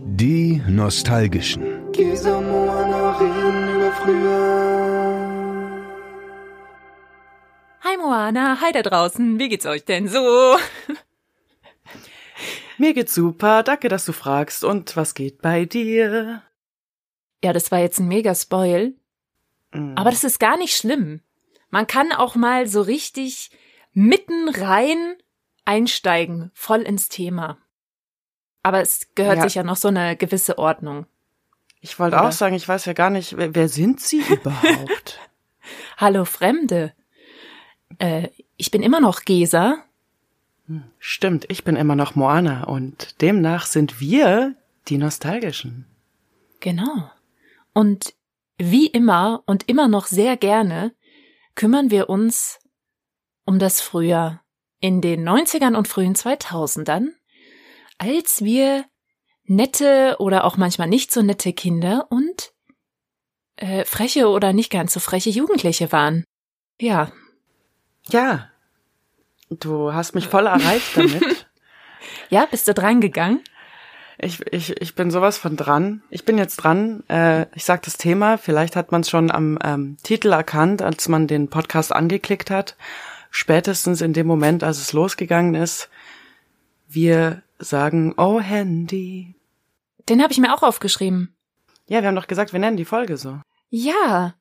Die 0.00 0.62
Nostalgischen. 0.68 1.92
Hi 7.82 7.96
Moana, 7.98 8.60
hi 8.60 8.72
da 8.72 8.82
draußen, 8.82 9.38
wie 9.38 9.48
geht's 9.50 9.66
euch 9.66 9.84
denn 9.84 10.08
so? 10.08 10.56
Mir 12.78 12.94
geht's 12.94 13.14
super, 13.14 13.62
danke, 13.62 13.88
dass 13.88 14.06
du 14.06 14.12
fragst. 14.12 14.64
Und 14.64 14.96
was 14.96 15.12
geht 15.12 15.42
bei 15.42 15.66
dir? 15.66 16.42
Ja, 17.44 17.52
das 17.52 17.70
war 17.70 17.80
jetzt 17.80 18.00
ein 18.00 18.08
mega 18.08 18.34
Spoil. 18.34 18.94
Mm. 19.72 19.94
Aber 19.96 20.10
das 20.10 20.24
ist 20.24 20.40
gar 20.40 20.56
nicht 20.56 20.74
schlimm. 20.74 21.20
Man 21.68 21.86
kann 21.86 22.12
auch 22.12 22.34
mal 22.34 22.66
so 22.66 22.80
richtig 22.80 23.50
mitten 23.92 24.48
rein 24.48 25.16
einsteigen, 25.66 26.50
voll 26.54 26.80
ins 26.80 27.08
Thema. 27.10 27.58
Aber 28.62 28.80
es 28.80 29.08
gehört 29.14 29.38
Ja. 29.38 29.42
sich 29.44 29.54
ja 29.54 29.62
noch 29.62 29.76
so 29.76 29.88
eine 29.88 30.16
gewisse 30.16 30.58
Ordnung. 30.58 31.06
Ich 31.80 31.98
wollte 31.98 32.20
auch 32.22 32.30
sagen, 32.32 32.54
ich 32.54 32.68
weiß 32.68 32.84
ja 32.84 32.92
gar 32.92 33.10
nicht, 33.10 33.36
wer, 33.36 33.54
wer 33.54 33.68
sind 33.68 34.00
Sie 34.00 34.20
überhaupt? 34.28 35.18
Hallo 35.96 36.24
Fremde. 36.24 36.92
Äh, 37.98 38.28
ich 38.56 38.70
bin 38.70 38.82
immer 38.82 39.00
noch 39.00 39.22
Gesa. 39.24 39.78
Stimmt, 40.98 41.44
ich 41.50 41.64
bin 41.64 41.74
immer 41.76 41.96
noch 41.96 42.14
Moana 42.14 42.64
und 42.64 43.20
demnach 43.20 43.66
sind 43.66 44.00
wir 44.00 44.54
die 44.88 44.96
Nostalgischen. 44.98 45.86
Genau. 46.60 47.10
Und 47.72 48.14
wie 48.58 48.86
immer 48.86 49.42
und 49.46 49.68
immer 49.68 49.88
noch 49.88 50.06
sehr 50.06 50.36
gerne 50.36 50.92
kümmern 51.56 51.90
wir 51.90 52.08
uns 52.08 52.60
um 53.44 53.58
das 53.58 53.80
Frühjahr 53.80 54.40
in 54.78 55.00
den 55.00 55.28
90ern 55.28 55.74
und 55.76 55.88
frühen 55.88 56.14
2000ern, 56.14 57.08
als 58.02 58.42
wir 58.42 58.84
nette 59.44 60.16
oder 60.18 60.44
auch 60.44 60.56
manchmal 60.56 60.88
nicht 60.88 61.12
so 61.12 61.22
nette 61.22 61.52
Kinder 61.52 62.08
und 62.10 62.52
äh, 63.56 63.84
freche 63.84 64.28
oder 64.28 64.52
nicht 64.52 64.70
ganz 64.70 64.92
so 64.92 65.00
freche 65.00 65.30
Jugendliche 65.30 65.92
waren. 65.92 66.24
Ja, 66.80 67.12
Ja, 68.08 68.48
du 69.50 69.92
hast 69.92 70.16
mich 70.16 70.26
voll 70.26 70.46
erreicht 70.46 70.96
damit. 70.96 71.46
ja, 72.28 72.46
bist 72.46 72.66
du 72.66 72.74
dran 72.74 73.00
gegangen? 73.00 73.40
Ich, 74.18 74.40
ich, 74.52 74.80
ich 74.80 74.94
bin 74.96 75.12
sowas 75.12 75.38
von 75.38 75.56
dran. 75.56 76.02
Ich 76.10 76.24
bin 76.24 76.38
jetzt 76.38 76.56
dran. 76.56 77.04
Äh, 77.08 77.46
ich 77.54 77.64
sag 77.64 77.82
das 77.82 77.96
Thema, 77.96 78.36
vielleicht 78.36 78.74
hat 78.74 78.90
man 78.90 79.02
es 79.02 79.10
schon 79.10 79.30
am 79.30 79.58
ähm, 79.62 79.96
Titel 80.02 80.32
erkannt, 80.32 80.82
als 80.82 81.08
man 81.08 81.28
den 81.28 81.48
Podcast 81.48 81.92
angeklickt 81.92 82.50
hat. 82.50 82.76
Spätestens 83.30 84.00
in 84.00 84.12
dem 84.12 84.26
Moment, 84.26 84.64
als 84.64 84.78
es 84.78 84.92
losgegangen 84.92 85.54
ist. 85.54 85.88
Wir 86.88 87.42
sagen, 87.64 88.14
oh 88.16 88.40
Handy. 88.40 89.34
Den 90.08 90.22
habe 90.22 90.32
ich 90.32 90.38
mir 90.38 90.54
auch 90.54 90.62
aufgeschrieben. 90.62 91.36
Ja, 91.86 92.00
wir 92.00 92.08
haben 92.08 92.16
doch 92.16 92.26
gesagt, 92.26 92.52
wir 92.52 92.60
nennen 92.60 92.76
die 92.76 92.84
Folge 92.84 93.16
so. 93.16 93.40
Ja, 93.68 94.34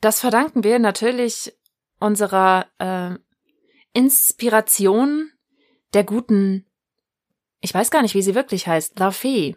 das 0.00 0.20
verdanken 0.20 0.64
wir 0.64 0.78
natürlich 0.78 1.52
unserer 1.98 2.66
äh, 2.78 3.16
Inspiration 3.92 5.30
der 5.94 6.04
guten, 6.04 6.66
ich 7.60 7.72
weiß 7.72 7.90
gar 7.90 8.02
nicht, 8.02 8.14
wie 8.14 8.22
sie 8.22 8.34
wirklich 8.34 8.66
heißt, 8.66 8.98
La 8.98 9.10
Fee. 9.10 9.56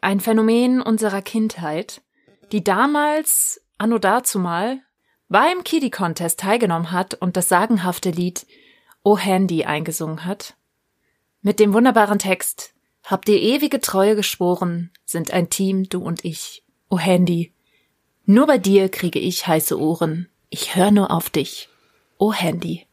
Ein 0.00 0.20
Phänomen 0.20 0.80
unserer 0.80 1.20
Kindheit, 1.20 2.02
die 2.52 2.62
damals, 2.62 3.60
anno 3.76 3.98
dazumal, 3.98 4.80
beim 5.28 5.64
Kiddie 5.64 5.90
Contest 5.90 6.40
teilgenommen 6.40 6.92
hat 6.92 7.14
und 7.14 7.36
das 7.36 7.48
sagenhafte 7.48 8.10
Lied 8.10 8.46
O 9.02 9.18
Handy 9.18 9.64
eingesungen 9.64 10.24
hat. 10.24 10.56
Mit 11.46 11.60
dem 11.60 11.72
wunderbaren 11.72 12.18
Text 12.18 12.74
Habt 13.04 13.28
ihr 13.28 13.40
ewige 13.40 13.80
Treue 13.80 14.16
geschworen, 14.16 14.90
sind 15.04 15.30
ein 15.30 15.48
Team, 15.48 15.88
du 15.88 16.02
und 16.02 16.24
ich. 16.24 16.64
O 16.88 16.98
Handy, 16.98 17.52
nur 18.24 18.48
bei 18.48 18.58
dir 18.58 18.88
kriege 18.88 19.20
ich 19.20 19.46
heiße 19.46 19.78
Ohren. 19.78 20.28
Ich 20.50 20.74
höre 20.74 20.90
nur 20.90 21.12
auf 21.12 21.30
dich. 21.30 21.68
Oh 22.18 22.32
Handy. 22.32 22.84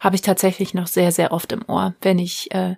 Habe 0.00 0.16
ich 0.16 0.22
tatsächlich 0.22 0.74
noch 0.74 0.88
sehr, 0.88 1.12
sehr 1.12 1.30
oft 1.30 1.52
im 1.52 1.62
Ohr, 1.68 1.94
wenn 2.00 2.18
ich 2.18 2.52
äh, 2.52 2.74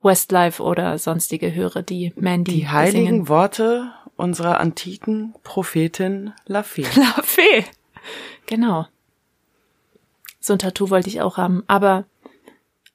Westlife 0.00 0.62
oder 0.62 0.96
sonstige 0.96 1.54
höre, 1.54 1.82
die 1.82 2.14
Mandy 2.16 2.52
Die 2.52 2.68
heiligen 2.70 3.04
singen. 3.04 3.28
Worte 3.28 3.92
unserer 4.16 4.58
antiken 4.58 5.34
Prophetin 5.42 6.32
Lafayette. 6.46 6.98
La 6.98 7.22
Fee. 7.22 7.66
Genau. 8.46 8.86
So 10.40 10.54
ein 10.54 10.58
Tattoo 10.58 10.88
wollte 10.88 11.10
ich 11.10 11.20
auch 11.20 11.36
haben, 11.36 11.62
aber 11.66 12.06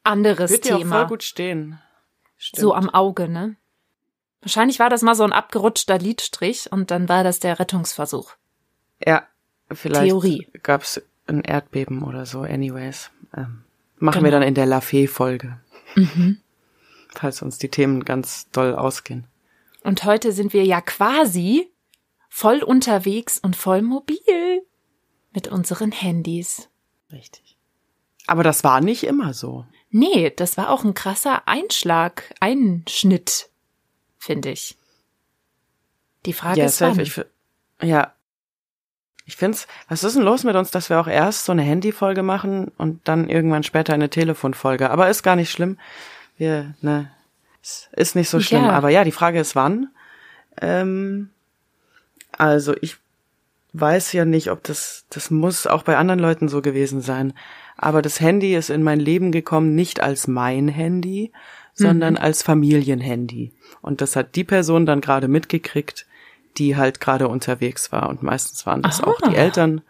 anderes 0.08 0.52
Wird 0.52 0.64
Thema. 0.64 1.00
voll 1.00 1.08
gut 1.08 1.24
stehen. 1.24 1.80
Stimmt. 2.38 2.62
So 2.62 2.74
am 2.74 2.90
Auge, 2.90 3.28
ne? 3.28 3.56
Wahrscheinlich 4.42 4.80
war 4.80 4.90
das 4.90 5.02
mal 5.02 5.16
so 5.16 5.24
ein 5.24 5.34
abgerutschter 5.34 5.98
Lidstrich 5.98 6.72
und 6.72 6.92
dann 6.92 7.10
war 7.10 7.24
das 7.24 7.40
der 7.40 7.60
Rettungsversuch. 7.60 8.34
Ja, 9.06 9.28
vielleicht 9.72 10.06
Theorie. 10.06 10.48
gab's 10.64 11.02
ein 11.28 11.42
Erdbeben 11.42 12.04
oder 12.04 12.26
so. 12.26 12.42
Anyways, 12.42 13.12
ähm, 13.36 13.64
machen 13.98 14.20
Genau. 14.20 14.24
wir 14.26 14.32
dann 14.32 14.44
in 14.44 14.54
der 14.54 14.66
Lafay-Folge, 14.66 15.60
Mhm. 15.96 16.40
falls 17.16 17.42
uns 17.42 17.58
die 17.58 17.70
Themen 17.70 18.06
ganz 18.06 18.50
doll 18.52 18.76
ausgehen. 18.76 19.26
Und 19.84 20.04
heute 20.04 20.32
sind 20.32 20.54
wir 20.54 20.64
ja 20.66 20.82
quasi 20.82 21.70
voll 22.30 22.62
unterwegs 22.64 23.40
und 23.40 23.56
voll 23.56 23.82
mobil 23.82 24.62
mit 25.34 25.48
unseren 25.48 25.92
Handys. 25.92 26.70
Richtig. 27.12 27.58
Aber 28.28 28.44
das 28.44 28.64
war 28.64 28.82
nicht 28.82 29.04
immer 29.04 29.34
so. 29.34 29.66
Nee, 29.90 30.32
das 30.36 30.58
war 30.58 30.70
auch 30.70 30.84
ein 30.84 30.94
krasser 30.94 31.48
Einschlag, 31.48 32.34
Einschnitt, 32.40 33.50
finde 34.18 34.50
ich. 34.52 34.78
Die 36.26 36.34
Frage 36.34 36.60
ja, 36.60 36.66
ist 36.66 36.82
wann. 36.82 37.00
Ich, 37.00 37.22
ja. 37.82 38.14
Ich 39.26 39.36
find's, 39.36 39.68
was 39.90 40.04
ist 40.04 40.16
denn 40.16 40.24
los 40.24 40.44
mit 40.44 40.56
uns, 40.56 40.72
dass 40.72 40.90
wir 40.90 41.00
auch 41.00 41.08
erst 41.08 41.46
so 41.46 41.52
eine 41.52 41.62
Handyfolge 41.62 42.24
machen 42.24 42.72
und 42.78 43.06
dann 43.08 43.30
irgendwann 43.30 43.64
später 43.64 43.94
eine 43.94 44.10
Telefonfolge? 44.10 44.90
Aber 44.90 45.10
ist 45.10 45.24
gar 45.24 45.36
nicht 45.36 45.52
schlimm. 45.52 45.78
Wir, 46.38 46.76
ne, 46.82 47.12
es 47.62 47.90
ist 47.94 48.16
nicht 48.16 48.30
so 48.30 48.40
schlimm. 48.40 48.66
Ja. 48.66 48.72
Aber 48.72 48.90
ja, 48.90 49.04
die 49.04 49.12
Frage 49.12 49.40
ist 49.40 49.56
wann. 49.56 49.90
Ähm, 50.62 51.30
also 52.32 52.74
ich 52.82 52.98
weiß 53.74 54.14
ja 54.14 54.26
nicht, 54.26 54.50
ob 54.50 54.64
das, 54.64 55.06
das 55.10 55.30
muss 55.30 55.68
auch 55.68 55.84
bei 55.84 55.98
anderen 55.98 56.20
Leuten 56.20 56.48
so 56.48 56.62
gewesen 56.62 57.02
sein. 57.02 57.34
Aber 57.78 58.02
das 58.02 58.20
Handy 58.20 58.56
ist 58.56 58.70
in 58.70 58.84
mein 58.84 59.00
Leben 59.00 59.32
gekommen 59.32 59.76
nicht 59.76 60.02
als 60.02 60.28
mein 60.28 60.68
Handy, 60.68 61.32
sondern 61.74 62.18
als 62.18 62.42
Familienhandy. 62.42 63.54
Und 63.82 64.02
das 64.02 64.16
hat 64.16 64.36
die 64.36 64.44
Person 64.44 64.88
dann 64.88 65.00
gerade 65.00 65.28
mitgekriegt, 65.28 66.08
die 66.58 66.76
halt 66.76 67.00
gerade 67.00 67.28
unterwegs 67.28 67.92
war. 67.92 68.10
Und 68.10 68.24
meistens 68.24 68.66
waren 68.66 68.82
das 68.82 69.02
auch 69.04 69.18
die 69.30 69.36
Ah. 69.36 69.42
Eltern. 69.42 69.82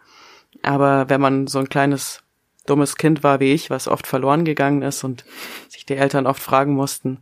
Aber 0.62 1.08
wenn 1.08 1.20
man 1.20 1.46
so 1.46 1.58
ein 1.60 1.70
kleines 1.70 2.22
dummes 2.66 2.96
Kind 2.96 3.22
war 3.22 3.40
wie 3.40 3.52
ich, 3.54 3.70
was 3.70 3.88
oft 3.88 4.06
verloren 4.06 4.44
gegangen 4.44 4.82
ist 4.82 5.02
und 5.02 5.24
sich 5.68 5.86
die 5.86 5.96
Eltern 5.96 6.26
oft 6.26 6.42
fragen 6.42 6.74
mussten, 6.74 7.18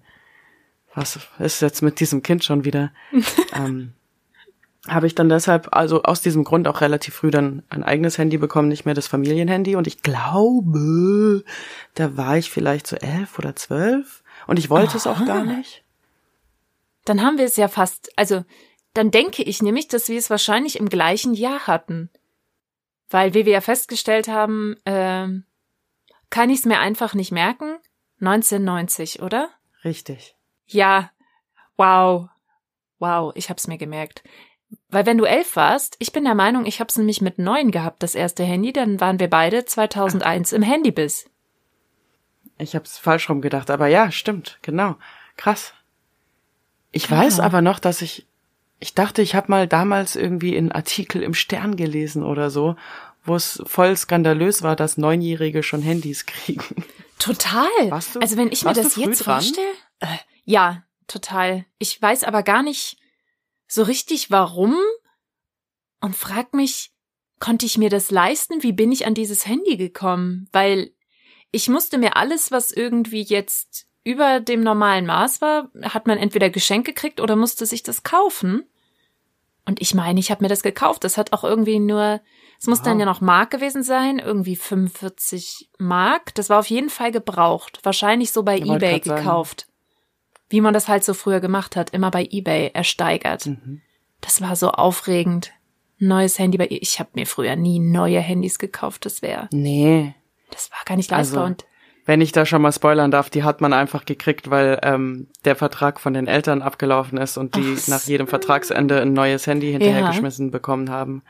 was 0.95 1.21
ist 1.39 1.63
jetzt 1.63 1.83
mit 1.83 2.01
diesem 2.01 2.23
Kind 2.25 2.43
schon 2.43 2.65
wieder, 2.65 2.91
ähm, 3.55 3.93
habe 4.89 5.07
ich 5.07 5.15
dann 5.15 5.29
deshalb, 5.29 5.69
also 5.75 6.03
aus 6.03 6.23
diesem 6.23 6.45
Grund 6.45 6.69
auch 6.69 6.81
relativ 6.81 7.15
früh 7.15 7.31
dann 7.31 7.63
ein 7.69 7.83
eigenes 7.83 8.19
Handy 8.19 8.39
bekommen, 8.39 8.69
nicht 8.69 8.85
mehr 8.85 8.95
das 8.95 9.07
Familienhandy. 9.07 9.77
Und 9.77 9.87
ich 9.87 10.03
glaube, 10.03 11.45
da 11.95 12.17
war 12.17 12.37
ich 12.39 12.51
vielleicht 12.51 12.87
so 12.87 12.97
elf 12.97 13.39
oder 13.39 13.57
zwölf. 13.57 14.23
Und 14.47 14.59
ich 14.59 14.71
wollte 14.71 14.97
es 14.97 15.07
auch 15.07 15.25
gar 15.25 15.45
nicht. 15.45 15.83
Dann 17.05 17.23
haben 17.23 17.39
wir 17.39 17.45
es 17.45 17.57
ja 17.57 17.69
fast, 17.69 18.11
also 18.17 18.45
dann 18.95 19.11
denke 19.11 19.43
ich 19.43 19.63
nämlich, 19.63 19.89
dass 19.89 20.09
wir 20.09 20.19
es 20.19 20.31
wahrscheinlich 20.31 20.79
im 20.79 20.89
gleichen 20.89 21.35
Jahr 21.35 21.67
hatten. 21.67 22.11
Weil, 23.09 23.35
wie 23.35 23.45
wir 23.45 23.53
ja 23.53 23.61
festgestellt 23.61 24.27
haben, 24.27 24.77
ähm, 24.85 25.45
kann 26.31 26.51
ich 26.51 26.61
es 26.61 26.65
mir 26.65 26.81
einfach 26.81 27.15
nicht 27.15 27.31
merken. 27.31 27.77
1990, 28.21 29.23
oder? 29.23 29.51
Richtig. 29.85 30.35
Ja, 30.67 31.11
wow. 31.77 32.29
Wow, 32.99 33.33
ich 33.35 33.51
hab's 33.51 33.69
mir 33.69 33.79
gemerkt. 33.79 34.25
Weil 34.89 35.07
wenn 35.07 35.19
du 35.19 35.25
elf 35.25 35.57
warst, 35.57 35.97
ich 35.99 36.13
bin 36.13 36.25
der 36.25 36.35
Meinung, 36.35 36.65
ich 36.67 36.81
hab's 36.81 36.97
nämlich 36.97 37.21
mit 37.21 37.39
neun 37.39 37.71
gehabt, 37.71 38.03
das 38.03 38.15
erste 38.15 38.45
Handy, 38.45 38.73
dann 38.73 39.01
waren 39.01 39.19
wir 39.21 39.29
beide 39.29 39.65
2001 39.65 40.53
im 40.53 40.63
Handybiss. 40.63 41.29
Ich 42.59 42.75
habe 42.75 42.85
es 42.85 42.97
falsch 42.99 43.29
rum 43.29 43.41
gedacht, 43.43 43.71
aber 43.71 43.87
ja, 43.89 44.11
stimmt, 44.11 44.59
genau. 44.63 44.97
Krass. 45.37 45.75
Ich 46.93 47.11
weiß 47.11 47.39
Ja. 47.39 47.45
aber 47.45 47.61
noch, 47.61 47.79
dass 47.79 48.01
ich, 48.01 48.27
ich 48.81 48.95
dachte, 48.95 49.21
ich 49.23 49.35
habe 49.35 49.51
mal 49.51 49.67
damals 49.69 50.17
irgendwie 50.17 50.57
einen 50.57 50.73
Artikel 50.73 51.23
im 51.23 51.35
Stern 51.35 51.77
gelesen 51.77 52.23
oder 52.23 52.49
so, 52.51 52.77
wo 53.25 53.35
es 53.35 53.63
voll 53.67 53.95
skandalös 53.97 54.63
war, 54.63 54.77
dass 54.77 54.97
Neunjährige 54.97 55.63
schon 55.63 55.83
Handys 55.83 56.25
kriegen. 56.27 56.85
Total. 57.19 57.67
Du- 58.13 58.21
also 58.21 58.37
wenn 58.37 58.51
ich 58.53 58.65
mir 58.65 58.73
das 58.73 58.97
jetzt 58.97 59.27
dran? 59.27 59.35
vorstelle, 59.43 59.67
äh, 60.01 60.07
ja, 60.45 60.83
total. 61.09 61.65
Ich 61.79 62.01
weiß 62.01 62.25
aber 62.25 62.43
gar 62.43 62.63
nicht 62.63 62.97
so 63.67 63.83
richtig 63.83 64.31
warum 64.31 64.77
und 66.01 66.17
frag 66.17 66.55
mich, 66.55 66.93
konnte 67.41 67.67
ich 67.67 67.79
mir 67.79 67.91
das 67.91 68.11
leisten? 68.11 68.63
Wie 68.63 68.73
bin 68.73 68.93
ich 68.93 69.07
an 69.07 69.15
dieses 69.15 69.47
Handy 69.47 69.77
gekommen? 69.77 70.49
Weil 70.53 70.93
ich 71.51 71.69
musste 71.69 71.99
mir 71.99 72.17
alles, 72.17 72.51
was 72.51 72.73
irgendwie 72.73 73.23
jetzt 73.23 73.87
über 74.05 74.41
dem 74.41 74.63
normalen 74.63 75.07
Maß 75.07 75.41
war, 75.41 75.71
hat 75.83 76.07
man 76.07 76.19
entweder 76.19 76.49
Geschenk 76.49 76.87
gekriegt 76.87 77.21
oder 77.21 77.35
musste 77.35 77.67
sich 77.67 77.83
das 77.83 78.03
kaufen. 78.03 78.65
Und 79.65 79.83
ich 79.83 79.95
meine, 79.95 80.21
ich 80.21 80.31
habe 80.31 80.45
mir 80.45 80.49
das 80.49 80.63
gekauft. 80.63 81.03
Das 81.03 81.17
hat 81.19 81.33
auch 81.33 81.43
irgendwie 81.43 81.81
nur, 81.81 82.21
es 82.61 82.69
muss 82.69 82.79
wow. 82.79 82.85
dann 82.85 83.01
ja 83.01 83.07
noch 83.07 83.21
Mark 83.21 83.51
gewesen 83.51 83.83
sein, 83.83 84.21
irgendwie 84.21 84.55
45 84.55 85.71
Mark. 85.79 86.35
Das 86.37 86.51
war 86.51 86.61
auf 86.61 86.71
jeden 86.71 86.89
Fall 86.89 87.11
gebraucht. 87.11 87.81
Wahrscheinlich 87.83 88.31
so 88.31 88.45
bei 88.45 88.59
ich 88.59 88.71
eBay 88.71 89.01
gekauft. 89.01 89.63
Sagen. 89.63 89.73
Wie 90.49 90.61
man 90.61 90.75
das 90.75 90.89
halt 90.89 91.05
so 91.05 91.15
früher 91.15 91.41
gemacht 91.41 91.77
hat, 91.77 91.91
immer 91.91 92.11
bei 92.11 92.29
eBay 92.31 92.71
ersteigert. 92.73 93.47
Mhm. 93.47 93.83
Das 94.21 94.41
war 94.41 94.57
so 94.57 94.71
aufregend. 94.71 95.53
Neues 95.99 96.39
Handy 96.39 96.59
bei 96.59 96.67
ihr. 96.67 96.83
Ich 96.83 97.01
habe 97.01 97.11
mir 97.15 97.27
früher 97.27 97.57
nie 97.57 97.79
neue 97.79 98.21
Handys 98.21 98.59
gekauft, 98.59 99.07
das 99.07 99.23
wäre. 99.23 99.49
Nee. 99.51 100.15
Das 100.51 100.71
war 100.71 100.79
gar 100.85 100.97
nicht 100.97 101.11
leistbar 101.11 101.45
also, 101.45 101.53
und 101.53 101.67
wenn 102.07 102.21
ich 102.21 102.31
da 102.31 102.47
schon 102.47 102.63
mal 102.63 102.71
spoilern 102.71 103.11
darf, 103.11 103.31
die 103.31 103.43
hat 103.43 103.61
man 103.61 103.73
einfach 103.73 104.05
gekriegt, 104.05 104.49
weil 104.49 104.79
ähm, 104.83 105.27
der 105.45 105.57
Vertrag 105.57 105.99
von 105.99 106.15
den 106.15 106.29
Eltern 106.29 106.63
abgelaufen 106.63 107.19
ist 107.19 107.37
und 107.37 107.57
die 107.57 107.77
Ach, 107.77 107.89
nach 107.89 108.03
jedem 108.05 108.29
Vertragsende 108.29 109.01
ein 109.01 109.13
neues 109.13 109.47
Handy 109.49 109.73
hinterhergeschmissen 109.73 110.47
ja. 110.47 110.53
bekommen 110.53 110.89
haben. 110.91 111.25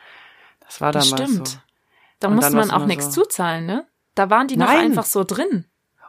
Das 0.60 0.82
war 0.82 0.92
damals 0.92 1.10
das 1.12 1.30
stimmt. 1.30 1.48
so. 1.48 1.58
Da 2.20 2.28
und 2.28 2.34
musste 2.34 2.54
man 2.54 2.70
auch 2.70 2.84
nichts 2.84 3.06
so 3.06 3.22
zuzahlen, 3.22 3.64
ne? 3.64 3.86
Da 4.14 4.28
waren 4.28 4.48
die 4.48 4.58
noch 4.58 4.66
Nein. 4.66 4.86
einfach 4.86 5.06
so 5.06 5.24
drin. 5.24 5.64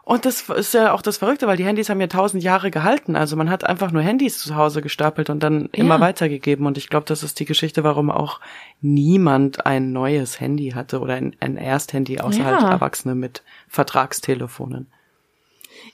Und 0.07 0.23
das 0.23 0.47
ist 0.47 0.73
ja 0.73 0.93
auch 0.93 1.01
das 1.01 1.17
Verrückte, 1.17 1.47
weil 1.47 1.57
die 1.57 1.65
Handys 1.65 1.89
haben 1.89 1.99
ja 1.99 2.07
tausend 2.07 2.41
Jahre 2.41 2.71
gehalten. 2.71 3.17
Also 3.17 3.35
man 3.35 3.49
hat 3.49 3.65
einfach 3.65 3.91
nur 3.91 4.01
Handys 4.01 4.39
zu 4.39 4.55
Hause 4.55 4.81
gestapelt 4.81 5.29
und 5.29 5.43
dann 5.43 5.63
ja. 5.63 5.83
immer 5.83 5.99
weitergegeben. 5.99 6.65
Und 6.65 6.77
ich 6.77 6.87
glaube, 6.87 7.05
das 7.05 7.23
ist 7.23 7.41
die 7.41 7.45
Geschichte, 7.45 7.83
warum 7.83 8.09
auch 8.09 8.39
niemand 8.79 9.65
ein 9.65 9.91
neues 9.91 10.39
Handy 10.39 10.69
hatte 10.69 11.01
oder 11.01 11.15
ein, 11.15 11.35
ein 11.41 11.57
Ersthandy 11.57 12.21
außer 12.21 12.39
ja. 12.39 12.45
halt 12.45 12.61
Erwachsene 12.61 13.15
mit 13.15 13.43
Vertragstelefonen. 13.67 14.89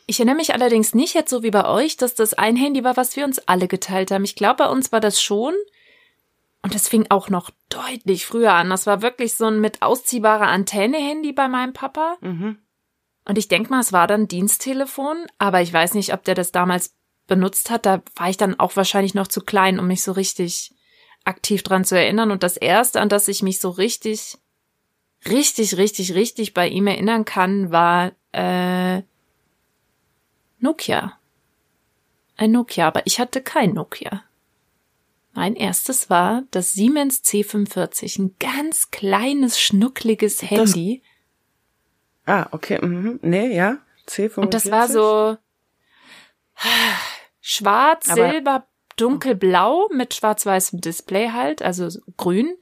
Ich 0.06 0.20
erinnere 0.20 0.36
mich 0.36 0.54
allerdings 0.54 0.94
nicht 0.94 1.16
jetzt 1.16 1.32
so 1.32 1.42
wie 1.42 1.50
bei 1.50 1.66
euch, 1.66 1.98
dass 1.98 2.14
das 2.14 2.36
ein 2.36 2.56
Handy 2.56 2.84
war, 2.84 2.96
was 2.96 3.16
wir 3.16 3.26
uns 3.26 3.40
alle 3.40 3.68
geteilt 3.68 4.12
haben. 4.12 4.26
Ich 4.26 4.36
glaube, 4.36 4.58
bei 4.58 4.70
uns 4.70 4.92
war 4.92 5.00
das 5.00 5.24
schon. 5.24 5.56
Und 6.62 6.76
das 6.76 6.88
fing 6.88 7.08
auch 7.10 7.32
noch 7.32 7.50
deutlich 7.70 8.28
früher 8.28 8.54
an. 8.54 8.70
Das 8.70 8.86
war 8.86 9.02
wirklich 9.02 9.34
so 9.34 9.46
ein 9.46 9.60
mit 9.60 9.82
ausziehbarer 9.82 10.50
Antenne-Handy 10.50 11.34
bei 11.34 11.48
meinem 11.48 11.74
Papa. 11.74 12.18
Mhm. 12.22 12.60
Und 13.26 13.38
ich 13.38 13.48
denke 13.48 13.70
mal, 13.70 13.80
es 13.80 13.94
war 13.94 14.08
dann 14.08 14.28
Diensttelefon, 14.28 15.28
aber 15.38 15.62
ich 15.62 15.72
weiß 15.72 15.94
nicht, 15.94 16.14
ob 16.14 16.24
der 16.24 16.36
das 16.36 16.52
damals 16.52 16.94
benutzt 17.28 17.70
hat. 17.70 17.86
Da 17.86 18.02
war 18.16 18.30
ich 18.30 18.38
dann 18.38 18.60
auch 18.60 18.76
wahrscheinlich 18.76 19.14
noch 19.14 19.28
zu 19.28 19.42
klein, 19.42 19.80
um 19.80 19.88
mich 19.88 20.04
so 20.04 20.12
richtig 20.12 20.74
aktiv 21.24 21.64
dran 21.64 21.86
zu 21.86 21.98
erinnern. 21.98 22.32
Und 22.32 22.44
das 22.44 22.58
erste, 22.58 23.00
an 23.00 23.10
das 23.10 23.28
ich 23.28 23.42
mich 23.42 23.60
so 23.60 23.70
richtig, 23.70 24.38
richtig, 25.26 25.78
richtig, 25.78 26.14
richtig 26.14 26.54
bei 26.54 26.68
ihm 26.68 26.88
erinnern 26.88 27.24
kann, 27.24 27.72
war 27.72 28.12
äh, 28.34 29.04
Nokia. 30.60 31.18
Ein 32.36 32.52
Nokia, 32.52 32.88
aber 32.88 33.06
ich 33.06 33.20
hatte 33.20 33.42
kein 33.42 33.74
Nokia. 33.74 34.24
Mein 35.34 35.56
erstes 35.56 36.10
war 36.10 36.44
das 36.52 36.74
Siemens 36.74 37.24
C45, 37.24 38.20
ein 38.20 38.36
ganz 38.40 38.92
kleines, 38.92 39.60
schnuckliges 39.60 40.44
Handy. 40.44 41.02
Ah, 42.26 42.48
okay. 42.52 42.80
Mhm. 42.84 43.20
Nee, 43.22 43.56
ja. 43.56 43.78
C45. 44.08 44.38
Und 44.40 44.54
das 44.54 44.70
war 44.72 44.88
so 44.88 45.38
schwarz, 47.42 48.10
Aber 48.10 48.30
silber, 48.30 48.68
dunkelblau 48.98 49.90
mit 49.92 50.14
schwarz-weißem 50.14 50.82
Display 50.82 51.30
halt, 51.30 51.62
also 51.62 51.88
grün. 52.18 52.56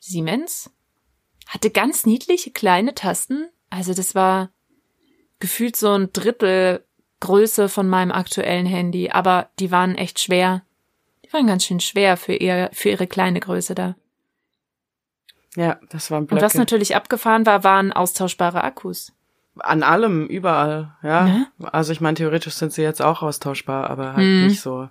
Siemens. 0.00 0.70
Hatte 1.46 1.70
ganz 1.70 2.06
niedliche 2.06 2.50
kleine 2.50 2.94
Tasten. 2.94 3.48
Also 3.70 3.94
das 3.94 4.14
war 4.14 4.50
gefühlt 5.40 5.76
so 5.76 5.92
ein 5.92 6.12
Drittel 6.12 6.84
Größe 7.20 7.68
von 7.68 7.88
meinem 7.88 8.12
aktuellen 8.12 8.66
Handy, 8.66 9.10
aber 9.10 9.50
die 9.58 9.70
waren 9.70 9.96
echt 9.96 10.20
schwer. 10.20 10.62
Die 11.24 11.32
waren 11.32 11.46
ganz 11.46 11.64
schön 11.64 11.80
schwer 11.80 12.16
für 12.16 12.34
ihr, 12.34 12.70
für 12.72 12.90
ihre 12.90 13.06
kleine 13.06 13.40
Größe 13.40 13.74
da. 13.74 13.96
Ja, 15.58 15.76
das 15.90 16.12
waren 16.12 16.26
Blöcke. 16.26 16.36
Und 16.36 16.46
was 16.46 16.54
natürlich 16.54 16.94
abgefahren 16.94 17.44
war, 17.44 17.64
waren 17.64 17.92
austauschbare 17.92 18.62
Akkus. 18.62 19.12
An 19.58 19.82
allem, 19.82 20.28
überall, 20.28 20.92
ja. 21.02 21.24
Ne? 21.24 21.46
Also 21.72 21.92
ich 21.92 22.00
meine, 22.00 22.14
theoretisch 22.14 22.54
sind 22.54 22.72
sie 22.72 22.82
jetzt 22.82 23.02
auch 23.02 23.22
austauschbar, 23.22 23.90
aber 23.90 24.12
halt 24.14 24.24
mhm. 24.24 24.46
nicht 24.46 24.60
so. 24.60 24.88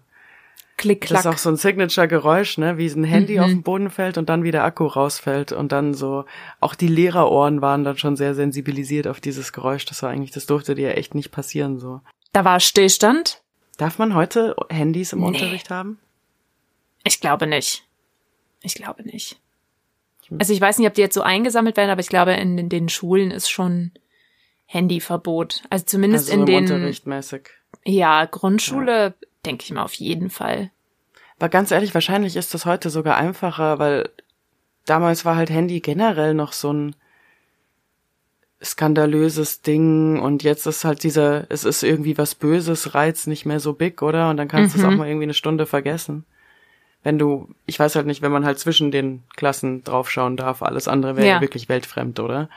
Klick, 0.75 1.01
klack. 1.01 1.23
Das 1.23 1.25
ist 1.25 1.33
auch 1.33 1.41
so 1.41 1.49
ein 1.49 1.55
Signature-Geräusch, 1.55 2.57
ne? 2.57 2.77
Wie 2.77 2.85
ein 2.85 3.05
Handy 3.05 3.37
mhm. 3.37 3.39
auf 3.39 3.47
den 3.47 3.63
Boden 3.63 3.89
fällt 3.89 4.17
und 4.17 4.27
dann 4.27 4.43
wieder 4.43 4.65
Akku 4.65 4.87
rausfällt 4.87 5.53
und 5.53 5.71
dann 5.71 5.93
so, 5.93 6.25
auch 6.59 6.75
die 6.75 6.89
Lehrerohren 6.89 7.61
waren 7.61 7.85
dann 7.85 7.97
schon 7.97 8.17
sehr 8.17 8.35
sensibilisiert 8.35 9.07
auf 9.07 9.21
dieses 9.21 9.53
Geräusch. 9.53 9.85
Das 9.85 10.03
war 10.03 10.09
eigentlich, 10.09 10.31
das 10.31 10.47
durfte 10.47 10.75
dir 10.75 10.89
ja 10.89 10.95
echt 10.95 11.15
nicht 11.15 11.31
passieren, 11.31 11.79
so. 11.79 12.01
Da 12.33 12.43
war 12.43 12.59
Stillstand? 12.59 13.41
Darf 13.77 13.99
man 13.99 14.15
heute 14.15 14.53
Handys 14.69 15.13
im 15.13 15.21
nee. 15.21 15.27
Unterricht 15.27 15.69
haben? 15.69 15.97
Ich 17.05 17.21
glaube 17.21 17.47
nicht. 17.47 17.85
Ich 18.61 18.75
glaube 18.75 19.03
nicht. 19.03 19.39
Also 20.39 20.53
ich 20.53 20.61
weiß 20.61 20.77
nicht, 20.77 20.87
ob 20.87 20.93
die 20.93 21.01
jetzt 21.01 21.13
so 21.13 21.21
eingesammelt 21.21 21.77
werden, 21.77 21.89
aber 21.89 22.01
ich 22.01 22.09
glaube, 22.09 22.33
in, 22.33 22.57
in 22.57 22.69
den 22.69 22.89
Schulen 22.89 23.31
ist 23.31 23.49
schon 23.49 23.91
Handyverbot. 24.65 25.63
Also 25.69 25.85
zumindest 25.85 26.29
also 26.29 26.39
in 26.39 26.45
den 26.45 26.63
Unterrichtmäßig. 26.63 27.49
Ja, 27.85 28.25
Grundschule 28.25 29.03
ja. 29.03 29.13
denke 29.45 29.63
ich 29.63 29.71
mal 29.71 29.83
auf 29.83 29.93
jeden 29.93 30.29
Fall. 30.29 30.71
Aber 31.39 31.49
ganz 31.49 31.71
ehrlich, 31.71 31.93
wahrscheinlich 31.93 32.35
ist 32.35 32.53
das 32.53 32.65
heute 32.65 32.89
sogar 32.89 33.15
einfacher, 33.15 33.79
weil 33.79 34.09
damals 34.85 35.23
war 35.23 35.35
halt 35.35 35.49
Handy 35.49 35.79
generell 35.79 36.33
noch 36.33 36.51
so 36.51 36.73
ein 36.73 36.95
skandalöses 38.61 39.61
Ding 39.61 40.19
und 40.19 40.41
jetzt 40.41 40.65
ist 40.65 40.83
halt 40.83 41.03
dieser, 41.03 41.45
es 41.49 41.63
ist 41.63 41.83
irgendwie 41.83 42.17
was 42.17 42.33
Böses, 42.33 42.95
Reiz 42.95 43.27
nicht 43.27 43.45
mehr 43.45 43.59
so 43.59 43.73
big, 43.73 44.01
oder? 44.01 44.31
Und 44.31 44.37
dann 44.37 44.47
kannst 44.47 44.73
du 44.73 44.79
es 44.79 44.85
auch 44.85 44.89
mhm. 44.89 44.97
mal 44.97 45.07
irgendwie 45.07 45.25
eine 45.25 45.35
Stunde 45.35 45.67
vergessen 45.67 46.25
wenn 47.03 47.17
du, 47.17 47.49
ich 47.65 47.79
weiß 47.79 47.95
halt 47.95 48.05
nicht, 48.05 48.21
wenn 48.21 48.31
man 48.31 48.45
halt 48.45 48.59
zwischen 48.59 48.91
den 48.91 49.23
Klassen 49.35 49.83
draufschauen 49.83 50.37
darf, 50.37 50.61
alles 50.61 50.87
andere 50.87 51.15
wäre 51.15 51.27
ja. 51.27 51.41
wirklich 51.41 51.69
weltfremd, 51.69 52.19
oder? 52.19 52.49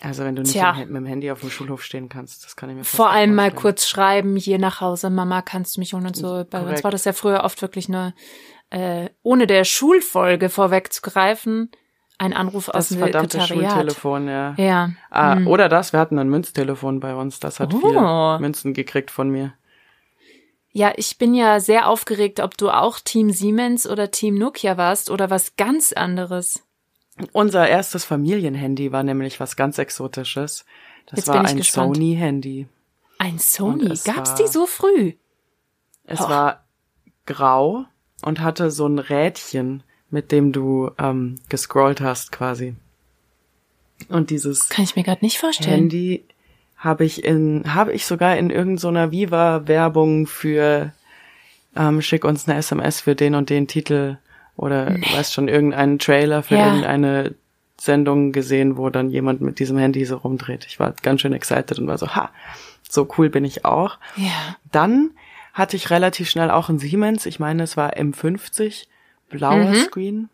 Also 0.00 0.24
wenn 0.24 0.34
du 0.34 0.42
nicht 0.42 0.52
Tja. 0.52 0.74
mit 0.74 0.88
dem 0.88 1.06
Handy 1.06 1.30
auf 1.30 1.40
dem 1.40 1.50
Schulhof 1.50 1.84
stehen 1.84 2.08
kannst, 2.08 2.44
das 2.44 2.56
kann 2.56 2.68
ich 2.70 2.76
mir 2.76 2.84
Vor 2.84 3.10
allem 3.10 3.34
mal 3.34 3.52
kurz 3.52 3.86
schreiben, 3.86 4.36
hier 4.36 4.58
nach 4.58 4.80
Hause, 4.80 5.10
Mama, 5.10 5.42
kannst 5.42 5.76
du 5.76 5.80
mich 5.80 5.94
holen 5.94 6.06
und 6.06 6.16
so. 6.16 6.26
Korrekt. 6.26 6.50
Bei 6.50 6.62
uns 6.62 6.82
war 6.82 6.90
das 6.90 7.04
ja 7.04 7.12
früher 7.12 7.44
oft 7.44 7.62
wirklich 7.62 7.88
nur, 7.88 8.12
äh, 8.70 9.10
ohne 9.22 9.46
der 9.46 9.64
Schulfolge 9.64 10.48
vorwegzugreifen, 10.48 11.70
ein 12.18 12.32
Anruf 12.32 12.66
das 12.66 12.74
aus 12.74 12.88
dem 12.88 12.98
verdammte. 12.98 13.40
Schultelefon, 13.40 14.26
ja. 14.28 14.54
Ja. 14.56 14.90
Ah, 15.10 15.36
hm. 15.36 15.46
Oder 15.46 15.68
das, 15.68 15.92
wir 15.92 16.00
hatten 16.00 16.18
ein 16.18 16.28
Münztelefon 16.28 16.98
bei 16.98 17.14
uns, 17.14 17.38
das 17.38 17.60
hat 17.60 17.72
oh. 17.72 17.80
vier 17.80 18.38
Münzen 18.40 18.74
gekriegt 18.74 19.10
von 19.12 19.30
mir. 19.30 19.52
Ja, 20.72 20.92
ich 20.96 21.18
bin 21.18 21.34
ja 21.34 21.60
sehr 21.60 21.86
aufgeregt, 21.88 22.40
ob 22.40 22.56
du 22.56 22.70
auch 22.70 22.98
Team 22.98 23.30
Siemens 23.30 23.86
oder 23.86 24.10
Team 24.10 24.36
Nokia 24.36 24.76
warst 24.78 25.10
oder 25.10 25.28
was 25.28 25.56
ganz 25.56 25.92
anderes. 25.92 26.62
Unser 27.32 27.68
erstes 27.68 28.04
Familienhandy 28.04 28.90
war 28.90 29.02
nämlich 29.02 29.38
was 29.38 29.56
ganz 29.56 29.78
Exotisches. 29.78 30.64
Das 31.06 31.18
Jetzt 31.18 31.28
war 31.28 31.44
ein 31.44 31.62
Sony-Handy. 31.62 32.68
Ein 33.18 33.38
Sony? 33.38 33.88
Gab's 34.04 34.30
war, 34.30 34.36
die 34.36 34.46
so 34.48 34.66
früh? 34.66 35.12
Es 36.04 36.20
oh. 36.20 36.28
war 36.28 36.64
grau 37.26 37.84
und 38.22 38.40
hatte 38.40 38.70
so 38.70 38.86
ein 38.86 38.98
Rädchen, 38.98 39.82
mit 40.10 40.32
dem 40.32 40.52
du 40.52 40.90
ähm, 40.98 41.38
gescrollt 41.48 42.00
hast 42.00 42.32
quasi. 42.32 42.74
Und 44.08 44.30
dieses 44.30 44.68
kann 44.68 44.84
ich 44.84 44.96
mir 44.96 45.04
gerade 45.04 45.24
nicht 45.24 45.38
vorstellen. 45.38 45.82
Handy 45.82 46.24
habe 46.82 47.04
ich 47.04 47.24
in, 47.24 47.74
habe 47.74 47.92
ich 47.92 48.06
sogar 48.06 48.36
in 48.36 48.50
irgendeiner 48.50 49.06
so 49.06 49.12
Viva-Werbung 49.12 50.26
für 50.26 50.92
ähm, 51.76 52.02
schick 52.02 52.24
uns 52.24 52.48
eine 52.48 52.58
SMS 52.58 53.00
für 53.00 53.14
den 53.14 53.36
und 53.36 53.50
den 53.50 53.68
Titel 53.68 54.18
oder 54.56 54.90
nee. 54.90 55.06
weißt 55.14 55.32
schon 55.32 55.46
irgendeinen 55.46 56.00
Trailer 56.00 56.42
für 56.42 56.56
ja. 56.56 56.66
irgendeine 56.66 57.34
Sendung 57.80 58.32
gesehen, 58.32 58.76
wo 58.76 58.90
dann 58.90 59.10
jemand 59.10 59.40
mit 59.40 59.60
diesem 59.60 59.78
Handy 59.78 60.04
so 60.04 60.16
rumdreht. 60.16 60.66
Ich 60.66 60.80
war 60.80 60.92
ganz 61.02 61.20
schön 61.20 61.32
excited 61.32 61.78
und 61.78 61.86
war 61.86 61.98
so, 61.98 62.08
ha, 62.14 62.30
so 62.88 63.08
cool 63.16 63.30
bin 63.30 63.44
ich 63.44 63.64
auch. 63.64 63.98
Ja. 64.16 64.56
Dann 64.72 65.10
hatte 65.54 65.76
ich 65.76 65.90
relativ 65.90 66.28
schnell 66.28 66.50
auch 66.50 66.68
ein 66.68 66.78
Siemens, 66.78 67.26
ich 67.26 67.38
meine, 67.38 67.62
es 67.62 67.76
war 67.76 67.96
M50, 67.96 68.86
blauer 69.30 69.70
mhm. 69.70 69.74
Screen. 69.76 70.28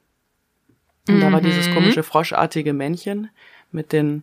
Und 1.08 1.16
mhm. 1.16 1.20
da 1.20 1.32
war 1.32 1.40
dieses 1.42 1.68
mhm. 1.68 1.74
komische 1.74 2.02
froschartige 2.02 2.72
Männchen 2.72 3.28
mit 3.70 3.92
den 3.92 4.22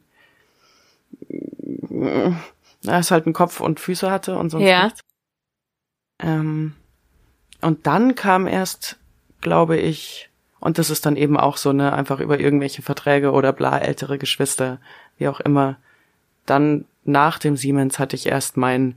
na, 1.90 3.00
es 3.00 3.12
halt 3.12 3.26
einen 3.26 3.34
Kopf 3.34 3.60
und 3.60 3.80
Füße 3.80 4.10
hatte 4.10 4.38
und 4.38 4.50
sonst 4.50 4.66
ja. 4.66 4.86
nichts. 4.86 5.02
Ähm, 6.20 6.74
und 7.62 7.88
dann 7.88 8.16
kam 8.16 8.48
erst, 8.48 8.98
glaube 9.42 9.78
ich, 9.78 10.30
und 10.60 10.78
das 10.78 10.90
ist 10.90 11.06
dann 11.06 11.16
eben 11.16 11.38
auch 11.38 11.58
so, 11.58 11.74
ne, 11.74 11.94
einfach 11.94 12.20
über 12.20 12.40
irgendwelche 12.40 12.82
Verträge 12.82 13.32
oder 13.32 13.54
bla, 13.54 13.78
ältere 13.78 14.18
Geschwister, 14.18 14.80
wie 15.18 15.28
auch 15.28 15.40
immer. 15.40 15.78
Dann 16.46 16.86
nach 17.04 17.40
dem 17.40 17.58
Siemens 17.58 18.00
hatte 18.00 18.16
ich 18.16 18.26
erst 18.26 18.58
mein, 18.58 18.96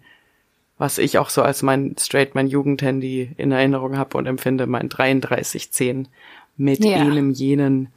was 0.78 0.98
ich 0.98 1.18
auch 1.18 1.30
so 1.30 1.42
als 1.42 1.62
mein 1.62 1.96
straight 1.98 2.34
mein 2.34 2.46
Jugendhandy 2.46 3.32
in 3.36 3.52
Erinnerung 3.52 3.98
habe 3.98 4.16
und 4.16 4.26
empfinde, 4.26 4.66
mein 4.66 4.88
3310 4.88 6.08
mit 6.56 6.84
ja. 6.84 6.96
einem 6.96 7.30
jenen 7.30 7.88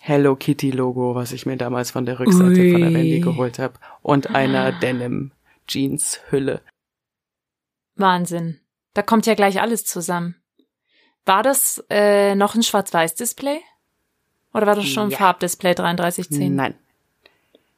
Hello 0.00 0.36
Kitty 0.36 0.70
Logo, 0.70 1.14
was 1.14 1.32
ich 1.32 1.44
mir 1.46 1.56
damals 1.56 1.90
von 1.90 2.06
der 2.06 2.18
Rückseite 2.20 2.60
Ui. 2.60 2.72
von 2.72 2.80
der 2.80 2.94
Wendy 2.94 3.20
geholt 3.20 3.58
habe 3.58 3.74
und 4.02 4.34
einer 4.34 4.72
Denim 4.72 5.32
Jeans 5.66 6.20
Hülle. 6.30 6.62
Wahnsinn. 7.96 8.60
Da 8.94 9.02
kommt 9.02 9.26
ja 9.26 9.34
gleich 9.34 9.60
alles 9.60 9.84
zusammen. 9.84 10.36
War 11.26 11.42
das 11.42 11.84
äh, 11.90 12.34
noch 12.34 12.54
ein 12.54 12.62
Schwarz-Weiß-Display? 12.62 13.60
Oder 14.54 14.66
war 14.66 14.76
das 14.76 14.86
schon 14.86 15.04
ein 15.08 15.10
Ja. 15.10 15.18
Farbdisplay 15.18 15.74
3310? 15.74 16.54
Nein. 16.54 16.74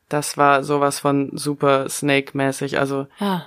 Das 0.09 0.37
war 0.37 0.63
sowas 0.63 1.01
von 1.01 1.37
super 1.37 1.89
Snake-mäßig. 1.89 2.79
Also 2.79 3.07
Ah, 3.19 3.43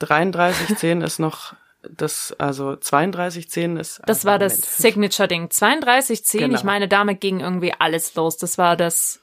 3310 0.00 1.00
ist 1.02 1.18
noch 1.18 1.54
das, 1.96 2.34
also 2.38 2.76
3210 2.76 3.76
ist. 3.76 4.00
das 4.06 4.18
also 4.18 4.28
war 4.28 4.38
das. 4.38 4.56
Signature-Ding. 4.78 5.48
3210, 5.50 6.40
Genau. 6.40 6.54
ich 6.56 6.64
meine, 6.64 6.88
damit 6.88 7.20
ging 7.20 7.40
irgendwie 7.40 7.72
alles 7.78 8.14
los. 8.14 8.36
Das 8.36 8.58
war 8.58 8.76
das, 8.76 9.20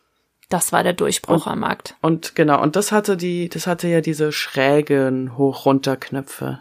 das 0.49 0.71
war 0.71 0.83
der 0.83 0.93
Durchbruch 0.93 1.47
am 1.47 1.59
Markt. 1.59 1.95
Und 2.01 2.35
genau, 2.35 2.61
und 2.61 2.75
das 2.75 2.91
hatte 2.91 3.17
die, 3.17 3.49
das 3.49 3.65
hatte 3.67 3.87
ja 3.87 4.01
diese 4.01 4.31
schrägen 4.31 5.37
Hoch-Runter-Knöpfe, 5.37 6.59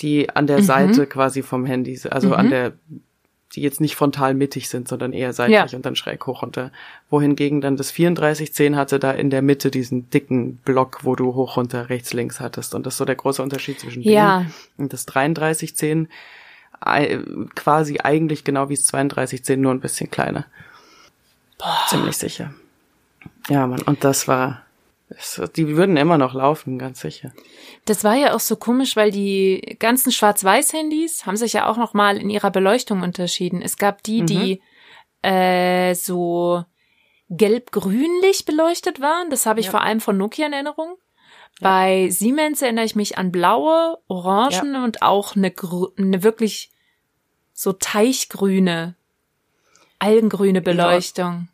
die 0.00 0.30
an 0.30 0.44
Mhm. 0.44 0.48
der 0.48 0.62
Seite 0.62 1.06
quasi 1.06 1.42
vom 1.42 1.64
Handy, 1.66 2.00
also 2.10 2.34
an 2.34 2.50
der, 2.50 2.72
die 3.54 3.62
jetzt 3.62 3.80
nicht 3.80 3.96
frontal 3.96 4.34
mittig 4.34 4.68
sind, 4.68 4.88
sondern 4.88 5.12
eher 5.12 5.32
seitlich 5.32 5.72
Ja. 5.72 5.76
und 5.76 5.86
dann 5.86 5.96
schräg 5.96 6.26
hoch 6.26 6.42
runter. 6.42 6.70
Wohingegen 7.08 7.60
dann 7.62 7.76
das 7.76 7.92
3410 7.94 8.76
hatte 8.76 8.98
da 8.98 9.10
in 9.12 9.30
der 9.30 9.40
Mitte 9.42 9.70
diesen 9.70 10.10
dicken 10.10 10.56
Block, 10.58 10.98
wo 11.02 11.14
du 11.16 11.34
hoch 11.34 11.56
runter, 11.56 11.88
rechts, 11.88 12.12
links 12.12 12.40
hattest. 12.40 12.74
Und 12.74 12.84
das 12.84 12.94
ist 12.94 12.98
so 12.98 13.04
der 13.06 13.14
große 13.16 13.42
Unterschied 13.42 13.80
zwischen 13.80 14.02
Ja. 14.02 14.40
denen. 14.40 14.54
Und 14.76 14.92
das 14.92 15.06
3310 15.06 16.08
ei- 16.80 17.20
quasi 17.54 17.98
eigentlich 18.02 18.44
genau 18.44 18.68
wie 18.68 18.76
das 18.76 18.84
3210, 18.86 19.60
nur 19.60 19.72
ein 19.72 19.80
bisschen 19.80 20.10
kleiner. 20.10 20.44
Ziemlich 21.88 22.16
sicher. 22.16 22.52
Ja, 23.48 23.66
Mann, 23.66 23.82
und 23.82 24.04
das 24.04 24.28
war, 24.28 24.62
es, 25.10 25.40
die 25.56 25.76
würden 25.76 25.96
immer 25.96 26.18
noch 26.18 26.34
laufen, 26.34 26.78
ganz 26.78 27.00
sicher. 27.00 27.32
Das 27.86 28.04
war 28.04 28.14
ja 28.14 28.34
auch 28.34 28.40
so 28.40 28.56
komisch, 28.56 28.96
weil 28.96 29.10
die 29.10 29.76
ganzen 29.78 30.12
Schwarz-Weiß-Handys 30.12 31.24
haben 31.24 31.36
sich 31.36 31.54
ja 31.54 31.66
auch 31.66 31.76
noch 31.76 31.94
mal 31.94 32.18
in 32.18 32.28
ihrer 32.30 32.50
Beleuchtung 32.50 33.02
unterschieden. 33.02 33.62
Es 33.62 33.76
gab 33.78 34.02
die, 34.02 34.24
die 34.24 34.62
äh, 35.22 35.94
so 35.94 36.64
gelb-grünlich 37.30 38.44
beleuchtet 38.44 39.00
waren. 39.00 39.30
Das 39.30 39.46
habe 39.46 39.60
ich 39.60 39.66
Ja. 39.66 39.72
vor 39.72 39.82
allem 39.82 40.00
von 40.00 40.16
Nokia 40.16 40.46
in 40.46 40.52
Erinnerung. 40.52 40.96
Bei 41.60 42.08
Siemens 42.10 42.62
erinnere 42.62 42.84
ich 42.84 42.94
mich 42.94 43.18
an 43.18 43.32
blaue, 43.32 43.98
orangen 44.06 44.76
und 44.84 45.02
auch 45.02 45.34
eine, 45.34 45.52
eine 45.96 46.22
wirklich 46.22 46.70
so 47.52 47.72
teichgrüne, 47.72 48.94
algengrüne 49.98 50.62
Beleuchtung. 50.62 51.48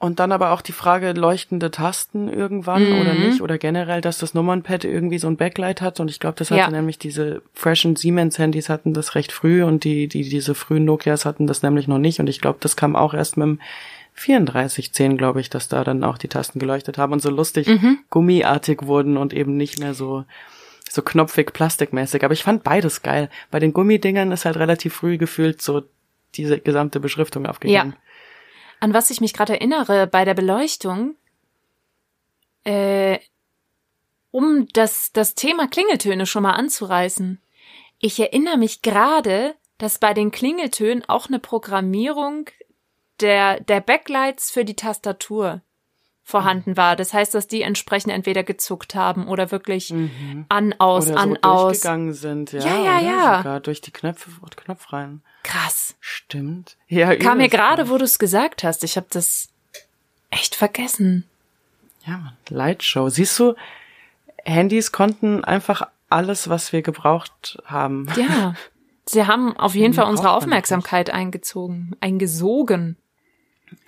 Und 0.00 0.18
dann 0.18 0.32
aber 0.32 0.50
auch 0.52 0.62
die 0.62 0.72
Frage, 0.72 1.12
leuchtende 1.12 1.70
Tasten 1.70 2.28
irgendwann 2.28 2.88
Mhm. 2.90 3.00
oder 3.02 3.12
nicht, 3.14 3.42
oder 3.42 3.58
generell, 3.58 4.00
dass 4.00 4.16
das 4.18 4.32
Nummernpad 4.34 4.84
irgendwie 4.84 5.18
so 5.18 5.28
ein 5.28 5.36
Backlight 5.36 5.82
hat. 5.82 6.00
Und 6.00 6.10
ich 6.10 6.18
glaube, 6.18 6.36
das 6.38 6.50
hatte 6.50 6.58
Ja. 6.62 6.70
nämlich 6.70 6.98
diese 6.98 7.42
freshen 7.52 7.96
Siemens-Handys 7.96 8.70
hatten 8.70 8.94
das 8.94 9.14
recht 9.14 9.30
früh 9.30 9.62
und 9.62 9.84
die, 9.84 10.08
die, 10.08 10.26
diese 10.28 10.54
frühen 10.54 10.86
Nokias 10.86 11.26
hatten 11.26 11.46
das 11.46 11.62
nämlich 11.62 11.86
noch 11.86 11.98
nicht. 11.98 12.18
Und 12.18 12.28
ich 12.30 12.40
glaube, 12.40 12.58
das 12.62 12.76
kam 12.76 12.96
auch 12.96 13.12
erst 13.12 13.36
mit 13.36 13.44
dem 13.46 13.58
3410, 14.16 15.16
glaube 15.16 15.40
ich, 15.40 15.50
dass 15.50 15.68
da 15.68 15.84
dann 15.84 16.02
auch 16.04 16.18
die 16.18 16.28
Tasten 16.28 16.58
geleuchtet 16.58 16.98
haben 16.98 17.12
und 17.12 17.20
so 17.22 17.30
lustig 17.30 17.68
Mhm. 17.68 17.98
gummiartig 18.10 18.82
wurden 18.86 19.16
und 19.16 19.32
eben 19.32 19.56
nicht 19.56 19.78
mehr 19.80 19.94
so, 19.94 20.24
so 20.88 21.02
knopfig 21.02 21.52
plastikmäßig. 21.52 22.24
Aber 22.24 22.32
ich 22.34 22.42
fand 22.42 22.64
beides 22.64 23.02
geil. 23.02 23.28
Bei 23.50 23.58
den 23.60 23.72
Gummidingern 23.72 24.32
ist 24.32 24.44
halt 24.44 24.56
relativ 24.56 24.94
früh 24.94 25.18
gefühlt 25.18 25.62
so 25.62 25.82
diese 26.36 26.58
gesamte 26.58 27.00
Beschriftung 27.00 27.46
aufgegeben. 27.46 27.94
An 28.80 28.94
was 28.94 29.10
ich 29.10 29.20
mich 29.20 29.32
gerade 29.32 29.52
erinnere 29.54 30.06
bei 30.06 30.24
der 30.24 30.34
Beleuchtung, 30.34 31.16
äh, 32.64 33.18
um 34.30 34.68
das, 34.72 35.12
das 35.12 35.34
Thema 35.34 35.68
Klingeltöne 35.68 36.26
schon 36.26 36.42
mal 36.42 36.52
anzureißen. 36.52 37.40
Ich 37.98 38.18
erinnere 38.18 38.56
mich 38.56 38.82
gerade, 38.82 39.54
dass 39.78 39.98
bei 39.98 40.14
den 40.14 40.30
Klingeltönen 40.30 41.04
auch 41.08 41.28
eine 41.28 41.38
Programmierung 41.38 42.46
der, 43.20 43.60
der 43.60 43.80
Backlights 43.80 44.50
für 44.50 44.64
die 44.64 44.76
Tastatur 44.76 45.62
vorhanden 46.22 46.76
war. 46.76 46.96
Das 46.96 47.12
heißt, 47.12 47.34
dass 47.34 47.48
die 47.48 47.62
entsprechend 47.62 48.12
entweder 48.12 48.44
gezuckt 48.44 48.94
haben 48.94 49.26
oder 49.26 49.50
wirklich 49.50 49.92
an, 50.48 50.74
aus, 50.78 51.06
Mhm. 51.06 51.12
Oder 51.12 51.20
an, 51.20 51.30
so 51.30 51.48
aus. 51.48 51.80
sind, 52.12 52.52
ja. 52.52 52.60
Ja, 52.60 52.84
ja, 52.84 53.00
ja. 53.00 53.36
Sogar 53.38 53.60
durch 53.60 53.80
die 53.80 53.90
Knöpfe, 53.90 54.30
Knopf 54.56 54.92
rein. 54.92 55.22
Krass. 55.42 55.96
Stimmt. 56.00 56.76
Ja, 56.88 57.16
Kam 57.16 57.38
mir 57.38 57.48
gerade, 57.48 57.88
wo 57.88 57.98
du 57.98 58.04
es 58.04 58.18
gesagt 58.18 58.62
hast. 58.64 58.84
Ich 58.84 58.96
habe 58.96 59.06
das 59.10 59.48
echt 60.30 60.54
vergessen. 60.54 61.26
Ja, 62.06 62.18
Mann. 62.18 62.36
Lightshow. 62.48 63.08
Siehst 63.08 63.38
du, 63.38 63.54
Handys 64.44 64.92
konnten 64.92 65.44
einfach 65.44 65.88
alles, 66.08 66.48
was 66.48 66.72
wir 66.72 66.82
gebraucht 66.82 67.58
haben. 67.64 68.06
Ja. 68.16 68.54
Sie 69.06 69.26
haben 69.26 69.56
auf 69.56 69.74
jeden 69.74 69.94
Fall 69.94 70.04
unsere 70.04 70.30
Aufmerksamkeit 70.30 71.10
eingezogen, 71.10 71.96
eingesogen. 72.00 72.96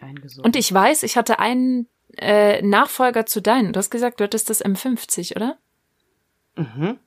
Eingesogen. 0.00 0.44
Und 0.44 0.56
ich 0.56 0.72
weiß, 0.72 1.04
ich 1.04 1.16
hatte 1.16 1.38
einen 1.38 1.86
äh, 2.16 2.60
Nachfolger 2.62 3.24
zu 3.24 3.40
deinen. 3.40 3.72
Du 3.72 3.78
hast 3.78 3.90
gesagt, 3.90 4.18
du 4.18 4.24
hattest 4.24 4.50
das 4.50 4.64
M50, 4.64 5.36
oder? 5.36 5.58
Mhm. 6.56 6.98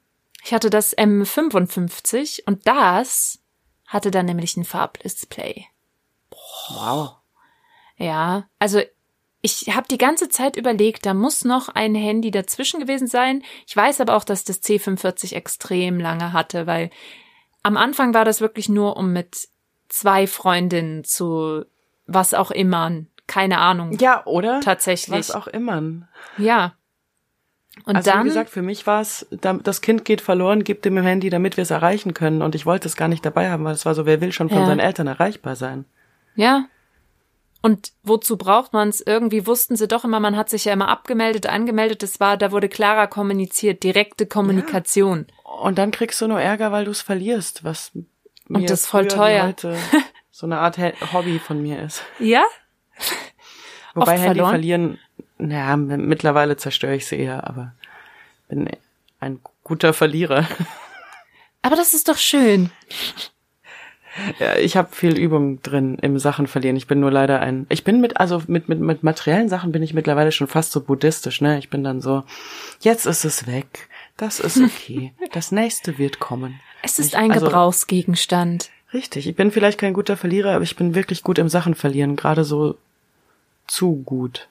Ich 0.45 0.53
hatte 0.53 0.69
das 0.69 0.97
M55 0.97 2.43
und 2.45 2.65
das 2.67 3.39
hatte 3.87 4.11
dann 4.11 4.25
nämlich 4.25 4.57
ein 4.57 4.65
Farbdisplay. 4.65 5.65
Wow. 6.69 7.15
Ja, 7.97 8.47
also 8.59 8.81
ich 9.41 9.75
habe 9.75 9.87
die 9.87 9.99
ganze 9.99 10.27
Zeit 10.27 10.55
überlegt, 10.55 11.05
da 11.05 11.13
muss 11.13 11.45
noch 11.45 11.69
ein 11.69 11.93
Handy 11.93 12.31
dazwischen 12.31 12.79
gewesen 12.79 13.07
sein. 13.07 13.43
Ich 13.67 13.75
weiß 13.77 14.01
aber 14.01 14.15
auch, 14.15 14.23
dass 14.23 14.43
das 14.43 14.63
C45 14.63 15.35
extrem 15.35 15.99
lange 15.99 16.33
hatte, 16.33 16.65
weil 16.65 16.89
am 17.61 17.77
Anfang 17.77 18.13
war 18.13 18.25
das 18.25 18.41
wirklich 18.41 18.69
nur, 18.69 18.97
um 18.97 19.13
mit 19.13 19.47
zwei 19.87 20.25
Freundinnen 20.27 21.03
zu 21.03 21.63
was 22.07 22.33
auch 22.33 22.51
immer, 22.51 22.91
keine 23.27 23.59
Ahnung, 23.59 23.91
Ja, 23.99 24.25
oder? 24.25 24.61
tatsächlich. 24.61 25.15
Was 25.17 25.31
auch 25.31 25.47
immer. 25.47 26.07
Ja. 26.37 26.73
Und 27.83 27.97
also 27.97 28.09
dann, 28.09 28.23
wie 28.23 28.29
gesagt, 28.29 28.49
für 28.49 28.61
mich 28.61 28.87
war 28.87 29.01
es, 29.01 29.27
das 29.31 29.81
Kind 29.81 30.05
geht 30.05 30.21
verloren, 30.21 30.63
gibt 30.63 30.85
dem 30.85 30.97
Handy, 30.97 31.29
damit 31.29 31.57
wir 31.57 31.61
es 31.63 31.71
erreichen 31.71 32.13
können. 32.13 32.41
Und 32.41 32.55
ich 32.55 32.65
wollte 32.65 32.87
es 32.87 32.95
gar 32.95 33.07
nicht 33.09 33.25
dabei 33.25 33.49
haben, 33.51 33.63
weil 33.65 33.73
es 33.73 33.85
war 33.85 33.93
so, 33.93 34.05
wer 34.05 34.21
will 34.21 34.31
schon 34.31 34.49
von 34.49 34.59
Ja. 34.59 34.65
seinen 34.65 34.79
Eltern 34.79 35.07
erreichbar 35.07 35.55
sein? 35.55 35.85
ja. 36.35 36.65
Und 37.61 37.93
wozu 38.03 38.37
braucht 38.37 38.73
man 38.73 38.89
es? 38.89 39.01
Irgendwie 39.01 39.47
wussten 39.47 39.75
sie 39.75 39.87
doch 39.87 40.03
immer, 40.05 40.19
man 40.19 40.37
hat 40.37 40.51
sich 40.51 40.65
ja 40.65 40.73
immer 40.73 40.87
abgemeldet, 40.87 41.47
angemeldet. 41.47 42.03
Das 42.03 42.19
war, 42.19 42.37
da 42.37 42.51
wurde 42.51 42.69
klarer 42.69 43.07
kommuniziert, 43.07 43.81
direkte 43.81 44.27
Kommunikation. 44.27 45.25
Und 45.43 45.79
dann 45.79 45.89
kriegst 45.89 46.21
du 46.21 46.27
nur 46.27 46.39
Ärger, 46.39 46.71
weil 46.71 46.85
du 46.85 46.91
es 46.91 47.01
verlierst, 47.01 47.63
was 47.63 47.91
mir 48.47 48.67
das 48.67 48.81
ist 48.81 48.85
voll 48.85 49.07
teuer. 49.07 49.47
heute 49.47 49.75
so 50.29 50.45
eine 50.45 50.59
Art 50.59 50.77
Hobby 51.11 51.39
von 51.39 51.59
mir 51.59 51.81
ist. 51.81 52.03
Ja? 52.19 52.43
Wobei 53.95 54.11
Oft 54.13 54.21
Handy 54.21 54.25
verloren? 54.35 54.49
verlieren, 54.51 54.99
naja, 55.37 55.75
mittlerweile 55.77 56.57
zerstöre 56.57 56.95
ich 56.95 57.05
sie 57.07 57.17
eher, 57.17 57.47
aber 57.47 57.73
bin 58.47 58.69
ein 59.19 59.39
guter 59.63 59.93
Verlierer. 59.93 60.47
Aber 61.61 61.75
das 61.75 61.93
ist 61.93 62.07
doch 62.09 62.17
schön. 62.17 62.69
Ja, 64.39 64.55
ich 64.55 64.77
habe 64.77 64.95
viel 64.95 65.17
Übung 65.17 65.61
drin 65.61 65.97
im 66.01 66.17
Sachen 66.19 66.47
verlieren. 66.47 66.77
Ich 66.77 66.87
bin 66.87 67.01
nur 67.01 67.11
leider 67.11 67.41
ein. 67.41 67.65
Ich 67.69 67.83
bin 67.83 67.99
mit, 67.99 68.17
also 68.17 68.41
mit, 68.47 68.69
mit, 68.69 68.79
mit 68.79 69.03
materiellen 69.03 69.49
Sachen 69.49 69.73
bin 69.73 69.83
ich 69.83 69.93
mittlerweile 69.93 70.31
schon 70.31 70.47
fast 70.47 70.71
so 70.71 70.79
buddhistisch, 70.79 71.41
ne? 71.41 71.57
Ich 71.59 71.69
bin 71.69 71.83
dann 71.83 71.99
so, 71.99 72.23
jetzt 72.79 73.05
ist 73.07 73.25
es 73.25 73.45
weg. 73.45 73.89
Das 74.15 74.39
ist 74.39 74.57
okay. 74.61 75.13
Das 75.33 75.51
nächste 75.51 75.97
wird 75.97 76.19
kommen. 76.19 76.61
Es 76.81 76.97
ist 76.97 77.07
Ich- 77.09 77.17
ein 77.17 77.31
also- 77.31 77.45
Gebrauchsgegenstand. 77.47 78.69
Richtig. 78.93 79.27
Ich 79.27 79.35
bin 79.35 79.51
vielleicht 79.51 79.79
kein 79.79 79.93
guter 79.93 80.15
Verlierer, 80.15 80.53
aber 80.55 80.63
ich 80.63 80.77
bin 80.77 80.95
wirklich 80.95 81.21
gut 81.21 81.37
im 81.37 81.49
Sachen 81.49 81.75
verlieren. 81.75 82.15
Gerade 82.15 82.45
so 82.45 82.77
zu 83.67 83.95
gut. 84.05 84.47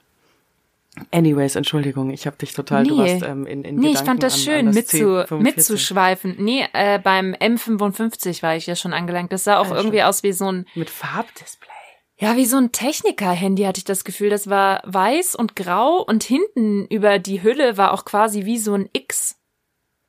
Anyways, 1.11 1.57
Entschuldigung, 1.57 2.11
ich 2.11 2.27
habe 2.27 2.37
dich 2.37 2.53
total, 2.53 2.85
du 2.85 2.95
Nee. 3.03 3.13
warst 3.15 3.25
ähm, 3.25 3.47
in, 3.47 3.65
in 3.65 3.77
Nee, 3.77 3.87
ich 3.89 3.93
Gedanken 3.93 4.07
fand 4.07 4.23
das 4.23 4.35
an, 4.35 4.41
schön, 4.41 4.59
an 4.61 4.67
das 4.67 4.75
mitzu, 4.77 4.97
C45. 4.97 5.37
mitzuschweifen. 5.41 6.37
Nee, 6.39 6.67
äh, 6.73 6.99
beim 7.01 7.35
M55 7.35 8.43
war 8.43 8.55
ich 8.57 8.67
ja 8.67 8.77
schon 8.77 8.93
angelangt. 8.93 9.33
Das 9.33 9.45
sah 9.45 9.59
auch 9.59 9.71
Ja, 9.71 9.77
irgendwie 9.77 10.03
aus 10.05 10.23
wie 10.23 10.33
so 10.33 10.51
ein, 10.53 10.67
Mit 10.77 10.91
Farbdisplay. 10.91 11.69
ja, 12.17 12.37
wie 12.37 12.47
so 12.47 12.59
ein 12.59 12.71
Techniker-Handy 12.71 13.65
hatte 13.65 13.79
ich 13.79 13.85
das 13.85 14.05
Gefühl. 14.05 14.31
Das 14.31 14.49
war 14.49 14.83
weiß 14.85 15.35
und 15.35 15.57
grau 15.57 16.01
und 16.01 16.23
hinten 16.23 16.87
über 16.87 17.19
die 17.19 17.43
Hülle 17.43 17.77
war 17.77 17.93
auch 17.93 18.05
quasi 18.05 18.45
wie 18.45 18.59
so 18.59 18.75
ein 18.75 18.89
X. 18.93 19.37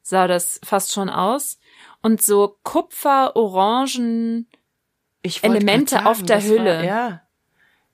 Sah 0.03 0.27
das 0.27 0.59
fast 0.63 0.93
schon 0.93 1.09
aus. 1.09 1.57
Und 2.03 2.21
so 2.21 2.57
Kupfer-Orangen, 2.63 4.47
Ich 5.23 5.43
Elemente 5.43 5.95
sagen, 5.95 6.07
auf 6.07 6.21
der 6.21 6.43
Hülle. 6.43 6.77
War, 6.77 6.83
ja. 6.83 7.21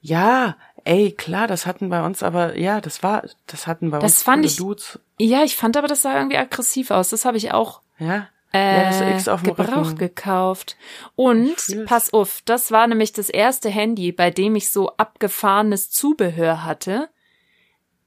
Ja, 0.04 0.58
ey, 0.86 1.12
klar, 1.12 1.48
das 1.48 1.66
hatten 1.66 1.90
bei 1.90 2.04
uns 2.06 2.24
aber, 2.24 2.58
ja, 2.58 2.82
das 2.82 3.04
war, 3.04 3.24
das 3.48 3.68
hatten 3.68 3.92
bei 3.92 4.00
Das 4.00 4.14
uns 4.14 4.24
fand 4.24 4.46
ich- 4.46 4.56
Dudes. 4.58 5.00
Ja, 5.20 5.44
ich 5.44 5.56
fand 5.56 5.78
aber, 5.78 5.88
das 5.88 6.02
sah 6.02 6.16
irgendwie 6.18 6.38
aggressiv 6.38 6.92
aus. 6.92 7.10
Das 7.10 7.26
habe 7.26 7.38
ich 7.38 7.52
auch 7.54 7.82
Ja. 8.00 8.28
äh, 8.54 8.84
ja, 8.84 8.90
das 8.90 9.02
X 9.20 9.28
auf 9.28 9.44
dem 9.44 9.56
Gebrauch 9.56 9.86
Rücken. 9.88 9.98
gekauft. 9.98 10.76
Und 11.16 11.56
pass 11.86 12.12
auf, 12.14 12.42
das 12.46 12.72
war 12.72 12.88
nämlich 12.88 13.14
das 13.14 13.30
erste 13.30 13.70
Handy, 13.70 14.12
bei 14.12 14.32
dem 14.32 14.56
ich 14.56 14.72
so 14.72 14.90
abgefahrenes 14.98 15.90
Zubehör 15.92 16.64
hatte 16.64 17.10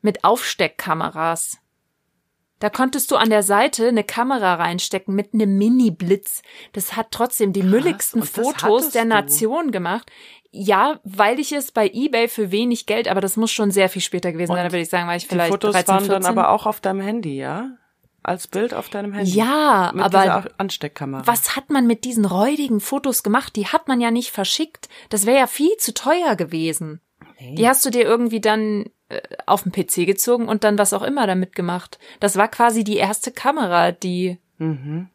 mit 0.02 0.25
Aufsteckkameras. 0.25 1.59
Da 2.61 2.71
konntest 2.71 3.11
du 3.11 3.16
an 3.16 3.31
der 3.31 3.43
Seite 3.43 3.88
eine 3.88 4.04
Kamera 4.04 4.54
reinstecken 4.54 5.14
mit 5.14 5.35
einem 5.35 5.59
Mini-Blitz. 5.59 6.43
Das 6.73 6.97
hat 6.97 7.09
trotzdem 7.11 7.52
die 7.52 7.62
mülligsten 7.62 8.21
und 8.23 8.37
das 8.38 8.45
Fotos 8.47 8.90
der 8.90 9.02
du? 9.02 9.09
Nation 9.09 9.71
gemacht. 9.71 10.11
Ja, 10.56 11.00
weil 11.02 11.40
ich 11.40 11.50
es 11.52 11.73
bei 11.73 11.90
eBay 11.92 12.28
für 12.28 12.52
wenig 12.52 12.87
Geld, 12.87 13.08
aber 13.08 13.20
das 13.20 13.37
muss 13.37 13.50
schon 13.50 13.73
sehr 13.73 13.88
viel 13.88 14.02
später 14.02 14.30
gewesen 14.30 14.49
sein. 14.52 14.58
Und 14.58 14.64
Da 14.64 14.73
würde 14.73 14.82
ich 14.82 14.88
sagen, 14.88 15.08
war 15.08 15.16
ich 15.16 15.25
Die 15.25 15.28
vielleicht 15.30 15.50
Fotos 15.50 15.73
13, 15.73 15.88
waren 15.88 16.04
14. 16.04 16.23
dann 16.23 16.26
aber 16.38 16.50
auch 16.50 16.66
auf 16.66 16.80
deinem 16.80 17.00
Handy, 17.00 17.37
ja? 17.37 17.70
Als 18.23 18.46
Bild 18.46 18.73
auf 18.73 18.88
deinem 18.88 19.12
Handy. 19.12 19.32
ja, 19.32 19.90
Mit 19.94 20.04
aber 20.04 20.20
dieser 20.23 20.44
Ansteckkamera. 20.58 21.26
was 21.26 21.56
hat 21.56 21.70
man 21.70 21.87
mit 21.87 22.04
diesen 22.04 22.25
räudigen 22.25 22.80
Fotos 22.80 23.23
gemacht? 23.23 23.54
Die 23.56 23.66
hat 23.66 23.88
man 23.88 24.00
ja 24.00 24.11
nicht 24.11 24.30
verschickt. 24.30 24.88
Das 25.11 25.26
wäre 25.26 25.38
ja 25.38 25.46
viel 25.46 25.76
zu 25.78 25.92
teuer 25.92 26.37
gewesen. 26.37 27.00
Die 27.40 27.68
hast 27.68 27.84
du 27.84 27.90
dir 27.90 28.02
irgendwie 28.04 28.40
dann 28.40 28.87
äh, 29.11 29.20
auf 29.44 29.64
den 29.64 29.73
PC 29.73 30.06
gezogen 30.06 30.49
und 30.49 30.64
dann 30.64 30.78
was 30.78 30.92
auch 30.94 31.02
immer 31.02 31.26
damit 31.26 31.54
gemacht. 31.54 31.99
Das 32.20 32.37
war 32.37 32.49
quasi 32.49 32.84
die 32.84 32.96
erste 32.96 33.32
Kamera, 33.32 33.92
die, 33.92 34.38
Mhm. 34.58 35.08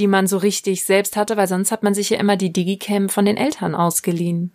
die 0.00 0.06
man 0.08 0.26
so 0.26 0.38
richtig 0.38 0.84
selbst 0.84 1.16
hatte, 1.16 1.36
weil 1.36 1.46
sonst 1.46 1.70
hat 1.70 1.82
man 1.84 1.94
sich 1.94 2.10
ja 2.10 2.18
immer 2.18 2.36
die 2.36 2.52
Digicam 2.52 3.08
von 3.10 3.26
den 3.26 3.36
Eltern 3.36 3.74
ausgeliehen. 3.76 4.50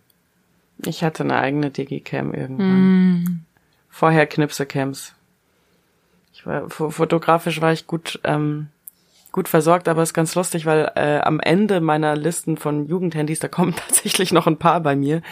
Ich 0.86 1.04
hatte 1.04 1.22
eine 1.22 1.36
eigene 1.38 1.70
Digicam 1.70 2.34
irgendwann. 2.34 2.68
Hm. 2.68 3.40
Vorher 3.90 4.26
Knipsecams. 4.26 5.14
Ich 6.34 6.46
war, 6.46 6.68
fo- 6.70 6.90
fotografisch 6.90 7.60
war 7.60 7.72
ich 7.72 7.86
gut, 7.86 8.18
ähm, 8.24 8.68
gut 9.30 9.48
versorgt, 9.48 9.86
aber 9.88 10.02
ist 10.02 10.14
ganz 10.14 10.34
lustig, 10.34 10.66
weil 10.66 10.90
äh, 10.94 11.18
am 11.20 11.40
Ende 11.40 11.80
meiner 11.80 12.16
Listen 12.16 12.56
von 12.56 12.86
Jugendhandys, 12.88 13.38
da 13.40 13.48
kommen 13.48 13.74
tatsächlich 13.88 14.32
noch 14.32 14.46
ein 14.46 14.58
paar 14.58 14.80
bei 14.80 14.96
mir, 14.96 15.22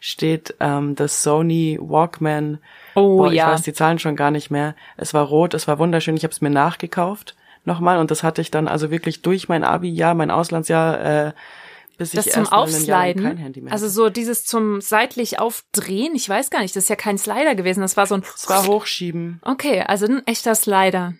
steht 0.00 0.54
ähm, 0.60 0.94
das 0.96 1.22
Sony 1.22 1.78
Walkman. 1.80 2.58
Oh 2.94 3.18
Boah, 3.18 3.28
ich 3.30 3.36
ja. 3.38 3.52
weiß 3.52 3.62
die 3.62 3.72
Zahlen 3.72 3.98
schon 3.98 4.16
gar 4.16 4.30
nicht 4.30 4.50
mehr. 4.50 4.74
Es 4.96 5.14
war 5.14 5.24
rot, 5.26 5.54
es 5.54 5.68
war 5.68 5.78
wunderschön. 5.78 6.16
Ich 6.16 6.24
habe 6.24 6.32
es 6.32 6.40
mir 6.40 6.50
nachgekauft 6.50 7.34
nochmal 7.64 7.98
und 7.98 8.10
das 8.10 8.22
hatte 8.22 8.40
ich 8.40 8.50
dann 8.50 8.68
also 8.68 8.90
wirklich 8.90 9.22
durch 9.22 9.48
mein 9.48 9.64
Abi-Jahr, 9.64 10.14
mein 10.14 10.30
Auslandsjahr, 10.30 11.26
äh, 11.28 11.32
bis 11.96 12.10
Das 12.10 12.26
ich 12.26 12.32
zum 12.32 12.46
Aufsliden. 12.46 13.36
Handy 13.36 13.60
mehr 13.60 13.72
Also 13.72 13.88
so 13.88 14.10
dieses 14.10 14.44
zum 14.44 14.80
seitlich 14.80 15.38
aufdrehen. 15.38 16.14
Ich 16.14 16.28
weiß 16.28 16.50
gar 16.50 16.60
nicht, 16.60 16.76
das 16.76 16.84
ist 16.84 16.88
ja 16.88 16.96
kein 16.96 17.18
Slider 17.18 17.54
gewesen. 17.54 17.80
Das 17.80 17.96
war 17.96 18.06
so 18.06 18.16
ein. 18.16 18.22
Es 18.34 18.48
war 18.48 18.66
hochschieben. 18.66 19.40
Okay, 19.42 19.82
also 19.82 20.06
ein 20.06 20.26
echter 20.26 20.54
Slider. 20.54 21.14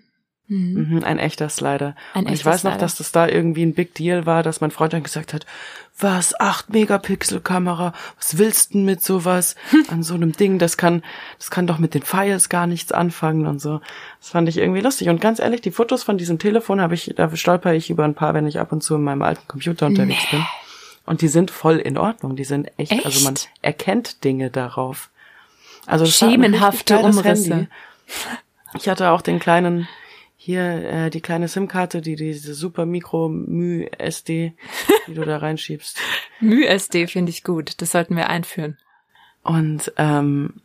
Hm. 0.49 0.75
Mhm, 0.75 1.05
ein 1.05 1.19
echter 1.19 1.49
Slider. 1.49 1.97
Ein 2.15 2.27
und 2.27 2.33
ich 2.33 2.41
echter 2.41 2.51
weiß 2.51 2.65
noch, 2.65 2.73
Slider. 2.73 2.81
dass 2.81 2.97
das 2.97 3.11
da 3.11 3.27
irgendwie 3.27 3.65
ein 3.65 3.75
Big 3.75 3.95
Deal 3.95 4.27
war, 4.27 4.45
dass 4.45 4.61
mein 4.61 4.71
Freund 4.71 4.93
dann 4.93 5.03
gesagt 5.03 5.35
hat, 5.35 5.45
was, 5.99 6.39
8 6.39 6.71
Megapixel 6.71 7.41
Kamera, 7.41 7.93
was 8.17 8.39
willst 8.39 8.71
du 8.71 8.79
denn 8.79 8.85
mit 8.85 9.03
sowas 9.03 9.57
an 9.89 10.03
so 10.03 10.15
einem 10.15 10.33
Ding, 10.33 10.59
das 10.59 10.77
kann, 10.77 11.03
das 11.39 11.51
kann 11.51 11.67
doch 11.67 11.79
mit 11.79 11.95
den 11.95 12.03
Files 12.03 12.49
gar 12.49 12.67
nichts 12.67 12.93
anfangen 12.93 13.47
und 13.47 13.61
so. 13.61 13.81
Das 14.21 14.31
fand 14.31 14.49
ich 14.49 14.59
irgendwie 14.59 14.83
lustig. 14.83 15.09
Und 15.09 15.21
ganz 15.21 15.41
ehrlich, 15.41 15.63
die 15.63 15.73
Fotos 15.73 16.05
von 16.05 16.17
diesem 16.17 16.39
Telefon 16.39 16.81
habe 16.81 16.95
ich, 16.95 17.13
da 17.17 17.35
stolper 17.35 17.75
ich 17.75 17.91
über 17.91 18.05
ein 18.05 18.15
paar, 18.15 18.35
wenn 18.35 18.47
ich 18.47 18.61
ab 18.61 18.71
und 18.71 18.83
zu 18.83 18.95
in 18.95 19.03
meinem 19.03 19.23
alten 19.23 19.49
Computer 19.49 19.87
unterwegs 19.87 20.31
bin. 20.31 20.45
Und 21.07 21.23
die 21.23 21.29
sind 21.29 21.51
voll 21.51 21.79
in 21.79 21.97
Ordnung. 21.97 22.37
Die 22.37 22.45
sind 22.45 22.71
echt, 22.77 22.93
Echt? 22.93 23.07
also 23.07 23.25
man 23.25 23.35
erkennt 23.63 24.25
Dinge 24.25 24.51
darauf. 24.51 25.11
Also 25.87 26.05
Schemenhafte 26.05 26.99
Umrisse. 26.99 27.51
Handy. 27.51 27.69
Ich 28.75 28.89
hatte 28.89 29.11
auch 29.11 29.23
den 29.23 29.39
kleinen, 29.39 29.89
hier, 30.37 30.63
äh, 30.63 31.11
die 31.11 31.21
kleine 31.21 31.49
SIM-Karte, 31.49 32.03
die 32.03 32.17
diese 32.17 32.55
super 32.55 32.87
Mikro 32.87 33.29
Mü 33.29 33.87
SD, 33.99 34.53
die 35.07 35.15
du 35.15 35.25
da 35.25 35.37
reinschiebst. 35.39 35.99
MySD 36.41 37.07
finde 37.07 37.31
ich 37.31 37.45
gut. 37.45 37.81
Das 37.81 37.93
sollten 37.93 38.17
wir 38.17 38.29
einführen. 38.29 38.77
Und 39.43 39.93
ähm, 39.97 40.61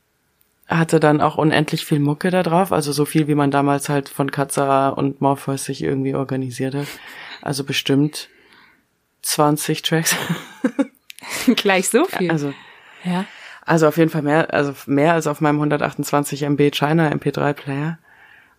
hatte 0.67 0.99
dann 0.99 1.21
auch 1.21 1.37
unendlich 1.37 1.85
viel 1.85 1.99
Mucke 1.99 2.31
da 2.31 2.43
drauf, 2.43 2.71
also 2.71 2.91
so 2.91 3.05
viel, 3.05 3.27
wie 3.27 3.35
man 3.35 3.51
damals 3.51 3.89
halt 3.89 4.09
von 4.09 4.31
Katza 4.31 4.89
und 4.89 5.21
Morpheus 5.21 5.65
sich 5.65 5.83
irgendwie 5.83 6.15
organisiert 6.15 6.73
hat. 6.73 6.87
Also 7.41 7.63
bestimmt 7.63 8.29
20 9.21 9.81
Tracks. 9.81 10.15
Gleich 11.55 11.89
so 11.89 12.05
viel. 12.05 12.31
Also 12.31 12.53
ja. 13.03 13.25
Also 13.65 13.87
auf 13.87 13.97
jeden 13.97 14.09
Fall 14.09 14.21
mehr, 14.23 14.53
also 14.53 14.73
mehr 14.87 15.13
als 15.13 15.27
auf 15.27 15.39
meinem 15.41 15.55
128 15.57 16.43
MB 16.43 16.71
China 16.71 17.09
MP3 17.09 17.53
Player. 17.53 17.99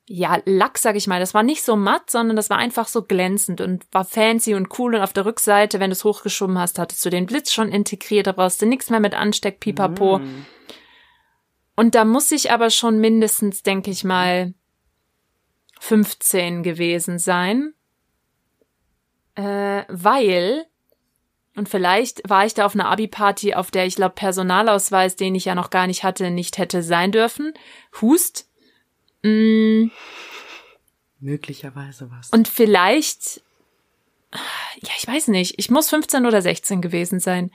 ja, 0.06 0.42
Lack, 0.46 0.78
sag 0.78 0.96
ich 0.96 1.08
mal. 1.08 1.20
Das 1.20 1.34
war 1.34 1.44
nicht 1.44 1.64
so 1.64 1.76
matt, 1.76 2.10
sondern 2.10 2.36
das 2.36 2.50
war 2.50 2.58
einfach 2.58 2.88
so 2.88 3.04
glänzend 3.04 3.62
und 3.62 3.86
war 3.92 4.04
fancy 4.04 4.54
und 4.54 4.78
cool. 4.78 4.96
Und 4.96 5.02
auf 5.02 5.14
der 5.14 5.26
Rückseite, 5.26 5.80
wenn 5.80 5.90
du 5.90 5.94
es 5.94 6.04
hochgeschoben 6.04 6.58
hast, 6.58 6.78
hattest 6.78 7.06
du 7.06 7.10
den 7.10 7.26
Blitz 7.26 7.54
schon 7.54 7.70
integriert. 7.70 8.28
Da 8.28 8.34
brauchst 8.34 8.62
du 8.62 8.66
nichts 8.66 8.90
mehr 8.90 9.00
mit 9.00 9.14
Ansteck, 9.14 9.60
pipapo. 9.62 10.20
Mm. 10.20 10.46
Und 11.76 11.96
da 11.96 12.06
muss 12.06 12.32
ich 12.32 12.52
aber 12.52 12.70
schon 12.70 13.00
mindestens, 13.00 13.64
denke 13.64 13.92
ich 13.92 14.04
mal, 14.04 14.54
15 15.80 16.64
gewesen 16.64 17.18
sein. 17.18 17.74
Äh, 19.36 19.84
weil, 19.88 20.66
und 21.56 21.70
vielleicht 21.70 22.30
war 22.30 22.46
ich 22.46 22.54
da 22.54 22.66
auf 22.66 22.76
einer 22.76 22.90
Abi-Party, 22.90 23.56
auf 23.56 23.72
der 23.72 23.86
ich 23.86 23.96
glaube 23.96 24.16
Personalausweis, 24.16 25.16
den 25.16 25.34
ich 25.34 25.46
ja 25.46 25.56
noch 25.56 25.70
gar 25.70 25.88
nicht 25.88 26.04
hatte, 26.04 26.30
nicht 26.30 26.58
hätte 26.58 26.84
sein 26.84 27.12
dürfen. 27.12 27.54
Hust. 28.02 28.50
Mm, 29.24 29.92
Möglicherweise 31.20 32.12
was. 32.12 32.30
und 32.32 32.48
vielleicht, 32.48 33.42
ja, 34.34 34.92
ich 34.98 35.08
weiß 35.08 35.30
nicht, 35.30 35.56
ich 35.58 35.72
muss 35.72 35.90
15 35.90 36.26
oder 36.26 36.42
16 36.42 36.82
gewesen 36.82 37.20
sein. 37.20 37.52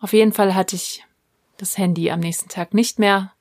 Auf 0.00 0.12
jeden 0.12 0.32
Fall 0.32 0.54
hatte 0.54 0.76
ich 0.76 1.04
das 1.56 1.78
Handy 1.78 2.10
am 2.10 2.20
nächsten 2.20 2.48
Tag 2.48 2.74
nicht 2.74 2.98
mehr 2.98 3.32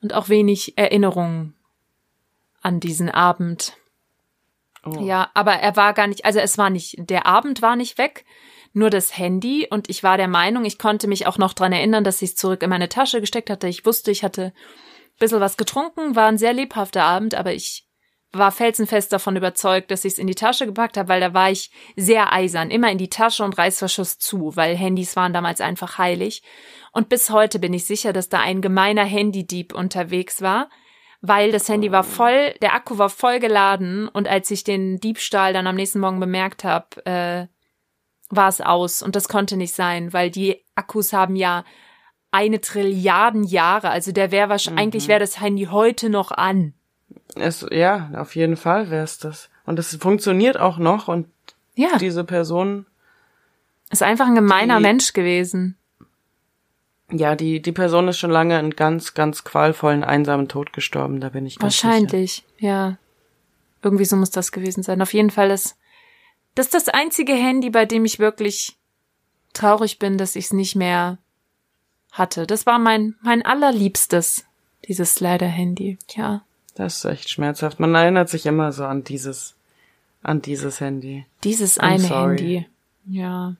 und 0.00 0.14
auch 0.14 0.28
wenig 0.28 0.76
Erinnerungen 0.76 1.54
an 2.62 2.80
diesen 2.80 3.10
Abend. 3.10 3.76
oh. 4.84 5.00
Ja, 5.00 5.30
aber 5.34 5.52
er 5.52 5.76
war 5.76 5.94
gar 5.94 6.08
nicht, 6.08 6.24
also 6.24 6.40
es 6.40 6.58
war 6.58 6.70
nicht, 6.70 6.96
der 6.98 7.26
Abend 7.26 7.62
war 7.62 7.76
nicht 7.76 7.98
weg, 7.98 8.24
nur 8.72 8.90
das 8.90 9.16
Handy 9.16 9.68
und 9.70 9.88
ich 9.88 10.02
war 10.02 10.16
der 10.16 10.28
Meinung, 10.28 10.64
ich 10.64 10.78
konnte 10.78 11.06
mich 11.06 11.26
auch 11.26 11.38
noch 11.38 11.52
dran 11.52 11.72
erinnern, 11.72 12.04
dass 12.04 12.20
ich 12.22 12.30
es 12.30 12.36
zurück 12.36 12.62
in 12.62 12.70
meine 12.70 12.88
Tasche 12.88 13.20
gesteckt 13.20 13.50
hatte. 13.50 13.68
Ich 13.68 13.86
wusste, 13.86 14.10
ich 14.10 14.24
hatte 14.24 14.52
bisschen 15.18 15.40
was 15.40 15.56
getrunken, 15.56 16.16
war 16.16 16.26
ein 16.26 16.38
sehr 16.38 16.52
lebhafter 16.52 17.02
Abend, 17.02 17.34
aber 17.34 17.52
ich 17.52 17.86
war 18.32 18.52
felsenfest 18.52 19.12
davon 19.12 19.36
überzeugt, 19.36 19.90
dass 19.90 20.04
ich 20.04 20.14
es 20.14 20.18
in 20.18 20.26
die 20.26 20.34
Tasche 20.34 20.66
gepackt 20.66 20.96
habe, 20.96 21.08
weil 21.08 21.20
da 21.20 21.32
war 21.32 21.50
ich 21.50 21.70
sehr 21.96 22.32
eisern, 22.32 22.70
immer 22.70 22.90
in 22.90 22.98
die 22.98 23.08
Tasche 23.08 23.44
und 23.44 23.56
Reißverschluss 23.56 24.18
zu, 24.18 24.56
weil 24.56 24.76
Handys 24.76 25.16
waren 25.16 25.32
damals 25.32 25.60
einfach 25.60 25.98
heilig. 25.98 26.42
Und 26.92 27.08
bis 27.08 27.30
heute 27.30 27.58
bin 27.58 27.72
ich 27.72 27.84
sicher, 27.84 28.12
dass 28.12 28.28
da 28.28 28.40
ein 28.40 28.60
gemeiner 28.60 29.04
Handydieb 29.04 29.74
unterwegs 29.74 30.42
war, 30.42 30.68
weil 31.20 31.50
das 31.52 31.68
Handy 31.68 31.92
war 31.92 32.04
voll, 32.04 32.54
der 32.62 32.74
Akku 32.74 32.98
war 32.98 33.10
voll 33.10 33.40
geladen 33.40 34.08
und 34.08 34.28
als 34.28 34.50
ich 34.50 34.64
den 34.64 34.98
Diebstahl 34.98 35.52
dann 35.52 35.66
am 35.66 35.76
nächsten 35.76 36.00
Morgen 36.00 36.20
bemerkt 36.20 36.64
habe, 36.64 37.06
äh, 37.06 37.46
war 38.28 38.48
es 38.48 38.60
aus 38.60 39.02
und 39.02 39.16
das 39.16 39.28
konnte 39.28 39.56
nicht 39.56 39.74
sein, 39.74 40.12
weil 40.12 40.30
die 40.30 40.64
Akkus 40.74 41.12
haben 41.12 41.36
ja 41.36 41.64
eine 42.30 42.60
Trilliarden 42.60 43.44
Jahre, 43.44 43.90
also 43.90 44.12
der 44.12 44.30
wäre 44.30 44.48
wahrscheinlich, 44.48 44.82
eigentlich 44.82 45.08
wäre 45.08 45.20
das 45.20 45.40
Handy 45.40 45.64
heute 45.70 46.10
noch 46.10 46.30
an. 46.32 46.74
Es, 47.34 47.66
ja, 47.70 48.10
auf 48.16 48.36
jeden 48.36 48.56
Fall 48.56 48.90
wär's 48.90 49.18
das. 49.18 49.48
Und 49.64 49.78
es 49.78 49.96
funktioniert 49.96 50.58
auch 50.58 50.78
noch 50.78 51.08
und 51.08 51.28
Ja, 51.74 51.96
diese 51.98 52.24
Person, 52.24 52.86
ist 53.90 54.02
einfach 54.02 54.26
ein 54.26 54.34
gemeiner 54.34 54.76
die- 54.78 54.82
Mensch 54.82 55.12
gewesen. 55.12 55.76
ja, 57.10 57.36
die, 57.36 57.62
die 57.62 57.72
Person 57.72 58.08
ist 58.08 58.18
schon 58.18 58.30
lange 58.30 58.58
einen 58.58 58.70
ganz, 58.76 59.14
ganz 59.14 59.44
qualvollen, 59.44 60.02
einsamen 60.04 60.48
Tod 60.48 60.72
gestorben, 60.72 61.20
da 61.20 61.28
bin 61.30 61.46
ich 61.46 61.58
ganz 61.58 61.74
sicher. 61.74 61.88
Wahrscheinlich, 61.88 62.44
ja. 62.58 62.98
Irgendwie 63.82 64.04
so 64.04 64.16
muss 64.16 64.30
das 64.30 64.50
gewesen 64.52 64.82
sein. 64.82 65.00
Auf 65.02 65.12
jeden 65.14 65.30
Fall 65.30 65.50
ist 65.50 65.76
das 66.56 66.66
ist 66.66 66.74
das 66.74 66.88
einzige 66.88 67.34
Handy, 67.34 67.68
bei 67.70 67.84
dem 67.84 68.04
ich 68.06 68.18
wirklich 68.18 68.76
traurig 69.52 69.98
bin, 69.98 70.16
dass 70.18 70.34
ich 70.36 70.46
es 70.46 70.52
nicht 70.54 70.74
mehr 70.74 71.18
hatte. 72.18 72.46
Das 72.46 72.66
war 72.66 72.78
mein 72.78 73.14
mein 73.22 73.44
allerliebstes 73.44 74.44
Dieses 74.86 75.14
Slider-Handy, 75.14 75.98
ja. 76.14 76.42
Das 76.74 76.96
ist 76.96 77.04
echt 77.06 77.30
schmerzhaft. 77.30 77.80
Man 77.80 77.94
erinnert 77.94 78.28
sich 78.28 78.46
immer 78.46 78.70
so 78.72 78.84
an 78.84 79.02
dieses, 79.02 79.54
an 80.22 80.42
dieses 80.42 80.80
Handy. 80.80 81.24
Dieses 81.42 81.80
I'm 81.80 81.82
eine 81.82 82.02
sorry. 82.02 82.36
Handy. 82.36 82.66
Ja. 83.08 83.56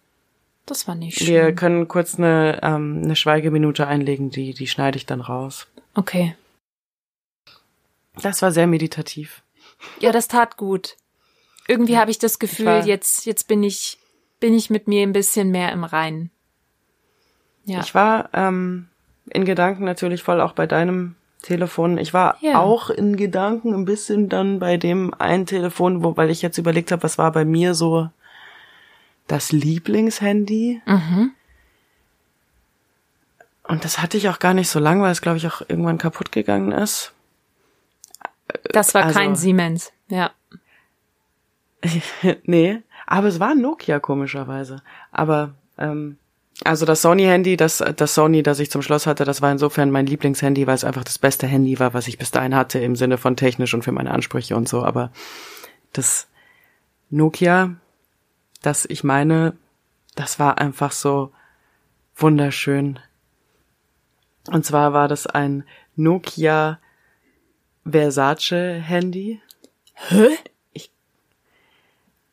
Das 0.67 0.87
war 0.87 0.95
nicht 0.95 1.19
schön. 1.19 1.29
Wir 1.29 1.55
können 1.55 1.89
kurz 1.89 2.19
eine, 2.19 2.61
ähm, 2.63 3.01
eine 3.03 3.17
Schweigeminute 3.17 3.87
einlegen, 3.87 4.31
die, 4.31 4.53
die 4.53 4.67
schneide 4.67 4.99
ich 4.99 5.07
dann 5.07 5.21
raus. 5.21 5.67
Okay. 5.95 6.37
Das 8.21 8.43
war 8.43 8.53
sehr 8.53 8.67
meditativ. 8.67 9.43
Ja, 10.01 10.13
das 10.13 10.29
tat 10.29 10.57
gut. 10.57 10.97
Irgendwie 11.69 11.99
habe 11.99 12.11
ich 12.11 12.19
das 12.19 12.39
Gefühl, 12.39 12.83
jetzt, 12.85 13.27
jetzt 13.27 13.49
bin 13.49 13.63
ich, 13.63 13.99
bin 14.41 14.55
ich 14.55 14.71
mit 14.71 14.89
mir 14.89 15.03
ein 15.03 15.13
bisschen 15.13 15.51
mehr 15.51 15.73
im 15.73 15.85
Reinen. 15.85 16.31
Ja. 17.67 17.81
Ich 17.81 17.95
war 17.95 18.31
ähm, 18.33 18.89
in 19.31 19.45
Gedanken 19.45 19.85
natürlich 19.85 20.23
voll 20.23 20.41
auch 20.41 20.53
bei 20.53 20.67
deinem 20.67 21.15
Telefon. 21.43 21.99
Ich 21.99 22.15
war 22.15 22.37
Ja. 22.41 22.59
auch 22.61 22.91
in 22.91 23.17
Gedanken 23.17 23.75
ein 23.75 23.85
bisschen 23.85 24.29
dann 24.29 24.59
bei 24.59 24.77
dem 24.79 25.13
einen 25.15 25.47
Telefon, 25.47 26.03
wo, 26.03 26.17
weil 26.17 26.31
ich 26.31 26.43
jetzt 26.43 26.59
überlegt 26.59 26.91
habe, 26.93 27.03
was 27.03 27.19
war 27.19 27.31
bei 27.33 27.45
mir 27.45 27.75
so 27.75 28.09
das 29.29 29.53
Lieblingshandy. 29.53 30.81
mhm. 30.87 31.33
Und 33.65 33.85
das 33.85 34.01
hatte 34.01 34.17
ich 34.17 34.29
auch 34.29 34.39
gar 34.39 34.55
nicht 34.55 34.69
so 34.69 34.79
lang, 34.79 35.03
weil 35.03 35.11
es, 35.11 35.21
glaube 35.23 35.39
ich, 35.39 35.47
auch 35.49 35.61
irgendwann 35.61 35.99
kaputt 35.99 36.31
gegangen 36.31 36.71
ist. 36.71 37.13
Das 38.71 38.95
war 38.95 39.05
Also- 39.05 39.19
kein 39.19 39.35
Siemens. 39.35 39.93
Ja. 40.09 40.31
nee, 42.45 42.81
aber 43.07 43.27
es 43.27 43.41
war 43.41 43.51
ein 43.51 43.61
Nokia 43.61 43.99
komischerweise. 43.99 44.83
Aber 45.11 45.55
ähm, 45.79 46.17
also 46.65 46.87
das 46.87 47.03
Sony-Handy, 47.03 47.57
das, 47.57 47.85
das 47.97 48.15
Sony, 48.15 48.43
das 48.43 48.61
ich 48.61 48.71
zum 48.71 48.83
Schluss 48.83 49.07
hatte, 49.07 49.25
das 49.25 49.43
war 49.43 49.53
insofern 49.53 49.91
mein 49.91 50.07
Lieblingshandy, 50.07 50.67
weil 50.67 50.75
es 50.75 50.85
einfach 50.85 51.05
das 51.05 51.19
beste 51.19 51.47
Handy 51.47 51.79
war, 51.79 51.93
was 51.95 52.09
ich 52.09 52.19
bis 52.19 52.31
dahin 52.31 52.55
hatte, 52.55 52.79
im 52.79 52.97
Sinne 52.97 53.19
von 53.19 53.37
technisch 53.37 53.75
und 53.75 53.83
für 53.83 53.93
meine 53.93 54.11
Ansprüche 54.11 54.57
und 54.57 54.69
so. 54.69 54.83
Aber 54.83 55.13
das 55.93 56.29
Nokia, 57.11 57.77
das 58.63 58.87
ich 58.87 59.05
meine, 59.05 59.57
das 60.15 60.39
war 60.39 60.59
einfach 60.59 60.93
so 60.93 61.33
wunderschön. 62.17 62.99
Und 64.51 64.65
zwar 64.65 64.93
war 64.93 65.09
das 65.09 65.27
ein 65.27 65.65
Nokia 65.95 66.79
Versace 67.85 68.81
Handy. 68.81 69.41
Hä? 69.95 70.29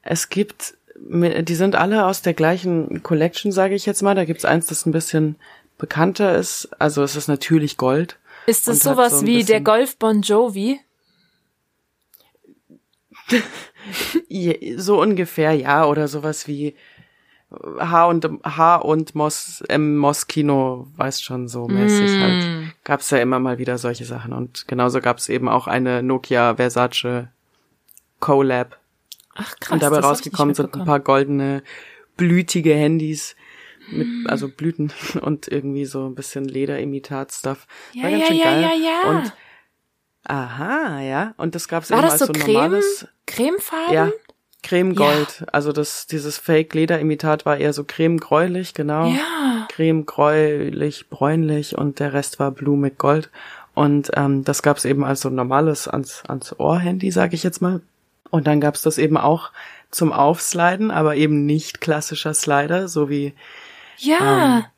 Es 0.04 0.28
gibt, 0.30 0.78
die 1.06 1.56
sind 1.56 1.76
alle 1.76 2.06
aus 2.06 2.22
der 2.22 2.34
gleichen 2.34 3.04
Collection, 3.04 3.52
sage 3.52 3.76
ich 3.76 3.86
jetzt 3.86 4.02
mal. 4.02 4.16
Da 4.16 4.26
gibt's 4.26 4.46
eins, 4.46 4.68
das 4.68 4.86
ein 4.86 4.92
bisschen 4.92 5.36
bekannter 5.78 6.36
ist. 6.36 6.70
Also 6.80 7.04
es 7.04 7.16
ist 7.16 7.28
natürlich 7.28 7.78
Gold. 7.78 8.18
Ist 8.46 8.68
das 8.68 8.80
sowas 8.80 9.20
so 9.20 9.26
wie 9.26 9.44
der 9.44 9.62
Golf 9.62 9.98
Bon 9.98 10.22
Jovi? 10.22 10.80
So 14.78 15.02
ungefähr, 15.02 15.52
ja. 15.54 15.86
Oder 15.86 16.08
sowas 16.08 16.48
wie 16.48 16.76
H 17.80 18.06
und 18.08 18.30
H 18.44 18.78
und 18.78 19.13
Mos, 19.13 19.62
M 19.68 19.98
Moschino, 19.98 20.88
weiß 20.96 21.22
schon 21.22 21.48
so 21.48 21.68
mäßig 21.68 22.12
Mm. 22.12 22.22
halt. 22.22 22.74
Gab's 22.84 23.10
ja 23.10 23.18
immer 23.20 23.39
mal 23.39 23.58
wieder 23.58 23.78
solche 23.78 24.06
Sachen. 24.06 24.32
Und 24.34 24.68
genauso 24.68 25.02
gab's 25.02 25.28
eben 25.30 25.50
auch 25.50 25.68
eine 25.68 26.02
Nokia 26.02 26.56
Versace 26.56 27.28
Collab. 28.20 28.80
Ach 29.36 29.56
krass. 29.60 29.74
Und 29.74 29.84
dabei 29.84 30.00
rausgekommen 30.00 30.56
sind 30.56 30.76
ein 30.76 30.86
paar 30.86 31.00
goldene, 31.00 31.63
blütige 32.17 32.74
Handys 32.74 33.36
mit, 33.91 34.08
also 34.30 34.48
Blüten 34.48 34.91
und 35.22 35.48
irgendwie 35.48 35.86
so 35.86 36.06
ein 36.06 36.15
bisschen 36.15 36.46
Lederimitat-Stuff. 36.46 37.67
Ja, 37.93 38.04
War 38.04 38.12
ganz 38.12 38.22
ja, 38.22 38.28
schön 38.28 38.38
ja, 38.38 38.43
geil. 38.43 38.62
ja, 38.62 38.74
ja. 38.74 39.10
Und 39.10 39.34
aha, 40.26 41.02
ja. 41.02 41.34
Und 41.38 41.56
das 41.56 41.67
gab's 41.67 41.89
War 41.89 42.00
eben 42.00 42.08
das 42.08 42.22
als 42.22 42.28
so 42.28 42.34
Creme? 42.34 42.54
normales, 42.54 43.08
Cremefarben? 43.26 43.93
ja, 43.93 44.12
Creme-Gold. 44.63 45.46
Also 45.52 45.72
das, 45.72 46.08
dieses 46.08 46.38
Fake-Lederimitat 46.38 47.46
war 47.46 47.58
eher 47.58 47.74
so 47.74 47.84
creme-gräulich, 47.84 48.74
genau. 48.74 49.08
Ja. 49.08 49.67
Creme-gräulich, 49.69 51.10
bräunlich 51.10 51.78
und 51.78 52.00
der 52.00 52.13
Rest 52.13 52.39
war 52.39 52.52
blumig 52.52 52.98
Gold. 52.98 53.30
Und 53.76 54.12
ähm, 54.15 54.43
das 54.43 54.62
gab's 54.62 54.86
eben 54.86 55.04
als 55.04 55.22
so 55.22 55.30
normales 55.30 55.88
ans, 55.88 56.24
ans 56.28 56.58
Ohr-Handy, 56.58 57.12
sag 57.12 57.34
ich 57.34 57.43
jetzt 57.43 57.62
mal. 57.62 57.82
Und 58.34 58.48
dann 58.48 58.60
gab's 58.60 58.82
das 58.82 58.98
eben 58.98 59.15
auch 59.15 59.52
zum 59.91 60.12
Aufsliden, 60.12 60.89
aber 60.89 61.15
eben 61.15 61.46
nicht 61.46 61.82
klassischer 61.82 62.34
Slider, 62.34 62.88
so 62.88 63.08
wie 63.08 63.36
Ja. 63.98 64.72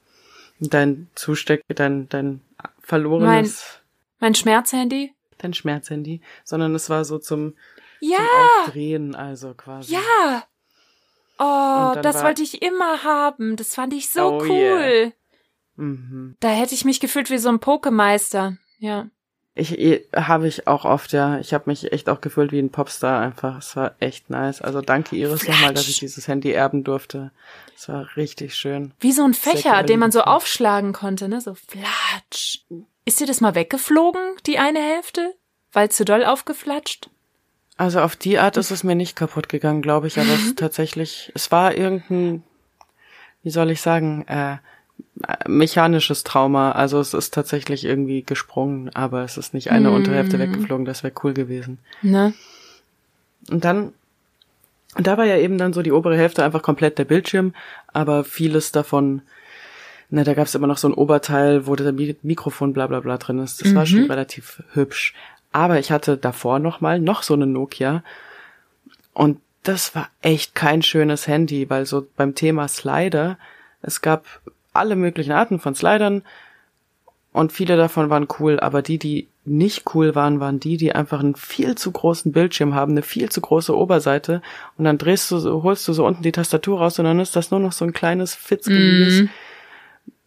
dein 0.59 1.07
Zusteck, 1.15 1.63
dein, 1.69 2.09
dein 2.09 2.41
verlorenes, 2.81 3.79
Mein 4.19 4.35
Schmerzhandy? 4.35 5.13
dein 5.37 5.53
Schmerzhandy, 5.53 6.19
sondern 6.43 6.75
es 6.75 6.89
war 6.89 7.05
so 7.05 7.17
zum, 7.17 7.53
Ja. 8.01 8.17
zum 8.17 8.25
Aufdrehen, 8.65 9.15
also 9.15 9.53
quasi. 9.53 9.93
Ja. 9.93 10.43
Oh, 11.39 11.95
das 12.01 12.17
war- 12.17 12.23
wollte 12.25 12.43
ich 12.43 12.61
immer 12.61 13.03
haben. 13.03 13.55
Das 13.55 13.73
fand 13.75 13.93
ich 13.93 14.09
so 14.09 14.21
Oh, 14.33 14.41
cool. 14.43 14.49
yeah. 15.05 15.11
Mhm. 15.77 16.35
Da 16.41 16.49
hätte 16.49 16.73
ich 16.75 16.83
mich 16.83 16.99
gefühlt 16.99 17.29
wie 17.29 17.37
so 17.37 17.47
ein 17.49 17.59
Pokemeister. 17.59 18.57
Ja. 18.79 19.07
Ich 19.57 19.79
eh, 19.79 20.05
habe 20.13 20.49
ich 20.49 20.67
auch 20.67 20.83
oft, 20.83 21.13
ja. 21.13 21.39
Ich 21.39 21.53
habe 21.53 21.63
mich 21.67 21.93
echt 21.93 22.09
auch 22.09 22.19
gefühlt 22.19 22.51
wie 22.51 22.59
ein 22.59 22.71
Popstar 22.71 23.21
einfach. 23.21 23.57
Es 23.57 23.73
war 23.77 23.95
echt 23.99 24.29
nice. 24.29 24.61
Also 24.61 24.81
danke 24.81 25.15
Iris 25.15 25.47
nochmal, 25.47 25.73
dass 25.73 25.87
ich 25.87 25.99
dieses 25.99 26.27
Handy 26.27 26.51
erben 26.51 26.83
durfte. 26.83 27.31
Es 27.73 27.87
war 27.87 28.17
richtig 28.17 28.55
schön. 28.55 28.93
Wie 28.99 29.13
so 29.13 29.23
ein 29.23 29.33
Fächer, 29.33 29.83
den 29.83 29.99
man 29.99 30.11
so 30.11 30.21
aufschlagen 30.23 30.91
konnte, 30.91 31.29
ne? 31.29 31.39
So 31.39 31.55
flatsch. 31.55 32.65
Ist 33.05 33.21
dir 33.21 33.27
das 33.27 33.39
mal 33.39 33.55
weggeflogen, 33.55 34.21
die 34.45 34.59
eine 34.59 34.79
Hälfte? 34.79 35.33
Weil 35.71 35.89
zu 35.89 36.03
doll 36.03 36.25
aufgeflatscht? 36.25 37.09
Also 37.77 38.01
auf 38.01 38.17
die 38.17 38.39
Art 38.39 38.57
ist 38.57 38.71
es 38.71 38.83
mir 38.83 38.95
nicht 38.95 39.15
kaputt 39.15 39.47
gegangen, 39.47 39.81
glaube 39.81 40.07
ich, 40.07 40.17
aber 40.17 40.33
es 40.33 40.45
ist 40.45 40.59
tatsächlich, 40.59 41.31
es 41.35 41.51
war 41.51 41.75
irgendein, 41.75 42.43
wie 43.43 43.49
soll 43.49 43.71
ich 43.71 43.81
sagen, 43.81 44.25
äh, 44.27 44.57
mechanisches 45.47 46.23
Trauma. 46.23 46.71
Also 46.71 46.99
es 46.99 47.13
ist 47.13 47.33
tatsächlich 47.33 47.85
irgendwie 47.85 48.23
gesprungen, 48.23 48.89
aber 48.93 49.23
es 49.23 49.37
ist 49.37 49.53
nicht 49.53 49.71
eine 49.71 49.91
Unterhälfte 49.91 50.39
weggeflogen, 50.39 50.85
das 50.85 51.03
wäre 51.03 51.13
cool 51.23 51.33
gewesen. 51.33 51.79
Ne? 52.01 52.33
Und 53.49 53.63
dann, 53.63 53.93
und 54.95 55.07
da 55.07 55.17
war 55.17 55.25
ja 55.25 55.37
eben 55.37 55.57
dann 55.57 55.73
so 55.73 55.81
die 55.81 55.91
obere 55.91 56.17
Hälfte 56.17 56.43
einfach 56.43 56.61
komplett 56.61 56.97
der 56.97 57.05
Bildschirm, 57.05 57.53
aber 57.87 58.23
vieles 58.23 58.71
davon, 58.71 59.21
na, 60.09 60.23
da 60.23 60.33
gab 60.33 60.47
es 60.47 60.55
immer 60.55 60.67
noch 60.67 60.77
so 60.77 60.87
ein 60.87 60.93
Oberteil, 60.93 61.67
wo 61.67 61.75
der 61.75 61.91
Mi 61.93 62.15
Mikrofon 62.21 62.73
bla 62.73 62.87
bla 62.87 62.99
bla 62.99 63.17
drin 63.17 63.39
ist. 63.39 63.63
Das 63.63 63.73
war 63.73 63.85
schon 63.85 64.05
relativ 64.05 64.61
hübsch. 64.73 65.13
Aber 65.51 65.79
ich 65.79 65.91
hatte 65.91 66.17
davor 66.17 66.59
noch 66.59 66.81
mal 66.81 66.99
noch 66.99 67.23
so 67.23 67.33
eine 67.33 67.47
Nokia 67.47 68.03
und 69.13 69.39
das 69.63 69.95
war 69.95 70.09
echt 70.21 70.53
kein 70.53 70.83
schönes 70.83 71.27
Handy, 71.27 71.69
weil 71.69 71.85
so 71.85 72.05
beim 72.15 72.35
Thema 72.35 72.67
Slider, 72.67 73.39
es 73.81 74.01
gab 74.01 74.25
alle 74.75 74.95
möglichen 74.95 75.31
Arten 75.31 75.59
von 75.59 75.75
Slidern. 75.75 76.23
Und 77.31 77.51
viele 77.51 77.75
davon 77.75 78.09
waren 78.09 78.27
cool, 78.39 78.59
aber 78.61 78.81
die, 78.81 78.97
die 78.97 79.27
nicht 79.43 79.93
cool 79.93 80.15
waren, 80.15 80.39
waren 80.39 80.59
die, 80.59 80.77
die 80.77 80.95
einfach 80.95 81.19
einen 81.19 81.35
viel 81.35 81.75
zu 81.75 81.91
großen 81.91 82.31
Bildschirm 82.31 82.73
haben, 82.73 82.93
eine 82.93 83.01
viel 83.01 83.29
zu 83.29 83.41
große 83.41 83.75
Oberseite. 83.75 84.41
Und 84.77 84.85
dann 84.85 84.97
drehst 84.97 85.29
du 85.31 85.37
so, 85.39 85.61
holst 85.61 85.85
du 85.87 85.93
so 85.93 86.05
unten 86.05 86.23
die 86.23 86.31
Tastatur 86.31 86.79
raus 86.79 86.97
und 86.97 87.05
dann 87.05 87.19
ist 87.19 87.35
das 87.35 87.51
nur 87.51 87.59
noch 87.59 87.73
so 87.73 87.83
ein 87.83 87.91
kleines 87.93 88.33
fitzgeliges, 88.35 89.19
Mhm. 89.21 89.29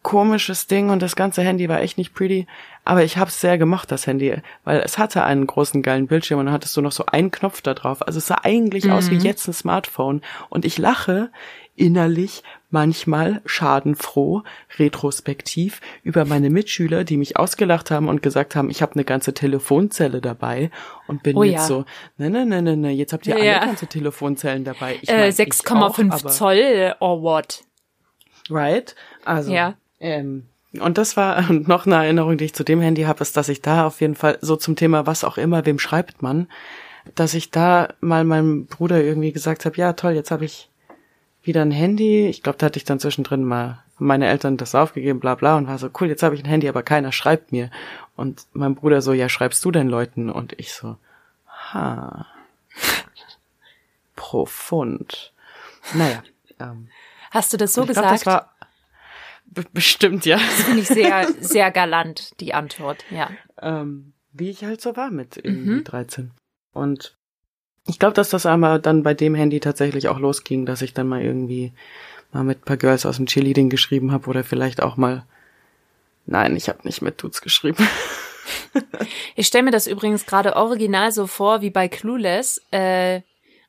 komisches 0.03 0.67
Ding. 0.67 0.89
Und 0.89 1.01
das 1.01 1.15
ganze 1.15 1.41
Handy 1.41 1.67
war 1.67 1.81
echt 1.81 1.97
nicht 1.97 2.13
pretty, 2.13 2.47
aber 2.85 3.03
ich 3.03 3.17
hab's 3.17 3.41
sehr 3.41 3.57
gemocht, 3.57 3.91
das 3.91 4.07
Handy, 4.07 4.35
weil 4.63 4.79
es 4.79 4.97
hatte 4.97 5.23
einen 5.23 5.47
großen 5.47 5.81
geilen 5.81 6.07
Bildschirm 6.07 6.39
und 6.39 6.45
dann 6.45 6.53
hattest 6.53 6.77
du 6.77 6.81
noch 6.81 6.91
so 6.93 7.05
einen 7.07 7.31
Knopf 7.31 7.61
da 7.61 7.73
drauf. 7.73 8.05
Also 8.07 8.19
es 8.19 8.27
sah 8.27 8.39
eigentlich 8.43 8.89
aus 8.91 9.09
wie 9.09 9.17
jetzt 9.17 9.47
ein 9.47 9.53
Smartphone. 9.53 10.21
Und 10.49 10.63
ich 10.63 10.77
lache 10.77 11.29
innerlich 11.75 12.43
manchmal 12.71 13.41
schadenfroh, 13.45 14.43
retrospektiv 14.77 15.81
über 16.03 16.25
meine 16.25 16.49
Mitschüler, 16.49 17.03
die 17.03 17.17
mich 17.17 17.37
ausgelacht 17.37 17.89
haben 17.91 18.07
und 18.07 18.21
gesagt 18.21 18.55
haben, 18.55 18.69
ich 18.69 18.81
habe 18.81 18.93
eine 18.93 19.03
ganze 19.05 19.33
Telefonzelle 19.33 20.21
dabei 20.21 20.69
und 21.07 21.23
bin 21.23 21.35
Oh 21.35 21.43
jetzt 21.43 21.53
ja. 21.53 21.65
so, 21.65 21.85
ne, 22.17 22.29
ne, 22.29 22.45
ne, 22.45 22.61
ne, 22.61 22.77
ne, 22.77 22.91
jetzt 22.91 23.13
habt 23.13 23.25
ihr 23.27 23.37
Ja, 23.37 23.43
ja. 23.43 23.57
alle 23.57 23.67
ganze 23.67 23.87
Telefonzellen 23.87 24.63
dabei. 24.63 24.97
Ich 25.01 25.09
Äh, 25.09 25.17
mein, 25.17 25.29
ich 25.29 25.35
6,5 25.35 26.11
auch, 26.11 26.19
aber- 26.21 26.29
Zoll 26.29 26.95
or 26.99 27.21
what? 27.21 27.63
Right? 28.49 28.95
Also, 29.25 29.51
Ja. 29.53 29.75
ähm, 29.99 30.45
und 30.79 30.97
das 30.97 31.17
war 31.17 31.41
noch 31.51 31.85
eine 31.85 31.95
Erinnerung, 31.95 32.37
die 32.37 32.45
ich 32.45 32.53
zu 32.53 32.63
dem 32.63 32.81
Handy 32.81 33.03
habe, 33.03 33.21
ist, 33.21 33.35
dass 33.37 33.49
ich 33.49 33.61
da 33.61 33.87
auf 33.87 34.01
jeden 34.01 34.15
Fall 34.15 34.37
so 34.41 34.55
zum 34.55 34.75
Thema 34.75 35.07
was 35.07 35.23
auch 35.23 35.37
immer, 35.37 35.65
wem 35.65 35.79
schreibt 35.79 36.21
man, 36.21 36.47
dass 37.15 37.33
ich 37.33 37.49
da 37.49 37.89
mal 38.01 38.23
meinem 38.23 38.67
Bruder 38.67 39.01
irgendwie 39.03 39.31
gesagt 39.31 39.65
habe, 39.65 39.75
ja 39.77 39.93
toll, 39.93 40.13
jetzt 40.13 40.29
habe 40.31 40.45
ich 40.45 40.68
wieder 41.49 41.61
ein 41.61 41.71
Handy. 41.71 42.27
Ich 42.27 42.43
glaube, 42.43 42.57
da 42.57 42.67
hatte 42.67 42.77
ich 42.77 42.85
dann 42.85 42.99
zwischendrin 42.99 43.43
mal 43.43 43.83
meine 43.97 44.27
Eltern 44.27 44.55
das 44.55 44.75
aufgegeben, 44.75 45.19
bla 45.19 45.35
bla, 45.35 45.57
und 45.57 45.67
war 45.67 45.77
so, 45.77 45.89
cool, 45.99 46.07
jetzt 46.07 46.23
habe 46.23 46.35
ich 46.35 46.43
ein 46.43 46.47
Handy, 46.47 46.69
aber 46.69 46.83
keiner 46.83 47.11
schreibt 47.11 47.51
mir. 47.51 47.69
Und 48.15 48.45
mein 48.53 48.75
Bruder 48.75 49.01
so, 49.01 49.11
ja, 49.11 49.27
schreibst 49.27 49.65
du 49.65 49.71
den 49.71 49.89
Leuten? 49.89 50.29
Und 50.29 50.53
ich 50.57 50.71
so, 50.73 50.97
ha. 51.73 52.27
Profund. 54.15 55.33
Naja. 55.93 56.23
Ähm, 56.59 56.87
Hast 57.31 57.51
du 57.51 57.57
das 57.57 57.73
so 57.73 57.83
ich 57.83 57.89
glaub, 57.89 58.03
gesagt? 58.03 58.21
das 58.21 58.25
war 58.25 58.53
Be 59.51 59.65
bestimmt, 59.73 60.25
ja. 60.25 60.37
Das 60.37 60.63
finde 60.63 60.81
ich 60.81 60.87
sehr, 60.87 61.27
sehr 61.39 61.71
galant, 61.71 62.39
die 62.39 62.53
Antwort, 62.53 63.03
ja. 63.09 63.31
Ähm, 63.59 64.13
wie 64.31 64.51
ich 64.51 64.63
halt 64.63 64.79
so 64.79 64.95
war 64.95 65.09
mit 65.09 65.43
mhm. 65.43 65.83
13. 65.83 66.31
Und 66.71 67.17
ich 67.89 67.99
glaube, 67.99 68.13
dass 68.13 68.29
das 68.29 68.45
einmal 68.45 68.79
dann 68.79 69.03
bei 69.03 69.13
dem 69.13 69.35
Handy 69.35 69.59
tatsächlich 69.59 70.07
auch 70.07 70.19
losging, 70.19 70.65
dass 70.65 70.81
ich 70.81 70.93
dann 70.93 71.07
mal 71.07 71.21
irgendwie 71.21 71.73
mal 72.31 72.43
mit 72.43 72.63
paar 72.63 72.77
Girls 72.77 73.05
aus 73.05 73.17
dem 73.17 73.25
Cheerleading 73.25 73.69
geschrieben 73.69 74.11
habe 74.11 74.29
oder 74.29 74.43
vielleicht 74.43 74.81
auch 74.81 74.95
mal. 74.97 75.25
Nein, 76.25 76.55
ich 76.55 76.69
habe 76.69 76.79
nicht 76.83 77.01
mit 77.01 77.21
Dudes 77.21 77.41
geschrieben. 77.41 77.87
ich 79.35 79.47
stelle 79.47 79.63
mir 79.63 79.71
das 79.71 79.87
übrigens 79.87 80.27
gerade 80.27 80.55
original 80.55 81.11
so 81.11 81.25
vor 81.25 81.61
wie 81.61 81.71
bei 81.71 81.87
Clueless, 81.87 82.61
äh, 82.71 83.21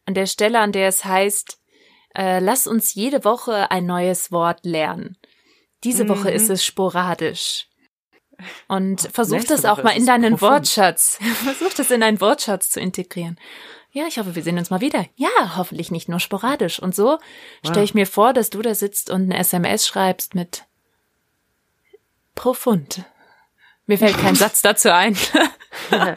an 0.05 0.15
der 0.15 0.27
Stelle, 0.27 0.61
an 0.61 0.73
der 0.73 0.89
es 0.89 1.05
heißt, 1.05 1.59
äh, 2.15 2.41
lass 2.41 2.67
uns 2.67 2.95
jede 2.95 3.25
Woche 3.25 3.71
ein 3.71 3.87
neues 3.87 4.31
Wort 4.31 4.65
lernen. 4.65 5.17
Diese 5.85 6.05
mhm. 6.05 6.11
Woche 6.11 6.31
ist 6.31 6.51
es 6.51 6.65
sporadisch. 6.65 7.67
Und 8.69 9.09
versuch 9.13 9.45
das 9.45 9.65
auch 9.65 9.83
mal 9.83 9.97
in 9.97 10.07
deinen 10.07 10.37
profund. 10.37 10.53
Wortschatz. 10.53 11.19
versuch 11.45 11.75
das 11.75 11.91
in 11.91 12.01
deinen 12.01 12.21
Wortschatz 12.21 12.71
zu 12.71 12.81
integrieren. 12.81 13.39
Ja, 13.93 14.07
ich 14.07 14.19
hoffe, 14.19 14.37
wir 14.37 14.43
sehen 14.43 14.59
uns 14.59 14.71
mal 14.71 14.81
wieder. 14.81 15.05
Ja, 15.17 15.57
hoffentlich 15.57 15.91
nicht 15.91 16.09
nur 16.09 16.21
sporadisch. 16.21 16.81
Und 16.81 16.95
so 16.95 17.19
stelle 17.65 17.85
ich 17.85 17.95
mir 17.95 18.07
vor, 18.07 18.33
dass 18.33 18.51
du 18.51 18.63
da 18.63 18.75
sitzt 18.75 19.11
und 19.11 19.25
eine 19.25 19.39
SMS 19.39 19.87
schreibst 19.87 20.35
mit 20.35 20.65
profund. 22.37 23.05
Mir 23.87 23.99
fällt 23.99 24.17
kein 24.17 24.35
Satz 24.37 24.63
dazu 24.63 24.93
ein. 24.93 25.17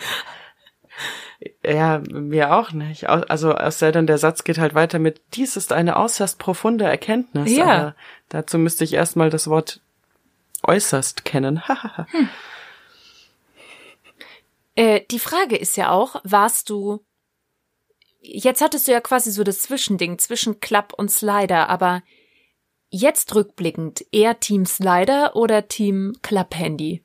ja, 1.64 2.04
mir 2.12 2.54
auch 2.54 2.72
nicht. 2.72 3.10
Also 3.10 3.54
es 3.54 3.80
sei 3.80 3.92
denn, 3.92 4.06
der 4.06 4.20
Satz 4.20 4.44
geht 4.44 4.60
halt 4.60 4.76
weiter 4.76 5.00
mit, 5.00 5.22
dies 5.34 5.58
ist 5.58 5.74
eine 5.74 5.98
äußerst 5.98 6.38
profunde 6.38 6.86
Erkenntnis. 6.86 7.52
Ja. 7.52 7.66
Aber 7.66 7.96
dazu 8.30 8.60
müsste 8.60 8.84
ich 8.84 8.94
erstmal 8.94 9.32
das 9.32 9.48
Wort 9.48 9.82
äußerst 10.62 11.26
kennen. 11.26 11.68
hm. 11.68 12.30
äh, 14.76 15.02
die 15.10 15.20
Frage 15.20 15.58
ist 15.58 15.76
ja 15.76 15.90
auch, 15.90 16.22
warst 16.24 16.70
du 16.70 17.04
jetzt 18.24 18.62
hattest 18.62 18.88
du 18.88 18.92
ja 18.92 19.02
quasi 19.02 19.32
so 19.32 19.44
das 19.44 19.60
Zwischending 19.60 20.18
zwischen 20.18 20.60
Klapp 20.60 20.94
und 20.94 21.12
Slider, 21.12 21.70
aber 21.70 22.02
jetzt 22.90 23.36
rückblickend 23.36 24.06
eher 24.12 24.40
Team 24.40 24.66
Slider 24.66 25.36
oder 25.36 25.68
Team 25.68 26.14
Klapp-Handy? 26.22 27.04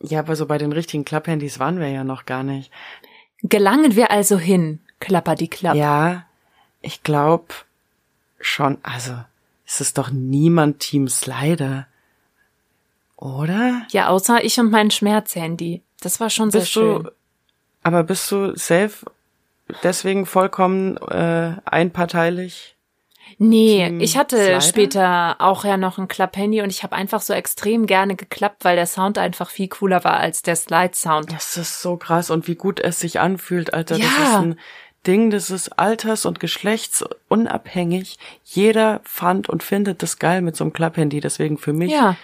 Ja, 0.00 0.20
aber 0.20 0.36
so 0.36 0.46
bei 0.46 0.58
den 0.58 0.72
richtigen 0.72 1.04
Klapp-Handys 1.04 1.58
waren 1.58 1.78
wir 1.78 1.88
ja 1.88 2.04
noch 2.04 2.24
gar 2.26 2.42
nicht. 2.42 2.70
Gelangen 3.42 3.96
wir 3.96 4.10
also 4.10 4.38
hin, 4.38 4.80
Klapper 5.00 5.34
die 5.34 5.48
Klapp? 5.48 5.76
Ja, 5.76 6.26
ich 6.80 7.02
glaube 7.02 7.46
schon, 8.40 8.78
also 8.82 9.14
ist 9.66 9.80
es 9.80 9.94
doch 9.94 10.10
niemand 10.10 10.80
Team 10.80 11.08
Slider. 11.08 11.86
Oder? 13.16 13.86
Ja, 13.90 14.08
außer 14.08 14.44
ich 14.44 14.58
und 14.58 14.70
mein 14.70 14.90
Schmerzhandy. 14.90 15.82
Das 16.00 16.18
war 16.18 16.28
schon 16.28 16.50
bist 16.50 16.72
sehr 16.72 16.82
schön. 16.82 17.04
Du, 17.04 17.10
aber 17.84 18.02
bist 18.02 18.30
du 18.32 18.56
safe 18.56 19.06
deswegen 19.82 20.26
vollkommen 20.26 20.96
äh, 20.96 21.56
einparteilich? 21.64 22.76
Nee, 23.38 23.88
Team 23.88 24.00
ich 24.00 24.16
hatte 24.16 24.36
Slider? 24.36 24.60
später 24.60 25.36
auch 25.38 25.64
ja 25.64 25.76
noch 25.76 25.98
ein 25.98 26.08
Klapp-Handy 26.08 26.62
und 26.62 26.70
ich 26.70 26.82
habe 26.82 26.94
einfach 26.94 27.20
so 27.20 27.32
extrem 27.32 27.86
gerne 27.86 28.14
geklappt, 28.14 28.64
weil 28.64 28.76
der 28.76 28.86
Sound 28.86 29.18
einfach 29.18 29.50
viel 29.50 29.68
cooler 29.68 30.04
war 30.04 30.18
als 30.18 30.42
der 30.42 30.56
Slide-Sound. 30.56 31.32
Das 31.32 31.56
ist 31.56 31.80
so 31.80 31.96
krass 31.96 32.30
und 32.30 32.46
wie 32.48 32.54
gut 32.54 32.80
es 32.80 33.00
sich 33.00 33.20
anfühlt, 33.20 33.74
Alter. 33.74 33.96
Ja. 33.96 34.04
Das 34.04 34.28
ist 34.28 34.34
ein 34.34 34.58
Ding, 35.06 35.30
das 35.30 35.50
ist 35.50 35.78
alters- 35.78 36.26
und 36.26 36.40
geschlechtsunabhängig. 36.40 38.18
Jeder 38.44 39.00
fand 39.04 39.48
und 39.48 39.62
findet 39.62 40.02
das 40.02 40.18
geil 40.18 40.42
mit 40.42 40.56
so 40.56 40.64
einem 40.64 40.72
Klapp-Handy. 40.72 41.20
Deswegen 41.20 41.58
für 41.58 41.72
mich, 41.72 41.92
ja. 41.92 42.16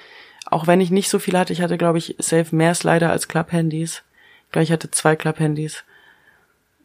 auch 0.47 0.67
wenn 0.67 0.81
ich 0.81 0.91
nicht 0.91 1.09
so 1.09 1.19
viel 1.19 1.37
hatte, 1.37 1.53
ich 1.53 1.63
hatte, 1.63 1.79
glaube 1.79 1.99
ich, 1.99 2.17
safe 2.19 2.55
mehr 2.55 2.75
Slider 2.75 3.11
als 3.11 3.27
Klapp-Handys. 3.27 4.03
Ich 4.55 4.73
hatte 4.73 4.91
zwei 4.91 5.17
Klapp-Handys 5.17 5.85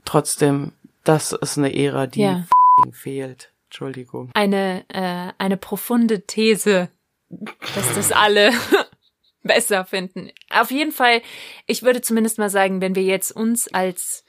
trotzdem, 0.06 0.74
das 1.04 1.32
ist 1.32 1.58
eine 1.58 1.76
Ära, 1.76 2.08
die 2.08 2.22
ja. 2.22 2.46
fehlt. 2.92 3.52
Entschuldigung. 3.66 4.30
Eine, 4.36 4.86
äh, 4.90 5.34
eine 5.40 5.58
profunde 5.58 6.22
These, 6.28 6.90
dass 7.30 7.96
das 7.96 8.12
alle 8.12 8.52
besser 9.44 9.86
finden. 9.86 10.32
Auf 10.52 10.70
jeden 10.70 10.92
Fall, 10.92 11.22
ich 11.66 11.82
würde 11.82 12.02
zumindest 12.02 12.38
mal 12.38 12.52
sagen, 12.52 12.82
wenn 12.82 12.96
wir 12.96 13.04
jetzt 13.04 13.32
uns 13.32 13.68
als 13.74 14.26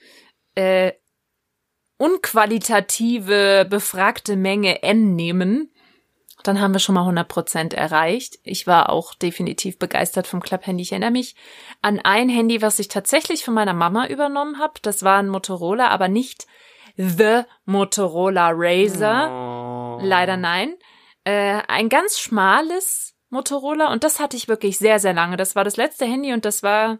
äh, 0.55 0.93
unqualitative 1.99 3.67
befragte 3.69 4.37
Menge 4.37 4.83
N 4.83 5.15
nehmen, 5.15 5.74
dann 6.47 6.61
haben 6.61 6.75
wir 6.75 6.79
schon 6.79 6.95
mal 6.95 7.03
100 7.03 7.27
Prozent 7.27 7.75
erreicht. 7.75 8.39
Ich 8.43 8.67
war 8.67 8.91
auch 8.91 9.15
definitiv 9.15 9.79
begeistert 9.79 10.27
vom 10.27 10.41
Klapp-Handy. 10.41 10.83
Ich 10.83 10.93
erinnere 10.93 11.11
mich 11.11 11.35
an 11.83 12.01
ein 12.01 12.29
Handy, 12.29 12.63
was 12.63 12.79
ich 12.79 12.89
tatsächlich 12.89 13.45
von 13.45 13.55
meiner 13.55 13.73
Mama 13.73 14.07
übernommen 14.07 14.59
habe. 14.59 14.75
Das 14.83 15.03
war 15.03 15.19
ein 15.19 15.29
Motorola, 15.29 15.89
aber 15.89 16.09
nicht 16.09 16.47
The 16.97 17.43
Motorola 17.65 18.51
Razer. 18.55 19.99
Oh. 19.99 19.99
Leider 20.03 20.37
nein. 20.37 20.75
Äh, 21.25 21.63
ein 21.69 21.89
ganz 21.89 22.19
schmales 22.19 23.17
Motorola 23.31 23.93
und 23.93 24.05
das 24.05 24.21
hatte 24.21 24.37
ich 24.37 24.47
wirklich 24.47 24.79
sehr, 24.79 25.01
sehr 25.01 25.15
lange. 25.15 25.37
Das 25.37 25.57
war 25.57 25.65
das 25.65 25.77
letzte 25.77 26.05
Handy 26.05 26.33
und 26.33 26.45
das 26.45 26.63
war 26.63 26.99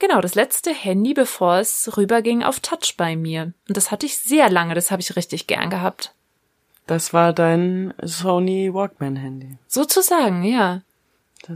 Genau, 0.00 0.22
das 0.22 0.34
letzte 0.34 0.72
Handy, 0.72 1.12
bevor 1.12 1.58
es 1.58 1.94
rüberging 1.98 2.42
auf 2.42 2.60
Touch 2.60 2.96
bei 2.96 3.16
mir. 3.16 3.52
Und 3.68 3.76
das 3.76 3.90
hatte 3.90 4.06
ich 4.06 4.16
sehr 4.16 4.48
lange, 4.48 4.74
das 4.74 4.90
habe 4.90 5.02
ich 5.02 5.14
richtig 5.14 5.46
gern 5.46 5.68
gehabt. 5.68 6.14
Das 6.90 7.12
war 7.12 7.32
dein 7.32 7.94
Sony 8.02 8.74
Walkman 8.74 9.14
Handy. 9.14 9.56
Sozusagen, 9.68 10.42
ja. 10.42 10.82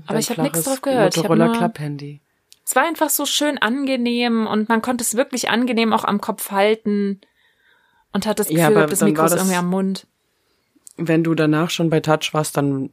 Aber 0.07 0.21
ich 0.21 0.31
habe 0.31 0.43
nichts 0.43 0.63
drauf 0.63 0.81
gehört. 0.81 1.17
Motorola 1.17 1.49
Club 1.49 1.77
Handy. 1.81 2.21
Es 2.65 2.77
war 2.77 2.85
einfach 2.85 3.11
so 3.11 3.27
schön 3.27 3.59
angenehm 3.59 4.47
und 4.47 4.69
man 4.69 4.81
konnte 4.81 5.03
es 5.03 5.17
wirklich 5.17 5.51
angenehm 5.51 5.93
auch 5.93 6.05
am 6.05 6.21
Kopf 6.21 6.53
halten 6.53 7.21
und 8.13 8.27
hat 8.27 8.39
das 8.39 8.47
Gefühl, 8.47 8.61
ja, 8.61 8.87
das 8.87 9.03
Mikro 9.03 9.25
ist 9.25 9.35
irgendwie 9.35 9.57
am 9.57 9.71
Mund. 9.71 10.07
Wenn 10.99 11.25
du 11.25 11.35
danach 11.35 11.71
schon 11.71 11.91
bei 11.91 11.99
Touch 11.99 12.31
warst, 12.31 12.57
dann 12.57 12.91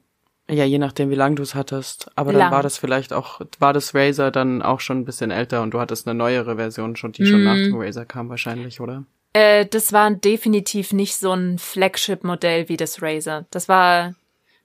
ja, 0.50 0.66
je 0.66 0.80
nachdem, 0.80 1.12
wie 1.12 1.16
lang 1.16 1.36
du 1.36 1.44
es 1.44 1.54
hattest. 1.54 2.10
Aber 2.16 2.34
lang. 2.34 2.42
dann 2.42 2.52
war 2.54 2.64
das 2.64 2.80
vielleicht 2.80 3.14
auch, 3.14 3.42
war 3.60 3.72
das 3.72 3.94
Razer 3.94 4.32
dann 4.32 4.64
auch 4.64 4.80
schon 4.80 5.02
ein 5.02 5.06
bisschen 5.06 5.30
älter 5.30 5.62
und 5.62 5.76
du 5.76 5.80
hattest 5.80 6.08
eine 6.08 6.18
neuere 6.18 6.56
Version 6.56 6.96
schon, 6.96 7.12
die 7.12 7.22
mm. 7.22 7.28
schon 7.28 7.44
nach 7.44 7.54
mhm. 7.54 7.66
dem 7.66 7.82
Razer 7.82 8.06
kam 8.06 8.30
wahrscheinlich, 8.30 8.82
oder? 8.82 9.06
Äh, 9.34 9.66
das 9.66 9.94
war 9.94 10.12
definitiv 10.12 10.94
nicht 10.94 11.16
so 11.16 11.32
ein 11.32 11.58
Flagship-Modell 11.58 12.70
wie 12.70 12.78
das 12.78 13.02
Razer. 13.02 13.46
Das 13.52 13.70
war 13.70 14.16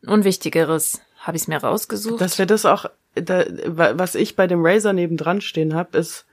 ein 0.03 0.09
unwichtigeres. 0.09 1.01
Habe 1.19 1.37
ich 1.37 1.45
es 1.45 1.49
mir 1.49 1.59
rausgesucht. 1.59 2.21
Dass 2.21 2.39
wir 2.39 2.47
das 2.47 2.65
auch, 2.67 2.87
da, 3.15 3.45
was 3.67 4.15
ich 4.15 4.37
bei 4.37 4.47
dem 4.47 4.65
Razer 4.65 4.93
nebendran 4.93 5.41
stehen 5.41 5.75
hab, 5.75 5.95
ist 5.95 6.27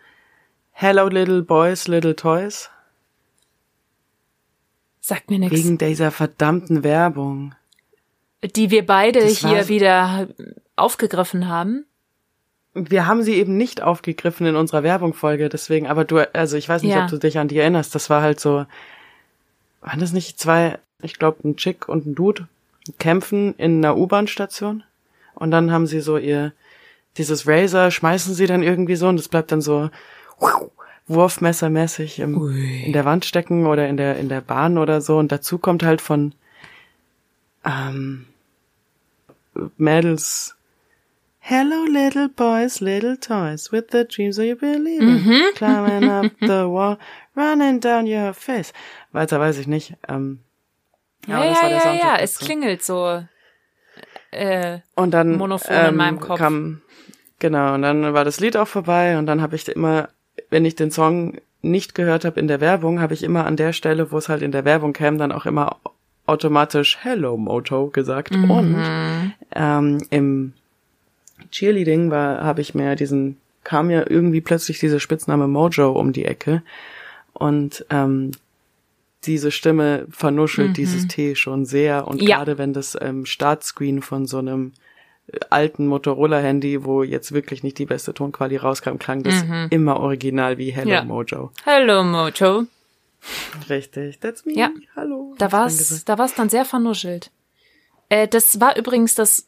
Hello 0.72 1.08
Little 1.08 1.44
Boys, 1.44 1.88
Little 1.88 2.16
Toys. 2.16 2.70
Sagt 5.00 5.30
mir 5.30 5.40
nichts. 5.40 5.58
Wegen 5.58 5.78
dieser 5.78 6.12
verdammten 6.12 6.84
Werbung. 6.84 7.56
Die 8.44 8.72
wir 8.72 8.86
beide 8.86 9.22
das 9.22 9.38
hier 9.38 9.68
wieder 9.68 10.28
aufgegriffen 10.76 11.48
haben 11.48 11.86
wir 12.74 13.06
haben 13.06 13.24
sie 13.24 13.36
eben 13.36 13.56
nicht 13.56 13.82
aufgegriffen 13.82 14.48
in 14.48 14.56
unserer 14.56 14.84
Werbungfolge, 14.84 15.50
deswegen, 15.50 15.88
aber 15.88 16.06
du, 16.06 16.18
also 16.34 16.58
ich 16.58 16.68
weiß 16.68 16.82
nicht, 16.84 16.96
ja. 16.96 17.04
ob 17.04 17.10
du 17.10 17.18
dich 17.18 17.38
an 17.38 17.48
die 17.48 17.60
erinnerst, 17.60 17.94
das 17.94 18.10
war 18.10 18.22
halt 18.22 18.40
so, 18.40 18.66
waren 19.82 20.00
das 20.00 20.12
nicht 20.12 20.40
zwei, 20.40 20.80
ich 21.02 21.20
glaube, 21.20 21.48
ein 21.48 21.56
Chick 21.56 21.88
und 21.88 22.06
ein 22.08 22.16
Dude 22.16 22.48
kämpfen 22.98 23.54
in 23.58 23.78
einer 23.78 23.96
U-Bahn-Station 23.98 24.84
und 25.36 25.52
dann 25.52 25.72
haben 25.72 25.88
sie 25.88 26.02
so 26.02 26.18
ihr, 26.18 26.52
dieses 27.18 27.48
Razer 27.48 27.92
schmeißen 27.92 28.34
sie 28.34 28.48
dann 28.48 28.64
irgendwie 28.64 28.96
so 28.96 29.08
und 29.08 29.18
das 29.18 29.30
bleibt 29.30 29.52
dann 29.52 29.62
so 29.62 29.92
wurfmessermäßig 31.08 32.20
im, 32.20 32.50
in 32.86 32.94
der 32.94 33.06
Wand 33.06 33.26
stecken 33.26 33.68
oder 33.68 33.88
in 33.88 33.98
der, 33.98 34.18
in 34.18 34.30
der 34.30 34.42
Bahn 34.42 34.80
oder 34.80 35.00
so 35.00 35.20
und 35.20 35.32
dazu 35.32 35.60
kommt 35.60 35.84
halt 35.84 36.02
von 36.02 36.34
ähm, 37.64 38.26
Mädels 39.78 40.56
Hello, 41.46 41.84
little 41.84 42.30
boys, 42.30 42.80
little 42.80 43.18
toys, 43.18 43.70
with 43.70 43.92
the 43.92 44.06
dreams 44.06 44.38
you 44.38 44.56
believe 44.56 45.02
in. 45.02 45.20
Mhm. 45.20 45.56
Climbing 45.56 46.10
up 46.10 46.32
the 46.40 46.70
wall, 46.70 46.98
running 47.36 47.82
down 47.82 48.08
your 48.08 48.34
face. 48.34 48.72
Weiter 49.12 49.42
weiß 49.42 49.58
ich 49.58 49.68
nicht. 49.68 49.94
Ähm, 50.08 50.40
ja, 51.28 51.44
ja, 51.44 51.68
ja, 51.68 51.68
ja, 51.68 51.94
ja, 51.94 52.18
es 52.22 52.40
klingelt 52.40 52.82
so 52.82 53.26
äh, 54.32 54.80
und 54.96 55.14
dann, 55.14 55.36
monophon 55.36 55.76
ähm, 55.76 55.90
in 55.90 55.96
meinem 55.98 56.20
Kopf. 56.22 56.40
Kam, 56.40 56.82
genau, 57.40 57.74
und 57.74 57.82
dann 57.82 58.14
war 58.14 58.24
das 58.24 58.40
Lied 58.40 58.56
auch 58.56 58.70
vorbei 58.70 59.18
und 59.18 59.26
dann 59.26 59.42
habe 59.42 59.58
ich 59.58 59.68
immer, 59.68 60.08
wenn 60.50 60.64
ich 60.64 60.76
den 60.76 60.92
Song 60.92 61.42
nicht 61.62 61.94
gehört 61.94 62.24
habe 62.24 62.40
in 62.40 62.48
der 62.48 62.62
Werbung, 62.62 63.02
habe 63.02 63.14
ich 63.14 63.22
immer 63.22 63.46
an 63.46 63.58
der 63.58 63.74
Stelle, 63.74 64.14
wo 64.14 64.18
es 64.18 64.30
halt 64.30 64.44
in 64.44 64.54
der 64.54 64.64
Werbung 64.64 64.94
kam, 64.94 65.18
dann 65.18 65.34
auch 65.34 65.46
immer 65.46 65.82
automatisch 66.26 67.00
Hello 67.02 67.36
Moto 67.36 67.88
gesagt. 67.88 68.32
Mhm. 68.32 68.52
Und 68.52 68.84
ähm, 69.54 69.98
im 70.10 70.54
Cheerleading 71.52 72.12
war, 72.12 72.44
habe 72.44 72.62
ich 72.62 72.74
mir 72.76 72.96
diesen, 72.96 73.38
kam 73.64 73.90
ja 73.90 74.04
irgendwie 74.10 74.42
plötzlich 74.42 74.80
dieser 74.80 75.00
Spitzname 75.00 75.48
Mojo 75.48 75.92
um 75.92 76.14
die 76.14 76.26
Ecke. 76.26 76.64
Und 77.34 77.86
ähm, 77.90 78.32
diese 79.26 79.52
Stimme 79.52 80.06
vernuschelt 80.10 80.70
Mhm. 80.70 80.74
dieses 80.74 81.08
T 81.08 81.36
schon 81.36 81.66
sehr. 81.66 82.08
Und 82.08 82.22
Ja. 82.22 82.38
gerade 82.38 82.58
wenn 82.58 82.74
das 82.74 82.98
ähm, 83.00 83.26
Startscreen 83.26 84.02
von 84.02 84.26
so 84.28 84.38
einem 84.40 84.74
alten 85.50 85.88
Motorola-Handy, 85.88 86.84
wo 86.84 87.02
jetzt 87.02 87.32
wirklich 87.32 87.64
nicht 87.64 87.78
die 87.80 87.86
beste 87.86 88.14
Tonqualität 88.14 88.64
rauskam, 88.64 88.98
klang 88.98 89.24
das 89.24 89.46
immer 89.70 90.00
original 90.02 90.58
wie 90.58 90.72
Hello 90.72 90.88
Mhm. 90.90 90.94
Ja. 90.94 91.04
Mojo. 91.06 91.52
Hello, 91.64 92.04
Mojo. 92.04 92.66
Richtig, 93.70 94.20
that's 94.20 94.46
me. 94.46 94.54
Ja. 94.54 94.70
Hallo. 94.96 95.34
Da 95.38 95.52
war's, 95.52 96.04
da 96.04 96.18
war's 96.18 96.36
dann 96.36 96.50
sehr 96.50 96.66
vernuschelt. 96.66 97.32
Äh, 98.10 98.28
das 98.28 98.60
war 98.60 98.76
übrigens 98.78 99.16
das, 99.16 99.48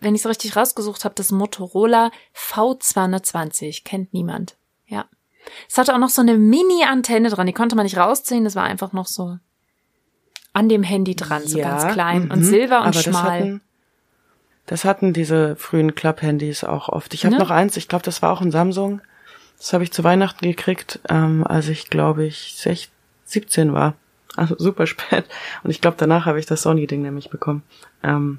wenn 0.00 0.14
ich 0.14 0.22
es 0.22 0.26
richtig 0.28 0.56
rausgesucht 0.56 1.04
habe, 1.04 1.14
das 1.14 1.30
Motorola 1.30 2.10
V220. 2.36 3.84
Kennt 3.84 4.12
niemand. 4.12 4.56
Ja. 4.86 5.06
Es 5.68 5.78
hatte 5.78 5.94
auch 5.94 5.98
noch 5.98 6.08
so 6.10 6.22
eine 6.22 6.36
Mini-Antenne 6.36 7.30
dran, 7.30 7.46
die 7.46 7.52
konnte 7.52 7.76
man 7.76 7.84
nicht 7.84 7.96
rausziehen, 7.96 8.44
das 8.44 8.56
war 8.56 8.64
einfach 8.64 8.92
noch 8.92 9.06
so 9.06 9.38
an 10.52 10.68
dem 10.68 10.82
Handy 10.82 11.16
dran, 11.16 11.46
so 11.46 11.58
Ja, 11.58 11.68
ganz 11.78 11.92
klein 11.92 12.30
und 12.30 12.40
mhm. 12.40 12.44
silber 12.44 12.78
und 12.78 12.82
Aber 12.86 12.92
Das 12.92 13.02
schmal. 13.04 13.24
hatten, 13.40 13.60
das 14.66 14.84
hatten 14.84 15.12
diese 15.12 15.56
frühen 15.56 15.94
Club-Handys 15.94 16.64
auch 16.64 16.88
oft. 16.88 17.12
Ich 17.12 17.24
habe 17.26 17.34
Ne? 17.34 17.40
noch 17.40 17.50
eins, 17.50 17.76
ich 17.76 17.88
glaube, 17.88 18.04
das 18.04 18.22
war 18.22 18.32
auch 18.32 18.40
ein 18.40 18.50
Samsung. 18.52 19.00
Das 19.58 19.72
habe 19.72 19.84
ich 19.84 19.92
zu 19.92 20.04
Weihnachten 20.04 20.44
gekriegt, 20.46 21.00
ähm, 21.08 21.44
als 21.46 21.68
ich, 21.68 21.90
glaube 21.90 22.24
ich, 22.24 22.54
16, 22.56 22.90
17 23.24 23.72
war. 23.72 23.94
Also 24.36 24.54
super 24.58 24.86
spät. 24.86 25.24
Und 25.62 25.70
ich 25.70 25.80
glaube, 25.80 25.96
danach 25.98 26.26
habe 26.26 26.38
ich 26.38 26.46
das 26.46 26.62
Sony-Ding 26.62 27.02
nämlich 27.02 27.30
bekommen. 27.30 27.62
Ähm, 28.02 28.38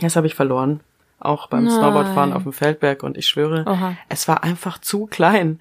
das 0.00 0.16
habe 0.16 0.26
ich 0.26 0.34
verloren. 0.34 0.80
Auch 1.20 1.48
beim 1.48 1.64
Nein. 1.64 1.74
Snowboardfahren 1.74 2.32
auf 2.32 2.44
dem 2.44 2.52
Feldberg. 2.52 3.02
Und 3.02 3.16
ich 3.18 3.26
schwöre, 3.26 3.64
Oha. 3.66 3.96
es 4.08 4.28
war 4.28 4.44
einfach 4.44 4.78
zu 4.78 5.06
klein. 5.06 5.60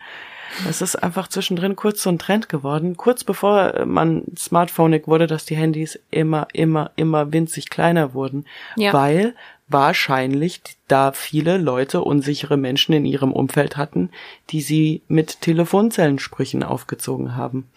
Es 0.69 0.81
ist 0.81 0.95
einfach 0.95 1.27
zwischendrin 1.27 1.75
kurz 1.75 2.01
so 2.01 2.09
ein 2.09 2.19
Trend 2.19 2.47
geworden. 2.49 2.95
Kurz 2.95 3.23
bevor 3.23 3.73
äh, 3.73 3.85
man 3.85 4.23
smartphonig 4.37 5.07
wurde, 5.07 5.27
dass 5.27 5.45
die 5.45 5.55
Handys 5.55 5.99
immer, 6.09 6.47
immer, 6.53 6.91
immer 6.95 7.33
winzig 7.33 7.69
kleiner 7.69 8.13
wurden. 8.13 8.45
Ja. 8.75 8.93
Weil 8.93 9.35
wahrscheinlich 9.67 10.61
da 10.87 11.11
viele 11.11 11.57
Leute 11.57 12.01
unsichere 12.01 12.55
Menschen 12.55 12.93
in 12.93 13.05
ihrem 13.05 13.33
Umfeld 13.33 13.75
hatten, 13.75 14.09
die 14.49 14.61
sie 14.61 15.01
mit 15.07 15.41
Telefonzellensprüchen 15.41 16.63
aufgezogen 16.63 17.35
haben. 17.35 17.67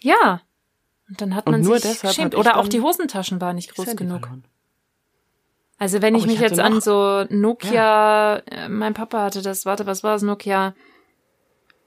Ja. 0.00 0.42
Und 1.08 1.20
dann 1.20 1.34
hat 1.34 1.46
Und 1.46 1.52
man 1.52 1.60
nur 1.62 1.78
sich 1.78 1.90
deshalb 1.90 2.14
geschämt. 2.14 2.34
Oder 2.36 2.58
auch 2.58 2.68
die 2.68 2.80
Hosentaschen 2.80 3.40
waren 3.40 3.56
nicht 3.56 3.74
groß 3.74 3.88
Handy 3.88 4.04
genug. 4.04 4.20
verloren. 4.20 4.44
Also 5.78 6.00
wenn 6.02 6.14
ich 6.14 6.22
Oh, 6.22 6.26
mich 6.26 6.36
ich 6.36 6.40
hatte 6.42 6.54
jetzt 6.54 6.60
an 6.60 6.74
noch- 6.74 6.80
so 6.82 7.24
Nokia, 7.30 8.36
äh, 8.46 8.68
mein 8.68 8.94
Papa 8.94 9.22
hatte 9.22 9.42
das, 9.42 9.66
warte, 9.66 9.86
was 9.86 10.02
war 10.04 10.12
das, 10.14 10.22
Nokia 10.22 10.74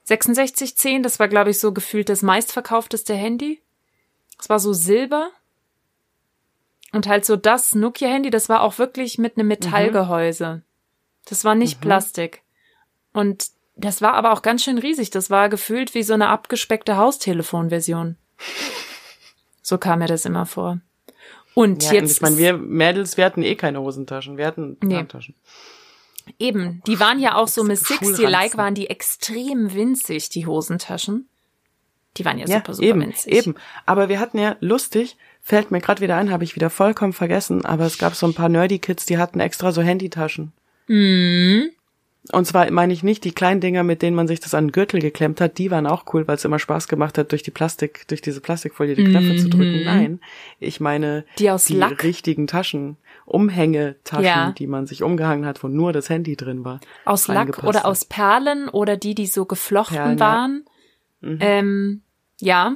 6610, 0.04 1.02
das 1.02 1.18
war 1.18 1.28
glaube 1.28 1.50
ich 1.50 1.58
so 1.58 1.72
gefühlt 1.72 2.08
das 2.08 2.22
meistverkaufteste 2.22 3.14
Handy. 3.14 3.62
Es 4.40 4.48
war 4.48 4.58
so 4.58 4.72
silber. 4.72 5.30
Und 6.92 7.06
halt 7.06 7.26
so 7.26 7.36
das 7.36 7.74
Nokia-Handy, 7.74 8.30
das 8.30 8.48
war 8.48 8.62
auch 8.62 8.78
wirklich 8.78 9.18
mit 9.18 9.36
einem 9.36 9.48
Metallgehäuse. 9.48 10.62
Das 11.26 11.44
war 11.44 11.54
nicht 11.54 11.82
Plastik. 11.82 12.42
Und 13.12 13.48
das 13.76 14.00
war 14.00 14.14
aber 14.14 14.32
auch 14.32 14.40
ganz 14.40 14.64
schön 14.64 14.78
riesig. 14.78 15.10
Das 15.10 15.28
war 15.28 15.50
gefühlt 15.50 15.94
wie 15.94 16.02
so 16.02 16.14
eine 16.14 16.28
abgespeckte 16.28 16.96
Haustelefonversion. 16.96 18.16
So 19.60 19.76
kam 19.76 19.98
mir 19.98 20.06
das 20.06 20.24
immer 20.24 20.46
vor. 20.46 20.80
Und 21.58 21.82
Ja, 21.82 21.94
jetzt 21.94 22.12
ich 22.12 22.20
meine, 22.20 22.38
wir 22.38 22.56
Mädels, 22.56 23.16
wir 23.16 23.24
hatten 23.24 23.42
eh 23.42 23.56
keine 23.56 23.80
Hosentaschen, 23.80 24.36
wir 24.36 24.46
hatten 24.46 24.76
Nee. 24.80 24.94
Handtaschen. 24.94 25.34
Eben, 26.38 26.82
die 26.86 27.00
waren 27.00 27.18
ja 27.18 27.34
auch 27.34 27.48
so 27.48 27.64
mit 27.64 27.80
Schulranzen. 27.80 28.14
60-like, 28.14 28.56
waren 28.56 28.76
die 28.76 28.88
extrem 28.88 29.74
winzig, 29.74 30.28
die 30.28 30.46
Hosentaschen. 30.46 31.28
Die 32.16 32.24
waren 32.24 32.38
ja, 32.38 32.46
super, 32.46 32.74
super 32.74 32.86
eben, 32.86 33.00
winzig. 33.00 33.32
eben. 33.32 33.56
Aber 33.86 34.08
wir 34.08 34.20
hatten 34.20 34.38
ja 34.38 34.54
lustig, 34.60 35.16
fällt 35.42 35.72
mir 35.72 35.80
gerade 35.80 36.00
wieder 36.00 36.16
ein, 36.16 36.30
habe 36.30 36.44
ich 36.44 36.54
wieder 36.54 36.70
vollkommen 36.70 37.12
vergessen, 37.12 37.64
aber 37.64 37.86
es 37.86 37.98
gab 37.98 38.14
so 38.14 38.26
ein 38.26 38.34
paar 38.34 38.48
nerdy 38.48 38.78
Kids, 38.78 39.06
die 39.06 39.18
hatten 39.18 39.40
extra 39.40 39.72
so 39.72 39.82
Handytaschen. 39.82 40.52
Mhm. 40.86 41.70
Und 42.32 42.44
zwar 42.46 42.70
meine 42.70 42.92
ich 42.92 43.02
nicht 43.02 43.24
die 43.24 43.32
kleinen 43.32 43.60
Dinger, 43.60 43.82
mit 43.84 44.02
denen 44.02 44.14
man 44.16 44.28
sich 44.28 44.38
das 44.40 44.52
an 44.54 44.66
den 44.66 44.72
Gürtel 44.72 45.00
geklemmt 45.00 45.40
hat, 45.40 45.56
die 45.58 45.70
waren 45.70 45.86
auch 45.86 46.04
cool, 46.12 46.28
weil 46.28 46.34
es 46.36 46.44
immer 46.44 46.58
Spaß 46.58 46.86
gemacht 46.88 47.16
hat, 47.18 47.32
durch 47.32 47.42
die 47.42 47.50
Plastik, 47.50 48.06
durch 48.08 48.20
diese 48.20 48.40
Plastikfolie 48.40 48.94
die 48.94 49.04
Knöpfe 49.04 49.36
zu 49.36 49.48
drücken. 49.48 49.84
Nein, 49.84 50.20
ich 50.60 50.80
meine 50.80 51.20
Mhm. 51.28 51.36
Die 51.38 51.50
aus 51.50 51.64
die 51.64 51.74
Lack? 51.76 52.02
richtigen 52.04 52.46
Taschen, 52.46 52.96
Umhängetaschen, 53.24 54.24
Ja. 54.24 54.52
die 54.52 54.66
man 54.66 54.86
sich 54.86 55.02
umgehangen 55.02 55.46
hat, 55.46 55.62
wo 55.62 55.68
nur 55.68 55.92
das 55.92 56.08
Handy 56.10 56.36
drin 56.36 56.64
war. 56.64 56.80
Aus 57.04 57.28
Lack 57.28 57.62
oder 57.64 57.80
hat. 57.80 57.84
aus 57.86 58.04
Perlen 58.04 58.68
oder 58.68 58.96
die, 58.96 59.14
die 59.14 59.26
so 59.26 59.44
geflochten 59.44 59.96
Perlen, 59.96 60.18
ja. 60.18 60.24
waren. 60.24 60.64
Ähm, 61.22 62.02
ja. 62.40 62.74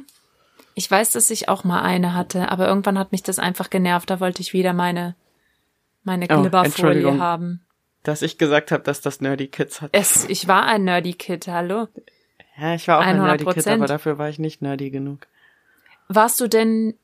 Ich 0.74 0.90
weiß, 0.90 1.10
dass 1.12 1.30
ich 1.30 1.48
auch 1.48 1.64
mal 1.64 1.82
eine 1.82 2.14
hatte, 2.14 2.50
aber 2.50 2.66
irgendwann 2.66 2.98
hat 2.98 3.12
mich 3.12 3.22
das 3.22 3.38
einfach 3.38 3.68
genervt. 3.70 4.08
Da 4.08 4.20
wollte 4.20 4.40
ich 4.40 4.52
wieder 4.52 4.72
meine, 4.72 5.14
meine 6.04 6.24
Oh, 6.30 6.40
Glibberfolie 6.40 6.64
Entschuldigung. 6.66 7.20
haben. 7.20 7.60
Dass 8.02 8.22
ich 8.22 8.36
gesagt 8.38 8.72
habe, 8.72 8.82
dass 8.82 9.00
das 9.00 9.20
nerdy 9.20 9.46
Kids 9.48 9.80
hat. 9.80 9.90
Es, 9.92 10.24
ich 10.28 10.48
war 10.48 10.64
ein 10.64 10.84
Nerdy 10.84 11.14
Kid, 11.14 11.46
hallo. 11.46 11.86
Ja, 12.58 12.74
ich 12.74 12.88
war 12.88 12.98
auch 12.98 13.02
ein 13.02 13.18
100%. 13.20 13.22
nerdy 13.24 13.44
Kid, 13.44 13.68
aber 13.68 13.86
dafür 13.86 14.18
war 14.18 14.28
ich 14.28 14.38
nicht 14.38 14.60
nerdy 14.60 14.90
genug. 14.90 15.26
Warst 16.08 16.40
du 16.40 16.48
denn 16.48 16.94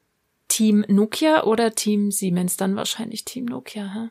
Team 0.49 0.85
Nokia 0.89 1.45
oder 1.45 1.75
Team 1.75 2.11
Siemens? 2.11 2.57
Dann 2.57 2.75
wahrscheinlich 2.77 3.25
Team 3.25 3.45
Nokia, 3.45 4.11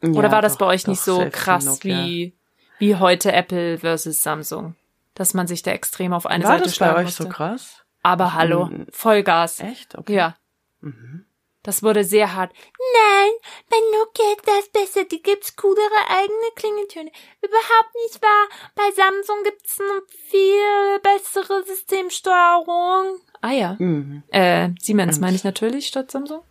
hä? 0.00 0.08
Oder 0.08 0.28
Ja, 0.28 0.32
war 0.32 0.42
das 0.42 0.54
doch, 0.54 0.60
bei 0.60 0.66
euch 0.66 0.86
nicht 0.86 1.00
so 1.00 1.24
krass 1.30 1.84
wie, 1.84 2.34
wie 2.78 2.96
heute 2.96 3.32
Apple 3.32 3.78
versus 3.78 4.22
Samsung? 4.22 4.74
Dass 5.14 5.34
man 5.34 5.46
sich 5.46 5.62
da 5.62 5.70
extrem 5.72 6.12
auf 6.14 6.24
eine 6.26 6.44
War 6.44 6.52
Seite 6.52 6.64
das 6.64 6.72
bei 6.72 6.76
schlagen 6.76 6.98
euch 7.00 7.04
musste. 7.04 7.22
so 7.24 7.28
krass? 7.28 7.84
Aber 8.02 8.32
hallo. 8.34 8.70
Vollgas. 8.90 9.60
Echt? 9.60 9.96
Okay. 9.96 10.14
Ja. 10.14 10.34
Mhm. 10.80 11.26
Das 11.62 11.82
wurde 11.82 12.02
sehr 12.04 12.34
hart. 12.34 12.52
Nein, 12.52 13.30
bei 13.70 13.76
Nokia 13.92 14.32
ist 14.36 14.46
das 14.46 14.68
besser. 14.70 15.04
Die 15.04 15.22
gibt's 15.22 15.54
coolere 15.54 16.08
eigene 16.08 16.50
Klingeltöne. 16.56 17.10
Überhaupt 17.40 17.94
nicht 18.04 18.20
wahr. 18.20 18.48
Bei 18.74 18.90
Samsung 18.94 19.44
gibt's 19.44 19.78
eine 19.80 20.02
viel 20.28 20.98
bessere 21.02 21.62
Systemsteuerung. 21.64 23.20
Ah 23.40 23.52
ja. 23.52 23.76
Mhm. 23.78 24.24
Äh, 24.30 24.70
Siemens 24.80 25.20
meine 25.20 25.36
ich 25.36 25.44
natürlich 25.44 25.86
statt 25.86 26.10
Samsung. 26.10 26.42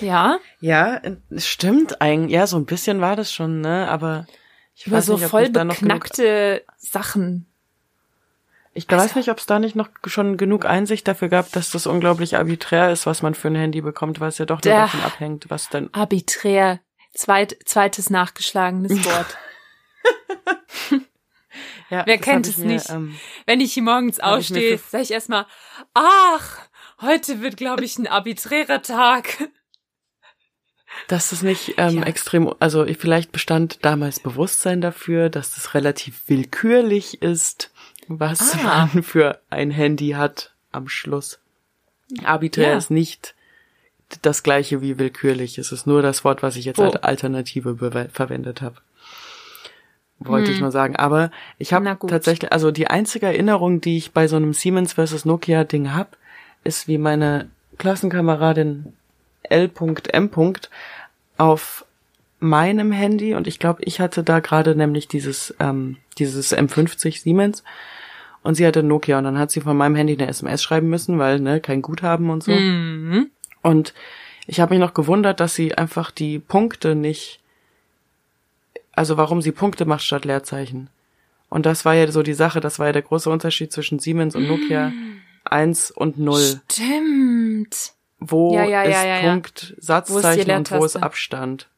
Ja, 0.00 0.38
Ja, 0.60 1.00
stimmt 1.36 2.00
eigentlich. 2.00 2.32
Ja, 2.32 2.46
so 2.46 2.56
ein 2.56 2.66
bisschen 2.66 3.00
war 3.00 3.16
das 3.16 3.32
schon, 3.32 3.60
ne? 3.60 3.88
Aber 3.88 4.26
ich 4.74 4.86
über 4.86 4.98
weiß 4.98 5.06
so 5.06 5.14
nicht, 5.16 5.26
voll 5.26 5.48
beknackte 5.48 6.64
Sachen. 6.76 7.46
Ich 8.76 8.88
weiß 8.90 9.14
nicht, 9.16 9.30
ob 9.30 9.38
es 9.38 9.46
da 9.46 9.58
nicht 9.58 9.74
noch 9.74 9.88
schon 10.06 10.36
genug 10.36 10.66
Einsicht 10.66 11.08
dafür 11.08 11.28
gab, 11.28 11.50
dass 11.52 11.70
das 11.70 11.86
unglaublich 11.86 12.36
arbiträr 12.36 12.92
ist, 12.92 13.06
was 13.06 13.22
man 13.22 13.34
für 13.34 13.48
ein 13.48 13.54
Handy 13.54 13.80
bekommt, 13.80 14.20
weil 14.20 14.28
es 14.28 14.36
ja 14.38 14.44
doch 14.44 14.62
nur 14.62 14.74
davon 14.74 15.00
abhängt, 15.00 15.46
was 15.48 15.68
dann. 15.70 15.88
Arbiträr. 15.92 16.80
Zweit, 17.14 17.56
zweites 17.64 18.10
nachgeschlagenes 18.10 18.92
Wort. 19.04 19.38
Ja, 21.88 22.02
Wer 22.04 22.18
kennt 22.18 22.48
es 22.48 22.56
mir, 22.58 22.66
nicht? 22.66 22.90
Ähm, 22.90 23.16
Wenn 23.46 23.60
ich 23.60 23.72
hier 23.72 23.82
morgens 23.84 24.18
aufstehe, 24.18 24.76
sage 24.76 25.04
ich 25.04 25.12
erstmal, 25.12 25.46
ach, 25.94 26.58
heute 27.00 27.40
wird, 27.40 27.56
glaube 27.56 27.84
ich, 27.84 27.96
ein 27.96 28.08
arbiträrer 28.08 28.82
Tag. 28.82 29.48
dass 31.08 31.30
es 31.30 31.42
nicht 31.42 31.74
ähm, 31.78 31.98
Ja. 31.98 32.02
extrem, 32.02 32.52
also 32.58 32.84
ich- 32.84 32.98
vielleicht 32.98 33.30
bestand 33.30 33.84
damals 33.84 34.18
Bewusstsein 34.18 34.80
dafür, 34.80 35.30
dass 35.30 35.54
das 35.54 35.74
relativ 35.74 36.22
willkürlich 36.28 37.22
ist, 37.22 37.70
was 38.08 38.54
Ah. 38.54 38.88
man 38.94 39.02
für 39.02 39.40
ein 39.50 39.70
Handy 39.70 40.10
hat 40.10 40.52
am 40.72 40.88
Schluss. 40.88 41.38
Arbiträr 42.24 42.70
Ja. 42.70 42.76
ist 42.76 42.90
nicht 42.90 43.34
das 44.22 44.42
gleiche 44.42 44.80
wie 44.80 44.98
willkürlich. 44.98 45.58
Es 45.58 45.72
ist 45.72 45.86
nur 45.86 46.02
das 46.02 46.24
Wort, 46.24 46.42
was 46.42 46.56
ich 46.56 46.64
jetzt 46.64 46.78
Oh. 46.78 46.84
als 46.84 46.96
Alternative 47.02 47.76
verwendet 48.12 48.62
habe. 48.62 48.76
Wollte 50.18 50.50
ich 50.50 50.56
Hm. 50.58 50.62
nur 50.62 50.70
sagen. 50.72 50.96
Aber 50.96 51.30
ich 51.58 51.72
habe 51.72 51.96
tatsächlich, 52.08 52.52
also 52.52 52.70
die 52.70 52.86
einzige 52.88 53.26
Erinnerung, 53.26 53.80
die 53.80 53.98
ich 53.98 54.12
bei 54.12 54.28
so 54.28 54.36
einem 54.36 54.54
Siemens 54.54 54.94
versus 54.94 55.24
Nokia 55.24 55.64
Ding 55.64 55.92
hab, 55.92 56.16
ist 56.64 56.88
wie 56.88 56.98
meine 56.98 57.50
Klassenkameradin 57.78 58.92
L.M. 59.42 60.30
auf 61.36 61.84
meinem 62.38 62.92
Handy 62.92 63.34
und 63.34 63.46
ich 63.46 63.58
glaube, 63.58 63.82
ich 63.84 64.00
hatte 64.00 64.22
da 64.22 64.40
gerade 64.40 64.74
nämlich 64.74 65.08
dieses 65.08 65.54
ähm, 65.60 65.96
dieses 66.18 66.54
M50 66.56 67.20
Siemens 67.22 67.62
und 68.46 68.54
sie 68.54 68.66
hatte 68.66 68.82
Nokia 68.82 69.18
und 69.18 69.24
dann 69.24 69.38
hat 69.38 69.50
sie 69.50 69.60
von 69.60 69.76
meinem 69.76 69.96
Handy 69.96 70.14
eine 70.14 70.28
SMS 70.28 70.62
schreiben 70.62 70.88
müssen, 70.88 71.18
weil 71.18 71.40
ne 71.40 71.60
kein 71.60 71.82
Guthaben 71.82 72.30
und 72.30 72.44
so. 72.44 72.52
Mhm. 72.52 73.30
Und 73.62 73.92
ich 74.46 74.60
habe 74.60 74.72
mich 74.74 74.80
noch 74.80 74.94
gewundert, 74.94 75.40
dass 75.40 75.54
sie 75.56 75.74
einfach 75.74 76.12
die 76.12 76.38
Punkte 76.38 76.94
nicht, 76.94 77.40
also 78.92 79.16
warum 79.16 79.42
sie 79.42 79.50
Punkte 79.52 79.84
macht 79.84 80.04
statt 80.04 80.24
Leerzeichen. 80.24 80.88
Und 81.48 81.66
das 81.66 81.84
war 81.84 81.94
ja 81.94 82.10
so 82.10 82.22
die 82.22 82.34
Sache, 82.34 82.60
das 82.60 82.78
war 82.78 82.86
ja 82.86 82.92
der 82.92 83.02
große 83.02 83.28
Unterschied 83.28 83.72
zwischen 83.72 83.98
Siemens 83.98 84.36
und 84.36 84.46
Nokia 84.46 84.92
1 85.44 85.90
und 85.90 86.18
0. 86.18 86.60
Stimmt. 86.70 87.92
Wo 88.18 88.54
Ja, 88.54 88.64
ja, 88.64 88.82
ist 88.82 89.04
ja. 89.24 89.30
Punkt, 89.30 89.74
Satzzeichen 89.78 90.50
und 90.52 90.70
wo 90.70 90.84
ist? 90.84 90.96
Abstand. 90.96 91.68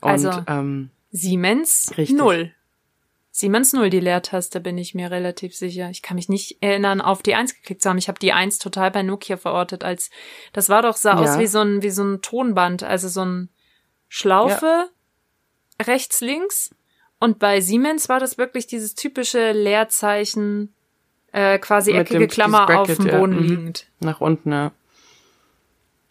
Und 0.00 0.10
Also- 0.10 0.42
ähm, 0.46 0.90
Siemens 1.12 1.92
Richtig. 1.98 2.16
null. 2.16 2.52
Siemens 3.32 3.72
0 3.72 3.90
die 3.90 4.00
Leertaste, 4.00 4.60
bin 4.60 4.76
ich 4.76 4.94
mir 4.94 5.10
relativ 5.10 5.54
sicher. 5.54 5.88
Ich 5.90 6.02
kann 6.02 6.16
mich 6.16 6.28
nicht 6.28 6.62
erinnern, 6.62 7.00
auf 7.00 7.22
die 7.22 7.34
1 7.34 7.54
geklickt 7.54 7.82
zu 7.82 7.88
haben. 7.88 7.98
Ich 7.98 8.08
habe 8.08 8.18
die 8.18 8.32
1 8.32 8.58
total 8.58 8.90
bei 8.90 9.02
Nokia 9.02 9.36
verortet, 9.36 9.84
als 9.84 10.10
das 10.52 10.68
war 10.68 10.82
doch 10.82 10.96
sah 10.96 11.14
Ja. 11.14 11.20
aus 11.20 11.38
wie 11.38 11.46
so 11.46 11.60
ein 11.60 11.82
wie 11.82 11.90
so 11.90 12.02
ein 12.02 12.22
Tonband, 12.22 12.82
also 12.82 13.08
so 13.08 13.24
ein 13.24 13.48
Schlaufe 14.08 14.90
rechts 15.80 16.20
links 16.20 16.74
und 17.20 17.38
bei 17.38 17.60
Siemens 17.60 18.08
war 18.08 18.18
das 18.18 18.38
wirklich 18.38 18.66
dieses 18.66 18.94
typische 18.94 19.52
Leerzeichen 19.52 20.74
äh, 21.32 21.58
quasi 21.58 21.92
Mit 21.92 22.10
eckige 22.10 22.26
Klammer 22.26 22.66
dieses 22.66 22.80
auf 22.80 22.86
Bracket, 22.86 22.98
dem 22.98 23.06
ja, 23.06 23.18
Boden 23.18 23.36
mhm. 23.36 23.42
liegend. 23.42 23.86
Nach 24.00 24.20
unten, 24.20 24.50
ja. 24.50 24.72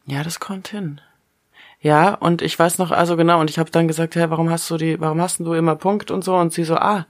Ja, 0.06 0.24
das 0.24 0.40
kommt 0.40 0.70
hin. 0.70 1.02
Ja, 1.82 2.14
und 2.16 2.42
ich 2.42 2.58
weiß 2.60 2.78
noch, 2.78 2.92
also 2.92 3.16
genau, 3.16 3.40
und 3.40 3.50
ich 3.50 3.58
habe 3.58 3.72
dann 3.72 3.88
gesagt, 3.88 4.16
hey, 4.16 4.30
warum 4.30 4.50
hast 4.50 4.70
du 4.70 4.78
die, 4.78 5.00
warum 5.00 5.22
hast 5.22 5.40
du 5.40 5.54
immer 5.54 5.76
Punkt 5.76 6.12
und 6.12 6.24
so? 6.24 6.36
Und 6.36 6.52
sie 6.52 6.66
so, 6.66 6.76
ah, 6.76 7.06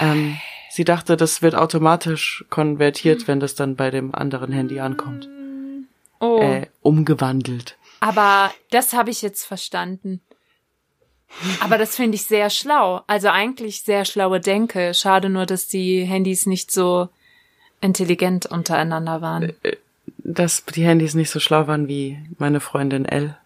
ähm, 0.00 0.36
sie 0.70 0.84
dachte, 0.84 1.16
das 1.16 1.40
wird 1.40 1.54
automatisch 1.54 2.44
konvertiert, 2.50 3.26
wenn 3.28 3.40
das 3.40 3.54
dann 3.54 3.76
bei 3.76 3.90
dem 3.90 4.14
anderen 4.14 4.52
Handy 4.52 4.78
ankommt. 4.80 5.28
Oh, 6.20 6.40
Äh, 6.42 6.66
umgewandelt. 6.82 7.76
aber 8.00 8.50
das 8.70 8.92
habe 8.92 9.10
ich 9.10 9.22
jetzt 9.22 9.44
verstanden. 9.44 10.20
Aber 11.60 11.78
das 11.78 11.96
finde 11.96 12.14
ich 12.14 12.26
sehr 12.26 12.48
schlau. 12.50 13.00
Also 13.08 13.28
eigentlich 13.28 13.82
sehr 13.82 14.04
schlaue 14.04 14.38
Denke. 14.38 14.94
Schade 14.94 15.28
nur, 15.30 15.46
dass 15.46 15.66
die 15.66 16.04
Handys 16.04 16.46
nicht 16.46 16.70
so 16.70 17.08
intelligent 17.80 18.46
untereinander 18.46 19.20
waren. 19.20 19.52
Dass 20.18 20.64
die 20.64 20.84
Handys 20.84 21.14
nicht 21.14 21.30
so 21.30 21.40
schlau 21.40 21.66
waren 21.66 21.88
wie 21.88 22.18
meine 22.38 22.60
Freundin 22.60 23.04
L. 23.04 23.36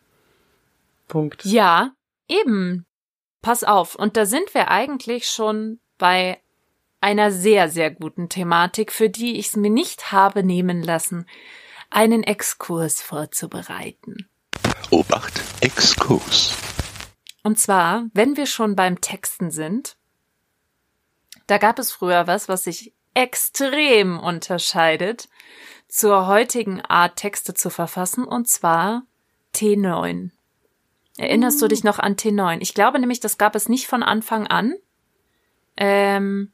Punkt. 1.08 1.44
Ja, 1.44 1.92
eben. 2.28 2.86
Pass 3.42 3.64
auf. 3.64 3.94
Und 3.94 4.16
da 4.16 4.26
sind 4.26 4.54
wir 4.54 4.70
eigentlich 4.70 5.28
schon 5.28 5.80
bei 5.96 6.40
einer 7.00 7.30
sehr, 7.30 7.68
sehr 7.68 7.90
guten 7.90 8.28
Thematik, 8.28 8.92
für 8.92 9.08
die 9.08 9.38
ich 9.38 9.48
es 9.48 9.56
mir 9.56 9.70
nicht 9.70 10.12
habe 10.12 10.42
nehmen 10.42 10.82
lassen, 10.82 11.26
einen 11.90 12.22
Exkurs 12.22 13.00
vorzubereiten. 13.00 14.28
Obacht, 14.90 15.40
Exkurs. 15.60 16.56
Und 17.42 17.58
zwar, 17.58 18.06
wenn 18.12 18.36
wir 18.36 18.46
schon 18.46 18.76
beim 18.76 19.00
Texten 19.00 19.50
sind, 19.50 19.96
da 21.46 21.58
gab 21.58 21.78
es 21.78 21.92
früher 21.92 22.26
was, 22.26 22.48
was 22.48 22.64
sich 22.64 22.92
extrem 23.14 24.18
unterscheidet 24.18 25.28
zur 25.88 26.26
heutigen 26.26 26.82
Art, 26.82 27.16
Texte 27.16 27.54
zu 27.54 27.70
verfassen, 27.70 28.24
und 28.24 28.48
zwar 28.48 29.04
T9. 29.54 30.30
Erinnerst 31.18 31.60
du 31.60 31.66
dich 31.66 31.82
noch 31.82 31.98
an 31.98 32.14
T9? 32.14 32.58
Ich 32.60 32.74
glaube 32.74 33.00
nämlich, 33.00 33.18
das 33.18 33.38
gab 33.38 33.56
es 33.56 33.68
nicht 33.68 33.88
von 33.88 34.04
Anfang 34.04 34.46
an. 34.46 34.74
Ähm, 35.76 36.52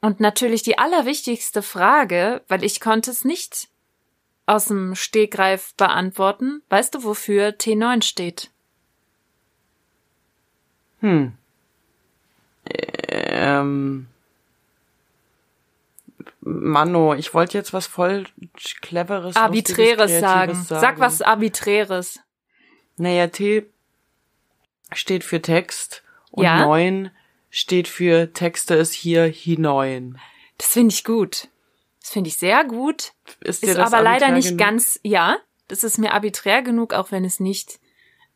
und 0.00 0.18
natürlich 0.18 0.62
die 0.62 0.78
allerwichtigste 0.78 1.60
Frage, 1.60 2.42
weil 2.48 2.64
ich 2.64 2.80
konnte 2.80 3.10
es 3.10 3.24
nicht 3.24 3.68
aus 4.46 4.66
dem 4.66 4.94
Stegreif 4.94 5.74
beantworten. 5.74 6.62
Weißt 6.70 6.94
du, 6.94 7.04
wofür 7.04 7.48
T9 7.50 8.02
steht? 8.02 8.50
Hm. 11.00 11.34
Ähm. 13.08 14.06
Mano, 16.40 17.14
ich 17.14 17.34
wollte 17.34 17.58
jetzt 17.58 17.72
was 17.72 17.86
voll 17.86 18.24
cleveres, 18.80 19.36
Arbiträres 19.36 20.20
sagen. 20.20 20.52
Kreatives 20.52 20.68
Sag 20.68 20.98
was 20.98 21.20
Arbiträres. 21.20 22.20
Naja, 22.96 23.26
T 23.28 23.66
steht 24.92 25.24
für 25.24 25.42
Text 25.42 26.02
und 26.30 26.44
Ja. 26.44 26.64
neun 26.64 27.10
steht 27.50 27.88
für 27.88 28.32
Texte 28.32 28.74
ist 28.74 28.92
hier 28.92 29.24
hinein. 29.24 30.18
Das 30.58 30.68
finde 30.68 30.92
ich 30.94 31.04
gut. 31.04 31.48
Das 32.00 32.10
finde 32.10 32.28
ich 32.28 32.36
sehr 32.36 32.64
gut. 32.64 33.12
Ist, 33.40 33.62
Ist 33.64 33.76
das 33.76 33.92
aber 33.92 34.02
leider 34.02 34.30
nicht 34.30 34.48
genug? 34.50 34.58
ganz, 34.60 35.00
ja, 35.02 35.38
das 35.68 35.82
ist 35.84 35.98
mir 35.98 36.12
arbiträr 36.12 36.62
genug, 36.62 36.92
auch 36.94 37.10
wenn 37.10 37.24
es 37.24 37.40
nicht 37.40 37.80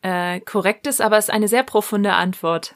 äh, 0.02 0.40
korrekt 0.40 0.86
ist, 0.86 1.00
aber 1.00 1.18
es 1.18 1.26
ist 1.26 1.30
eine 1.34 1.48
sehr 1.48 1.62
profunde 1.62 2.14
Antwort. 2.14 2.74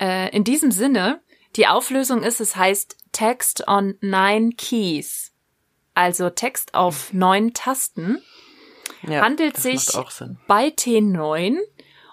Äh, 0.00 0.34
in 0.34 0.44
diesem 0.44 0.70
Sinne, 0.72 1.20
die 1.56 1.66
Auflösung 1.66 2.22
ist, 2.22 2.40
es 2.40 2.56
heißt 2.56 2.96
Text 3.12 3.68
on 3.68 3.96
nine 4.00 4.50
keys. 4.52 5.32
Also 5.94 6.30
Text 6.30 6.74
auf 6.74 7.12
neun 7.12 7.54
Tasten. 7.54 8.22
Ja, 9.02 9.20
handelt 9.20 9.56
das 9.56 9.62
sich 9.62 9.86
macht 9.86 9.96
auch 9.96 10.10
Sinn. 10.10 10.38
bei 10.46 10.68
T9 10.68 11.58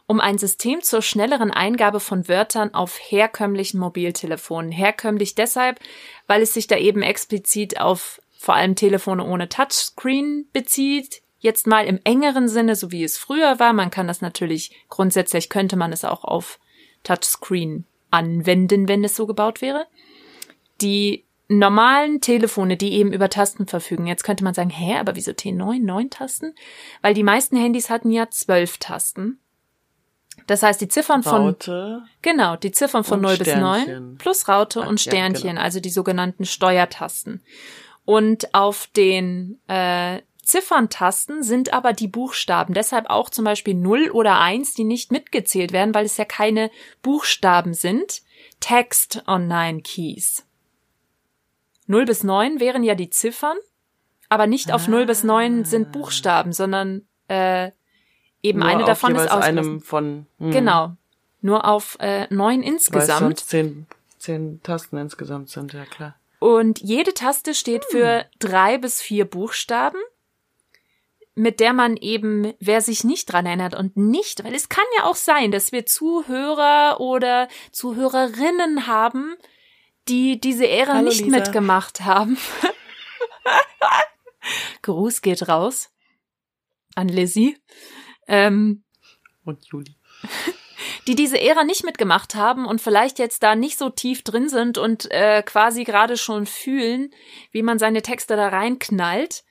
um 0.05 0.19
ein 0.19 0.37
System 0.37 0.81
zur 0.81 1.01
schnelleren 1.01 1.51
Eingabe 1.51 1.99
von 1.99 2.27
Wörtern 2.27 2.73
auf 2.73 2.99
herkömmlichen 2.99 3.79
Mobiltelefonen. 3.79 4.71
Herkömmlich 4.71 5.35
deshalb, 5.35 5.79
weil 6.27 6.41
es 6.41 6.53
sich 6.53 6.67
da 6.67 6.77
eben 6.77 7.01
explizit 7.01 7.79
auf 7.79 8.21
vor 8.37 8.55
allem 8.55 8.75
Telefone 8.75 9.25
ohne 9.25 9.47
Touchscreen 9.47 10.47
bezieht. 10.51 11.21
Jetzt 11.39 11.67
mal 11.67 11.85
im 11.85 11.99
engeren 12.03 12.47
Sinne, 12.49 12.75
so 12.75 12.91
wie 12.91 13.03
es 13.03 13.17
früher 13.17 13.59
war. 13.59 13.73
Man 13.73 13.91
kann 13.91 14.07
das 14.07 14.21
natürlich, 14.21 14.85
grundsätzlich 14.89 15.49
könnte 15.49 15.77
man 15.77 15.93
es 15.93 16.03
auch 16.03 16.25
auf 16.25 16.59
Touchscreen 17.03 17.85
anwenden, 18.11 18.87
wenn 18.87 19.03
es 19.03 19.15
so 19.15 19.25
gebaut 19.25 19.61
wäre. 19.61 19.87
Die 20.81 21.23
normalen 21.59 22.21
Telefone, 22.21 22.77
die 22.77 22.93
eben 22.93 23.11
über 23.13 23.29
Tasten 23.29 23.67
verfügen. 23.67 24.07
Jetzt 24.07 24.23
könnte 24.23 24.43
man 24.43 24.53
sagen, 24.53 24.69
hä, 24.69 24.97
aber 24.97 25.15
wieso 25.15 25.31
T9, 25.31 25.79
neun 25.83 26.09
Tasten? 26.09 26.53
Weil 27.01 27.13
die 27.13 27.23
meisten 27.23 27.57
Handys 27.57 27.89
hatten 27.89 28.11
ja 28.11 28.29
zwölf 28.29 28.77
Tasten. 28.77 29.39
Das 30.47 30.63
heißt, 30.63 30.81
die 30.81 30.87
Ziffern 30.87 31.21
von, 31.23 31.41
Raute. 31.43 32.03
genau, 32.21 32.55
die 32.55 32.71
Ziffern 32.71 33.03
von 33.03 33.17
Und 33.19 33.21
0 33.23 33.37
bis 33.37 33.55
9 33.55 33.81
Sternchen. 33.83 34.17
plus 34.17 34.47
Raute 34.47 34.81
Ah, 34.81 34.87
und 34.87 35.03
ja, 35.03 35.11
Sternchen, 35.11 35.49
genau. 35.51 35.61
also 35.61 35.79
die 35.79 35.89
sogenannten 35.91 36.45
Steuertasten. 36.45 37.43
Und 38.05 38.53
auf 38.53 38.87
den 38.95 39.59
äh, 39.67 40.21
Zifferntasten 40.41 41.43
sind 41.43 41.71
aber 41.71 41.93
die 41.93 42.07
Buchstaben. 42.07 42.73
Deshalb 42.73 43.09
auch 43.09 43.29
zum 43.29 43.45
Beispiel 43.45 43.75
0 43.75 44.09
oder 44.11 44.39
1, 44.39 44.73
die 44.73 44.83
nicht 44.83 45.11
mitgezählt 45.11 45.71
werden, 45.71 45.93
weil 45.93 46.05
es 46.05 46.17
ja 46.17 46.25
keine 46.25 46.69
Buchstaben 47.01 47.73
sind. 47.73 48.23
Text 48.59 49.23
on 49.27 49.47
nine 49.47 49.81
keys. 49.81 50.45
0 51.93 52.05
bis 52.05 52.23
9 52.23 52.59
wären 52.59 52.83
ja 52.83 52.95
die 52.95 53.09
Ziffern, 53.09 53.57
aber 54.29 54.47
nicht 54.47 54.71
auf 54.71 54.87
0 54.87 55.05
bis 55.05 55.23
9 55.23 55.63
sind 55.65 55.91
Buchstaben, 55.91 56.51
sondern 56.51 57.07
äh, 57.27 57.71
eben 58.41 58.59
Nur 58.59 58.67
eine 58.67 58.83
davon 58.83 59.15
ist 59.15 59.29
ausgeschlossen. 59.29 59.57
einem 59.59 59.81
von. 59.81 60.25
Hm, 60.39 60.51
Genau. 60.51 60.91
Nur 61.41 61.65
auf 61.65 61.97
äh, 61.99 62.27
neun 62.33 62.61
Weil 62.61 62.67
es 62.75 62.85
insgesamt. 62.85 63.19
sonst 63.19 63.49
zehn, 63.49 63.85
zehn 64.17 64.63
Tasten 64.63 64.97
insgesamt 64.97 65.49
sind, 65.49 65.73
ja 65.73 65.85
klar. 65.85 66.15
Und 66.39 66.79
jede 66.79 67.13
Taste 67.13 67.53
steht 67.53 67.85
für 67.85 68.25
drei 68.39 68.77
bis 68.77 69.01
vier 69.01 69.25
Buchstaben, 69.25 69.99
mit 71.35 71.59
der 71.59 71.73
man 71.73 71.97
eben, 71.97 72.53
wer 72.59 72.81
sich 72.81 73.03
nicht 73.03 73.31
dran 73.31 73.45
erinnert 73.45 73.75
und 73.75 73.97
nicht, 73.97 74.43
weil 74.43 74.53
es 74.55 74.69
kann 74.69 74.85
ja 74.97 75.05
auch 75.05 75.15
sein, 75.15 75.51
dass 75.51 75.71
wir 75.71 75.85
Zuhörer 75.85 76.99
oder 76.99 77.47
Zuhörerinnen 77.71 78.87
haben, 78.87 79.35
die 80.07 80.39
diese 80.39 80.67
Ära 80.67 80.95
Hallo, 80.95 81.09
nicht 81.09 81.21
Lisa. 81.21 81.37
mitgemacht 81.37 82.01
haben. 82.01 82.37
Gruß 84.81 85.21
geht 85.21 85.47
raus 85.47 85.89
an 86.95 87.07
Lizzie. 87.07 87.57
Ähm, 88.27 88.83
Und 89.45 89.65
Juli. 89.65 89.95
die 91.07 91.15
diese 91.15 91.39
Ära 91.39 91.63
nicht 91.63 91.83
mitgemacht 91.83 92.35
haben 92.35 92.65
und 92.65 92.81
vielleicht 92.81 93.19
jetzt 93.19 93.43
da 93.43 93.55
nicht 93.55 93.77
so 93.77 93.89
tief 93.89 94.23
drin 94.23 94.49
sind 94.49 94.77
und 94.77 95.09
äh, 95.11 95.43
quasi 95.43 95.83
gerade 95.83 96.17
schon 96.17 96.45
fühlen, 96.45 97.13
wie 97.51 97.63
man 97.63 97.79
seine 97.79 98.01
Texte 98.01 98.35
da 98.35 98.49
reinknallt. 98.49 99.43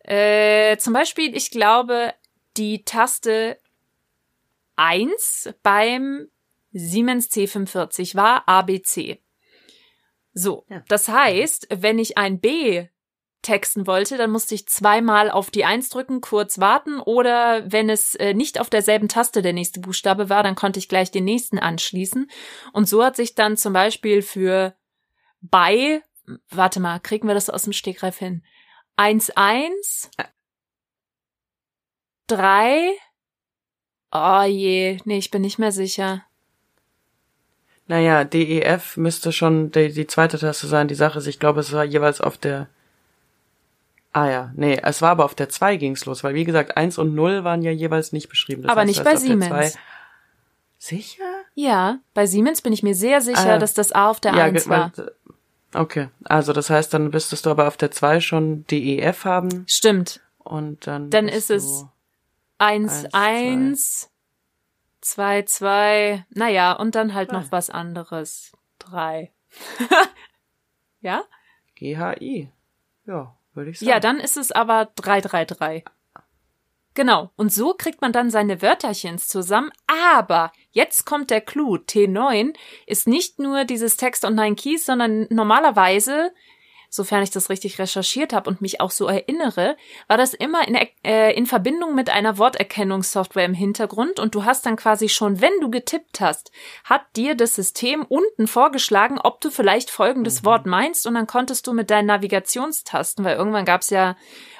Äh, 0.00 0.76
zum 0.78 0.92
Beispiel, 0.92 1.36
ich 1.36 1.50
glaube, 1.50 2.14
die 2.56 2.84
Taste 2.84 3.58
1 4.76 5.54
beim 5.62 6.28
Siemens 6.72 7.30
C45 7.30 8.16
war 8.16 8.48
ABC. 8.48 9.20
So, 10.32 10.64
Ja. 10.68 10.82
das 10.88 11.08
heißt, 11.08 11.68
wenn 11.70 11.98
ich 11.98 12.16
ein 12.18 12.40
B 12.40 12.86
texten 13.42 13.86
wollte, 13.88 14.16
dann 14.16 14.30
musste 14.30 14.54
ich 14.54 14.68
zweimal 14.68 15.30
auf 15.30 15.50
die 15.50 15.64
Eins 15.64 15.88
drücken, 15.88 16.20
kurz 16.20 16.60
warten 16.60 17.00
oder 17.00 17.70
wenn 17.70 17.90
es 17.90 18.14
äh, 18.14 18.34
nicht 18.34 18.60
auf 18.60 18.70
derselben 18.70 19.08
Taste 19.08 19.42
der 19.42 19.52
nächste 19.52 19.80
Buchstabe 19.80 20.28
war, 20.28 20.42
dann 20.44 20.54
konnte 20.54 20.78
ich 20.78 20.88
gleich 20.88 21.10
den 21.10 21.24
nächsten 21.24 21.58
anschließen. 21.58 22.30
Und 22.72 22.88
so 22.88 23.04
hat 23.04 23.16
sich 23.16 23.34
dann 23.34 23.56
zum 23.56 23.72
Beispiel 23.72 24.22
für 24.22 24.76
bei, 25.40 26.02
warte 26.50 26.78
mal, 26.78 27.00
kriegen 27.00 27.26
wir 27.26 27.34
das 27.34 27.50
aus 27.50 27.64
dem 27.64 27.72
Stegreif 27.72 28.16
hin? 28.18 28.44
1, 28.96 29.30
1, 29.30 30.10
3, 32.28 32.92
oh 34.12 34.42
je, 34.44 34.98
nee, 35.04 35.18
ich 35.18 35.30
bin 35.30 35.42
nicht 35.42 35.58
mehr 35.58 35.72
sicher. 35.72 36.24
Naja, 37.88 38.24
DEF 38.24 38.96
müsste 38.96 39.32
schon 39.32 39.70
die, 39.72 39.92
die 39.92 40.06
zweite 40.06 40.38
Taste 40.38 40.66
sein. 40.66 40.88
Die 40.88 40.94
Sache 40.94 41.18
ist, 41.18 41.26
ich 41.26 41.38
glaube, 41.40 41.60
es 41.60 41.72
war 41.72 41.84
jeweils 41.84 42.20
auf 42.20 42.38
der. 42.38 42.68
Ah 44.12 44.28
ja, 44.28 44.52
nee, 44.54 44.78
es 44.82 45.00
war 45.02 45.10
aber 45.10 45.24
auf 45.24 45.34
der 45.34 45.48
2 45.48 45.76
ging's 45.76 46.04
los, 46.04 46.22
weil 46.22 46.34
wie 46.34 46.44
gesagt, 46.44 46.76
1 46.76 46.98
und 46.98 47.14
0 47.14 47.44
waren 47.44 47.62
ja 47.62 47.70
jeweils 47.70 48.12
nicht 48.12 48.28
beschrieben. 48.28 48.62
Das 48.62 48.70
Aber 48.72 48.82
heißt, 48.82 48.88
nicht 48.88 49.04
bei 49.04 49.16
Siemens. 49.16 49.78
Sicher? 50.78 51.22
Ja, 51.54 51.98
bei 52.12 52.26
Siemens 52.26 52.60
bin 52.60 52.72
ich 52.72 52.82
mir 52.82 52.94
sehr 52.94 53.20
sicher, 53.20 53.54
Ah. 53.54 53.58
dass 53.58 53.72
das 53.74 53.92
A 53.92 54.10
auf 54.10 54.20
der 54.20 54.34
ja, 54.34 54.44
1 54.44 54.64
ge- 54.64 54.70
war. 54.70 54.92
Okay, 55.74 56.08
also 56.24 56.52
das 56.52 56.68
heißt, 56.68 56.92
dann 56.92 57.08
müsstest 57.10 57.46
du 57.46 57.50
aber 57.50 57.66
auf 57.68 57.76
der 57.78 57.90
2 57.90 58.20
schon 58.20 58.66
DEF 58.66 59.24
haben 59.24 59.64
Stimmt. 59.66 60.20
und 60.38 60.86
dann. 60.86 61.08
Dann 61.10 61.28
ist 61.28 61.50
es 61.50 61.64
du- 61.64 61.88
Eins, 62.58 63.06
Eins, 63.06 63.14
eins, 63.14 64.10
zwei, 65.02 65.42
zwei, 65.42 66.24
naja, 66.30 66.72
und 66.72 66.94
dann 66.94 67.14
halt 67.14 67.30
Drei. 67.30 67.40
noch 67.40 67.52
was 67.52 67.68
anderes. 67.68 68.52
Drei. 68.78 69.32
ja? 71.00 71.24
GHI. 71.74 72.50
Ja, 73.06 73.36
würde 73.54 73.70
ich 73.70 73.78
sagen. 73.78 73.90
Ja, 73.90 74.00
dann 74.00 74.18
ist 74.18 74.36
es 74.36 74.52
aber 74.52 74.86
333. 74.96 75.84
Genau. 76.94 77.30
Und 77.36 77.52
so 77.52 77.74
kriegt 77.74 78.02
man 78.02 78.12
dann 78.12 78.30
seine 78.30 78.60
Wörterchens 78.60 79.28
zusammen. 79.28 79.72
Aber 79.86 80.52
jetzt 80.70 81.06
kommt 81.06 81.30
der 81.30 81.40
Clou. 81.40 81.76
T9 81.76 82.54
ist 82.86 83.08
nicht 83.08 83.38
nur 83.38 83.64
dieses 83.64 83.96
Text 83.96 84.24
und 84.24 84.34
Nine 84.34 84.56
Keys, 84.56 84.84
sondern 84.84 85.26
normalerweise, 85.30 86.32
sofern 86.94 87.22
ich 87.22 87.30
das 87.30 87.48
richtig 87.48 87.78
recherchiert 87.78 88.34
habe 88.34 88.50
und 88.50 88.60
mich 88.60 88.82
auch 88.82 88.90
so 88.90 89.06
erinnere, 89.06 89.78
war 90.08 90.18
das 90.18 90.34
immer 90.34 90.68
in, 90.68 90.76
äh, 91.02 91.32
in 91.32 91.46
Verbindung 91.46 91.94
mit 91.94 92.10
einer 92.10 92.36
Worterkennungssoftware 92.36 93.46
im 93.46 93.54
Hintergrund 93.54 94.20
und 94.20 94.34
du 94.34 94.44
hast 94.44 94.66
dann 94.66 94.76
quasi 94.76 95.08
schon, 95.08 95.40
wenn 95.40 95.58
du 95.62 95.70
getippt 95.70 96.20
hast, 96.20 96.52
hat 96.84 97.00
dir 97.16 97.34
das 97.34 97.54
System 97.54 98.04
unten 98.04 98.46
vorgeschlagen, 98.46 99.18
ob 99.18 99.40
du 99.40 99.50
vielleicht 99.50 99.88
folgendes 99.88 100.44
Wort 100.44 100.66
meinst 100.66 101.06
und 101.06 101.14
dann 101.14 101.26
konntest 101.26 101.66
du 101.66 101.72
mit 101.72 101.88
deinen 101.88 102.06
Navigationstasten, 102.06 103.24
weil 103.24 103.36
irgendwann 103.36 103.64
gab's 103.64 103.88
ja 103.88 104.14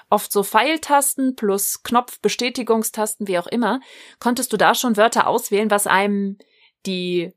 oft 0.09 0.33
so 0.33 0.43
Pfeiltasten 0.43 1.37
plus 1.37 1.83
Knopfbestätigungstasten, 1.83 3.29
wie 3.29 3.39
auch 3.39 3.47
immer, 3.47 3.81
konntest 4.21 4.55
du 4.55 4.57
da 4.57 4.75
schon 4.75 4.97
Wörter 4.97 5.27
auswählen, 5.27 5.71
was 5.71 5.87
einem 5.87 6.39
die, 6.87 7.35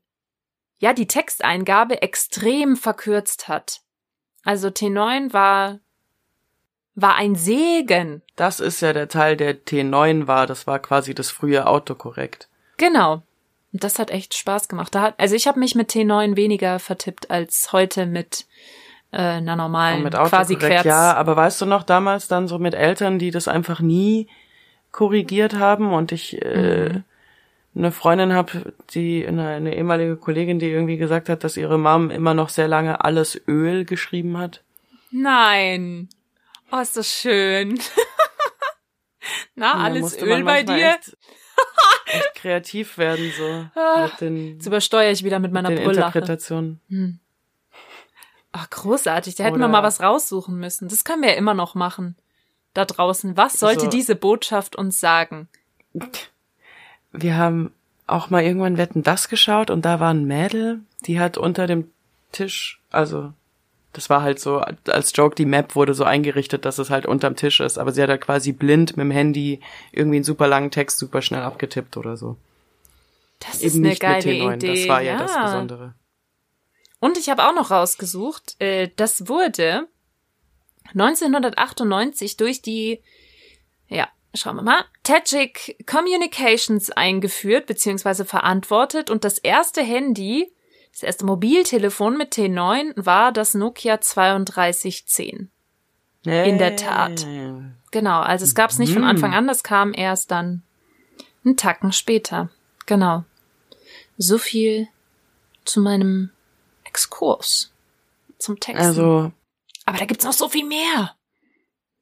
ja, 0.78 0.94
die 0.94 1.06
Texteingabe 1.06 2.00
extrem 2.00 2.76
verkürzt 2.76 3.48
hat. 3.48 3.82
Also 4.46 4.68
T9 4.68 5.32
war, 5.32 5.80
war 6.94 7.16
ein 7.16 7.34
Segen. 7.34 8.22
Das 8.36 8.60
ist 8.60 8.80
ja 8.80 8.92
der 8.92 9.08
Teil, 9.08 9.36
der 9.36 9.56
T9 9.64 10.26
war. 10.26 10.46
Das 10.46 10.66
war 10.66 10.78
quasi 10.78 11.14
das 11.14 11.30
frühe 11.30 11.66
Autokorrekt. 11.66 12.48
Genau. 12.76 13.22
Und 13.72 13.84
das 13.84 13.98
hat 13.98 14.10
echt 14.10 14.34
Spaß 14.34 14.68
gemacht. 14.68 14.94
Da 14.94 15.02
hat, 15.02 15.14
also 15.18 15.34
ich 15.34 15.46
habe 15.46 15.58
mich 15.58 15.74
mit 15.74 15.90
T9 15.90 16.36
weniger 16.36 16.78
vertippt 16.78 17.30
als 17.30 17.72
heute 17.72 18.06
mit 18.06 18.46
äh, 19.10 19.16
einer 19.18 19.56
normalen 19.56 20.02
mit 20.02 20.14
quasi 20.14 20.56
Querz. 20.56 20.84
ja, 20.84 21.14
aber 21.14 21.36
weißt 21.36 21.60
du 21.60 21.66
noch, 21.66 21.82
damals 21.82 22.28
dann 22.28 22.48
so 22.48 22.58
mit 22.58 22.74
Eltern, 22.74 23.18
die 23.18 23.30
das 23.30 23.48
einfach 23.48 23.80
nie 23.80 24.28
korrigiert 24.92 25.56
haben 25.56 25.92
und 25.92 26.12
ich 26.12 26.40
äh, 26.42 26.88
Mhm. 26.88 27.04
Eine 27.76 27.92
Freundin 27.92 28.32
habe, 28.32 28.72
die 28.90 29.26
eine, 29.26 29.48
eine 29.48 29.76
ehemalige 29.76 30.16
Kollegin, 30.16 30.58
die 30.58 30.70
irgendwie 30.70 30.96
gesagt 30.96 31.28
hat, 31.28 31.44
dass 31.44 31.56
ihre 31.56 31.78
Mom 31.78 32.10
immer 32.10 32.32
noch 32.34 32.48
sehr 32.48 32.68
lange 32.68 33.04
alles 33.04 33.40
Öl 33.46 33.84
geschrieben 33.84 34.38
hat. 34.38 34.62
Nein. 35.10 36.08
Oh, 36.72 36.78
ist 36.78 36.96
das 36.96 37.08
schön. 37.12 37.78
Na, 39.54 39.74
alles 39.84 40.16
Öl 40.20 40.44
bei 40.44 40.62
dir? 40.62 40.96
Echt, 40.96 41.16
echt 42.06 42.34
kreativ 42.36 42.98
werden 42.98 43.32
so 43.36 43.66
Ah, 43.80 44.04
mit 44.10 44.20
den, 44.20 44.54
Jetzt 44.54 44.66
übersteuere 44.66 45.10
ich 45.10 45.24
wieder 45.24 45.38
mit 45.38 45.52
meiner 45.52 45.68
den 45.70 45.82
Brülllache. 45.84 46.18
Interpretationen. 46.18 46.80
Hm. 46.88 47.18
Ach, 48.52 48.70
großartig. 48.70 49.34
Da 49.34 49.44
hätten 49.44 49.56
wir 49.58 49.64
Oder- 49.66 49.68
mal 49.72 49.82
was 49.82 50.00
raussuchen 50.00 50.58
müssen. 50.58 50.88
Das 50.88 51.04
können 51.04 51.22
wir 51.22 51.30
ja 51.30 51.36
immer 51.36 51.54
noch 51.54 51.74
machen. 51.74 52.16
Da 52.74 52.84
draußen. 52.84 53.36
Was 53.36 53.58
sollte 53.58 53.82
So. 53.86 53.88
diese 53.90 54.16
Botschaft 54.16 54.76
uns 54.76 54.98
sagen? 55.00 55.48
Wir 57.16 57.36
haben 57.36 57.72
auch 58.06 58.30
mal 58.30 58.44
irgendwann 58.44 58.78
Wetten 58.78 59.02
das 59.02 59.28
geschaut 59.28 59.70
und 59.70 59.84
da 59.84 60.00
war 60.00 60.12
ein 60.12 60.26
Mädel, 60.26 60.80
die 61.06 61.18
hat 61.18 61.38
unter 61.38 61.66
dem 61.66 61.90
Tisch, 62.32 62.80
also 62.90 63.32
das 63.92 64.10
war 64.10 64.22
halt 64.22 64.38
so 64.38 64.58
als 64.58 65.12
Joke, 65.14 65.34
die 65.34 65.46
Map 65.46 65.74
wurde 65.74 65.94
so 65.94 66.04
eingerichtet, 66.04 66.64
dass 66.66 66.78
es 66.78 66.90
halt 66.90 67.06
unterm 67.06 67.34
Tisch 67.34 67.60
ist, 67.60 67.78
aber 67.78 67.92
sie 67.92 68.02
hat 68.02 68.10
halt 68.10 68.20
quasi 68.20 68.52
blind 68.52 68.96
mit 68.96 69.04
dem 69.04 69.10
Handy 69.10 69.60
irgendwie 69.90 70.16
einen 70.16 70.24
super 70.24 70.46
langen 70.46 70.70
Text 70.70 70.98
super 70.98 71.22
schnell 71.22 71.42
abgetippt 71.42 71.96
oder 71.96 72.16
so. 72.16 72.36
Das 73.40 73.62
ist 73.62 73.74
Eben 73.74 73.84
eine 73.84 73.88
nicht 73.88 74.00
geile 74.00 74.26
mit 74.26 74.42
T9, 74.42 74.54
Idee. 74.56 74.74
das 74.74 74.88
war 74.88 75.00
ja, 75.02 75.18
das 75.18 75.34
Besondere. 75.34 75.94
Und 77.00 77.18
ich 77.18 77.28
habe 77.28 77.44
auch 77.44 77.54
noch 77.54 77.70
rausgesucht, 77.70 78.56
äh, 78.60 78.90
das 78.96 79.28
wurde 79.28 79.88
1998 80.94 82.36
durch 82.36 82.62
die, 82.62 83.00
ja, 83.88 84.08
schauen 84.36 84.56
wir 84.56 84.62
mal, 84.62 84.84
Tajik 85.02 85.84
Communications 85.86 86.90
eingeführt 86.90 87.66
bzw. 87.66 88.24
verantwortet 88.24 89.10
und 89.10 89.24
das 89.24 89.38
erste 89.38 89.82
Handy, 89.82 90.52
das 90.92 91.02
erste 91.02 91.26
Mobiltelefon 91.26 92.16
mit 92.16 92.34
T9 92.34 92.92
war 92.96 93.32
das 93.32 93.54
Nokia 93.54 93.96
3210. 93.98 95.50
In 96.24 96.58
der 96.58 96.76
Tat. 96.76 97.24
Genau, 97.92 98.20
also 98.20 98.44
es 98.44 98.54
gab 98.54 98.70
es 98.70 98.78
nicht 98.78 98.92
von 98.92 99.02
Mhm. 99.02 99.08
Anfang 99.08 99.32
an, 99.34 99.46
das 99.46 99.62
kam 99.62 99.94
erst 99.94 100.30
dann 100.30 100.62
einen 101.44 101.56
Tacken 101.56 101.92
später. 101.92 102.50
Genau. 102.86 103.24
So 104.18 104.38
viel 104.38 104.88
zu 105.64 105.80
meinem 105.80 106.30
Exkurs 106.84 107.72
zum 108.38 108.58
Text. 108.60 108.82
Also, 108.82 109.32
Aber 109.84 109.98
da 109.98 110.04
gibt's 110.04 110.24
noch 110.24 110.32
so 110.32 110.48
viel 110.48 110.64
mehr. 110.66 111.15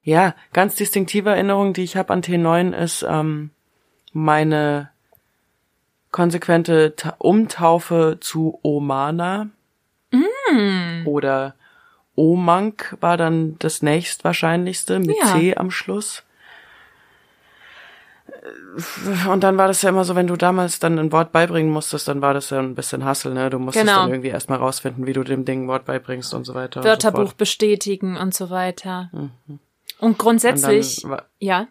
Ja, 0.04 0.34
ganz 0.52 0.74
distinktive 0.76 1.30
Erinnerung, 1.30 1.72
die 1.72 1.82
ich 1.82 1.96
habe 1.96 2.12
an 2.12 2.22
T9 2.22 2.72
ist 2.76 3.04
ähm, 3.08 3.50
meine 4.12 4.90
konsequente 6.12 6.94
Ta 6.94 7.16
Umtaufe 7.18 8.18
zu 8.20 8.58
Omana. 8.62 9.48
Hm. 10.12 11.06
Oder 11.06 11.54
Omank 12.14 12.96
war 13.00 13.16
dann 13.16 13.56
das 13.58 13.82
nächstwahrscheinlichste 13.82 15.00
mit 15.00 15.16
Ja. 15.18 15.26
C 15.38 15.56
am 15.56 15.70
Schluss. 15.72 16.22
Und 19.30 19.42
dann 19.42 19.56
war 19.56 19.68
das 19.68 19.82
ja 19.82 19.88
immer 19.88 20.04
so, 20.04 20.14
wenn 20.14 20.26
du 20.26 20.36
damals 20.36 20.78
dann 20.78 20.98
ein 20.98 21.12
Wort 21.12 21.32
beibringen 21.32 21.72
musstest, 21.72 22.08
dann 22.08 22.20
war 22.20 22.34
das 22.34 22.50
ja 22.50 22.58
ein 22.58 22.74
bisschen 22.74 23.04
Hassel, 23.04 23.32
ne? 23.32 23.48
Du 23.50 23.58
musstest 23.58 23.86
Genau. 23.86 24.00
dann 24.02 24.10
irgendwie 24.10 24.28
erstmal 24.28 24.58
rausfinden, 24.58 25.06
wie 25.06 25.12
du 25.12 25.24
dem 25.24 25.44
Ding 25.44 25.64
ein 25.64 25.68
Wort 25.68 25.84
beibringst 25.86 26.34
und 26.34 26.44
so 26.44 26.54
weiter. 26.54 26.80
und 26.80 26.84
so 26.84 26.88
Wörterbuch 26.90 27.32
bestätigen 27.32 28.16
und 28.16 28.34
so 28.34 28.50
weiter. 28.50 29.10
Und 29.12 29.30
Und 30.04 30.18
grundsätzlich, 30.18 31.00
dann 31.02 31.10
war, 31.10 31.24
ja, 31.38 31.66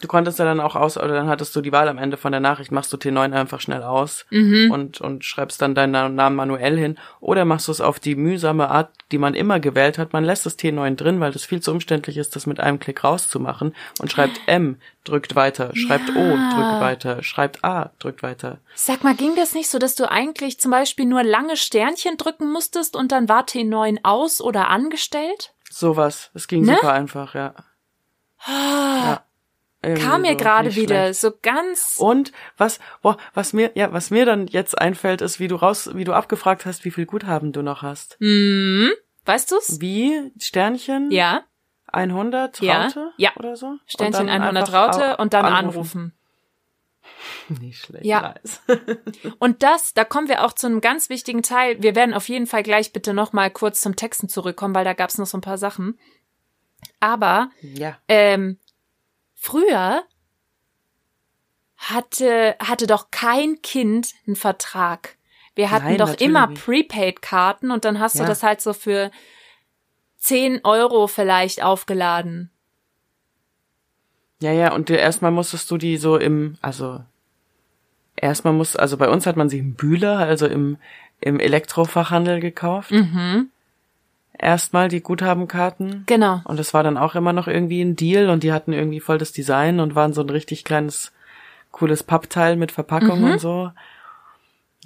du 0.00 0.08
konntest 0.08 0.38
ja 0.38 0.46
dann 0.46 0.60
auch 0.60 0.76
aus, 0.76 0.96
oder 0.96 1.08
dann 1.08 1.28
hattest 1.28 1.54
du 1.54 1.60
die 1.60 1.72
Wahl 1.72 1.86
am 1.86 1.98
Ende 1.98 2.16
von 2.16 2.32
der 2.32 2.40
Nachricht, 2.40 2.72
machst 2.72 2.90
du 2.90 2.96
T9 2.96 3.32
einfach 3.34 3.60
schnell 3.60 3.82
aus 3.82 4.24
Mhm. 4.30 4.70
und, 4.70 5.00
und 5.02 5.26
schreibst 5.26 5.60
dann 5.60 5.74
deinen 5.74 5.90
Na- 5.90 6.08
Namen 6.08 6.36
manuell 6.36 6.78
hin 6.78 6.96
oder 7.20 7.44
machst 7.44 7.68
du 7.68 7.72
es 7.72 7.82
auf 7.82 8.00
die 8.00 8.14
mühsame 8.14 8.70
Art, 8.70 8.88
die 9.12 9.18
man 9.18 9.34
immer 9.34 9.60
gewählt 9.60 9.98
hat. 9.98 10.14
Man 10.14 10.24
lässt 10.24 10.46
das 10.46 10.58
T9 10.58 10.96
drin, 10.96 11.20
weil 11.20 11.32
das 11.32 11.44
viel 11.44 11.60
zu 11.60 11.70
umständlich 11.70 12.16
ist, 12.16 12.34
das 12.34 12.46
mit 12.46 12.60
einem 12.60 12.78
Klick 12.78 13.04
rauszumachen 13.04 13.74
und 14.00 14.10
schreibt 14.10 14.40
M, 14.46 14.76
drückt 15.04 15.36
weiter, 15.36 15.72
schreibt 15.76 16.16
O, 16.16 16.36
drückt 16.54 16.80
weiter, 16.80 17.22
schreibt 17.22 17.62
A, 17.62 17.90
drückt 17.98 18.22
weiter. 18.22 18.56
sag 18.74 19.04
mal, 19.04 19.14
ging 19.14 19.36
das 19.36 19.52
nicht 19.52 19.68
so, 19.68 19.78
dass 19.78 19.96
du 19.96 20.10
eigentlich 20.10 20.58
zum 20.60 20.70
Beispiel 20.70 21.04
nur 21.04 21.24
lange 21.24 21.58
Sternchen 21.58 22.16
drücken 22.16 22.50
musstest 22.50 22.96
und 22.96 23.12
dann 23.12 23.28
war 23.28 23.44
T9 23.44 23.98
aus 24.02 24.40
oder 24.40 24.68
angestellt? 24.68 25.52
Sowas. 25.70 26.30
Es 26.34 26.48
ging 26.48 26.64
Ne? 26.64 26.74
super 26.74 26.92
einfach, 26.92 27.34
ja. 27.34 27.54
ja. 28.46 29.24
Irgendwie 29.82 30.02
Kam 30.04 30.22
mir 30.22 30.32
so, 30.32 30.36
gerade 30.36 30.74
wieder 30.74 31.04
schlecht. 31.04 31.20
so 31.20 31.30
ganz. 31.40 31.96
Und 31.98 32.32
was, 32.58 32.80
boah, 33.00 33.16
was 33.32 33.54
mir, 33.54 33.70
ja, 33.76 33.92
was 33.94 34.10
mir 34.10 34.26
dann 34.26 34.46
jetzt 34.46 34.78
einfällt, 34.78 35.22
ist, 35.22 35.40
wie 35.40 35.48
du 35.48 35.56
raus, 35.56 35.90
wie 35.94 36.04
du 36.04 36.12
abgefragt 36.12 36.66
hast, 36.66 36.84
wie 36.84 36.90
viel 36.90 37.06
Guthaben 37.06 37.52
du 37.52 37.62
noch 37.62 37.80
hast. 37.80 38.18
Hm, 38.20 38.90
weißt 39.24 39.50
du's? 39.52 39.80
Wie? 39.80 40.32
Sternchen? 40.38 41.10
Ja, 41.10 41.44
100 41.86 42.60
Ja, 42.60 42.82
Raute? 42.84 43.10
ja. 43.16 43.30
Oder 43.36 43.56
so? 43.56 43.76
Sternchen 43.86 44.26
dann 44.26 44.42
100 44.42 44.68
einfach 44.68 44.74
Raute 44.98 45.18
au- 45.18 45.22
und 45.22 45.32
dann 45.32 45.46
anrufen. 45.46 46.12
Nicht 47.60 47.78
schlecht. 47.84 48.04
Ja. 48.04 48.34
Nice. 48.42 48.60
Und 49.38 49.62
das, 49.62 49.94
da 49.94 50.04
kommen 50.04 50.28
wir 50.28 50.44
auch 50.44 50.52
zu 50.52 50.66
einem 50.66 50.80
ganz 50.80 51.08
wichtigen 51.08 51.42
Teil. 51.42 51.82
Wir 51.82 51.94
werden 51.94 52.14
auf 52.14 52.28
jeden 52.28 52.46
Fall 52.46 52.62
gleich 52.62 52.92
bitte 52.92 53.12
noch 53.14 53.32
mal 53.32 53.50
kurz 53.50 53.80
zum 53.80 53.96
Texten 53.96 54.28
zurückkommen, 54.28 54.74
weil 54.74 54.84
da 54.84 54.94
gab's 54.94 55.18
noch 55.18 55.26
so 55.26 55.38
ein 55.38 55.42
paar 55.42 55.58
Sachen. 55.58 55.98
Aber 56.98 57.50
ja. 57.60 57.98
ähm, 58.08 58.58
früher 59.34 60.04
hatte 61.76 62.56
hatte 62.60 62.86
doch 62.86 63.10
kein 63.10 63.62
Kind 63.62 64.12
einen 64.26 64.36
Vertrag. 64.36 65.16
Wir 65.54 65.70
hatten 65.70 65.86
Nein, 65.86 65.98
doch 65.98 66.14
immer. 66.14 66.48
Prepaid-Karten 66.48 67.70
und 67.70 67.84
dann 67.84 67.98
hast 67.98 68.16
du 68.16 68.22
Ja. 68.22 68.28
das 68.28 68.42
halt 68.42 68.60
so 68.60 68.72
für 68.72 69.10
10 70.18 70.60
Euro 70.64 71.06
vielleicht 71.06 71.62
aufgeladen. 71.62 72.50
Ja, 74.40 74.52
ja, 74.52 74.72
und 74.72 74.88
erstmal 74.90 75.30
musstest 75.30 75.70
du 75.70 75.76
die 75.76 75.96
so 75.96 76.16
im, 76.16 76.56
also 76.62 77.00
erstmal 78.16 78.52
muss, 78.54 78.74
also 78.76 78.96
bei 78.96 79.08
uns 79.08 79.26
hat 79.26 79.36
man 79.36 79.48
sie 79.48 79.58
im 79.58 79.74
Bühler, 79.74 80.18
also 80.18 80.46
im, 80.46 80.78
im 81.20 81.38
Elektrofachhandel 81.40 82.40
gekauft. 82.40 82.90
Mhm. 82.90 83.48
Erstmal 84.38 84.88
die 84.88 85.02
Guthabenkarten. 85.02 86.04
Genau. 86.06 86.40
Und 86.44 86.58
das 86.58 86.72
war 86.72 86.82
dann 86.82 86.96
auch 86.96 87.14
immer 87.14 87.34
noch 87.34 87.46
irgendwie 87.46 87.82
ein 87.82 87.96
Deal 87.96 88.30
und 88.30 88.42
die 88.42 88.52
hatten 88.52 88.72
irgendwie 88.72 89.00
voll 89.00 89.18
das 89.18 89.32
Design 89.32 89.80
und 89.80 89.94
waren 89.94 90.14
so 90.14 90.22
ein 90.22 90.30
richtig 90.30 90.64
kleines, 90.64 91.12
cooles 91.72 92.02
Pappteil 92.02 92.56
mit 92.56 92.72
Verpackung 92.72 93.20
Mhm. 93.20 93.30
und 93.32 93.38
so. 93.40 93.70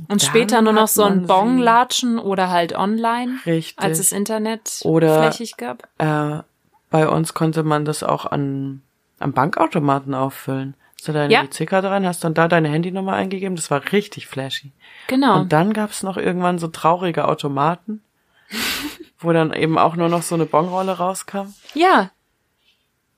Und 0.01 0.11
Dann 0.11 0.19
später 0.19 0.61
nur 0.61 0.73
noch 0.73 0.89
so 0.89 1.05
ein 1.05 1.19
man 1.19 1.27
Bon 1.29 1.57
sie- 1.59 1.63
latschen 1.63 2.19
oder 2.19 2.51
halt 2.51 2.75
online, 2.75 3.39
Richtig. 3.47 3.79
als 3.79 4.01
es 4.01 4.11
Internet 4.11 4.81
Oder- 4.83 5.23
flächig 5.23 5.57
gab. 5.57 5.87
Äh, 5.99 6.43
bei 6.91 7.07
uns 7.09 7.33
konnte 7.35 7.63
man 7.63 7.85
das 7.85 8.03
auch 8.03 8.27
an, 8.27 8.83
am 9.19 9.33
Bankautomaten 9.33 10.15
auffüllen. 10.15 10.75
Hast 10.99 11.09
du 11.09 11.13
deine 11.13 11.33
Ja. 11.33 11.43
EC-Karte 11.43 11.91
rein, 11.91 12.07
hast 12.07 12.25
dann 12.25 12.35
da 12.35 12.49
deine 12.49 12.69
Handynummer 12.69 13.13
eingegeben. 13.15 13.57
Das 13.57 13.71
war 13.71 13.93
richtig 13.93 14.27
flashy. 14.27 14.73
Genau. 15.07 15.41
Und 15.41 15.53
dann 15.53 15.73
gab's 15.73 16.03
noch 16.03 16.17
irgendwann 16.17 16.59
so 16.59 16.69
traurige 16.69 17.29
Automaten, 17.29 18.03
wo 19.19 19.33
dann 19.33 19.53
eben 19.53 19.79
auch 19.79 19.97
nur 19.97 20.09
noch 20.09 20.23
so 20.23 20.35
eine 20.35 20.47
Bonrolle 20.47 20.93
rauskam. 20.93 21.53
Ja. 21.75 22.11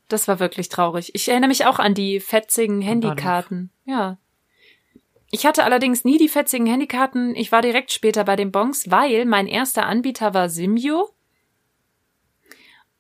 Das 0.09 0.29
war 0.29 0.39
wirklich 0.39 0.69
traurig. 0.69 1.15
Ich 1.15 1.29
erinnere 1.29 1.49
mich 1.49 1.67
auch 1.67 1.79
an 1.81 1.95
die 1.95 2.21
fetzigen 2.21 2.81
Handykarten. 2.81 3.71
Ja. 3.85 4.19
Ich 5.33 5.45
hatte 5.45 5.65
allerdings 5.65 6.05
nie 6.05 6.17
die 6.19 6.29
fetzigen 6.29 6.67
Handykarten. 6.67 7.35
Ich 7.35 7.51
war 7.51 7.61
direkt 7.61 7.91
später 7.93 8.23
bei 8.25 8.37
den 8.37 8.53
Bons, 8.53 8.89
weil 8.91 9.25
mein 9.25 9.49
erster 9.49 9.87
Anbieter 9.87 10.33
war 10.33 10.49
Simio. 10.49 11.11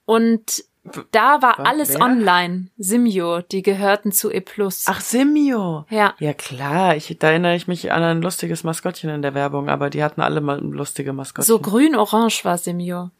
Und 0.04 0.64
da 1.12 1.42
war 1.42 1.58
Wa- 1.58 1.62
alles 1.64 1.90
wer? 1.94 2.00
online. 2.00 2.68
Simio, 2.76 3.40
die 3.40 3.62
gehörten 3.62 4.12
zu 4.12 4.30
E+. 4.32 4.42
Ach, 4.86 5.00
Simio. 5.00 5.86
Ja. 5.90 6.14
Ja 6.18 6.32
klar, 6.34 6.96
ich, 6.96 7.16
da 7.18 7.30
erinnere 7.30 7.56
ich 7.56 7.68
mich 7.68 7.92
an 7.92 8.02
ein 8.02 8.22
lustiges 8.22 8.64
Maskottchen 8.64 9.10
in 9.10 9.22
der 9.22 9.34
Werbung, 9.34 9.68
aber 9.68 9.90
die 9.90 10.02
hatten 10.02 10.20
alle 10.20 10.40
mal 10.40 10.60
lustige 10.60 11.12
Maskottchen. 11.12 11.46
So 11.46 11.58
grün-orange 11.60 12.44
war 12.44 12.58
Simio. 12.58 13.10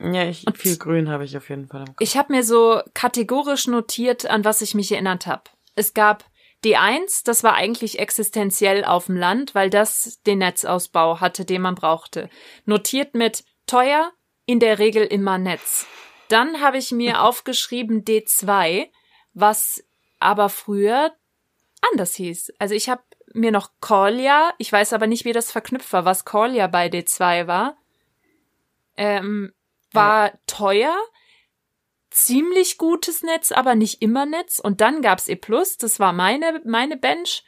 Ja, 0.00 0.24
ich, 0.24 0.44
viel 0.54 0.76
Grün 0.76 1.08
habe 1.08 1.24
ich 1.24 1.36
auf 1.36 1.48
jeden 1.48 1.66
Fall. 1.66 1.84
Ich 1.98 2.16
habe 2.16 2.32
mir 2.32 2.44
so 2.44 2.80
kategorisch 2.94 3.66
notiert, 3.66 4.26
an 4.26 4.44
was 4.44 4.62
ich 4.62 4.74
mich 4.74 4.92
erinnert 4.92 5.26
habe. 5.26 5.42
Es 5.74 5.92
gab 5.92 6.24
D1, 6.64 7.24
das 7.24 7.42
war 7.42 7.54
eigentlich 7.54 7.98
existenziell 7.98 8.84
auf 8.84 9.06
dem 9.06 9.16
Land, 9.16 9.54
weil 9.54 9.70
das 9.70 10.20
den 10.26 10.38
Netzausbau 10.38 11.20
hatte, 11.20 11.44
den 11.44 11.62
man 11.62 11.74
brauchte. 11.74 12.28
Notiert 12.64 13.14
mit 13.14 13.44
teuer, 13.66 14.12
in 14.46 14.60
der 14.60 14.78
Regel 14.78 15.04
immer 15.04 15.38
Netz. 15.38 15.86
Dann 16.28 16.60
habe 16.60 16.78
ich 16.78 16.92
mir 16.92 17.22
aufgeschrieben 17.22 18.04
D2, 18.04 18.88
was 19.34 19.84
aber 20.18 20.48
früher 20.48 21.12
anders 21.92 22.14
hieß. 22.14 22.52
Also 22.58 22.74
ich 22.74 22.88
habe 22.88 23.02
mir 23.34 23.52
noch 23.52 23.70
Corlia, 23.80 24.52
ich 24.58 24.72
weiß 24.72 24.92
aber 24.92 25.06
nicht, 25.06 25.24
wie 25.24 25.32
das 25.32 25.52
verknüpft 25.52 25.92
war, 25.92 26.04
was 26.04 26.24
Corlia 26.24 26.66
bei 26.66 26.88
D2 26.88 27.46
war. 27.46 27.76
Ähm, 28.96 29.52
war 29.92 30.32
teuer, 30.46 30.96
ziemlich 32.10 32.78
gutes 32.78 33.22
Netz, 33.22 33.52
aber 33.52 33.74
nicht 33.74 34.02
immer 34.02 34.26
Netz. 34.26 34.58
Und 34.58 34.80
dann 34.80 35.02
gab's 35.02 35.28
E+, 35.28 35.38
das 35.78 36.00
war 36.00 36.12
meine, 36.12 36.60
meine 36.64 36.96
Bench. 36.96 37.44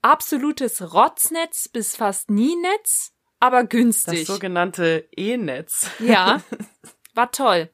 Absolutes 0.00 0.94
Rotznetz 0.94 1.68
bis 1.68 1.94
fast 1.94 2.30
nie 2.30 2.56
Netz, 2.56 3.14
aber 3.38 3.62
Das 3.62 3.68
günstig. 3.70 4.26
sogenannte 4.26 5.08
E-Netz. 5.14 5.86
ja, 6.00 6.42
war 7.14 7.30
toll. 7.30 7.70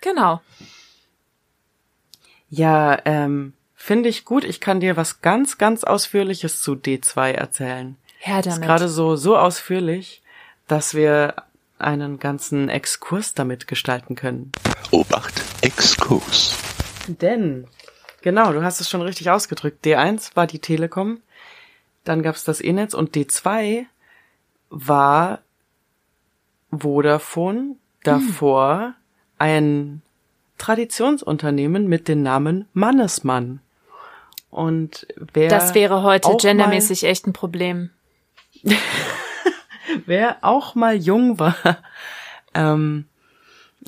Genau. 0.00 0.40
Ja, 2.48 2.98
ähm, 3.04 3.54
finde 3.74 4.08
ich 4.08 4.24
gut. 4.24 4.44
Ich 4.44 4.60
kann 4.60 4.80
dir 4.80 4.96
was 4.96 5.20
ganz, 5.20 5.58
ganz 5.58 5.84
Ausführliches 5.84 6.60
zu 6.62 6.72
D2 6.72 7.32
erzählen. 7.32 7.96
Her 8.18 8.38
Das 8.38 8.46
ist 8.46 8.52
damit. 8.56 8.68
gerade 8.68 8.88
so, 8.88 9.16
so 9.16 9.36
ausführlich, 9.36 10.22
dass 10.68 10.94
wir 10.94 11.34
einen 11.78 12.18
ganzen 12.18 12.68
Exkurs 12.68 13.34
damit 13.34 13.66
gestalten 13.66 14.14
können. 14.14 14.52
Obacht, 14.90 15.42
Exkurs. 15.62 16.56
Denn, 17.08 17.66
genau, 18.22 18.52
du 18.52 18.62
hast 18.62 18.80
es 18.80 18.88
schon 18.88 19.02
richtig 19.02 19.30
ausgedrückt. 19.30 19.84
D1 19.84 20.36
war 20.36 20.46
die 20.46 20.60
Telekom, 20.60 21.20
dann 22.04 22.22
gab's 22.22 22.44
das 22.44 22.60
E-Netz 22.62 22.94
und 22.94 23.14
D2 23.16 23.86
war 24.70 25.40
Vodafone, 26.70 27.76
davor 28.06 28.94
ein 29.38 30.02
Traditionsunternehmen 30.58 31.88
mit 31.88 32.08
dem 32.08 32.22
Namen 32.22 32.66
Mannesmann. 32.72 33.60
Und 34.50 35.06
wer 35.32 35.48
das 35.48 35.74
wäre 35.74 36.02
heute 36.02 36.36
gendermäßig 36.40 37.04
echt 37.04 37.26
ein 37.26 37.32
Problem. 37.32 37.90
Wer 40.06 40.38
auch 40.42 40.74
mal 40.74 40.96
jung 40.96 41.38
war 41.38 41.54
ähm, 42.54 43.04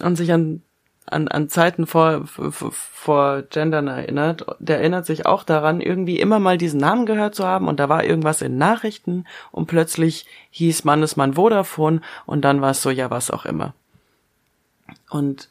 und 0.01 0.17
sich 0.17 0.33
an 0.33 0.63
an, 1.07 1.29
an 1.29 1.49
Zeiten 1.49 1.87
vor, 1.87 2.27
vor, 2.27 2.73
vor 2.73 3.43
Gendern 3.43 3.87
erinnert, 3.87 4.45
der 4.59 4.79
erinnert 4.79 5.07
sich 5.07 5.25
auch 5.27 5.45
daran, 5.45 5.81
irgendwie 5.81 6.19
immer 6.19 6.39
mal 6.39 6.59
diesen 6.59 6.81
Namen 6.81 7.07
gehört 7.07 7.35
zu 7.35 7.47
haben 7.47 7.69
und 7.69 7.79
da 7.79 7.89
war 7.89 8.05
irgendwas 8.05 8.43
in 8.43 8.59
Nachrichten 8.59 9.25
und 9.53 9.67
plötzlich 9.67 10.27
hieß 10.51 10.85
Mannesmann 10.85 11.35
Vodafone 11.35 12.01
und 12.27 12.45
dann 12.45 12.61
war 12.61 12.71
es 12.71 12.83
so, 12.83 12.91
ja, 12.91 13.11
was 13.11 13.31
auch 13.31 13.45
immer. 13.45 13.75
Und 15.11 15.49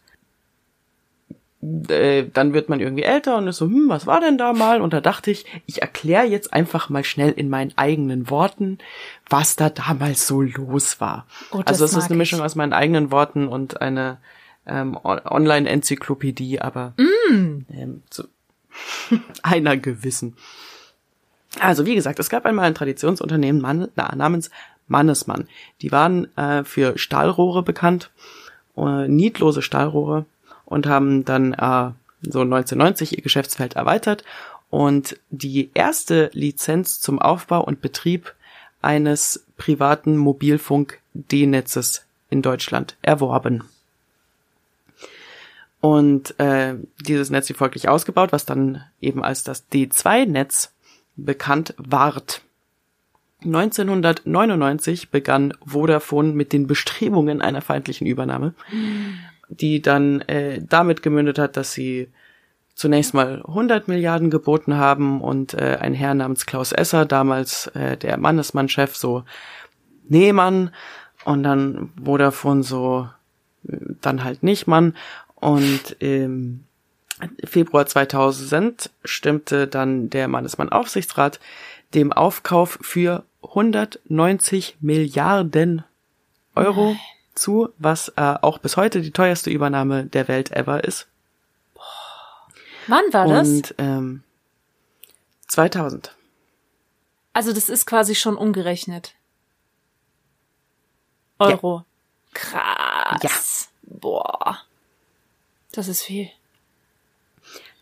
äh, 1.90 2.26
dann 2.32 2.54
wird 2.54 2.70
man 2.70 2.80
irgendwie 2.80 3.04
älter 3.04 3.38
und 3.38 3.48
ist 3.48 3.58
so, 3.58 3.66
hm, 3.66 3.90
was 3.90 4.06
war 4.06 4.20
denn 4.22 4.38
da 4.38 4.54
mal? 4.54 4.82
Und 4.82 4.94
da 4.94 5.02
dachte 5.02 5.32
ich, 5.32 5.46
ich 5.66 5.82
erkläre 5.82 6.26
jetzt 6.26 6.54
einfach 6.54 6.90
mal 6.90 7.04
schnell 7.04 7.32
in 7.32 7.50
meinen 7.50 7.74
eigenen 7.76 8.30
Worten, 8.30 8.78
was 9.30 9.56
da 9.56 9.70
damals 9.70 10.28
so 10.28 10.42
los 10.42 11.00
war. 11.02 11.26
Oh, 11.52 11.62
also 11.66 11.86
es 11.86 11.94
ist 11.94 12.06
eine 12.06 12.18
Mischung 12.18 12.40
ich. 12.40 12.46
aus 12.46 12.56
meinen 12.56 12.74
eigenen 12.74 13.12
Worten 13.12 13.48
und 13.48 13.82
eine 13.82 14.18
ähm, 14.68 14.98
On- 15.04 15.22
Online-Enzyklopädie, 15.26 16.60
aber 16.62 16.94
Mm. 16.98 17.66
ähm, 17.72 18.04
zu 18.10 18.26
einer 19.44 19.78
gewissen. 19.78 20.36
Also 21.60 21.86
wie 21.86 21.96
gesagt, 21.96 22.20
es 22.20 22.30
gab 22.30 22.46
einmal 22.46 22.66
ein 22.66 22.76
Traditionsunternehmen 22.76 23.62
Mann, 23.62 23.88
na, 23.96 24.14
namens 24.16 24.52
Mannesmann. 24.88 25.48
Die 25.82 25.92
waren 25.92 26.36
äh, 26.38 26.64
für 26.64 26.98
Stahlrohre 26.98 27.64
bekannt, 27.64 28.12
äh, 28.78 29.08
niedlose 29.08 29.62
Stahlrohre 29.62 30.26
und 30.66 30.88
haben 30.88 31.26
dann 31.26 31.54
äh, 31.54 31.92
so 32.22 32.42
1990 32.42 33.18
ihr 33.18 33.24
Geschäftsfeld 33.24 33.76
erweitert 33.76 34.24
und 34.70 35.18
die 35.30 35.70
erste 35.74 36.30
Lizenz 36.34 37.00
zum 37.00 37.20
Aufbau 37.20 37.64
und 37.64 37.82
Betrieb 37.82 38.34
eines 38.82 39.46
privaten 39.58 40.18
Mobilfunk-D-Netzes 40.18 42.06
in 42.30 42.42
Deutschland 42.42 42.98
erworben. 43.02 43.64
Und 45.82 46.40
äh, 46.40 46.76
dieses 47.00 47.30
Netz 47.30 47.48
wie 47.50 47.54
folglich 47.54 47.88
ausgebaut, 47.88 48.32
was 48.32 48.46
dann 48.46 48.84
eben 49.02 49.24
als 49.24 49.44
das 49.44 49.70
D2-Netz 49.72 50.72
bekannt 51.16 51.74
ward. 51.78 52.42
1999 53.46 55.10
begann 55.10 55.54
Vodafone 55.66 56.34
mit 56.34 56.54
den 56.54 56.68
Bestrebungen 56.68 57.42
einer 57.42 57.62
feindlichen 57.62 58.08
Übernahme, 58.08 58.54
die 59.50 59.82
dann 59.82 60.22
äh, 60.22 60.62
damit 60.68 61.02
gemündet 61.02 61.40
hat, 61.40 61.58
dass 61.58 61.74
sie 61.74 62.10
zunächst 62.76 63.14
mal 63.14 63.42
100 63.48 63.88
Milliarden 63.88 64.30
geboten 64.30 64.76
haben 64.76 65.22
und 65.22 65.54
äh, 65.54 65.78
ein 65.80 65.94
Herr 65.94 66.14
namens 66.14 66.46
Klaus 66.46 66.74
Esser, 66.74 67.06
damals 67.06 67.68
äh, 67.68 67.98
der 67.98 68.18
Mannesmann-Chef, 68.18 68.96
so, 68.96 69.24
nee, 70.08 70.34
Mann, 70.34 70.72
und 71.24 71.44
dann 71.44 71.92
Vodafone 72.04 72.64
so, 72.64 73.10
äh, 73.68 73.78
dann 74.02 74.24
halt 74.24 74.44
nicht, 74.44 74.68
Mann, 74.68 74.96
und 75.36 75.96
im 76.00 76.66
Februar 77.46 77.86
2000 77.86 78.90
stimmte 79.06 79.68
dann 79.68 80.10
der 80.10 80.28
Mannesmann-Aufsichtsrat 80.28 81.40
dem 81.94 82.12
Aufkauf 82.12 82.78
für 82.82 83.24
190 83.50 84.78
Milliarden 84.80 85.84
Euro 86.56 86.96
zu, 87.34 87.70
was 87.78 88.10
äh, 88.16 88.36
auch 88.42 88.60
bis 88.60 88.78
heute 88.78 89.02
die 89.02 89.12
teuerste 89.12 89.50
Übernahme 89.50 90.06
der 90.06 90.28
Welt 90.28 90.52
ever 90.52 90.84
ist. 90.84 91.08
Wann 92.88 93.04
war 93.12 93.28
das? 93.28 93.48
Und 93.48 93.76
ähm, 93.78 94.24
2000. 95.48 96.16
Also 97.34 97.52
das 97.52 97.70
ist 97.70 97.86
quasi 97.86 98.16
schon 98.16 98.38
umgerechnet. 98.38 99.16
Euro. 101.40 101.84
Krass. 102.34 103.70
Boah. 103.82 104.60
Das 105.72 105.88
ist 105.88 106.04
viel. 106.04 106.30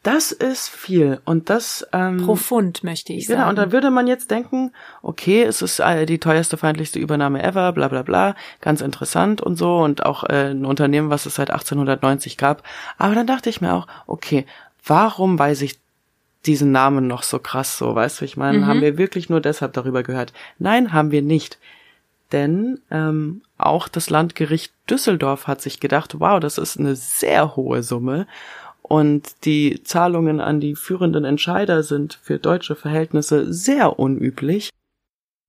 Das 0.03 0.33
ist 0.33 0.67
viel 0.67 1.21
und 1.23 1.49
das 1.49 1.87
ähm, 1.93 2.17
Pro 2.25 2.35
Pfund 2.35 2.83
möchte 2.83 3.13
ich 3.13 3.25
Genau, 3.27 3.39
sagen. 3.39 3.49
und 3.51 3.55
da 3.57 3.71
würde 3.71 3.89
man 3.89 4.05
jetzt 4.05 4.29
denken, 4.31 4.73
okay, 5.01 5.43
es 5.43 5.61
ist 5.61 5.79
äh, 5.79 6.05
die 6.05 6.19
teuerste, 6.19 6.57
feindlichste 6.57 6.99
Übernahme 6.99 7.41
ever, 7.41 7.71
bla 7.71 7.87
bla 7.87 8.01
bla, 8.01 8.35
ganz 8.59 8.81
interessant 8.81 9.39
und 9.41 9.55
so 9.55 9.77
und 9.77 10.05
auch 10.05 10.25
äh, 10.25 10.51
ein 10.51 10.65
Unternehmen, 10.65 11.09
was 11.09 11.25
es 11.25 11.35
seit 11.35 11.51
1890 11.51 12.37
gab. 12.37 12.63
Aber 12.97 13.15
dann 13.15 13.27
dachte 13.27 13.49
ich 13.49 13.61
mir 13.61 13.73
auch, 13.73 13.87
okay, 14.05 14.45
warum 14.85 15.39
weiß 15.39 15.61
ich 15.61 15.79
diesen 16.45 16.73
Namen 16.73 17.07
noch 17.07 17.23
so 17.23 17.39
krass 17.39 17.77
so, 17.77 17.95
weißt 17.95 18.19
du, 18.19 18.25
ich 18.25 18.35
meine, 18.35 18.57
Mhm. 18.57 18.67
haben 18.67 18.81
wir 18.81 18.97
wirklich 18.97 19.29
nur 19.29 19.39
deshalb 19.39 19.71
darüber 19.71 20.03
gehört? 20.03 20.33
Nein, 20.59 20.91
haben 20.91 21.11
wir 21.11 21.21
nicht. 21.21 21.57
Denn 22.33 22.81
ähm, 22.91 23.43
auch 23.57 23.87
das 23.87 24.09
Landgericht 24.09 24.73
Düsseldorf 24.89 25.47
hat 25.47 25.61
sich 25.61 25.79
gedacht, 25.79 26.19
wow, 26.19 26.39
das 26.39 26.57
ist 26.57 26.77
eine 26.79 26.95
sehr 26.95 27.55
hohe 27.55 27.83
Summe. 27.83 28.27
Und 28.83 29.45
die 29.45 29.81
Zahlungen 29.83 30.41
an 30.41 30.59
die 30.59 30.75
führenden 30.75 31.23
Entscheider 31.23 31.83
sind 31.83 32.19
für 32.21 32.37
deutsche 32.37 32.75
Verhältnisse 32.75 33.51
sehr 33.51 33.97
unüblich. 33.97 34.69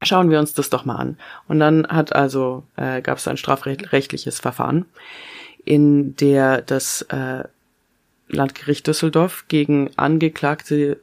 Schauen 0.03 0.31
wir 0.31 0.39
uns 0.39 0.55
das 0.55 0.71
doch 0.71 0.85
mal 0.85 0.97
an. 0.97 1.19
Und 1.49 1.59
dann 1.59 1.87
hat 1.89 2.15
also 2.15 2.63
äh, 2.77 3.03
gab 3.03 3.19
es 3.19 3.27
ein 3.27 3.37
strafrechtliches 3.37 4.39
Verfahren, 4.39 4.87
in 5.65 6.15
der 6.17 6.63
das 6.63 7.03
äh, 7.03 7.45
Landgericht 8.29 8.87
Düsseldorf 8.87 9.47
gegen 9.49 9.91
Angeklagte 9.97 11.01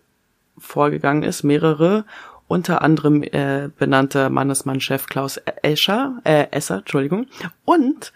vorgegangen 0.58 1.24
ist, 1.24 1.44
mehrere, 1.44 2.06
unter 2.48 2.82
anderem 2.82 3.24
äh, 3.24 3.70
benannter 3.78 4.30
Mannesmann-Chef 4.30 5.08
Klaus 5.08 5.38
Escher, 5.64 6.22
äh, 6.24 6.48
Esser, 6.52 6.80
Entschuldigung, 6.80 7.28
und 7.66 8.14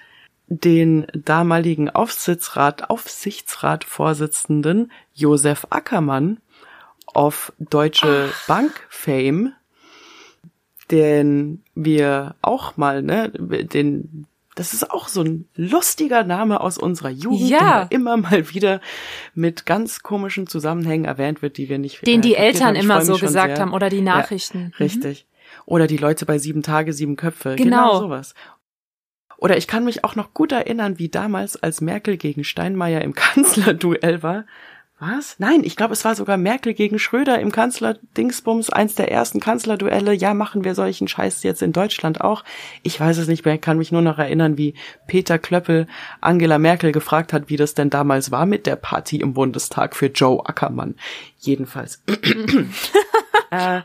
den 0.48 1.08
damaligen 1.14 1.90
Aufsichtsrat, 1.90 2.90
Aufsichtsratvorsitzenden 2.90 4.92
Josef 5.14 5.68
Ackermann 5.70 6.40
auf 7.08 7.52
Deutsche 7.60 8.30
Ach. 8.32 8.48
Bank 8.48 8.88
Fame, 8.90 9.54
den 10.92 11.64
wir 11.74 12.36
auch 12.42 12.78
mal, 12.78 13.02
ne, 13.02 13.32
den 13.32 14.28
das 14.56 14.74
ist 14.74 14.90
auch 14.90 15.10
so 15.10 15.22
ein 15.22 15.48
lustiger 15.56 16.24
Name 16.24 16.62
aus 16.62 16.78
unserer 16.78 17.10
Jugend, 17.10 17.50
ja. 17.50 17.86
der 17.86 17.92
immer 17.92 18.16
mal 18.16 18.54
wieder 18.54 18.80
mit 19.34 19.66
ganz 19.66 20.02
komischen 20.02 20.48
Zusammenhängen 20.48 21.04
erwähnt 21.04 21.42
wird, 21.42 21.58
die 21.58 21.68
wir 21.68 21.78
nicht 21.78 22.08
Den 22.08 22.22
die 22.22 22.36
Eltern 22.36 22.76
immer 22.76 23.02
so 23.02 23.18
gesagt 23.18 23.58
sehr. 23.58 23.66
haben 23.66 23.74
oder 23.74 23.90
die 23.90 24.02
Nachrichten. 24.02 24.60
Ja, 24.60 24.68
mhm. 24.68 24.74
richtig. 24.80 25.26
Oder 25.66 25.88
die 25.88 25.98
Leute 25.98 26.26
bei 26.26 26.38
sieben 26.38 26.64
Tage, 26.64 26.94
sieben 26.94 27.18
Köpfe. 27.18 27.56
Genau. 27.56 27.90
genau 27.90 28.00
sowas. 28.00 28.34
Oder 29.46 29.58
ich 29.58 29.68
kann 29.68 29.86
mich 29.86 30.04
auch 30.04 30.16
noch 30.16 30.34
gut 30.34 30.52
erinnern, 30.52 30.98
wie 30.98 31.08
damals, 31.08 31.56
als 31.62 31.80
Merkel 31.80 32.18
gegen 32.18 32.44
Steinmeier 32.44 33.02
im 33.02 33.14
Kanzlerduell 33.14 34.24
war, 34.24 34.46
was? 34.98 35.36
Nein, 35.38 35.64
ich 35.64 35.76
glaube, 35.76 35.94
es 35.94 36.04
war 36.04 36.16
sogar 36.16 36.36
Merkel 36.36 36.74
gegen 36.74 36.98
Schröder 36.98 37.40
im 37.40 37.52
Kanzler-Dingsbums, 37.52 38.72
eins 38.72 38.96
der 38.96 39.12
ersten 39.12 39.40
Kanzlerduelle. 39.40 40.14
Ja, 40.14 40.34
machen 40.34 40.64
wir 40.64 40.74
solchen 40.74 41.08
Scheiß 41.08 41.44
jetzt 41.44 41.62
in 41.62 41.74
Deutschland 41.74 42.22
auch? 42.22 42.44
Ich 42.82 43.00
weiß 43.00 43.20
es 43.20 43.28
nicht 43.28 43.46
mehr, 43.46 43.54
ich 43.54 43.62
kann 43.62 43.78
mich 43.78 43.92
nur 43.92 44.02
noch 44.02 44.18
erinnern, 44.18 44.58
wie 44.58 44.74
Peter 45.06 45.38
Klöppel 45.38 45.86
Angela 46.22 46.58
Merkel 46.58 46.92
gefragt 46.92 47.32
hat, 47.32 47.48
wie 47.48 47.58
das 47.58 47.76
denn 47.76 47.92
damals 47.92 48.32
war 48.32 48.48
mit 48.48 48.66
der 48.66 48.78
Party 48.78 49.18
im 49.18 49.36
Bundestag 49.36 49.96
für 49.96 50.08
Joe 50.08 50.44
Ackermann. 50.44 50.96
Jedenfalls. 51.38 52.02
äh, 53.52 53.82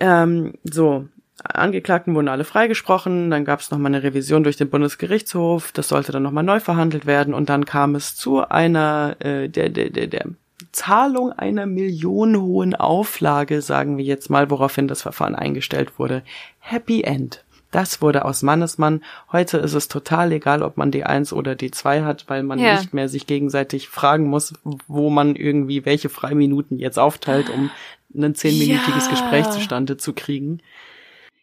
ähm, 0.00 0.54
so, 0.64 1.08
Angeklagten 1.44 2.14
wurden 2.14 2.28
alle 2.28 2.44
freigesprochen, 2.44 3.30
dann 3.30 3.44
gab 3.44 3.60
es 3.60 3.70
nochmal 3.70 3.94
eine 3.94 4.02
Revision 4.02 4.42
durch 4.42 4.56
den 4.56 4.70
Bundesgerichtshof, 4.70 5.70
das 5.72 5.88
sollte 5.88 6.10
dann 6.10 6.24
nochmal 6.24 6.44
neu 6.44 6.58
verhandelt 6.58 7.06
werden 7.06 7.32
und 7.32 7.48
dann 7.48 7.64
kam 7.64 7.94
es 7.94 8.16
zu 8.16 8.48
einer 8.48 9.16
äh, 9.20 9.48
der, 9.48 9.68
der, 9.68 9.90
der, 9.90 10.08
der 10.08 10.26
Zahlung 10.72 11.32
einer 11.32 11.66
millionenhohen 11.66 12.74
Auflage, 12.74 13.62
sagen 13.62 13.98
wir 13.98 14.04
jetzt 14.04 14.30
mal, 14.30 14.50
woraufhin 14.50 14.88
das 14.88 15.02
Verfahren 15.02 15.34
eingestellt 15.34 15.98
wurde. 15.98 16.22
Happy 16.58 17.02
End. 17.02 17.44
Das 17.70 18.00
wurde 18.00 18.24
aus 18.24 18.42
Mannesmann. 18.42 19.04
Heute 19.30 19.58
ist 19.58 19.74
es 19.74 19.88
total 19.88 20.32
egal, 20.32 20.62
ob 20.62 20.78
man 20.78 20.90
die 20.90 21.04
1 21.04 21.34
oder 21.34 21.54
die 21.54 21.70
2 21.70 22.02
hat, 22.02 22.24
weil 22.28 22.42
man 22.42 22.58
ja. 22.58 22.76
nicht 22.76 22.94
mehr 22.94 23.08
sich 23.08 23.26
gegenseitig 23.26 23.88
fragen 23.88 24.26
muss, 24.26 24.54
wo 24.86 25.10
man 25.10 25.36
irgendwie 25.36 25.84
welche 25.84 26.08
Freiminuten 26.08 26.78
jetzt 26.78 26.98
aufteilt, 26.98 27.50
um 27.50 27.70
ein 28.16 28.34
zehnminütiges 28.34 29.04
ja. 29.04 29.10
Gespräch 29.10 29.50
zustande 29.50 29.98
zu 29.98 30.14
kriegen. 30.14 30.60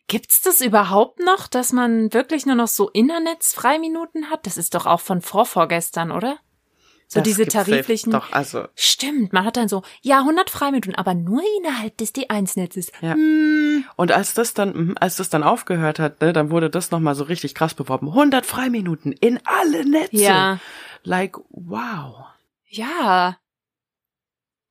Gibt's 0.07 0.41
das 0.41 0.61
überhaupt 0.61 1.19
noch, 1.19 1.47
dass 1.47 1.73
man 1.73 2.13
wirklich 2.13 2.45
nur 2.45 2.55
noch 2.55 2.67
so 2.67 2.89
Internetsfreiminuten 2.89 4.29
hat? 4.29 4.45
Das 4.45 4.57
ist 4.57 4.75
doch 4.75 4.85
auch 4.85 4.99
von 4.99 5.21
vorvorgestern, 5.21 6.11
oder? 6.11 6.37
So 7.07 7.19
das 7.19 7.27
diese 7.27 7.47
tariflichen. 7.47 8.11
Doch, 8.11 8.31
also. 8.31 8.67
Stimmt, 8.75 9.31
man 9.31 9.45
hat 9.45 9.57
dann 9.57 9.67
so, 9.67 9.83
ja, 10.01 10.19
100 10.19 10.49
Freiminuten, 10.49 10.95
aber 10.95 11.13
nur 11.13 11.41
innerhalb 11.59 11.97
des 11.97 12.13
D1-Netzes. 12.15 12.91
Ja. 13.01 13.13
Hm. 13.13 13.85
Und 13.95 14.11
als 14.11 14.33
das 14.33 14.53
dann, 14.53 14.75
mhm, 14.75 14.97
als 14.99 15.15
das 15.15 15.29
dann 15.29 15.43
aufgehört 15.43 15.99
hat, 15.99 16.21
ne, 16.21 16.33
dann 16.33 16.49
wurde 16.49 16.69
das 16.69 16.91
nochmal 16.91 17.15
so 17.15 17.23
richtig 17.23 17.53
krass 17.53 17.73
beworben. 17.73 18.09
100 18.09 18.45
Freiminuten 18.45 19.11
in 19.11 19.39
alle 19.45 19.87
Netze. 19.87 20.17
Ja. 20.17 20.59
Like, 21.03 21.37
wow. 21.49 22.25
Ja. 22.67 23.37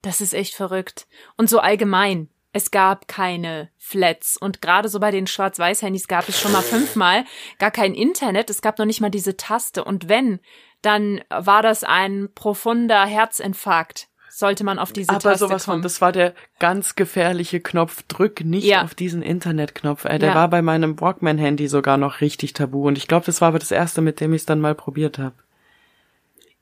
Das 0.03 0.21
ist 0.21 0.35
echt 0.35 0.55
verrückt. 0.55 1.07
Und 1.37 1.49
so 1.49 1.61
allgemein. 1.61 2.29
Es 2.57 2.71
gab 2.71 3.09
keine 3.09 3.69
Flats 3.79 4.37
und 4.37 4.63
gerade 4.63 4.89
so 4.89 5.01
bei 5.01 5.11
den 5.11 5.27
Schwarz-Weiß-Handys 5.27 6.07
gab 6.07 6.29
es 6.29 6.41
schon 6.41 6.53
mal 6.53 6.63
fünfmal 6.63 7.25
gar 7.59 7.73
kein 7.73 7.95
Internet. 7.95 8.49
Es 8.49 8.63
gab 8.63 8.79
noch 8.79 8.87
nicht 8.87 9.01
mal 9.01 9.11
diese 9.11 9.37
Taste 9.37 9.83
und 9.83 10.09
wenn, 10.09 10.39
dann 10.81 11.21
war 11.31 11.63
das 11.63 11.83
ein 11.83 12.29
profunder 12.33 13.05
Herzinfarkt. 13.07 14.07
Sollte 14.31 14.63
man 14.63 14.79
auf 14.79 14.93
diese 14.93 15.11
Aber 15.11 15.19
Taste 15.19 15.49
sowas 15.49 15.65
kommen. 15.65 15.79
von, 15.79 15.83
das 15.83 16.01
war 16.01 16.13
der 16.13 16.33
ganz 16.61 16.95
gefährliche 16.95 17.59
Knopf. 17.59 18.05
Drück 18.05 18.45
nicht 18.45 18.67
ja. 18.67 18.85
auf 18.85 18.95
diesen 18.95 19.23
Internetknopf. 19.23 20.05
Äh, 20.05 20.21
der 20.21 20.31
ja. 20.31 20.35
war 20.37 20.49
bei 20.49 20.63
meinem 20.63 21.01
Walkman-Handy 21.01 21.67
sogar 21.67 21.97
noch 21.97 22.21
richtig 22.21 22.53
tabu. 22.53 22.87
Und 22.87 22.99
ich 22.99 23.09
glaube, 23.09 23.27
das 23.27 23.41
war 23.41 23.49
aber 23.49 23.59
das 23.59 23.73
erste, 23.73 24.01
mit 24.01 24.21
dem 24.21 24.33
ich 24.33 24.43
es 24.43 24.47
dann 24.47 24.61
mal 24.61 24.77
probiert 24.77 25.19
habe. 25.19 25.35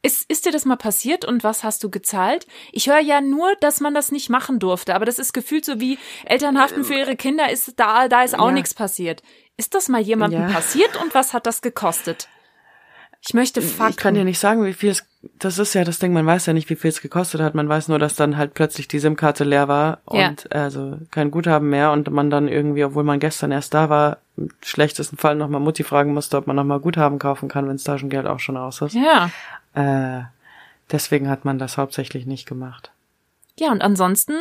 Ist, 0.04 0.28
ist 0.28 0.46
dir 0.46 0.50
das 0.50 0.64
mal 0.64 0.76
passiert 0.76 1.24
und 1.24 1.44
was 1.44 1.62
hast 1.62 1.84
du 1.84 1.90
gezahlt? 1.90 2.48
Ich 2.72 2.88
höre 2.88 2.98
ja 2.98 3.20
nur, 3.20 3.54
dass 3.60 3.80
man 3.80 3.94
das 3.94 4.10
nicht 4.10 4.30
machen 4.30 4.58
durfte, 4.58 4.96
aber 4.96 5.04
das 5.04 5.20
ist 5.20 5.32
gefühlt 5.32 5.64
so 5.64 5.78
wie 5.78 5.96
Elternhaften 6.24 6.82
für 6.84 6.94
ihre 6.94 7.14
Kinder 7.14 7.50
ist 7.50 7.74
da, 7.78 8.08
da 8.08 8.24
ist 8.24 8.36
auch 8.36 8.48
ja. 8.48 8.52
nichts 8.52 8.74
passiert. 8.74 9.22
Ist 9.56 9.74
das 9.74 9.88
mal 9.88 10.00
jemandem 10.00 10.42
ja. 10.42 10.48
passiert 10.48 11.00
und 11.00 11.14
was 11.14 11.32
hat 11.32 11.46
das 11.46 11.62
gekostet? 11.62 12.28
Ich 13.24 13.34
möchte 13.34 13.62
Fakten. 13.62 13.90
Ich 13.92 13.96
kann 13.96 14.14
dir 14.14 14.24
nicht 14.24 14.40
sagen, 14.40 14.64
wie 14.64 14.72
viel 14.72 14.90
es, 14.90 15.06
das 15.38 15.60
ist 15.60 15.74
ja 15.74 15.84
das 15.84 16.00
Ding, 16.00 16.12
man 16.12 16.26
weiß 16.26 16.46
ja 16.46 16.52
nicht, 16.52 16.68
wie 16.68 16.74
viel 16.74 16.90
es 16.90 17.00
gekostet 17.00 17.40
hat. 17.40 17.54
Man 17.54 17.68
weiß 17.68 17.86
nur, 17.86 18.00
dass 18.00 18.16
dann 18.16 18.36
halt 18.36 18.54
plötzlich 18.54 18.88
die 18.88 18.98
SIM-Karte 18.98 19.44
leer 19.44 19.68
war 19.68 20.00
und 20.06 20.48
ja. 20.50 20.62
also 20.62 20.98
kein 21.12 21.30
Guthaben 21.30 21.70
mehr 21.70 21.92
und 21.92 22.10
man 22.10 22.30
dann 22.30 22.48
irgendwie, 22.48 22.82
obwohl 22.82 23.04
man 23.04 23.20
gestern 23.20 23.52
erst 23.52 23.74
da 23.74 23.88
war, 23.88 24.18
im 24.36 24.48
schlechtesten 24.62 25.16
Fall 25.16 25.36
nochmal 25.36 25.60
Mutti 25.60 25.84
fragen 25.84 26.12
musste, 26.12 26.36
ob 26.36 26.48
man 26.48 26.56
nochmal 26.56 26.80
Guthaben 26.80 27.20
kaufen 27.20 27.48
kann, 27.48 27.68
wenn 27.68 27.76
das 27.76 27.84
Taschengeld 27.84 28.26
auch 28.26 28.40
schon 28.40 28.56
aus 28.56 28.80
ist. 28.80 28.94
Ja. 28.94 29.30
Äh, 29.74 30.22
deswegen 30.90 31.28
hat 31.28 31.44
man 31.44 31.58
das 31.58 31.76
hauptsächlich 31.76 32.26
nicht 32.26 32.46
gemacht. 32.46 32.92
Ja, 33.58 33.70
und 33.70 33.82
ansonsten, 33.82 34.34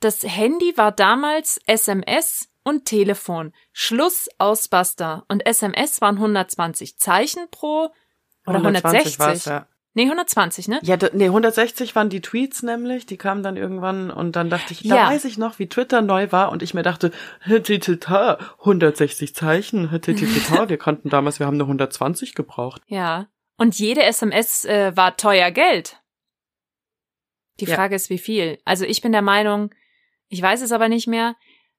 das 0.00 0.22
Handy 0.22 0.76
war 0.76 0.92
damals 0.92 1.60
SMS 1.66 2.48
und 2.64 2.86
Telefon. 2.86 3.52
Schluss 3.72 4.28
aus 4.38 4.68
Basta. 4.68 5.24
Und 5.28 5.46
SMS 5.46 6.00
waren 6.00 6.16
120 6.16 6.98
Zeichen 6.98 7.46
pro 7.50 7.90
oder 8.46 8.58
160. 8.58 9.18
War's, 9.18 9.44
ja. 9.44 9.66
Nee, 9.96 10.04
120, 10.04 10.66
ne? 10.66 10.80
Ja, 10.82 10.98
nee, 11.12 11.26
160 11.26 11.94
waren 11.94 12.08
die 12.08 12.20
Tweets 12.20 12.64
nämlich, 12.64 13.06
die 13.06 13.16
kamen 13.16 13.44
dann 13.44 13.56
irgendwann 13.56 14.10
und 14.10 14.34
dann 14.34 14.50
dachte 14.50 14.72
ich, 14.72 14.82
da 14.82 14.96
ja. 14.96 15.08
weiß 15.08 15.24
ich 15.24 15.38
noch, 15.38 15.60
wie 15.60 15.68
Twitter 15.68 16.02
neu 16.02 16.32
war 16.32 16.50
und 16.50 16.64
ich 16.64 16.74
mir 16.74 16.82
dachte, 16.82 17.12
160 17.44 19.36
Zeichen, 19.36 19.92
wir 19.92 20.78
konnten 20.78 21.10
damals, 21.10 21.38
wir 21.38 21.46
haben 21.46 21.56
nur 21.56 21.68
120 21.68 22.34
gebraucht. 22.34 22.82
Ja. 22.88 23.28
Und 23.56 23.78
jede 23.78 24.02
SMS 24.02 24.64
äh, 24.64 24.96
war 24.96 25.16
teuer 25.16 25.50
Geld. 25.50 26.00
Die 27.60 27.66
ja. 27.66 27.76
Frage 27.76 27.94
ist, 27.94 28.10
wie 28.10 28.18
viel. 28.18 28.58
Also 28.64 28.84
ich 28.84 29.00
bin 29.00 29.12
der 29.12 29.22
Meinung, 29.22 29.72
ich 30.28 30.42
weiß 30.42 30.62
es 30.62 30.72
aber 30.72 30.88
nicht 30.88 31.06
mehr, 31.06 31.36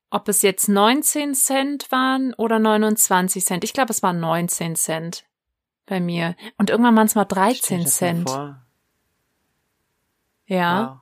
ob 0.09 0.29
es 0.29 0.41
jetzt 0.41 0.69
19 0.69 1.33
Cent 1.33 1.91
waren 1.91 2.33
oder 2.35 2.59
29 2.59 3.45
Cent. 3.45 3.63
Ich 3.63 3.73
glaube, 3.73 3.91
es 3.91 4.01
waren 4.01 4.19
19 4.19 4.75
Cent 4.75 5.25
bei 5.85 5.99
mir. 5.99 6.35
Und 6.57 6.69
irgendwann 6.69 6.95
waren 6.95 7.07
es 7.07 7.15
mal 7.15 7.25
13 7.25 7.85
Cent. 7.85 8.29
Ja. 10.45 10.89
Wow. 10.89 10.97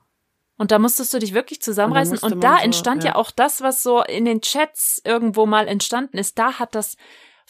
Und 0.57 0.71
da 0.71 0.79
musstest 0.79 1.13
du 1.13 1.19
dich 1.19 1.33
wirklich 1.33 1.61
zusammenreißen. 1.61 2.17
Und, 2.19 2.33
und 2.33 2.43
da 2.43 2.57
so, 2.57 2.63
entstand 2.63 3.03
ja. 3.03 3.11
ja 3.11 3.15
auch 3.15 3.31
das, 3.31 3.61
was 3.61 3.83
so 3.83 4.01
in 4.03 4.25
den 4.25 4.41
Chats 4.41 5.01
irgendwo 5.03 5.45
mal 5.45 5.67
entstanden 5.67 6.17
ist. 6.17 6.39
Da 6.39 6.59
hat 6.59 6.73
das 6.75 6.95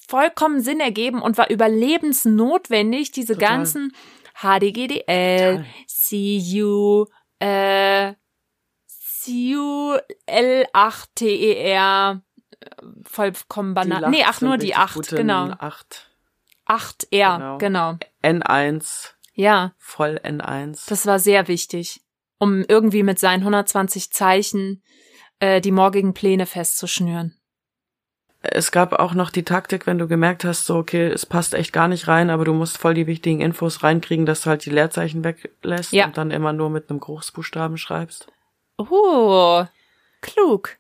vollkommen 0.08 0.62
Sinn 0.62 0.80
ergeben 0.80 1.22
und 1.22 1.38
war 1.38 1.50
überlebensnotwendig, 1.50 3.12
diese 3.12 3.34
Total. 3.34 3.50
ganzen 3.50 3.94
HDGDL, 4.42 5.58
Total. 5.58 5.66
CU, 5.88 7.06
äh, 7.40 8.14
CU 9.24 9.98
L8TER, 10.28 12.22
vollkommen 13.04 13.74
banal. 13.74 14.10
Nee, 14.10 14.24
ach, 14.26 14.42
nur 14.42 14.58
die 14.58 14.76
8, 14.76 15.10
genau. 15.10 15.52
8. 15.58 16.10
8R, 16.68 17.58
genau. 17.58 17.58
genau. 17.58 17.98
N1. 18.24 19.12
Ja. 19.34 19.74
Voll 19.78 20.20
N1. 20.24 20.88
Das 20.88 21.06
war 21.06 21.20
sehr 21.20 21.48
wichtig, 21.48 22.02
um 22.38 22.64
irgendwie 22.68 23.04
mit 23.04 23.20
seinen 23.20 23.42
120 23.42 24.12
Zeichen 24.12 24.82
äh, 25.40 25.60
die 25.60 25.72
morgigen 25.72 26.14
Pläne 26.14 26.46
festzuschnüren 26.46 27.38
es 28.46 28.72
gab 28.72 28.92
auch 28.94 29.14
noch 29.14 29.30
die 29.30 29.44
Taktik, 29.44 29.88
wenn 29.88 29.98
du 29.98 30.08
gemerkt 30.08 30.44
hast, 30.44 30.66
so, 30.66 30.76
okay, 30.76 31.08
es 31.08 31.26
passt 31.26 31.54
echt 31.54 31.72
gar 31.72 31.88
nicht 31.88 32.10
rein, 32.10 32.30
aber 32.30 32.44
du 32.44 32.54
musst 32.54 32.78
voll 32.78 32.94
die 32.94 33.08
wichtigen 33.08 33.40
Infos 33.40 33.84
reinkriegen, 33.84 34.26
dass 34.26 34.42
du 34.42 34.50
halt 34.50 34.66
die 34.66 34.70
Leerzeichen 34.70 35.24
weglässt 35.24 35.94
ja. 35.94 36.06
und 36.06 36.18
dann 36.18 36.30
immer 36.30 36.52
nur 36.52 36.70
mit 36.70 36.90
einem 36.90 37.00
Großbuchstaben 37.00 37.78
schreibst. 37.78 38.28
Oh, 38.78 39.64
klug. 40.20 40.78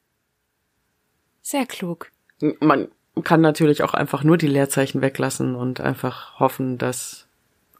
Sehr 1.41 1.65
klug. 1.65 2.11
Man 2.59 2.89
kann 3.23 3.39
natürlich 3.39 3.81
auch 3.81 3.93
einfach 3.93 4.25
nur 4.25 4.37
die 4.37 4.47
Leerzeichen 4.47 5.01
weglassen 5.01 5.55
und 5.55 5.79
einfach 5.79 6.39
hoffen, 6.39 6.77
dass 6.77 7.27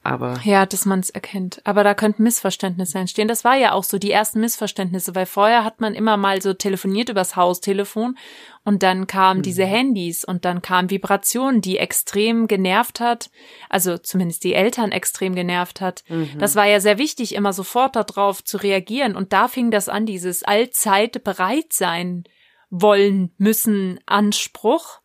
Aber 0.05 0.39
Ja, 0.43 0.65
dass 0.65 0.85
man 0.85 0.99
es 0.99 1.09
erkennt. 1.09 1.61
Aber 1.63 1.85
da 1.85 1.93
könnten 1.93 2.23
Missverständnisse 2.23 2.99
entstehen. 2.99 3.29
Das 3.29 3.45
war 3.45 3.55
ja 3.55 3.71
auch 3.71 3.85
so 3.85 3.97
die 3.97 4.11
ersten 4.11 4.41
Missverständnisse, 4.41 5.15
weil 5.15 5.25
vorher 5.25 5.63
hat 5.63 5.79
man 5.79 5.95
immer 5.95 6.17
mal 6.17 6.41
so 6.41 6.53
telefoniert 6.53 7.07
übers 7.07 7.37
Haustelefon 7.37 8.17
und 8.65 8.83
dann 8.83 9.07
kamen 9.07 9.39
Mhm. 9.39 9.43
diese 9.43 9.65
Handys 9.65 10.25
und 10.25 10.43
dann 10.43 10.61
kam 10.61 10.89
Vibration, 10.89 11.61
die 11.61 11.77
extrem 11.77 12.47
genervt 12.47 12.99
hat, 12.99 13.29
also 13.69 13.97
zumindest 13.97 14.43
die 14.43 14.55
Eltern 14.55 14.91
extrem 14.91 15.35
genervt 15.35 15.79
hat. 15.79 16.03
Mhm. 16.09 16.37
Das 16.37 16.55
war 16.55 16.65
ja 16.65 16.81
sehr 16.81 16.97
wichtig, 16.97 17.33
immer 17.33 17.53
sofort 17.53 17.95
darauf 17.95 18.43
zu 18.43 18.57
reagieren. 18.57 19.15
Und 19.15 19.31
da 19.31 19.47
fing 19.47 19.71
das 19.71 19.87
an, 19.87 20.05
dieses 20.05 20.43
allzeit 20.43 21.23
bereit 21.23 21.71
sein 21.71 22.25
wollen 22.69 23.33
müssen 23.37 23.99
Anspruch. 24.05 24.99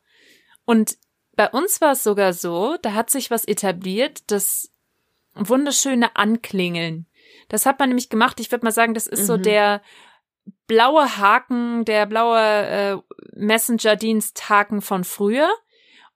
Und 0.64 0.96
bei 1.36 1.48
uns 1.48 1.80
war 1.80 1.92
es 1.92 2.02
sogar 2.02 2.32
so, 2.32 2.76
da 2.82 2.94
hat 2.94 3.10
sich 3.10 3.30
was 3.30 3.44
etabliert, 3.44 4.22
das 4.32 4.72
wunderschöne 5.38 6.16
Anklingeln. 6.16 7.06
Das 7.48 7.66
hat 7.66 7.78
man 7.78 7.88
nämlich 7.88 8.08
gemacht. 8.08 8.40
Ich 8.40 8.50
würde 8.50 8.64
mal 8.64 8.72
sagen, 8.72 8.94
das 8.94 9.06
ist 9.06 9.26
so 9.26 9.36
Mhm. 9.36 9.42
der 9.42 9.82
blaue 10.66 11.18
Haken, 11.18 11.84
der 11.84 12.06
blaue 12.06 12.40
äh, 12.40 12.96
Messenger-Diensthaken 13.34 14.80
von 14.80 15.04
früher, 15.04 15.48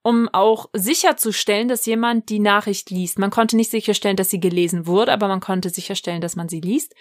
um 0.02 0.28
auch 0.32 0.68
sicherzustellen, 0.72 1.68
dass 1.68 1.86
jemand 1.86 2.28
die 2.28 2.40
Nachricht 2.40 2.90
liest. 2.90 3.18
Man 3.18 3.30
konnte 3.30 3.56
nicht 3.56 3.70
sicherstellen, 3.70 4.16
dass 4.16 4.30
sie 4.30 4.40
gelesen 4.40 4.86
wurde, 4.86 5.12
aber 5.12 5.28
man 5.28 5.40
konnte 5.40 5.70
sicherstellen, 5.70 6.20
dass 6.20 6.36
man 6.36 6.48
sie 6.48 6.60
liest. 6.60 6.94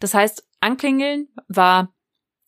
Das 0.00 0.14
heißt, 0.14 0.48
Anklingeln 0.60 1.28
war, 1.48 1.92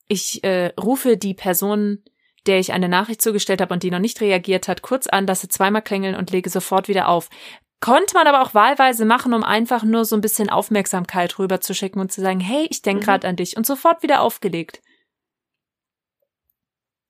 ich 0.09 0.43
äh, 0.43 0.73
rufe 0.81 1.17
die 1.17 1.35
Person, 1.35 2.03
der 2.47 2.59
ich 2.59 2.73
eine 2.73 2.89
Nachricht 2.89 3.21
zugestellt 3.21 3.61
habe 3.61 3.75
und 3.75 3.83
die 3.83 3.91
noch 3.91 3.99
nicht 3.99 4.21
reagiert 4.21 4.67
hat, 4.69 4.83
kurz 4.83 5.07
an, 5.07 5.27
lasse 5.27 5.49
zweimal 5.49 5.83
klingeln 5.83 6.15
und 6.15 6.31
lege 6.31 6.49
sofort 6.49 6.89
wieder 6.89 7.09
auf. 7.09 7.29
Konnte 7.81 8.15
man 8.15 8.27
aber 8.27 8.43
auch 8.43 8.55
wahlweise 8.55 9.05
machen, 9.05 9.33
um 9.33 9.43
einfach 9.43 9.83
nur 9.85 10.05
so 10.05 10.15
ein 10.15 10.21
bisschen 10.21 10.51
Aufmerksamkeit 10.51 11.39
rüber 11.39 11.61
zu 11.61 11.75
schicken 11.75 11.99
und 11.99 12.13
zu 12.13 12.21
sagen, 12.21 12.41
hey, 12.41 12.67
ich 12.71 12.83
denke 12.83 13.01
Mhm. 13.03 13.05
gerade 13.07 13.29
an 13.29 13.37
dich 13.37 13.57
und 13.57 13.67
sofort 13.67 14.03
wieder 14.03 14.21
aufgelegt. 14.21 14.83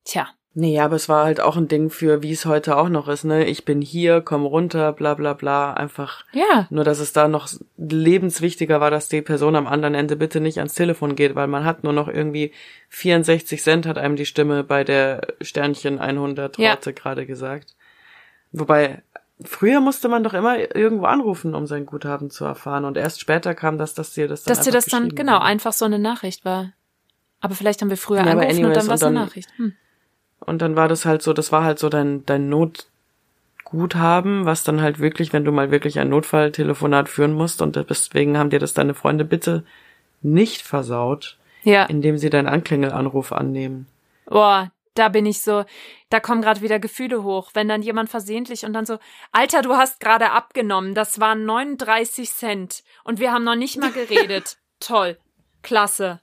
Tja, 0.05 0.29
Nee, 0.53 0.81
aber 0.81 0.97
es 0.97 1.09
war 1.09 1.25
halt 1.27 1.41
auch 1.41 1.57
ein 1.57 1.69
Ding 1.69 1.91
für, 1.91 2.25
wie 2.25 2.33
es 2.33 2.45
heute 2.45 2.77
auch 2.77 2.89
noch 2.89 3.07
ist, 3.07 3.23
ne? 3.23 3.45
Ich 3.45 3.65
bin 3.65 3.81
hier, 3.81 4.21
komm 4.21 4.45
runter, 4.45 4.93
bla 4.93 5.15
bla 5.15 5.33
bla. 5.33 5.75
Einfach 5.75 6.25
ja, 6.33 6.67
nur, 6.71 6.83
dass 6.83 6.99
es 6.99 7.13
da 7.13 7.29
noch 7.29 7.49
lebenswichtiger 7.77 8.81
war, 8.81 8.91
dass 8.91 9.09
die 9.09 9.23
Person 9.23 9.55
am 9.55 9.69
anderen 9.69 9.95
Ende 9.95 10.17
bitte 10.17 10.41
nicht 10.41 10.59
ans 10.59 10.75
Telefon 10.75 11.15
geht, 11.15 11.37
weil 11.37 11.47
man 11.47 11.65
hat 11.65 11.85
nur 11.85 11.93
noch 11.93 12.09
irgendwie 12.09 12.53
64 12.89 13.63
Cent 13.63 13.87
hat 13.87 13.97
einem 13.97 14.17
die 14.17 14.27
Stimme 14.27 14.65
bei 14.65 14.83
der 14.83 15.35
Sternchen 15.41 16.01
100 16.01 16.59
Ja. 16.59 16.75
Gerade 16.75 17.27
gesagt. 17.27 17.77
Wobei, 18.51 19.03
früher 19.45 19.81
musste 19.81 20.09
man 20.09 20.23
doch 20.23 20.35
immer 20.35 20.59
irgendwo 20.77 21.07
anrufen, 21.07 21.55
um 21.55 21.67
sein 21.67 21.87
Guthaben 21.87 22.31
zu 22.31 22.45
erfahren. 22.45 22.85
Und 22.85 22.97
erst 22.97 23.21
später 23.21 23.55
kam 23.55 23.79
das, 23.79 23.95
dass 23.95 24.13
dir 24.13 24.29
das 24.29 24.45
dann 24.45 24.55
dass 24.57 24.65
dir 24.65 24.73
das 24.73 24.87
dann, 24.87 25.09
genau, 25.11 25.35
wurde. 25.37 25.45
einfach 25.45 25.73
so 25.73 25.85
eine 25.85 25.99
Nachricht 25.99 26.45
war. 26.45 26.73
Aber 27.41 27.55
vielleicht 27.55 27.81
haben 27.81 27.91
wir 27.91 27.97
früher 27.97 28.19
Ja, 28.19 28.33
aber 28.33 28.43
angerufen 28.43 28.65
und 28.67 28.77
dann 28.77 28.87
war 28.89 28.95
es 28.95 29.03
eine 29.03 29.15
Nachricht. 29.21 29.49
Hm. 29.57 29.73
Und 30.41 30.63
dann 30.63 30.77
war 30.77 30.89
das 30.89 31.05
halt 31.07 31.23
so, 31.23 31.33
das 31.33 31.53
war 31.53 31.65
halt 31.65 31.79
so 31.79 31.89
dein, 31.89 32.25
dein 32.27 32.49
Notguthaben, 33.65 34.45
was 34.45 34.65
dann 34.65 34.81
halt 34.83 34.99
wirklich, 34.99 35.33
wenn 35.33 35.45
du 35.45 35.53
mal 35.53 35.71
wirklich 35.71 35.99
ein 35.99 36.09
Notfalltelefonat 36.09 37.09
führen 37.09 37.33
musst 37.33 37.63
und 37.63 37.77
deswegen 37.77 38.37
haben 38.39 38.51
dir 38.51 38.59
das 38.59 38.75
deine 38.75 38.95
Freunde 38.95 39.25
bitte 39.25 39.65
nicht 40.23 40.63
versaut, 40.63 41.39
Ja. 41.63 41.85
indem 41.85 42.19
sie 42.19 42.31
deinen 42.31 42.49
Anklingelanruf 42.49 43.33
annehmen. 43.33 43.87
Boah, 44.27 44.71
da 44.95 45.09
bin 45.09 45.27
ich 45.27 45.43
so, 45.43 45.65
da 46.09 46.21
kommen 46.21 46.43
gerade 46.43 46.63
wieder 46.63 46.79
Gefühle 46.79 47.23
hoch, 47.23 47.51
wenn 47.55 47.69
dann 47.69 47.83
jemand 47.83 48.11
versehentlich 48.11 48.65
und 48.65 48.73
dann 48.73 48.87
so, 48.87 48.99
Alter, 49.33 49.63
du 49.63 49.77
hast 49.77 50.01
gerade 50.01 50.31
abgenommen, 50.31 50.95
das 50.95 51.21
waren 51.21 51.45
39 51.45 52.31
Cent 52.33 52.83
und 53.05 53.21
wir 53.21 53.33
haben 53.33 53.45
noch 53.45 53.55
nicht 53.55 53.79
mal 53.79 53.93
geredet. 53.93 54.59
Toll, 54.81 55.19
klasse. 55.63 56.21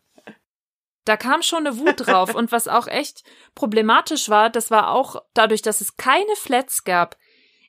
Da 1.05 1.15
kam 1.15 1.41
schon 1.41 1.65
eine 1.65 1.77
Wut 1.77 2.05
drauf 2.05 2.35
und 2.35 2.51
was 2.51 2.67
auch 2.67 2.87
echt 2.87 3.23
problematisch 3.55 4.27
war, 4.27 4.49
das 4.49 4.71
war 4.71 4.91
auch 4.91 5.23
dadurch, 5.33 5.61
dass 5.61 5.79
es 5.79 5.95
keine 5.95 6.35
Flats 6.35 6.83
gab. 6.83 7.17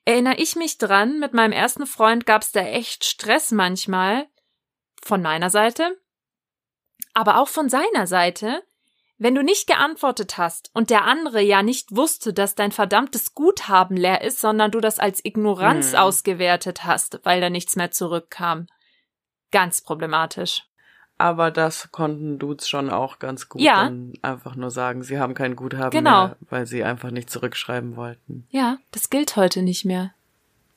Erinnere 0.05 0.37
ich 0.39 0.57
mich 0.57 0.79
dran, 0.79 1.21
mit 1.21 1.35
meinem 1.35 1.53
ersten 1.53 1.87
Freund 1.87 2.27
gab 2.27 2.43
es 2.43 2.51
da 2.51 2.61
echt 2.61 3.05
Stress 3.05 3.53
manchmal 3.53 4.27
von 5.05 5.23
meiner 5.23 5.51
Seite, 5.51 6.01
aber 7.15 7.39
auch 7.39 7.49
von 7.49 7.69
seiner 7.69 8.09
Seite, 8.09 8.65
wenn 9.19 9.35
du 9.35 9.43
nicht 9.43 9.67
geantwortet 9.67 10.39
hast 10.39 10.71
und 10.75 10.91
der 10.91 11.05
andere 11.05 11.41
ja 11.43 11.63
nicht 11.63 11.95
wusste, 11.95 12.33
dass 12.33 12.55
dein 12.55 12.73
verdammtes 12.73 13.35
Guthaben 13.35 13.97
leer 13.97 14.23
ist, 14.23 14.41
sondern 14.41 14.71
du 14.71 14.81
das 14.81 14.99
als 14.99 15.25
Ignoranz 15.25 15.93
Hm. 15.93 15.99
ausgewertet 15.99 16.85
hast, 16.85 17.21
weil 17.25 17.41
da 17.41 17.51
nichts 17.51 17.77
mehr 17.77 17.91
zurückkam. 17.91 18.67
Ganz 19.51 19.81
problematisch. 19.81 20.65
Aber 21.21 21.51
das 21.51 21.91
konnten 21.91 22.39
Dudes 22.39 22.69
schon 22.69 22.91
auch 22.91 23.19
ganz 23.19 23.49
gut 23.49 23.61
Ja. 23.61 23.85
dann 23.85 24.13
einfach 24.23 24.55
nur 24.55 24.71
sagen, 24.71 25.03
sie 25.03 25.19
haben 25.19 25.35
kein 25.35 25.57
Guthaben 25.57 25.91
Genau. 25.91 26.27
mehr, 26.29 26.37
weil 26.49 26.67
sie 26.67 26.85
einfach 26.85 27.11
nicht 27.11 27.29
zurückschreiben 27.29 27.97
wollten. 27.97 28.47
Ja, 28.51 28.79
das 28.93 29.11
gilt 29.11 29.35
heute 29.35 29.63
nicht 29.63 29.85
mehr. 29.85 30.13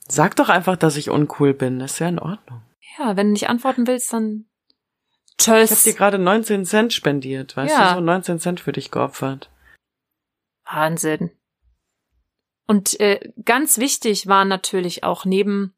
Sag 0.08 0.36
doch 0.38 0.50
einfach, 0.50 0.78
dass 0.78 0.98
ich 0.98 1.12
uncool 1.12 1.54
bin, 1.54 1.80
ist 1.80 2.00
ja 2.00 2.08
in 2.10 2.18
Ordnung. 2.18 2.64
Ja, 2.98 3.16
wenn 3.16 3.28
du 3.28 3.34
nicht 3.34 3.50
antworten 3.50 3.86
willst, 3.86 4.12
dann 4.14 4.46
Ich 5.42 5.50
hab 5.50 5.68
tschüss. 5.68 5.84
dir 5.84 5.94
gerade 5.94 6.18
19 6.20 6.66
Cent 6.66 6.94
spendiert, 6.94 7.56
weißt 7.58 7.74
Ja. 7.74 7.90
du, 7.90 7.96
so 7.96 8.02
19 8.02 8.40
Cent 8.40 8.60
für 8.60 8.72
dich 8.72 8.92
geopfert. 8.92 9.50
Wahnsinn. 10.66 11.32
Und 12.68 13.00
äh, 13.00 13.20
ganz 13.44 13.78
wichtig 13.78 14.28
war 14.28 14.46
natürlich 14.46 15.04
auch 15.04 15.26
neben 15.26 15.76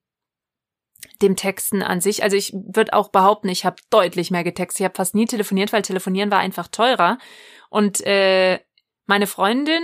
dem 1.21 1.35
Texten 1.35 1.81
an 1.83 1.99
sich, 2.01 2.23
also 2.23 2.35
ich 2.37 2.53
würde 2.53 2.93
auch 2.93 3.09
behaupten, 3.09 3.49
ich 3.49 3.65
habe 3.65 3.77
deutlich 3.89 4.31
mehr 4.31 4.43
getextet. 4.43 4.81
Ich 4.81 4.85
habe 4.85 4.95
fast 4.95 5.15
nie 5.15 5.25
telefoniert, 5.25 5.73
weil 5.73 5.81
telefonieren 5.81 6.31
war 6.31 6.39
einfach 6.39 6.67
teurer. 6.67 7.17
Und 7.69 8.01
äh, 8.05 8.59
meine 9.05 9.27
Freundin 9.27 9.81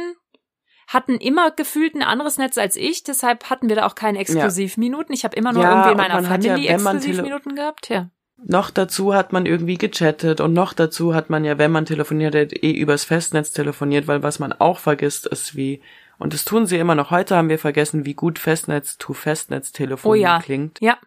hatten 0.88 1.16
immer 1.18 1.52
gefühlt 1.52 1.94
ein 1.96 2.04
anderes 2.04 2.38
Netz 2.38 2.58
als 2.58 2.76
ich, 2.76 3.04
deshalb 3.04 3.50
hatten 3.50 3.70
wir 3.70 3.76
da 3.76 3.86
auch 3.86 3.96
keine 3.96 4.20
Exklusivminuten. 4.20 5.14
Ich 5.14 5.24
habe 5.24 5.36
immer 5.36 5.52
nur 5.54 5.64
Ja, 5.64 5.72
irgendwie 5.72 5.92
in 5.92 5.98
meiner 5.98 6.22
ja, 6.22 6.28
Familie 6.28 6.56
tele- 6.56 6.68
Exklusivminuten 6.74 7.56
gehabt. 7.56 7.90
Ja. 7.90 8.10
Noch 8.46 8.70
dazu 8.70 9.14
hat 9.14 9.34
man 9.34 9.46
irgendwie 9.46 9.78
gechattet 9.78 10.40
und 10.42 10.54
noch 10.54 10.74
dazu 10.74 11.14
hat 11.14 11.30
man 11.30 11.44
ja, 11.44 11.58
wenn 11.58 11.72
man 11.72 11.86
telefoniert 11.86 12.36
hat, 12.36 12.54
eh 12.54 12.72
übers 12.72 13.04
Festnetz 13.04 13.52
telefoniert, 13.52 14.08
weil 14.08 14.24
was 14.24 14.40
man 14.40 14.54
auch 14.54 14.80
vergisst, 14.80 15.26
ist 15.28 15.56
wie, 15.56 15.82
und 16.18 16.34
das 16.34 16.46
tun 16.46 16.66
sie 16.66 16.78
immer 16.78 16.96
noch, 16.96 17.12
heute 17.12 17.36
haben 17.36 17.50
wir 17.50 17.60
vergessen, 17.60 18.06
wie 18.06 18.14
gut 18.14 18.40
Festnetz 18.40 18.98
to 18.98 19.14
Festnetz 19.14 19.72
Telefon 19.72 20.12
Oh 20.12 20.16
ja. 20.16 20.40
klingt. 20.40 20.80
Ja. 20.82 20.98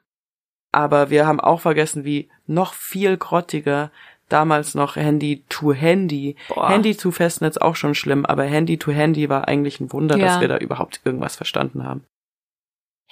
Aber 0.73 1.11
wir 1.11 1.27
haben 1.27 1.41
auch 1.41 1.61
vergessen, 1.61 2.05
wie 2.05 2.29
noch 2.47 2.75
viel 2.75 3.17
grottiger 3.17 3.91
damals 4.29 4.75
noch 4.75 4.97
Handy 4.97 5.45
to 5.49 5.73
Handy. 5.75 6.37
Boah. 6.49 6.69
Handy 6.71 6.95
to 6.95 7.11
Festnetz 7.11 7.57
auch 7.59 7.77
schon 7.77 7.95
schlimm, 7.95 8.25
aber 8.25 8.45
Handy 8.45 8.79
to 8.79 8.91
Handy 8.93 9.29
war 9.29 9.49
eigentlich 9.49 9.81
ein 9.81 9.93
Wunder, 9.93 10.17
Ja. 10.17 10.27
dass 10.27 10.41
wir 10.41 10.49
da 10.49 10.57
überhaupt 10.59 11.01
irgendwas 11.05 11.37
verstanden 11.37 11.85
haben. 11.85 12.05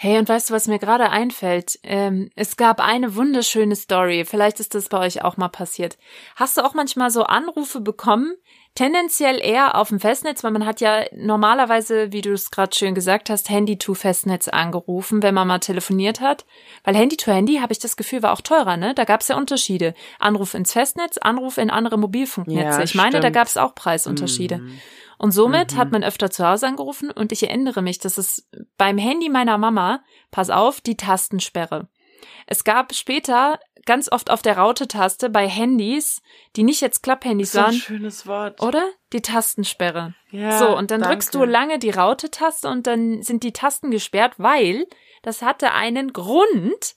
Hey, 0.02 0.18
und 0.18 0.30
weißt 0.30 0.48
du, 0.48 0.54
was 0.54 0.66
mir 0.66 0.78
gerade 0.78 1.10
einfällt? 1.10 1.78
Ähm, 1.82 2.30
es 2.34 2.56
gab 2.56 2.80
eine 2.80 3.16
wunderschöne 3.16 3.76
Story. 3.76 4.24
Vielleicht 4.24 4.58
ist 4.58 4.74
das 4.74 4.88
bei 4.88 4.98
euch 4.98 5.22
auch 5.22 5.36
mal 5.36 5.50
passiert. 5.50 5.98
Hast 6.36 6.56
du 6.56 6.64
auch 6.64 6.72
manchmal 6.72 7.10
so 7.10 7.24
Anrufe 7.24 7.82
bekommen? 7.82 8.34
Tendenziell 8.76 9.40
eher 9.42 9.74
auf 9.76 9.88
dem 9.88 9.98
Festnetz, 10.00 10.44
weil 10.44 10.52
man 10.52 10.64
hat 10.64 10.80
ja 10.80 11.04
normalerweise, 11.12 12.12
wie 12.12 12.20
du 12.20 12.32
es 12.32 12.50
gerade 12.50 12.74
schön 12.74 12.94
gesagt 12.94 13.28
hast, 13.28 13.50
Handy-to-Festnetz 13.50 14.48
angerufen, 14.48 15.22
wenn 15.22 15.34
man 15.34 15.48
mal 15.48 15.58
telefoniert 15.58 16.20
hat. 16.20 16.46
Weil 16.84 16.94
Handy-to-Handy, 16.96 17.56
habe 17.56 17.72
ich 17.72 17.80
das 17.80 17.96
Gefühl, 17.96 18.22
war 18.22 18.32
auch 18.32 18.40
teurer, 18.40 18.76
ne? 18.76 18.94
Da 18.94 19.04
gab 19.04 19.20
es 19.20 19.28
ja 19.28 19.36
Unterschiede. 19.36 19.92
Anruf 20.18 20.54
ins 20.54 20.72
Festnetz, 20.72 21.18
Anruf 21.18 21.58
in 21.58 21.68
andere 21.68 21.98
Mobilfunknetze. 21.98 22.78
Ja, 22.78 22.82
ich 22.82 22.94
meine, 22.94 23.12
da 23.12 23.18
stimmt. 23.22 23.34
gab 23.34 23.48
es 23.48 23.56
auch 23.56 23.74
Preisunterschiede. 23.74 24.58
Mhm. 24.58 24.80
Und 25.18 25.32
somit 25.32 25.74
Mhm. 25.74 25.76
hat 25.76 25.90
man 25.90 26.04
öfter 26.04 26.30
zu 26.30 26.46
Hause 26.48 26.66
angerufen 26.68 27.10
und 27.10 27.32
ich 27.32 27.42
erinnere 27.42 27.82
mich, 27.82 27.98
dass 27.98 28.16
es 28.18 28.48
beim 28.78 28.96
Handy 28.96 29.28
meiner 29.28 29.58
Mama, 29.58 30.02
pass 30.30 30.48
auf, 30.48 30.80
die 30.80 30.96
Tastensperre. 30.96 31.88
Es 32.46 32.64
gab 32.64 32.94
später 32.94 33.58
ganz 33.90 34.08
oft 34.12 34.30
auf 34.30 34.40
der 34.40 34.56
Raute-Taste 34.56 35.30
bei 35.30 35.48
Handys, 35.48 36.22
die 36.54 36.62
nicht 36.62 36.80
jetzt 36.80 37.02
Klapphandys 37.02 37.50
So 37.50 37.58
ein 37.58 37.64
waren, 37.64 37.74
schönes 37.74 38.24
Wort. 38.24 38.62
oder? 38.62 38.88
Die 39.12 39.20
Tastensperre. 39.20 40.14
Ja, 40.30 40.56
so, 40.60 40.76
und 40.76 40.92
dann 40.92 41.00
danke. 41.00 41.16
drückst 41.16 41.34
du 41.34 41.42
lange 41.42 41.80
die 41.80 41.90
Raute-Taste 41.90 42.68
und 42.68 42.86
dann 42.86 43.24
sind 43.24 43.42
die 43.42 43.52
Tasten 43.52 43.90
gesperrt, 43.90 44.34
weil 44.36 44.86
das 45.22 45.42
hatte 45.42 45.72
einen 45.72 46.12
Grund. 46.12 46.94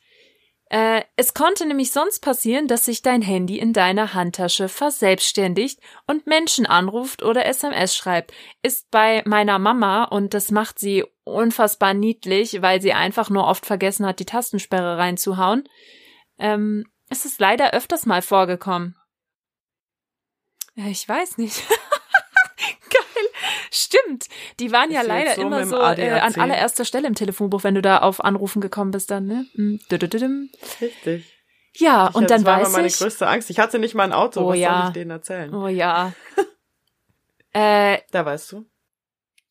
Äh, 0.70 1.02
es 1.16 1.34
konnte 1.34 1.66
nämlich 1.66 1.92
sonst 1.92 2.20
passieren, 2.20 2.68
dass 2.68 2.86
sich 2.86 3.02
dein 3.02 3.24
Handy 3.24 3.58
in 3.58 3.74
deiner 3.74 4.14
Handtasche 4.14 4.70
verselbstständigt 4.70 5.80
und 6.06 6.28
Menschen 6.28 6.68
anruft 6.68 7.24
oder 7.24 7.48
SMS 7.48 7.96
schreibt. 7.96 8.34
Ist 8.62 8.92
bei 8.92 9.24
meiner 9.26 9.58
Mama 9.58 10.04
und 10.04 10.36
das 10.36 10.52
macht 10.52 10.78
sie 10.78 11.04
unfassbar 11.24 11.96
niedlich, 11.96 12.62
weil 12.62 12.84
sie 12.84 12.94
einfach 12.94 13.32
nur 13.32 13.48
oft 13.48 13.66
vergessen 13.66 14.06
hat, 14.06 14.20
die 14.20 14.26
Tastensperre 14.26 15.00
reinzuhauen. 15.00 15.64
Ähm, 16.38 16.86
ist 17.10 17.26
es 17.26 17.40
leider 17.40 17.74
öfters 17.74 18.06
mal 18.06 18.22
vorgekommen. 18.22 18.96
Ja, 20.76 20.88
Ich 20.88 21.08
weiß 21.08 21.38
nicht. 21.38 21.64
Stimmt. 23.72 24.28
Die 24.60 24.72
waren 24.72 24.92
ja 24.92 25.02
leider 25.02 25.36
so 25.36 25.42
immer 25.42 25.66
so 25.66 25.78
äh, 25.78 26.10
an 26.20 26.36
allererster 26.36 26.86
Stelle 26.86 27.08
im 27.08 27.16
Telefonbuch, 27.16 27.64
wenn 27.64 27.74
du 27.76 27.82
da 27.82 28.00
auf 28.00 28.24
Anrufen 28.24 28.62
gekommen 28.62 28.92
bist 28.92 29.10
dann, 29.10 29.26
ne? 29.26 29.46
Düdüdüdüm. 29.92 30.50
Richtig. 30.80 31.32
Ja, 31.76 32.10
Ich- 32.10 32.16
und 32.16 32.30
dann 32.30 32.44
das 32.44 32.46
war 32.46 32.62
weiß 32.62 32.72
meine 32.72 32.88
ich. 32.88 32.98
größte 32.98 33.28
Angst. 33.28 33.50
Ich 33.50 33.58
hatte 33.60 33.80
nicht 33.80 33.96
mal 33.96 34.04
ein 34.04 34.14
Auto. 34.14 34.42
Oh 34.42 34.50
Was 34.50 34.58
ja. 34.60 34.78
soll 34.80 34.88
ich 34.90 34.94
denen 34.94 35.12
erzählen? 35.12 35.54
Oh 35.56 35.68
ja. 35.68 36.14
äh, 37.54 38.00
Da 38.12 38.26
weißt 38.26 38.52
du. 38.52 38.66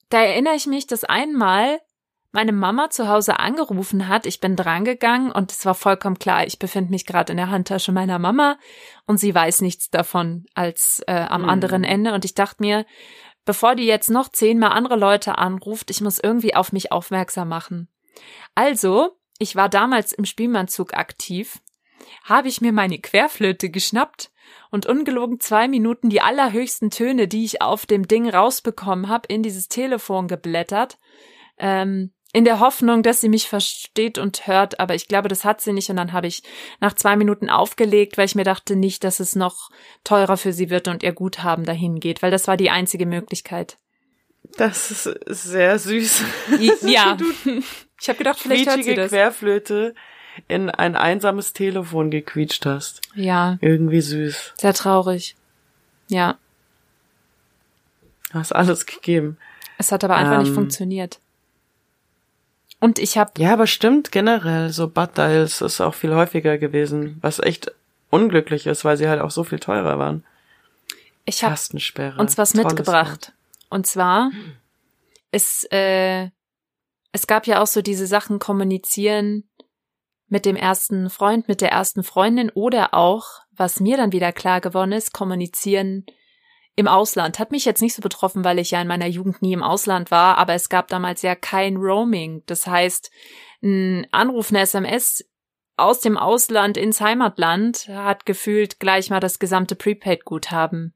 da 0.09 0.21
erinnere 0.23 0.55
ich 0.55 0.67
mich, 0.67 0.87
dass 0.87 1.03
einmal 1.05 1.81
meine 2.33 2.53
Mama 2.53 2.91
zu 2.91 3.09
Hause 3.09 3.39
angerufen 3.39 4.09
hat. 4.09 4.27
Ich 4.27 4.41
bin 4.41 4.57
drangegangen 4.57 5.31
und 5.31 5.53
es 5.53 5.65
war 5.65 5.75
vollkommen 5.75 6.19
klar, 6.19 6.47
ich 6.47 6.59
befinde 6.59 6.91
mich 6.91 7.07
gerade 7.07 7.33
in 7.33 7.37
der 7.37 7.51
Handtasche 7.51 7.93
meiner 7.93 8.19
Mama 8.19 8.59
und 9.07 9.19
sie 9.19 9.35
weiß 9.35 9.61
nichts 9.61 9.91
davon 9.91 10.47
als 10.55 11.03
äh, 11.07 11.13
am 11.13 11.43
Hm. 11.43 11.49
anderen 11.51 11.85
Ende. 11.85 12.15
Und 12.15 12.25
ich 12.25 12.35
dachte 12.35 12.63
mir, 12.63 12.87
bevor 13.45 13.75
die 13.75 13.85
jetzt 13.85 14.11
noch 14.11 14.29
zehnmal 14.29 14.73
andere 14.73 14.97
Leute 14.97 15.39
anruft, 15.39 15.91
ich 15.91 16.01
muss 16.01 16.19
irgendwie 16.19 16.55
auf 16.55 16.73
mich 16.73 16.91
aufmerksam 16.91 17.49
machen. 17.49 17.89
Also, 18.55 19.19
ich 19.39 19.55
war 19.55 19.69
damals 19.69 20.13
im 20.13 20.25
Spielmannzug 20.25 20.95
aktiv, 20.95 21.61
habe 22.25 22.49
ich 22.49 22.61
mir 22.61 22.73
meine 22.73 22.99
Querflöte 22.99 23.71
geschnappt 23.71 24.31
und 24.71 24.87
ungelogen 24.87 25.39
zwei 25.41 25.69
Minuten 25.69 26.09
die 26.09 26.21
allerhöchsten 26.21 26.91
Töne, 26.91 27.29
die 27.29 27.45
ich 27.45 27.61
auf 27.61 27.85
dem 27.85 28.09
Ding 28.09 28.29
rausbekommen 28.29 29.09
habe, 29.09 29.27
in 29.29 29.43
dieses 29.43 29.69
Telefon 29.69 30.29
geblättert, 30.29 30.99
ähm, 31.59 32.13
in 32.35 32.45
der 32.45 32.61
Hoffnung, 32.61 33.03
dass 33.03 33.21
sie 33.21 33.29
mich 33.29 33.47
versteht 33.49 34.17
und 34.17 34.47
hört, 34.47 34.81
aber 34.81 34.95
ich 34.95 35.07
glaube, 35.07 35.29
das 35.29 35.45
hat 35.45 35.61
sie 35.61 35.73
nicht 35.75 35.91
und 35.91 35.97
dann 35.97 36.13
habe 36.13 36.27
ich 36.27 36.43
nach 36.81 36.95
zwei 36.95 37.15
Minuten 37.17 37.51
aufgelegt, 37.51 38.17
weil 38.17 38.25
ich 38.25 38.35
mir 38.35 38.45
dachte 38.45 38.75
nicht, 38.75 39.05
dass 39.05 39.21
es 39.21 39.37
noch 39.37 39.69
teurer 40.03 40.37
für 40.39 40.53
sie 40.55 40.71
wird 40.71 40.89
und 40.89 41.03
ihr 41.03 41.13
Guthaben 41.13 41.65
dahin 41.67 42.01
geht, 42.01 42.23
weil 42.23 42.31
das 42.31 42.49
war 42.49 42.57
die 42.57 42.71
einzige 42.71 43.05
Möglichkeit. 43.07 43.77
Das 44.57 44.91
ist 44.91 45.05
sehr 45.27 45.79
süß. 45.79 46.23
Ja, 46.83 47.17
ich 48.01 48.09
habe 48.09 48.19
gedacht, 48.19 48.39
vielleicht 48.41 48.67
hört 48.67 48.83
sie 48.85 48.95
das. 48.95 49.11
Querflöte 49.11 49.95
in 50.49 50.71
ein 50.71 50.97
einsames 50.97 51.53
Telefon 51.53 52.11
gequietscht 52.11 52.65
hast. 52.67 53.01
Ja, 53.15 53.59
Irgendwie 53.61 54.01
süß. 54.01 54.55
sehr 54.59 54.73
traurig. 54.75 55.37
Ja, 56.09 56.39
Hast 58.33 58.55
alles 58.55 58.87
gegeben. 58.87 59.37
es 59.79 59.93
hat 59.93 60.03
aber 60.05 60.17
einfach 60.17 60.39
nicht 60.39 60.49
Ähm. 60.49 60.55
funktioniert. 60.55 61.21
Und 62.83 62.99
ich 62.99 63.17
habe 63.17 63.31
Ja, 63.39 63.53
aber 63.53 63.69
stimmt 63.69 64.11
generell, 64.11 64.71
so 64.71 64.89
Butt 64.89 65.17
Dials 65.17 65.61
ist 65.61 65.81
auch 65.81 65.95
viel 65.95 66.17
häufiger 66.17 66.59
gewesen, 66.59 67.17
was 67.21 67.39
echt 67.39 67.71
unglücklich 68.11 68.67
ist, 68.67 68.85
weil 68.85 68.97
sie 68.97 69.09
halt 69.09 69.21
auch 69.21 69.31
so 69.31 69.45
viel 69.45 69.61
teurer 69.61 70.01
waren. 70.01 70.25
ich 71.25 71.45
habe 71.45 71.55
uns 71.55 72.37
was 72.37 72.51
Tolles 72.51 72.55
mitgebracht. 72.55 73.35
Und 73.71 73.87
zwar 73.87 74.33
ist 75.31 75.73
äh, 75.73 76.31
es 77.13 77.29
gab 77.29 77.47
ja 77.47 77.63
auch 77.63 77.69
so 77.69 77.83
diese 77.83 78.09
Sachen 78.09 78.41
kommunizieren 78.41 79.45
mit 80.27 80.45
dem 80.45 80.57
ersten 80.57 81.09
Freund, 81.09 81.47
mit 81.47 81.61
der 81.61 81.71
ersten 81.71 82.03
Freundin 82.03 82.51
oder 82.51 82.95
auch, 82.95 83.43
was 83.53 83.79
mir 83.79 83.97
dann 83.97 84.11
wieder 84.11 84.33
klar 84.33 84.61
geworden 84.61 84.91
ist, 84.91 85.13
kommunizieren 85.13 86.05
im 86.75 86.89
Ausland. 86.89 87.39
Hat 87.39 87.51
mich 87.51 87.65
jetzt 87.65 87.83
nicht 87.83 87.95
so 87.95 88.03
betroffen, 88.03 88.45
weil 88.45 88.59
ich 88.59 88.71
ja 88.71 88.81
in 88.81 88.89
meiner 88.89 89.07
Jugend 89.07 89.43
nie 89.43 89.53
im 89.53 89.63
Ausland 89.63 90.11
war, 90.11 90.39
aber 90.39 90.55
es 90.55 90.69
gab 90.69 90.89
damals 90.89 91.23
ja 91.23 91.35
kein 91.35 91.77
Roaming. 91.77 92.43
Das 92.47 92.67
heißt, 92.67 93.11
ein 93.63 94.07
Anruf, 94.11 94.51
eine 94.51 94.61
SMS 94.61 95.25
aus 95.77 96.01
dem 96.01 96.17
Ausland 96.17 96.77
ins 96.77 97.01
Heimatland 97.01 97.89
hat 97.89 98.27
gefühlt 98.27 98.79
gleich 98.81 99.11
mal 99.11 99.21
das 99.21 99.39
gesamte 99.39 99.75
Prepaid-Guthaben 99.75 100.95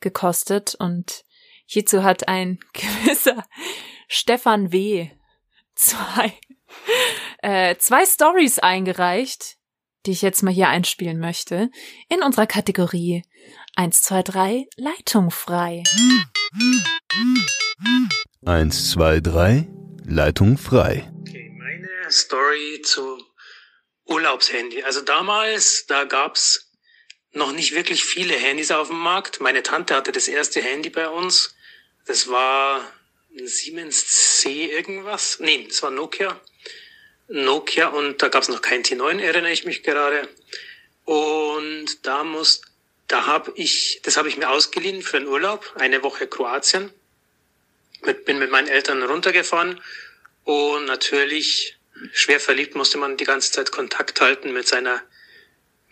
gekostet 0.00 0.74
und 0.74 1.24
hierzu 1.66 2.02
hat 2.02 2.28
ein 2.28 2.58
gewisser 2.72 3.44
Stefan 4.08 4.72
W. 4.72 5.10
zwei, 5.74 6.32
äh, 7.42 7.76
zwei 7.76 8.04
Stories 8.04 8.58
eingereicht, 8.58 9.56
die 10.06 10.12
ich 10.12 10.22
jetzt 10.22 10.42
mal 10.42 10.52
hier 10.52 10.68
einspielen 10.68 11.18
möchte, 11.18 11.70
in 12.08 12.22
unserer 12.22 12.46
Kategorie 12.46 13.24
1, 13.78 14.02
2, 14.04 14.22
3 14.22 14.66
Leitung 14.76 15.30
frei. 15.30 15.82
1, 18.46 18.90
2, 18.92 19.20
3, 19.20 19.68
Leitung 20.06 20.56
frei. 20.56 21.12
Okay, 21.20 21.50
meine 21.50 22.10
Story 22.10 22.80
zu 22.82 23.22
Urlaubshandy. 24.06 24.82
Also 24.82 25.02
damals, 25.02 25.84
da 25.88 26.04
gab's 26.04 26.72
noch 27.32 27.52
nicht 27.52 27.74
wirklich 27.74 28.02
viele 28.02 28.32
Handys 28.32 28.70
auf 28.70 28.88
dem 28.88 28.98
Markt. 28.98 29.42
Meine 29.42 29.62
Tante 29.62 29.94
hatte 29.94 30.10
das 30.10 30.26
erste 30.26 30.62
Handy 30.62 30.88
bei 30.88 31.10
uns. 31.10 31.54
Das 32.06 32.28
war 32.28 32.80
ein 33.38 33.46
Siemens 33.46 34.38
C 34.40 34.70
irgendwas. 34.70 35.38
Nee, 35.38 35.66
das 35.68 35.82
war 35.82 35.90
Nokia. 35.90 36.40
Nokia 37.28 37.88
und 37.88 38.22
da 38.22 38.28
gab's 38.28 38.48
noch 38.48 38.62
kein 38.62 38.82
T9, 38.82 39.20
erinnere 39.20 39.52
ich 39.52 39.66
mich 39.66 39.82
gerade. 39.82 40.30
Und 41.04 42.06
da 42.06 42.24
muss, 42.24 42.62
da 43.08 43.26
habe 43.26 43.52
ich, 43.56 44.00
das 44.02 44.16
habe 44.16 44.28
ich 44.28 44.36
mir 44.36 44.50
ausgeliehen 44.50 45.02
für 45.02 45.18
einen 45.18 45.28
Urlaub, 45.28 45.72
eine 45.76 46.02
Woche 46.02 46.26
Kroatien. 46.26 46.90
Mit, 48.02 48.24
bin 48.24 48.38
mit 48.38 48.50
meinen 48.50 48.68
Eltern 48.68 49.02
runtergefahren 49.02 49.80
und 50.44 50.84
natürlich 50.84 51.76
schwer 52.12 52.40
verliebt 52.40 52.74
musste 52.74 52.98
man 52.98 53.16
die 53.16 53.24
ganze 53.24 53.52
Zeit 53.52 53.72
Kontakt 53.72 54.20
halten 54.20 54.52
mit 54.52 54.68
seiner, 54.68 55.02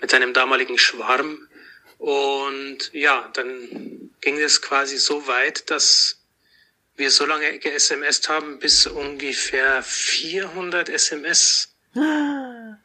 mit 0.00 0.10
seinem 0.10 0.32
damaligen 0.32 0.78
Schwarm. 0.78 1.48
Und 1.98 2.90
ja, 2.92 3.30
dann 3.34 4.10
ging 4.20 4.38
es 4.38 4.60
quasi 4.60 4.98
so 4.98 5.26
weit, 5.26 5.70
dass 5.70 6.20
wir 6.96 7.10
so 7.10 7.26
lange 7.26 7.58
ge-SMS 7.58 8.28
haben, 8.28 8.58
bis 8.58 8.86
ungefähr 8.86 9.82
400 9.82 10.88
SMS 10.88 11.74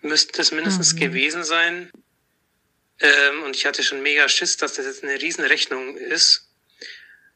müssten 0.01 0.41
es 0.41 0.51
mindestens 0.51 0.95
gewesen 0.95 1.43
sein. 1.43 1.91
Ähm, 3.01 3.43
und 3.43 3.55
ich 3.55 3.65
hatte 3.65 3.83
schon 3.83 4.01
mega 4.01 4.27
Schiss, 4.27 4.57
dass 4.57 4.73
das 4.73 4.85
jetzt 4.85 5.03
eine 5.03 5.21
Riesenrechnung 5.21 5.95
ist. 5.97 6.49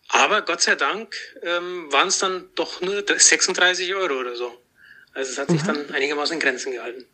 Aber 0.10 0.42
Gott 0.42 0.62
sei 0.62 0.76
Dank 0.76 1.16
ähm, 1.42 1.92
waren 1.92 2.10
es 2.10 2.20
dann 2.20 2.50
doch 2.56 2.82
nur 2.82 3.04
36 3.08 3.96
Euro 3.96 4.20
oder 4.20 4.36
so. 4.36 4.62
Also 5.14 5.32
es 5.32 5.38
hat 5.38 5.50
sich 5.50 5.62
dann 5.64 5.90
einigermaßen 5.92 6.36
in 6.36 6.40
Grenzen 6.40 6.74
gehalten. 6.74 7.06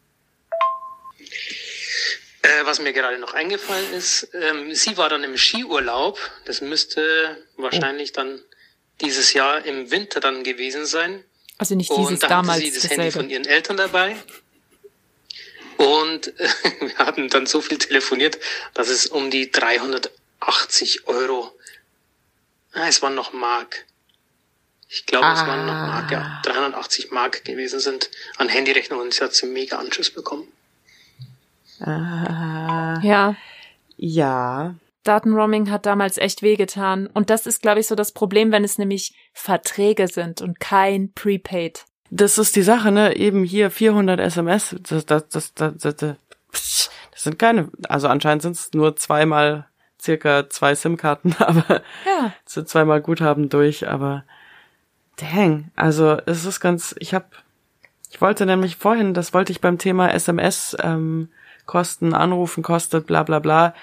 Äh, 2.41 2.65
was 2.65 2.79
mir 2.79 2.93
gerade 2.93 3.19
noch 3.19 3.33
eingefallen 3.33 3.93
ist, 3.93 4.29
ähm, 4.33 4.73
sie 4.73 4.97
war 4.97 5.09
dann 5.09 5.23
im 5.23 5.37
Skiurlaub. 5.37 6.17
Das 6.45 6.61
müsste 6.61 7.45
wahrscheinlich 7.57 8.13
dann 8.13 8.41
dieses 9.01 9.33
Jahr 9.33 9.65
im 9.65 9.91
Winter 9.91 10.19
dann 10.19 10.43
gewesen 10.43 10.85
sein. 10.85 11.23
Also 11.57 11.75
nicht 11.75 11.91
Und 11.91 12.05
dieses 12.07 12.19
da 12.19 12.27
damals 12.27 12.59
hatte 12.59 12.71
sie 12.71 12.73
das 12.73 12.83
Handy 12.83 12.95
dasselbe. 12.95 13.19
von 13.19 13.29
ihren 13.29 13.45
Eltern 13.45 13.77
dabei. 13.77 14.15
Und 15.79 16.37
äh, 16.39 16.49
wir 16.81 16.97
hatten 16.97 17.29
dann 17.29 17.45
so 17.45 17.61
viel 17.61 17.77
telefoniert, 17.77 18.37
dass 18.73 18.89
es 18.89 19.07
um 19.07 19.31
die 19.31 19.49
380 19.49 21.07
Euro, 21.07 21.51
ah, 22.73 22.87
es 22.87 23.01
waren 23.01 23.15
noch 23.15 23.31
Mark. 23.31 23.85
Ich 24.89 25.05
glaube, 25.05 25.27
es 25.27 25.39
waren 25.39 25.65
noch 25.65 25.73
Mark, 25.73 26.11
ja, 26.11 26.41
380 26.43 27.11
Mark 27.11 27.45
gewesen 27.45 27.79
sind 27.79 28.09
an 28.37 28.49
Handyrechnungen. 28.49 29.05
Und 29.05 29.13
sie 29.13 29.23
hat 29.23 29.33
sie 29.33 29.45
mega 29.45 29.77
Anschiss 29.77 30.13
bekommen. 30.13 30.47
Ah, 31.79 32.99
Ja, 33.01 33.35
ja. 33.95 34.75
Datenroaming 35.03 35.69
hat 35.71 35.85
damals 35.85 36.17
echt 36.17 36.41
wehgetan. 36.41 37.07
Und 37.07 37.29
das 37.29 37.45
ist, 37.45 37.61
glaube 37.61 37.79
ich, 37.79 37.87
so 37.87 37.95
das 37.95 38.11
Problem, 38.11 38.51
wenn 38.51 38.65
es 38.65 38.77
nämlich 38.77 39.13
Verträge 39.31 40.09
sind 40.09 40.41
und 40.41 40.59
kein 40.59 41.13
Prepaid. 41.13 41.85
Das 42.11 42.37
ist 42.37 42.55
die 42.55 42.63
Sache, 42.63 42.91
ne? 42.91 43.15
Eben 43.15 43.43
hier 43.43 43.69
400 43.71 44.19
SMS. 44.19 44.75
Das, 44.81 45.05
das, 45.05 45.27
das, 45.29 45.53
das, 45.53 45.75
das, 45.77 45.95
das, 45.95 46.89
sind 47.15 47.37
keine, 47.37 47.69
also 47.87 48.07
anscheinend 48.07 48.41
sind 48.41 48.55
es 48.55 48.71
nur 48.73 48.95
zweimal 48.95 49.67
circa 50.01 50.49
zwei 50.49 50.73
SIM-Karten, 50.75 51.35
aber 51.39 51.81
Ja. 52.05 52.33
sind 52.45 52.69
zweimal 52.69 53.01
Guthaben 53.01 53.49
durch, 53.49 53.87
aber 53.87 54.23
dang, 55.17 55.71
also 55.75 56.17
es 56.25 56.45
ist 56.45 56.59
ganz, 56.61 56.95
ich 56.99 57.13
hab, 57.13 57.31
ich 58.09 58.21
wollte 58.21 58.45
nämlich 58.45 58.77
vorhin, 58.77 59.13
das 59.13 59.33
wollte 59.33 59.51
ich 59.51 59.59
beim 59.59 59.77
Thema 59.77 60.13
SMS 60.13 60.77
ähm, 60.81 61.29
Kosten, 61.65 62.13
Anrufen 62.13 62.63
kostet, 62.63 63.05
bla 63.05 63.23
bla 63.23 63.39
bla, 63.39 63.73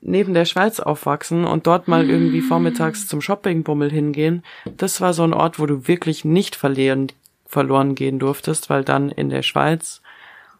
neben 0.00 0.34
der 0.34 0.44
Schweiz 0.44 0.80
aufwachsen 0.80 1.44
und 1.44 1.66
dort 1.66 1.88
mal 1.88 2.08
irgendwie 2.10 2.40
vormittags 2.40 3.06
zum 3.06 3.20
Shoppingbummel 3.20 3.90
hingehen. 3.90 4.44
Das 4.76 5.00
war 5.00 5.14
so 5.14 5.22
ein 5.24 5.32
Ort, 5.32 5.58
wo 5.58 5.66
du 5.66 5.88
wirklich 5.88 6.24
nicht 6.24 6.54
verlieren, 6.56 7.08
verloren 7.48 7.94
gehen 7.96 8.20
durftest, 8.20 8.70
weil 8.70 8.84
dann 8.84 9.10
in 9.10 9.30
der 9.30 9.42
Schweiz 9.42 10.02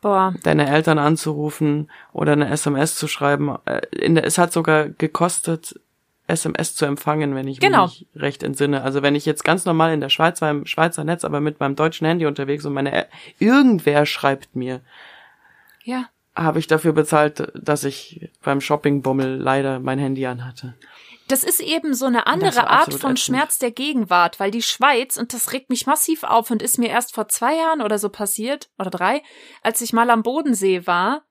Boah. 0.01 0.35
deine 0.43 0.69
Eltern 0.69 0.99
anzurufen 0.99 1.91
oder 2.13 2.33
eine 2.33 2.49
SMS 2.49 2.97
zu 2.97 3.07
schreiben, 3.07 3.57
äh, 3.67 3.83
der, 3.93 4.25
es 4.25 4.39
hat 4.39 4.53
sogar 4.53 4.89
gekostet, 4.89 5.79
SMS 6.27 6.75
zu 6.75 6.85
empfangen, 6.87 7.35
wenn 7.35 7.49
ich 7.49 7.59
Genau. 7.61 7.85
mich 7.85 8.07
recht 8.17 8.43
entsinne. 8.43 8.83
Also 8.83 9.03
wenn 9.03 9.15
ich 9.15 9.25
jetzt 9.27 9.45
ganz 9.45 9.65
normal 9.65 9.93
in 9.95 10.01
der 10.01 10.09
Schweiz 10.11 10.41
war, 10.43 10.51
im 10.51 10.67
Schweizer 10.67 11.03
Netz, 11.05 11.25
aber 11.25 11.41
mit 11.41 11.59
meinem 11.61 11.75
deutschen 11.77 12.07
Handy 12.07 12.27
unterwegs 12.27 12.65
und 12.67 12.75
meine, 12.75 12.93
El- 12.93 13.07
irgendwer 13.39 14.05
schreibt 14.07 14.55
mir, 14.57 14.81
Ja. 15.85 16.05
habe 16.37 16.59
ich 16.59 16.67
dafür 16.67 16.93
bezahlt, 16.93 17.51
dass 17.55 17.85
ich 17.85 18.31
beim 18.43 18.61
Shoppingbummel 18.61 19.37
leider 19.37 19.79
mein 19.81 19.99
Handy 19.99 20.27
anhatte. 20.27 20.75
Das 21.29 21.45
ist 21.45 21.61
eben 21.61 21.95
so 21.95 22.07
eine 22.07 22.27
andere 22.27 22.69
Art 22.69 22.93
von 22.95 23.13
ätzend. 23.13 23.21
Schmerz 23.21 23.59
der 23.59 23.71
Gegenwart, 23.71 24.41
weil 24.41 24.51
die 24.51 24.63
Schweiz, 24.63 25.19
und 25.19 25.35
das 25.35 25.53
regt 25.53 25.69
mich 25.69 25.87
massiv 25.87 26.25
auf 26.25 26.51
und 26.51 26.63
ist 26.63 26.79
mir 26.79 26.89
erst 26.89 27.15
vor 27.15 27.29
zwei 27.29 27.55
Jahren 27.55 27.83
oder 27.83 27.99
so 27.99 28.09
passiert, 28.09 28.71
oder 28.79 28.91
drei, 28.91 29.23
als 29.63 29.83
ich 29.83 29.93
mal 29.93 30.09
am 30.09 30.23
Bodensee 30.23 30.87
war 30.87 31.25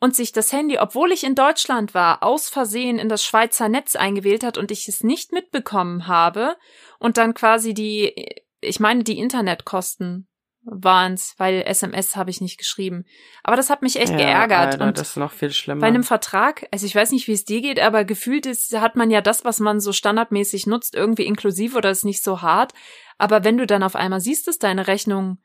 und 0.00 0.16
sich 0.16 0.32
das 0.32 0.52
Handy, 0.52 0.78
obwohl 0.78 1.12
ich 1.12 1.22
in 1.22 1.34
Deutschland 1.34 1.92
war, 1.92 2.22
aus 2.22 2.48
Versehen 2.48 2.98
in 2.98 3.10
das 3.10 3.24
Schweizer 3.24 3.68
Netz 3.68 3.94
eingewählt 3.94 4.42
hat 4.42 4.56
und 4.56 4.70
ich 4.70 4.88
es 4.88 5.04
nicht 5.04 5.32
mitbekommen 5.32 6.08
habe 6.08 6.56
und 6.98 7.18
dann 7.18 7.34
quasi 7.34 7.74
die, 7.74 8.42
ich 8.60 8.80
meine, 8.80 9.04
die 9.04 9.18
Internetkosten 9.18 10.26
waren's, 10.64 11.34
weil 11.38 11.62
SMS 11.66 12.14
habe 12.16 12.30
ich 12.30 12.40
nicht 12.40 12.56
geschrieben. 12.58 13.04
Aber 13.42 13.56
das 13.56 13.68
hat 13.70 13.82
mich 13.82 13.96
echt 13.98 14.10
Ja, 14.12 14.16
geärgert. 14.16 14.58
Alter, 14.74 14.84
und 14.86 14.98
das 14.98 15.10
ist 15.10 15.16
noch 15.16 15.32
viel 15.32 15.50
schlimmer. 15.52 15.80
bei 15.80 15.88
einem 15.88 16.04
Vertrag, 16.04 16.66
also 16.70 16.86
ich 16.86 16.94
weiß 16.94 17.10
nicht, 17.12 17.26
wie 17.28 17.32
es 17.32 17.44
dir 17.44 17.60
geht, 17.60 17.80
aber 17.80 18.04
gefühlt 18.04 18.46
ist, 18.46 18.78
hat 18.78 18.94
man 18.96 19.10
ja 19.10 19.20
das, 19.20 19.44
was 19.44 19.58
man 19.60 19.80
so 19.80 19.92
standardmäßig 19.92 20.66
nutzt, 20.66 20.94
irgendwie 20.94 21.26
inklusiv 21.26 21.74
oder 21.74 21.90
ist 21.90 22.04
nicht 22.04 22.22
so 22.22 22.42
hart. 22.42 22.72
Aber 23.18 23.44
wenn 23.44 23.58
du 23.58 23.66
dann 23.66 23.82
auf 23.82 23.96
einmal 23.96 24.20
siehst, 24.20 24.46
dass 24.48 24.58
deine 24.58 24.86
Rechnung 24.86 25.38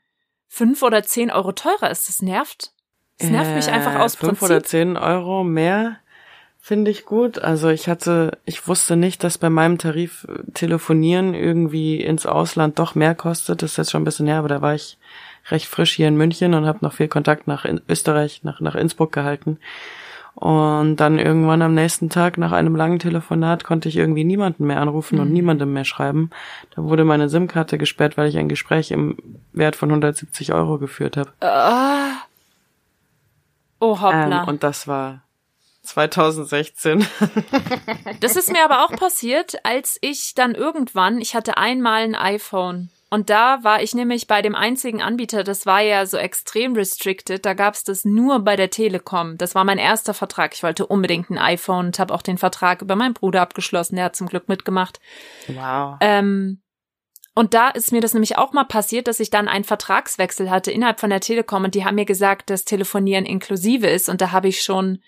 fünf 0.48 0.82
oder 0.82 1.02
zehn 1.02 1.30
Euro 1.30 1.52
teurer 1.52 1.90
ist, 1.90 2.08
das 2.08 2.22
nervt. 2.22 2.72
Das 3.18 3.30
nervt 3.30 3.54
mich 3.56 3.68
einfach 3.68 3.96
aus 3.98 4.14
Äh, 4.14 4.18
Fünf 4.18 4.38
Prinzip. 4.38 4.44
oder 4.56 4.62
zehn 4.62 4.96
Euro 4.96 5.42
mehr 5.42 5.98
finde 6.60 6.90
ich 6.90 7.04
gut. 7.06 7.38
Also 7.38 7.68
ich 7.68 7.88
hatte, 7.88 8.38
ich 8.44 8.66
wusste 8.68 8.96
nicht, 8.96 9.24
dass 9.24 9.38
bei 9.38 9.48
meinem 9.50 9.78
Tarif 9.78 10.26
äh, 10.28 10.50
Telefonieren 10.52 11.34
irgendwie 11.34 12.00
ins 12.00 12.26
Ausland 12.26 12.78
doch 12.78 12.94
mehr 12.94 13.14
kostet. 13.14 13.62
Das 13.62 13.72
ist 13.72 13.76
jetzt 13.78 13.90
schon 13.90 14.02
ein 14.02 14.04
bisschen 14.04 14.26
her, 14.26 14.38
aber 14.38 14.48
da 14.48 14.60
war 14.62 14.74
ich 14.74 14.98
recht 15.50 15.66
frisch 15.66 15.92
hier 15.92 16.08
in 16.08 16.16
München 16.16 16.52
und 16.54 16.66
habe 16.66 16.80
noch 16.82 16.92
viel 16.92 17.08
Kontakt 17.08 17.46
nach 17.46 17.64
Österreich, 17.88 18.40
nach, 18.44 18.60
nach 18.60 18.74
Innsbruck 18.74 19.12
gehalten. 19.12 19.58
Und 20.34 20.96
dann 20.96 21.18
irgendwann 21.18 21.62
am 21.62 21.74
nächsten 21.74 22.10
Tag 22.10 22.38
nach 22.38 22.52
einem 22.52 22.76
langen 22.76 23.00
Telefonat 23.00 23.64
konnte 23.64 23.88
ich 23.88 23.96
irgendwie 23.96 24.22
niemanden 24.24 24.66
mehr 24.66 24.80
anrufen 24.80 25.16
Mhm. 25.16 25.22
und 25.22 25.32
niemandem 25.32 25.72
mehr 25.72 25.84
schreiben. 25.84 26.30
Da 26.76 26.82
wurde 26.84 27.04
meine 27.04 27.28
SIM-Karte 27.28 27.76
gesperrt, 27.76 28.16
weil 28.16 28.28
ich 28.28 28.36
ein 28.38 28.48
Gespräch 28.48 28.90
im 28.92 29.16
Wert 29.52 29.74
von 29.74 29.88
170 29.90 30.52
Euro 30.52 30.78
geführt 30.78 31.16
habe. 31.16 31.30
Ah. 31.40 32.10
Oh 33.80 34.00
hoppla. 34.00 34.42
Ähm, 34.42 34.48
und 34.48 34.62
das 34.62 34.86
war 34.86 35.22
2016. 35.88 37.06
Das 38.20 38.36
ist 38.36 38.50
mir 38.50 38.64
aber 38.64 38.84
auch 38.84 38.96
passiert, 38.96 39.64
als 39.64 39.98
ich 40.00 40.34
dann 40.34 40.54
irgendwann, 40.54 41.20
ich 41.20 41.34
hatte 41.34 41.56
einmal 41.56 42.02
ein 42.02 42.14
iPhone. 42.14 42.90
Und 43.10 43.30
da 43.30 43.62
war 43.62 43.82
ich 43.82 43.94
nämlich 43.94 44.26
bei 44.26 44.42
dem 44.42 44.54
einzigen 44.54 45.00
Anbieter, 45.00 45.44
das 45.44 45.64
war 45.66 45.80
ja 45.80 46.04
so 46.04 46.16
extrem 46.18 46.74
restricted, 46.74 47.46
da 47.46 47.54
gab's 47.54 47.84
das 47.84 48.04
nur 48.04 48.40
bei 48.40 48.56
der 48.56 48.70
Telekom. 48.70 49.38
Das 49.38 49.54
war 49.54 49.64
mein 49.64 49.78
erster 49.78 50.14
Vertrag. 50.14 50.54
Ich 50.54 50.62
wollte 50.62 50.86
unbedingt 50.86 51.30
ein 51.30 51.38
iPhone 51.38 51.86
und 51.86 51.98
habe 51.98 52.12
auch 52.12 52.22
den 52.22 52.38
Vertrag 52.38 52.82
über 52.82 52.96
meinen 52.96 53.14
Bruder 53.14 53.40
abgeschlossen, 53.40 53.96
der 53.96 54.06
hat 54.06 54.16
zum 54.16 54.26
Glück 54.26 54.48
mitgemacht. 54.48 55.00
Wow. 55.46 55.96
Ähm, 56.00 56.60
und 57.34 57.54
da 57.54 57.68
ist 57.68 57.92
mir 57.92 58.00
das 58.00 58.14
nämlich 58.14 58.36
auch 58.36 58.52
mal 58.52 58.64
passiert, 58.64 59.06
dass 59.06 59.20
ich 59.20 59.30
dann 59.30 59.46
einen 59.46 59.64
Vertragswechsel 59.64 60.50
hatte 60.50 60.72
innerhalb 60.72 60.98
von 60.98 61.10
der 61.10 61.20
Telekom 61.20 61.64
und 61.64 61.74
die 61.74 61.84
haben 61.84 61.94
mir 61.94 62.04
gesagt, 62.04 62.50
dass 62.50 62.64
Telefonieren 62.64 63.24
inklusive 63.24 63.86
ist 63.86 64.08
und 64.08 64.20
da 64.20 64.32
habe 64.32 64.48
ich 64.48 64.60
schon, 64.60 64.98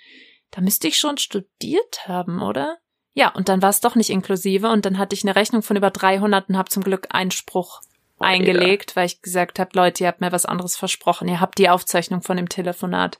da 0.50 0.60
müsste 0.60 0.88
ich 0.88 0.98
schon 0.98 1.18
studiert 1.18 2.06
haben, 2.08 2.42
oder? 2.42 2.78
Ja, 3.12 3.28
und 3.30 3.48
dann 3.48 3.62
war 3.62 3.70
es 3.70 3.80
doch 3.80 3.94
nicht 3.96 4.10
inklusive 4.10 4.68
und 4.70 4.84
dann 4.84 4.98
hatte 4.98 5.14
ich 5.14 5.24
eine 5.24 5.34
Rechnung 5.36 5.62
von 5.62 5.76
über 5.76 5.90
300 5.90 6.48
und 6.48 6.56
habe 6.56 6.68
zum 6.70 6.82
Glück 6.82 7.08
Einspruch 7.10 7.80
Oh, 8.22 8.24
eingelegt, 8.24 8.96
weil 8.96 9.06
ich 9.06 9.22
gesagt 9.22 9.58
habe, 9.58 9.70
Leute, 9.74 10.04
ihr 10.04 10.08
habt 10.08 10.20
mir 10.20 10.30
was 10.30 10.44
anderes 10.44 10.76
versprochen, 10.76 11.26
ihr 11.26 11.40
habt 11.40 11.56
die 11.58 11.70
Aufzeichnung 11.70 12.20
von 12.20 12.36
dem 12.36 12.50
Telefonat. 12.50 13.18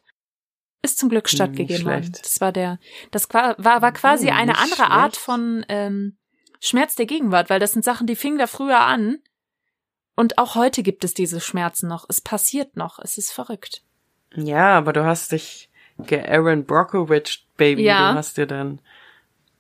Ist 0.83 0.99
zum 0.99 1.09
Glück 1.09 1.27
Hm, 1.29 1.35
stattgegeben 1.37 1.87
worden. 1.87 2.13
Das 2.23 2.41
war 2.43 2.53
der, 2.53 2.79
das 3.11 3.27
war, 3.33 3.55
war, 3.59 3.81
war 3.83 3.93
quasi 3.93 4.29
Hm, 4.29 4.37
eine 4.37 4.59
andere 4.59 4.91
Art 4.91 5.15
schlecht. 5.15 5.25
von 5.25 5.65
ähm, 5.69 6.19
Schmerz 6.61 6.97
der 6.97 7.07
Gegenwart, 7.07 7.49
weil 7.51 7.61
das 7.61 7.73
sind 7.73 7.85
Sachen, 7.85 8.07
die 8.07 8.17
fingen 8.17 8.39
da 8.39 8.47
früher 8.47 8.81
an. 8.81 9.19
Und 10.17 10.37
auch 10.37 10.55
heute 10.55 10.83
gibt 10.83 11.03
es 11.05 11.15
diese 11.15 11.41
Schmerzen 11.41 11.89
noch. 11.89 12.05
Es 12.09 12.21
passiert 12.21 12.77
noch. 12.77 12.99
Es 12.99 13.17
ist 13.17 13.33
verrückt. 13.33 13.83
Ja, 14.35 14.77
aber 14.77 14.93
du 14.93 15.05
hast 15.05 15.33
dich 15.33 15.70
geAaron 16.07 16.65
Brockovich, 16.65 17.47
Baby. 17.57 17.85
Ja. 17.85 18.13
Du 18.13 18.19
hast 18.19 18.37
dir 18.37 18.47
dein, 18.47 18.81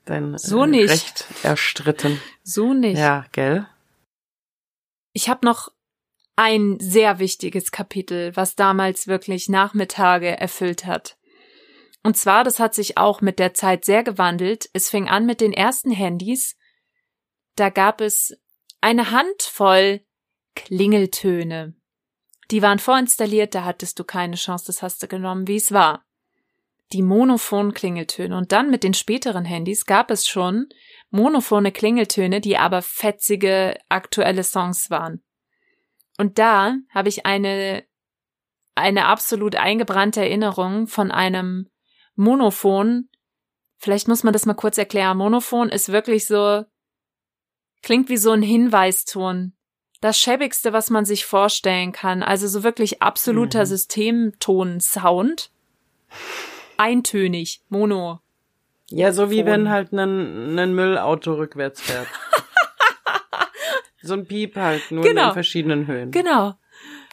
dein 0.04 0.36
So 0.38 0.64
äh, 0.64 0.68
nicht. 0.68 0.90
Recht 0.90 1.24
erstritten. 1.42 2.20
So 2.42 2.74
nicht. 2.74 2.98
Ja, 2.98 3.26
gell? 3.32 3.66
Ich 5.12 5.28
habe 5.28 5.44
noch 5.44 5.70
ein 6.36 6.78
sehr 6.80 7.18
wichtiges 7.18 7.70
Kapitel, 7.70 8.34
was 8.34 8.56
damals 8.56 9.06
wirklich 9.06 9.48
Nachmittage 9.48 10.38
erfüllt 10.38 10.86
hat. 10.86 11.18
Und 12.02 12.16
zwar, 12.16 12.44
das 12.44 12.58
hat 12.58 12.74
sich 12.74 12.96
auch 12.96 13.20
mit 13.20 13.38
der 13.38 13.52
Zeit 13.52 13.84
sehr 13.84 14.02
gewandelt. 14.02 14.70
Es 14.72 14.88
fing 14.88 15.08
an 15.08 15.26
mit 15.26 15.40
den 15.40 15.52
ersten 15.52 15.90
Handys. 15.90 16.56
Da 17.56 17.68
gab 17.68 18.00
es 18.00 18.38
eine 18.80 19.10
Handvoll 19.10 20.00
Klingeltöne. 20.54 21.74
Die 22.50 22.62
waren 22.62 22.78
vorinstalliert, 22.78 23.54
da 23.54 23.64
hattest 23.64 23.98
du 23.98 24.04
keine 24.04 24.36
Chance, 24.36 24.66
das 24.66 24.82
hast 24.82 25.02
du 25.02 25.08
genommen, 25.08 25.46
wie 25.46 25.56
es 25.56 25.72
war. 25.72 26.04
Die 26.92 27.02
monophonen 27.02 27.72
Klingeltöne. 27.72 28.36
Und 28.36 28.52
dann 28.52 28.70
mit 28.70 28.82
den 28.82 28.94
späteren 28.94 29.44
Handys 29.44 29.86
gab 29.86 30.10
es 30.10 30.26
schon 30.28 30.68
monophone 31.10 31.72
Klingeltöne, 31.72 32.40
die 32.40 32.56
aber 32.56 32.82
fetzige 32.82 33.78
aktuelle 33.88 34.44
Songs 34.44 34.90
waren. 34.90 35.22
Und 36.18 36.38
da 36.38 36.76
habe 36.92 37.08
ich 37.08 37.26
eine 37.26 37.84
eine 38.74 39.06
absolut 39.06 39.56
eingebrannte 39.56 40.20
Erinnerung 40.20 40.86
von 40.86 41.10
einem 41.10 41.68
Monophon. 42.14 43.08
Vielleicht 43.76 44.08
muss 44.08 44.22
man 44.22 44.32
das 44.32 44.46
mal 44.46 44.54
kurz 44.54 44.78
erklären. 44.78 45.18
Monophon 45.18 45.68
ist 45.68 45.92
wirklich 45.92 46.26
so 46.26 46.64
klingt 47.82 48.08
wie 48.08 48.16
so 48.16 48.30
ein 48.30 48.42
Hinweiston. 48.42 49.54
Das 50.00 50.18
schäbigste, 50.18 50.72
was 50.72 50.88
man 50.88 51.04
sich 51.04 51.26
vorstellen 51.26 51.92
kann. 51.92 52.22
Also 52.22 52.48
so 52.48 52.62
wirklich 52.62 53.02
absoluter 53.02 53.60
Mhm. 53.60 53.66
Systemton-Sound. 53.66 55.50
Eintönig, 56.80 57.60
Mono. 57.68 58.20
Ja, 58.90 59.12
so 59.12 59.30
wie 59.30 59.38
Phon. 59.42 59.46
wenn 59.46 59.68
halt 59.70 59.92
ein, 59.92 60.58
ein 60.58 60.74
Müllauto 60.74 61.34
rückwärts 61.34 61.80
fährt. 61.80 62.08
so 64.02 64.14
ein 64.14 64.26
Piep 64.26 64.56
halt, 64.56 64.90
nur 64.90 65.04
Genau. 65.04 65.28
in 65.28 65.32
verschiedenen 65.34 65.86
Höhen. 65.86 66.10
Genau. 66.10 66.54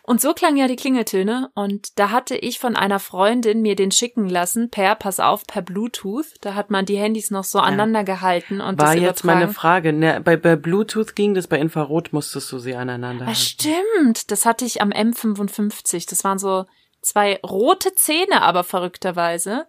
Und 0.03 0.22
so 0.22 0.34
klangen 0.34 0.55
ja 0.55 0.70
die 0.70 0.78
Klingeltöne. 0.78 1.49
Und 1.53 1.99
da 1.99 2.11
hatte 2.11 2.38
ich 2.38 2.59
von 2.59 2.78
einer 2.78 2.97
Freundin 2.99 3.61
mir 3.61 3.76
den 3.76 3.91
schicken 3.91 4.30
lassen, 4.30 4.70
per, 4.72 4.95
pass 4.95 5.20
auf, 5.20 5.45
per 5.45 5.61
Bluetooth. 5.61 6.28
Da 6.39 6.55
hat 6.55 6.72
man 6.72 6.86
die 6.86 6.95
Handys 6.97 7.30
noch 7.30 7.43
so 7.43 7.59
aneinander 7.59 8.05
gehalten 8.05 8.61
und 8.61 8.80
War 8.80 8.93
das 8.95 9.01
jetzt 9.03 9.24
übertragen. 9.26 9.39
meine 9.41 9.53
Frage. 9.53 9.91
Ne, 9.91 10.22
bei, 10.24 10.38
bei 10.38 10.55
Bluetooth 10.55 11.13
ging 11.13 11.34
das, 11.34 11.47
bei 11.47 11.59
Infrarot 11.59 12.13
musstest 12.13 12.49
du 12.53 12.57
sie 12.57 12.74
aneinander 12.74 13.26
halten. 13.26 13.38
stimmt. 13.38 14.32
Das 14.32 14.45
hatte 14.45 14.63
ich 14.63 14.82
am 14.82 14.91
M55. 14.91 16.09
Das 16.09 16.24
waren 16.24 16.39
so 16.39 16.65
zwei 17.08 17.39
rote 17.43 17.95
Zähne, 17.95 18.41
aber 18.41 18.64
verrückterweise. 18.64 19.68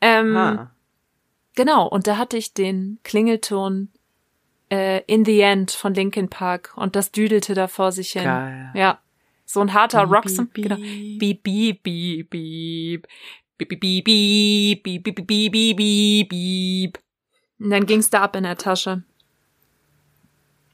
Ähm, 0.00 0.36
Ah. 0.36 0.70
Genau. 1.56 1.86
Und 1.88 2.06
da 2.06 2.16
hatte 2.16 2.36
ich 2.36 2.52
den 2.54 2.98
Klingelton 3.04 3.90
äh, 4.70 5.02
In 5.06 5.24
the 5.24 5.40
End 5.40 5.70
von 5.70 5.94
Linkin 5.94 6.28
Park. 6.28 6.72
Und 6.76 6.96
das 6.96 7.12
düdelte 7.12 7.54
da 7.54 7.68
vor 7.68 7.92
sich 7.92 8.10
hin. 8.12 8.24
Geil. 8.24 8.70
Ja. 8.74 8.98
So 9.46 9.60
ein 9.60 9.72
harter 9.74 10.02
Rocksong. 10.04 10.48
beep, 10.48 10.64
Genau. 10.64 10.76
beep. 10.76 11.18
Beep, 11.20 11.42
beep, 11.44 11.82
beep, 11.82 12.30
beep. 12.30 13.06
Beep, 13.56 13.68
beep, 13.68 13.80
beep, 13.80 14.04
beep, 14.04 14.82
beep, 14.82 15.04
beep, 15.04 15.16
beep, 15.16 15.26
beep, 15.26 15.52
beep, 15.52 15.76
beep, 15.76 16.28
beep. 16.28 16.98
Und 17.60 17.70
dann 17.70 17.86
ging's 17.86 18.10
da 18.10 18.22
ab 18.22 18.34
in 18.36 18.42
der 18.42 18.56
Tasche. 18.56 19.04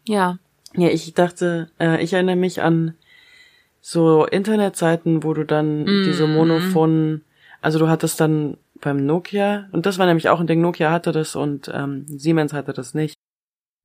Ja. 0.06 0.38
Ja, 0.74 0.88
ich 0.88 1.12
dachte, 1.14 1.70
äh, 1.78 2.02
ich 2.02 2.12
erinnere 2.14 2.36
mich 2.36 2.62
an 2.62 2.94
so 3.80 4.26
Internetseiten, 4.26 5.22
wo 5.24 5.34
du 5.34 5.44
dann 5.44 5.84
Mhm. 5.84 6.02
diese 6.04 6.26
monophonen, 6.26 7.24
also 7.60 7.78
du 7.78 7.88
hattest 7.88 8.20
dann 8.20 8.56
beim 8.80 9.04
Nokia, 9.06 9.68
und 9.72 9.86
das 9.86 9.98
war 9.98 10.06
nämlich 10.06 10.28
auch 10.28 10.40
ein 10.40 10.46
Ding, 10.46 10.60
Nokia 10.60 10.90
hatte 10.90 11.12
das 11.12 11.36
und 11.36 11.70
ähm, 11.74 12.04
Siemens 12.06 12.52
hatte 12.52 12.72
das 12.72 12.94
nicht, 12.94 13.14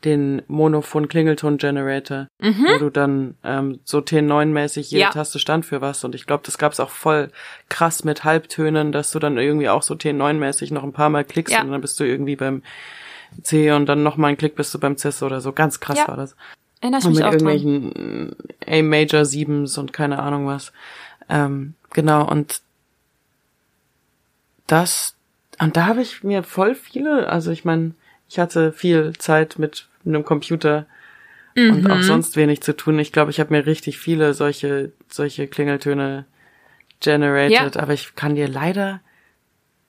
den 0.03 0.41
monophon 0.47 1.07
Klingelton 1.07 1.57
Generator, 1.57 2.27
Mhm. 2.41 2.65
wo 2.67 2.77
du 2.77 2.89
dann 2.91 3.35
ähm, 3.43 3.79
so 3.85 3.99
T9-mäßig 3.99 4.91
jede 4.91 5.01
Ja. 5.03 5.09
Taste 5.09 5.39
stand 5.39 5.65
für 5.65 5.81
was. 5.81 6.03
Und 6.03 6.13
ich 6.13 6.27
glaube, 6.27 6.43
das 6.45 6.57
gab's 6.57 6.79
auch 6.79 6.89
voll 6.91 7.29
krass 7.69 8.03
mit 8.03 8.23
Halbtönen, 8.23 8.91
dass 8.91 9.11
du 9.11 9.19
dann 9.19 9.37
irgendwie 9.37 9.69
auch 9.69 9.81
so 9.81 9.95
T9-mäßig 9.95 10.71
noch 10.73 10.83
ein 10.83 10.93
paar 10.93 11.09
Mal 11.09 11.23
klickst 11.23 11.53
Ja. 11.55 11.61
und 11.63 11.71
dann 11.71 11.81
bist 11.81 11.99
du 11.99 12.03
irgendwie 12.03 12.35
beim 12.35 12.61
C 13.41 13.71
und 13.71 13.87
dann 13.87 14.03
noch 14.03 14.15
mal 14.17 14.27
einen 14.27 14.37
Klick 14.37 14.55
bist 14.55 14.73
du 14.73 14.79
beim 14.79 14.97
Cis 14.97 15.23
oder 15.23 15.41
so. 15.41 15.51
Ganz 15.53 15.79
krass 15.79 15.97
Ja. 15.99 16.07
war 16.07 16.17
das. 16.17 16.35
Erinnere 16.81 16.99
ich 16.99 17.05
Und 17.05 17.11
mich 17.11 17.19
mit 17.19 17.27
auch 17.27 17.31
irgendwelchen 17.33 18.35
äh, 18.65 18.79
A-Major 18.79 19.25
Siebens 19.25 19.77
und 19.77 19.93
keine 19.93 20.19
Ahnung 20.19 20.47
was. 20.47 20.71
Ähm, 21.29 21.73
genau, 21.91 22.29
und 22.29 22.61
das, 24.67 25.15
und 25.59 25.77
da 25.77 25.85
habe 25.87 26.01
ich 26.01 26.23
mir 26.23 26.43
voll 26.43 26.75
viele, 26.75 27.29
also 27.29 27.51
ich 27.51 27.65
meine, 27.65 27.93
ich 28.29 28.39
hatte 28.39 28.71
viel 28.71 29.13
Zeit 29.13 29.59
mit 29.59 29.87
einem 30.05 30.23
Computer 30.23 30.85
und 31.55 31.85
Mhm. 31.85 31.91
auch 31.91 32.01
sonst 32.03 32.35
wenig 32.35 32.61
zu 32.61 32.75
tun. 32.75 32.99
Ich 32.99 33.11
glaube, 33.11 33.31
ich 33.31 33.39
habe 33.39 33.53
mir 33.53 33.65
richtig 33.65 33.97
viele 33.97 34.33
solche, 34.33 34.91
solche 35.09 35.47
Klingeltöne 35.47 36.25
generated, 36.99 37.77
aber 37.77 37.93
ich 37.93 38.15
kann 38.15 38.35
dir 38.35 38.47
leider 38.47 38.99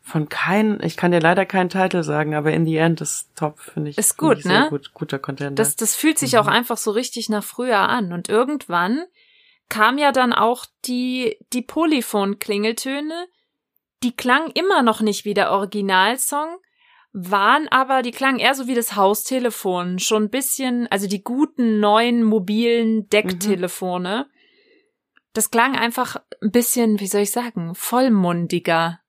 von 0.06 0.28
keinen, 0.28 0.80
ich 0.84 0.96
kann 0.96 1.10
dir 1.10 1.18
leider 1.18 1.44
keinen 1.44 1.68
Titel 1.68 2.04
sagen, 2.04 2.36
aber 2.36 2.52
in 2.52 2.64
the 2.64 2.76
end 2.76 3.00
ist 3.00 3.34
top, 3.34 3.58
finde 3.58 3.90
ich. 3.90 3.98
Ist 3.98 4.16
gut, 4.16 4.38
ich 4.38 4.44
sehr 4.44 4.60
ne? 4.60 4.70
Gut, 4.70 4.94
guter 4.94 5.18
Content. 5.18 5.58
Das, 5.58 5.74
das 5.74 5.96
fühlt 5.96 6.16
sich 6.16 6.38
auch 6.38 6.46
einfach 6.46 6.76
so 6.76 6.92
richtig 6.92 7.28
nach 7.28 7.42
früher 7.42 7.80
an. 7.80 8.12
Und 8.12 8.28
irgendwann 8.28 9.04
kam 9.68 9.98
ja 9.98 10.12
dann 10.12 10.32
auch 10.32 10.64
die, 10.84 11.36
die 11.52 11.62
Polyphon-Klingeltöne. 11.62 13.26
Die 14.04 14.14
klangen 14.14 14.52
immer 14.52 14.84
noch 14.84 15.00
nicht 15.00 15.24
wie 15.24 15.34
der 15.34 15.50
Originalsong, 15.50 16.56
waren 17.12 17.66
aber, 17.70 18.02
die 18.02 18.12
klangen 18.12 18.38
eher 18.38 18.54
so 18.54 18.68
wie 18.68 18.76
das 18.76 18.94
Haustelefon. 18.94 19.98
Schon 19.98 20.24
ein 20.24 20.30
bisschen, 20.30 20.86
also 20.86 21.08
die 21.08 21.24
guten 21.24 21.80
neuen 21.80 22.22
mobilen 22.22 23.08
Decktelefone. 23.08 24.28
Das 25.32 25.50
klang 25.50 25.74
einfach 25.74 26.14
ein 26.40 26.52
bisschen, 26.52 27.00
wie 27.00 27.08
soll 27.08 27.22
ich 27.22 27.32
sagen, 27.32 27.74
vollmundiger. 27.74 29.00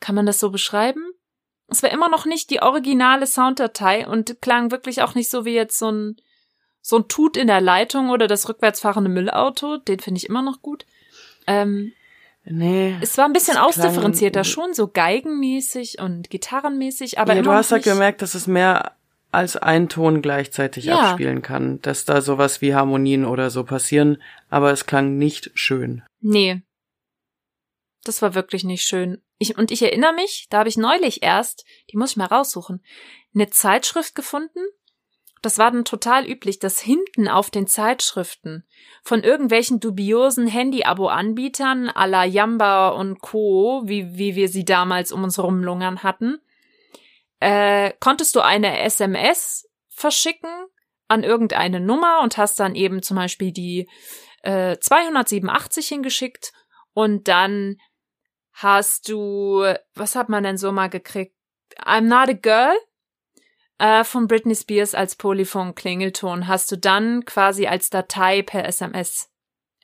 Kann 0.00 0.14
man 0.14 0.26
das 0.26 0.40
so 0.40 0.50
beschreiben? 0.50 1.04
Es 1.68 1.82
war 1.82 1.90
immer 1.90 2.08
noch 2.08 2.24
nicht 2.24 2.50
die 2.50 2.62
originale 2.62 3.26
Sounddatei 3.26 4.06
und 4.06 4.40
klang 4.40 4.70
wirklich 4.70 5.02
auch 5.02 5.14
nicht 5.14 5.30
so 5.30 5.44
wie 5.44 5.54
jetzt 5.54 5.78
so 5.78 5.90
ein, 5.90 6.16
so 6.80 6.96
ein 6.96 7.08
Tut 7.08 7.36
in 7.36 7.46
der 7.46 7.60
Leitung 7.60 8.10
oder 8.10 8.26
das 8.26 8.48
rückwärts 8.48 8.80
fahrende 8.80 9.10
Müllauto. 9.10 9.76
Den 9.76 10.00
finde 10.00 10.18
ich 10.18 10.28
immer 10.28 10.42
noch 10.42 10.62
gut. 10.62 10.86
Ähm, 11.46 11.92
nee. 12.44 12.96
es 13.00 13.18
war 13.18 13.26
ein 13.26 13.32
bisschen 13.32 13.56
ausdifferenzierter, 13.58 14.44
schon 14.44 14.72
so 14.74 14.88
geigenmäßig 14.88 15.98
und 15.98 16.30
gitarrenmäßig, 16.30 17.18
aber 17.18 17.34
ja, 17.34 17.42
du 17.42 17.50
hast 17.50 17.70
noch 17.70 17.76
halt 17.76 17.84
gemerkt, 17.84 18.22
dass 18.22 18.34
es 18.34 18.46
mehr 18.46 18.92
als 19.30 19.56
ein 19.56 19.88
Ton 19.88 20.22
gleichzeitig 20.22 20.86
Ja. 20.86 21.10
abspielen 21.10 21.42
kann, 21.42 21.80
dass 21.82 22.04
da 22.04 22.20
sowas 22.20 22.60
wie 22.60 22.74
Harmonien 22.74 23.24
oder 23.24 23.50
so 23.50 23.64
passieren, 23.64 24.22
aber 24.48 24.72
es 24.72 24.86
klang 24.86 25.18
nicht 25.18 25.50
schön. 25.54 26.02
Nee. 26.20 26.62
Das 28.04 28.22
war 28.22 28.34
wirklich 28.34 28.64
nicht 28.64 28.86
schön. 28.86 29.20
Ich, 29.38 29.56
und 29.56 29.70
ich 29.70 29.82
erinnere 29.82 30.12
mich, 30.12 30.46
da 30.50 30.58
habe 30.58 30.68
ich 30.68 30.76
neulich 30.76 31.22
erst, 31.22 31.64
die 31.90 31.96
muss 31.96 32.12
ich 32.12 32.16
mal 32.16 32.26
raussuchen, 32.26 32.84
eine 33.34 33.50
Zeitschrift 33.50 34.14
gefunden. 34.14 34.60
Das 35.42 35.58
war 35.58 35.70
dann 35.70 35.84
total 35.84 36.28
üblich, 36.28 36.58
dass 36.58 36.80
hinten 36.80 37.28
auf 37.28 37.50
den 37.50 37.68
Zeitschriften 37.68 38.64
von 39.04 39.22
irgendwelchen 39.22 39.78
dubiosen 39.78 40.48
Handy-Abo-Anbietern 40.48 41.88
à 41.90 42.06
la 42.06 42.24
Yamba 42.24 42.88
und 42.88 43.20
Co., 43.20 43.82
wie, 43.84 44.18
wie 44.18 44.34
wir 44.34 44.48
sie 44.48 44.64
damals 44.64 45.12
um 45.12 45.22
uns 45.22 45.38
rumlungern 45.38 46.02
hatten, 46.02 46.40
äh, 47.38 47.92
konntest 48.00 48.34
du 48.34 48.40
eine 48.40 48.80
SMS 48.80 49.68
verschicken 49.88 50.50
an 51.06 51.22
irgendeine 51.22 51.80
Nummer 51.80 52.20
und 52.22 52.36
hast 52.36 52.58
dann 52.58 52.74
eben 52.74 53.02
zum 53.02 53.16
Beispiel 53.16 53.52
die 53.52 53.88
äh, 54.42 54.76
287 54.78 55.86
hingeschickt 55.86 56.52
und 56.92 57.28
dann 57.28 57.76
hast 58.58 59.08
du, 59.08 59.64
was 59.94 60.14
hat 60.14 60.28
man 60.28 60.42
denn 60.42 60.58
so 60.58 60.72
mal 60.72 60.88
gekriegt? 60.88 61.34
I'm 61.84 62.02
not 62.02 62.28
a 62.28 62.32
girl 62.32 62.76
äh, 63.78 64.02
von 64.04 64.26
Britney 64.26 64.56
Spears 64.56 64.94
als 64.94 65.14
Polyphon-Klingelton 65.14 66.48
hast 66.48 66.72
du 66.72 66.76
dann 66.76 67.24
quasi 67.24 67.66
als 67.66 67.90
Datei 67.90 68.42
per 68.42 68.66
SMS 68.66 69.30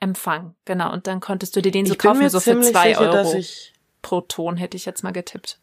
empfangen. 0.01 0.57
Genau, 0.65 0.93
und 0.93 1.07
dann 1.07 1.21
konntest 1.21 1.55
du 1.55 1.63
dir 1.63 1.71
den 1.71 1.87
so 1.87 1.93
ich 1.93 1.99
kaufen, 1.99 2.29
so 2.29 2.41
für 2.41 2.61
zwei 2.61 2.89
sicher, 2.89 3.01
Euro 3.01 3.35
ich 3.35 3.73
pro 4.03 4.21
Ton, 4.21 4.57
hätte 4.57 4.77
ich 4.77 4.85
jetzt 4.85 5.05
mal 5.05 5.13
getippt. 5.13 5.61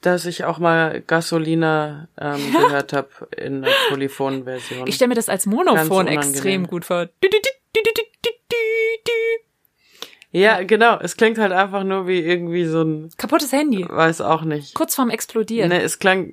dass 0.00 0.26
ich 0.26 0.44
auch 0.44 0.58
mal 0.58 1.00
Gasolina 1.02 2.08
ähm, 2.18 2.52
gehört 2.52 2.92
habe 2.92 3.08
in 3.36 3.62
der 3.62 3.70
Polyphon-Version. 3.88 4.88
Ich 4.88 4.96
stelle 4.96 5.10
mir 5.10 5.14
das 5.14 5.28
als 5.28 5.46
Monophon 5.46 6.08
extrem 6.08 6.66
gut 6.66 6.84
vor. 6.84 7.06
Du, 7.06 7.12
du, 7.20 7.38
du, 7.38 7.80
Ja, 10.32 10.62
genau. 10.64 10.98
Es 10.98 11.16
klingt 11.16 11.38
halt 11.38 11.52
einfach 11.52 11.84
nur 11.84 12.06
wie 12.08 12.18
irgendwie 12.18 12.64
so 12.64 12.82
ein, 12.82 13.10
Kaputtes 13.16 13.52
Handy. 13.52 13.86
weiß 13.88 14.22
auch 14.22 14.42
nicht. 14.42 14.74
Kurz 14.74 14.94
vorm 14.94 15.10
Explodieren. 15.10 15.68
Ne, 15.68 15.82
es 15.82 15.98
klang 15.98 16.32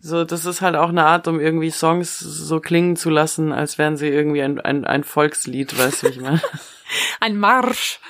so, 0.00 0.24
das 0.24 0.44
ist 0.44 0.60
halt 0.60 0.76
auch 0.76 0.90
eine 0.90 1.04
Art, 1.04 1.26
um 1.26 1.40
irgendwie 1.40 1.70
Songs 1.70 2.18
so 2.20 2.60
klingen 2.60 2.94
zu 2.96 3.10
lassen, 3.10 3.52
als 3.52 3.78
wären 3.78 3.96
sie 3.96 4.06
irgendwie 4.06 4.42
ein, 4.42 4.60
ein, 4.60 4.84
ein 4.84 5.02
Volkslied, 5.02 5.76
weißt 5.76 6.02
du, 6.02 6.06
wie 6.06 6.10
ich 6.10 6.20
meine. 6.20 6.40
Ein 7.20 7.36
Marsch. 7.36 8.00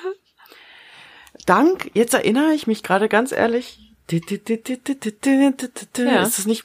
Dank, 1.47 1.91
jetzt 1.95 2.15
erinnere 2.15 2.53
ich 2.53 2.67
mich 2.67 2.83
gerade 2.83 3.09
ganz 3.09 3.33
ehrlich. 3.33 3.81
Ja. 6.05 6.23
Ist 6.23 6.39
das 6.39 6.47
nicht 6.47 6.65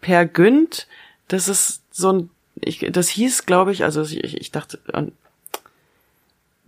Per 0.00 0.26
Günd? 0.26 0.88
Das 1.28 1.48
ist 1.48 1.82
so 1.90 2.12
ein, 2.12 2.30
ich, 2.56 2.86
das 2.90 3.08
hieß, 3.08 3.46
glaube 3.46 3.72
ich, 3.72 3.84
also 3.84 4.02
ich, 4.02 4.36
ich 4.36 4.50
dachte, 4.50 4.78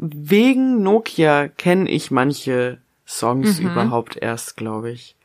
wegen 0.03 0.83
Nokia 0.83 1.49
kenne 1.49 1.89
ich 1.91 2.11
manche 2.11 2.81
Songs 3.07 3.61
Mhm. 3.61 3.67
überhaupt 3.71 4.17
erst, 4.17 4.57
glaube 4.57 4.91
ich. 4.91 5.17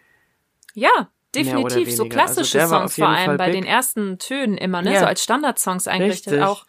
Ja, 0.74 1.10
definitiv. 1.34 1.90
So. 1.96 2.04
Also 2.04 2.10
klassische 2.10 2.60
war 2.60 2.68
Songs 2.68 2.96
vor 2.96 3.08
allem 3.08 3.26
Fall 3.26 3.38
bei 3.38 3.46
big. 3.52 3.62
den 3.62 3.66
ersten 3.66 4.18
Tönen 4.20 4.58
immer, 4.58 4.82
ne? 4.82 4.94
Ja. 4.94 5.00
So 5.02 5.06
als 5.06 5.24
Standardsongs 5.24 5.88
eingerichtet 5.88 6.34
Richtig. 6.34 6.48
auch. 6.48 6.66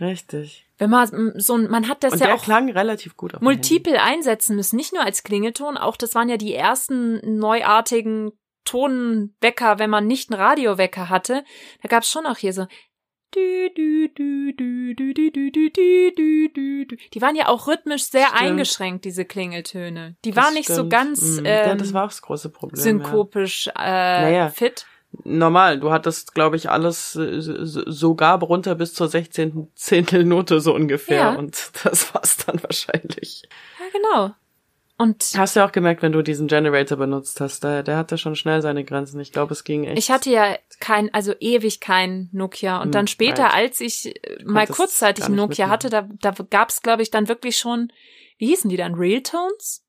Richtig. 0.00 0.66
Wenn 0.78 0.90
man 0.90 1.32
so 1.40 1.54
ein, 1.56 1.70
man 1.70 1.88
hat 1.88 2.04
das 2.04 2.12
Und 2.14 2.18
ja 2.20 2.26
der 2.26 2.34
auch 2.34 2.42
klang 2.42 2.70
relativ 2.70 3.16
gut 3.16 3.34
auf 3.34 3.40
multiple 3.40 4.02
einsetzen 4.02 4.54
müssen, 4.56 4.76
nicht 4.76 4.92
nur 4.92 5.02
als 5.02 5.22
Klingelton, 5.22 5.78
auch 5.78 5.96
das 5.96 6.14
waren 6.14 6.28
ja 6.28 6.36
die 6.36 6.52
ersten 6.54 7.38
neuartigen 7.38 8.32
Tonwecker, 8.66 9.78
wenn 9.78 9.88
man 9.90 10.06
nicht 10.06 10.30
einen 10.30 10.40
Radiowecker 10.40 11.08
hatte. 11.08 11.44
Da 11.82 11.88
gab's 11.88 12.10
schon 12.10 12.26
auch 12.26 12.36
hier 12.36 12.52
so 12.52 12.66
Die 17.12 17.20
waren 17.20 17.36
ja 17.36 17.48
auch 17.48 17.66
rhythmisch 17.68 18.04
sehr 18.04 18.26
Stimmt. 18.28 18.40
eingeschränkt, 18.42 19.04
diese 19.04 19.24
Klingeltöne. 19.24 20.16
Die 20.24 20.36
waren 20.36 20.54
nicht 20.54 20.68
so 20.68 20.88
ganz 20.88 21.20
Mhm. 21.40 21.46
ähm, 21.46 21.68
ja, 21.68 21.74
das 21.74 21.92
war 21.92 22.04
auch 22.04 22.08
das 22.08 22.22
große 22.22 22.48
Problem. 22.50 22.78
Ja. 22.78 22.82
synkopisch 22.82 23.68
äh, 23.68 23.72
Naja. 23.74 24.48
fit. 24.48 24.86
Normal, 25.24 25.80
du 25.80 25.92
hattest, 25.92 26.34
glaube 26.34 26.56
ich, 26.56 26.68
alles 26.68 27.16
äh, 27.16 27.40
so- 27.40 27.90
sogar 27.90 28.38
runter 28.42 28.74
bis 28.74 28.92
zur 28.92 29.08
16. 29.08 29.68
Zehntelnote 29.74 30.60
so 30.60 30.74
ungefähr. 30.74 31.16
Ja. 31.16 31.34
Und 31.34 31.70
das 31.84 32.12
war's 32.14 32.36
dann 32.44 32.62
wahrscheinlich. 32.62 33.42
Ja, 33.78 33.86
genau. 33.92 34.34
Und 34.98 35.32
Hast 35.36 35.54
du 35.54 35.60
ja 35.60 35.66
auch 35.66 35.72
gemerkt, 35.72 36.00
wenn 36.00 36.12
du 36.12 36.22
diesen 36.22 36.46
Generator 36.48 36.96
benutzt 36.96 37.40
hast, 37.42 37.62
der, 37.62 37.82
der 37.82 37.98
hatte 37.98 38.16
schon 38.16 38.34
schnell 38.34 38.62
seine 38.62 38.82
Grenzen. 38.82 39.20
Ich 39.20 39.30
glaube, 39.30 39.52
es 39.52 39.62
ging 39.62 39.84
echt. 39.84 39.98
Ich 39.98 40.10
hatte 40.10 40.30
ja 40.30 40.56
kein, 40.80 41.12
also 41.12 41.34
ewig 41.38 41.80
kein 41.80 42.30
Nokia. 42.32 42.78
Und 42.78 42.86
Hm, 42.86 42.92
dann 42.92 43.06
später, 43.06 43.44
right. 43.44 43.54
als 43.54 43.80
ich 43.80 44.16
äh, 44.16 44.42
mal 44.44 44.66
kurzzeitig 44.66 45.28
Nokia 45.28 45.68
hatte, 45.68 45.90
da, 45.90 46.08
da 46.20 46.34
gab's, 46.48 46.80
glaube 46.80 47.02
ich, 47.02 47.10
dann 47.10 47.28
wirklich 47.28 47.58
schon, 47.58 47.92
wie 48.38 48.46
hießen 48.46 48.70
die 48.70 48.78
dann, 48.78 48.94
Realtones? 48.94 49.84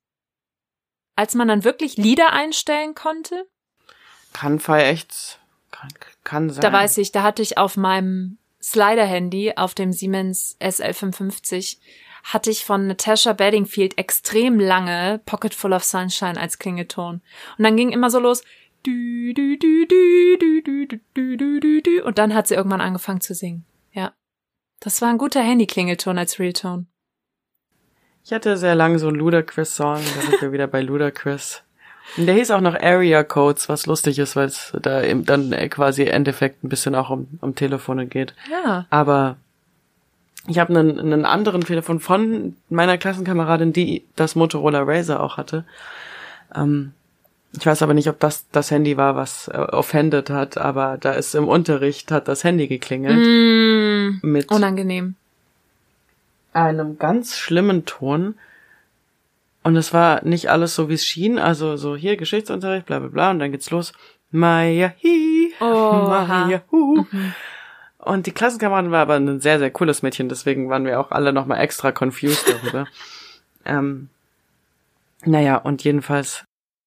Als 1.16 1.34
man 1.34 1.48
dann 1.48 1.64
wirklich 1.64 1.96
Lieder 1.96 2.32
einstellen 2.32 2.94
konnte. 2.94 3.46
kann 4.34 4.58
Fire 4.60 4.84
echt, 4.84 5.40
kann, 5.70 5.88
kann 6.22 6.50
sein. 6.50 6.60
Da 6.60 6.70
weiß 6.72 6.98
ich, 6.98 7.12
da 7.12 7.22
hatte 7.22 7.40
ich 7.40 7.56
auf 7.56 7.76
meinem 7.78 8.36
Slider-Handy, 8.62 9.54
auf 9.56 9.74
dem 9.74 9.92
Siemens 9.92 10.56
SL550, 10.60 11.78
hatte 12.28 12.50
ich 12.50 12.64
von 12.64 12.86
Natasha 12.86 13.32
Bedingfield 13.32 13.96
extrem 13.96 14.60
lange 14.60 15.20
Pocket 15.24 15.54
Full 15.54 15.72
of 15.72 15.82
Sunshine 15.82 16.38
als 16.38 16.58
Klingelton. 16.58 17.22
Und 17.56 17.64
dann 17.64 17.76
ging 17.76 17.90
immer 17.90 18.10
so 18.10 18.18
los. 18.20 18.42
Und 22.04 22.18
dann 22.18 22.34
hat 22.34 22.46
sie 22.46 22.54
irgendwann 22.54 22.82
angefangen 22.82 23.22
zu 23.22 23.34
singen. 23.34 23.64
Ja. 23.92 24.12
Das 24.80 25.00
war 25.00 25.08
ein 25.08 25.16
guter 25.18 25.40
Handy-Klingelton 25.40 26.18
als 26.18 26.38
Realtone. 26.38 26.84
Ich 28.24 28.32
hatte 28.32 28.58
sehr 28.58 28.74
lange 28.74 28.98
so 28.98 29.08
einen 29.08 29.16
Ludacris-Song, 29.16 29.94
da 29.94 30.20
sind 30.20 30.42
wir 30.42 30.52
wieder 30.52 30.66
bei 30.66 30.82
Ludacris. 30.82 31.62
Und 32.18 32.26
der 32.26 32.34
hieß 32.34 32.50
auch 32.50 32.60
noch 32.60 32.74
Area 32.74 33.24
Codes, 33.24 33.70
was 33.70 33.86
lustig 33.86 34.18
ist, 34.18 34.36
weil 34.36 34.48
es 34.48 34.76
da 34.82 35.02
eben 35.02 35.24
dann 35.24 35.50
quasi 35.70 36.02
im 36.02 36.08
Endeffekt 36.08 36.62
ein 36.62 36.68
bisschen 36.68 36.94
auch 36.94 37.08
um, 37.08 37.38
um 37.40 37.54
Telefone 37.54 38.06
geht. 38.06 38.34
Ja. 38.50 38.86
Aber 38.90 39.38
ich 40.48 40.58
habe 40.58 40.76
einen, 40.76 40.98
einen 40.98 41.24
anderen 41.24 41.60
Telefon 41.62 42.00
von 42.00 42.56
meiner 42.70 42.98
Klassenkameradin, 42.98 43.72
die 43.72 44.04
das 44.16 44.34
Motorola 44.34 44.82
Razer 44.82 45.20
auch 45.22 45.36
hatte. 45.36 45.64
Ähm, 46.54 46.92
ich 47.58 47.64
weiß 47.64 47.82
aber 47.82 47.94
nicht, 47.94 48.08
ob 48.08 48.18
das 48.20 48.46
das 48.50 48.70
Handy 48.70 48.96
war, 48.96 49.16
was 49.16 49.48
äh, 49.48 49.56
offended 49.56 50.30
hat, 50.30 50.58
aber 50.58 50.98
da 50.98 51.12
ist 51.12 51.34
im 51.34 51.48
Unterricht 51.48 52.10
hat 52.10 52.28
das 52.28 52.44
Handy 52.44 52.68
geklingelt 52.68 53.16
Mm, 53.26 54.18
mit 54.22 54.50
unangenehm. 54.50 55.14
einem 56.52 56.98
ganz 56.98 57.36
schlimmen 57.36 57.84
Ton. 57.84 58.34
Und 59.62 59.76
es 59.76 59.92
war 59.92 60.24
nicht 60.24 60.50
alles 60.50 60.74
so, 60.74 60.88
wie 60.88 60.94
es 60.94 61.04
schien. 61.04 61.38
Also 61.38 61.76
so 61.76 61.96
hier 61.96 62.16
Geschichtsunterricht, 62.16 62.86
bla 62.86 62.98
bla 63.00 63.08
bla. 63.08 63.30
Und 63.30 63.38
dann 63.40 63.52
geht's 63.52 63.70
los. 63.70 63.92
Maya 64.30 64.92
hi. 65.02 65.52
Maya 65.60 66.62
hu. 66.70 67.04
Und 67.98 68.26
die 68.26 68.32
Klassenkameradin 68.32 68.90
war 68.92 69.02
aber 69.02 69.16
ein 69.16 69.40
sehr, 69.40 69.58
sehr 69.58 69.70
cooles 69.70 70.02
Mädchen. 70.02 70.28
Deswegen 70.28 70.70
waren 70.70 70.84
wir 70.84 71.00
auch 71.00 71.10
alle 71.10 71.32
nochmal 71.32 71.60
extra 71.60 71.92
confused 71.92 72.48
darüber. 72.48 72.86
ähm, 73.64 74.08
naja, 75.24 75.56
und 75.56 75.82
jedenfalls, 75.82 76.44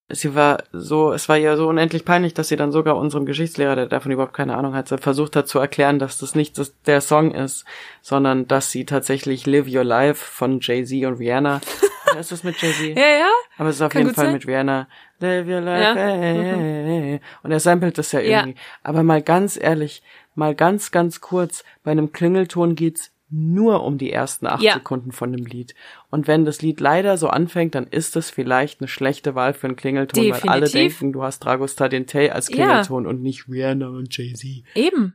sie 0.09 0.35
war 0.35 0.63
so, 0.71 1.11
es 1.11 1.27
war 1.27 1.35
ja 1.35 1.57
so 1.57 1.67
unendlich 1.67 2.05
peinlich, 2.05 2.33
dass 2.33 2.47
sie 2.47 2.55
dann 2.55 2.71
sogar 2.71 2.95
unserem 2.95 3.25
Geschichtslehrer, 3.25 3.75
der 3.75 3.85
davon 3.87 4.11
überhaupt 4.11 4.33
keine 4.33 4.55
Ahnung 4.55 4.73
hatte, 4.73 4.97
versucht 4.97 5.35
hat 5.35 5.49
zu 5.49 5.59
erklären, 5.59 5.99
dass 5.99 6.17
das 6.17 6.33
nicht 6.33 6.57
das, 6.57 6.73
der 6.83 7.01
Song 7.01 7.33
ist, 7.33 7.65
sondern 8.01 8.47
dass 8.47 8.71
sie 8.71 8.85
tatsächlich 8.85 9.45
Live 9.45 9.67
Your 9.67 9.83
Life 9.83 10.23
von 10.23 10.59
Jay-Z 10.61 11.05
und 11.05 11.15
Rihanna 11.15 11.59
ist 12.19 12.31
das 12.31 12.43
mit 12.43 12.61
Jay-Z? 12.61 12.95
Ja, 12.97 13.07
ja. 13.19 13.29
Aber 13.57 13.69
es 13.69 13.75
ist 13.75 13.81
auf 13.81 13.91
Kann 13.91 14.03
jeden 14.03 14.15
Fall 14.15 14.25
sein. 14.25 14.33
mit 14.33 14.47
Rihanna. 14.47 14.87
Live 15.19 15.47
your 15.47 15.61
life. 15.61 15.83
Ja. 15.83 15.95
hey, 15.95 16.43
hey. 16.43 17.21
Und 17.43 17.51
er 17.51 17.59
samplet 17.59 17.97
das 17.97 18.11
ja 18.11 18.19
Ja. 18.19 18.39
irgendwie. 18.41 18.59
Aber 18.83 19.03
mal 19.03 19.21
ganz 19.21 19.57
ehrlich, 19.61 20.01
mal 20.35 20.55
ganz, 20.55 20.91
ganz 20.91 21.21
kurz, 21.21 21.63
bei 21.83 21.91
einem 21.91 22.11
Klingelton 22.11 22.75
geht's 22.75 23.11
nur 23.33 23.83
um 23.85 23.97
die 23.97 24.11
ersten 24.11 24.45
acht 24.45 24.61
Ja. 24.61 24.73
Sekunden 24.73 25.13
von 25.13 25.31
dem 25.31 25.45
Lied. 25.45 25.73
Und 26.09 26.27
wenn 26.27 26.43
das 26.43 26.61
Lied 26.61 26.81
leider 26.81 27.15
so 27.17 27.29
anfängt, 27.29 27.75
dann 27.75 27.87
ist 27.87 28.17
es 28.17 28.29
vielleicht 28.29 28.81
eine 28.81 28.89
schlechte 28.89 29.35
Wahl 29.35 29.53
für 29.53 29.67
einen 29.67 29.77
Klingelton, 29.77 30.21
weil 30.31 30.49
alle 30.49 30.65
Definitiv. 30.65 30.99
denken, 30.99 31.13
du 31.13 31.23
hast 31.23 31.39
Dragostar 31.39 31.87
den 31.87 32.07
Tay 32.07 32.29
als 32.29 32.49
Ja. 32.49 32.55
Klingelton 32.55 33.07
und 33.07 33.21
nicht 33.21 33.47
Rihanna 33.47 33.87
und 33.87 34.15
Jay-Z. 34.17 34.63
Eben. 34.75 35.13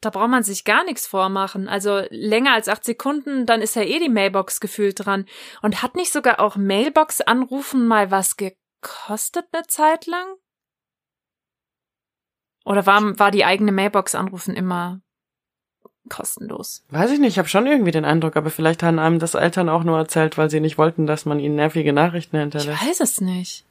Da 0.00 0.08
braucht 0.10 0.30
man 0.30 0.42
sich 0.42 0.64
gar 0.64 0.84
nichts 0.84 1.06
vormachen. 1.06 1.68
Also 1.68 2.02
länger 2.10 2.54
als 2.54 2.68
acht 2.68 2.84
Sekunden, 2.84 3.44
dann 3.44 3.60
ist 3.60 3.76
ja 3.76 3.82
eh 3.82 3.98
die 3.98 4.08
Mailbox 4.08 4.60
gefühlt 4.60 5.04
dran. 5.04 5.26
Und 5.60 5.82
hat 5.82 5.94
nicht 5.94 6.10
sogar 6.12 6.40
auch 6.40 6.56
Mailbox 6.56 7.20
anrufen 7.20 7.86
mal 7.86 8.10
was 8.10 8.36
gekostet 8.36 9.46
eine 9.52 9.66
Zeit 9.66 10.06
lang? 10.06 10.26
Oder 12.64 12.86
war, 12.86 13.18
war 13.18 13.30
die 13.30 13.44
eigene 13.44 13.72
Mailbox 13.72 14.14
anrufen 14.14 14.54
immer 14.54 15.00
kostenlos? 16.08 16.84
Weiß 16.88 17.10
ich 17.10 17.18
nicht, 17.18 17.32
ich 17.32 17.38
habe 17.38 17.48
schon 17.48 17.66
irgendwie 17.66 17.90
den 17.90 18.04
Eindruck, 18.04 18.36
aber 18.36 18.50
vielleicht 18.50 18.82
haben 18.82 18.98
einem 18.98 19.18
das 19.18 19.34
Eltern 19.34 19.68
auch 19.68 19.84
nur 19.84 19.98
erzählt, 19.98 20.38
weil 20.38 20.50
sie 20.50 20.60
nicht 20.60 20.78
wollten, 20.78 21.06
dass 21.06 21.24
man 21.26 21.40
ihnen 21.40 21.56
nervige 21.56 21.92
Nachrichten 21.92 22.36
Ich 22.36 22.40
hinterlässt. 22.40 22.82
weiß 22.86 23.00
es 23.00 23.20
nicht. 23.20 23.64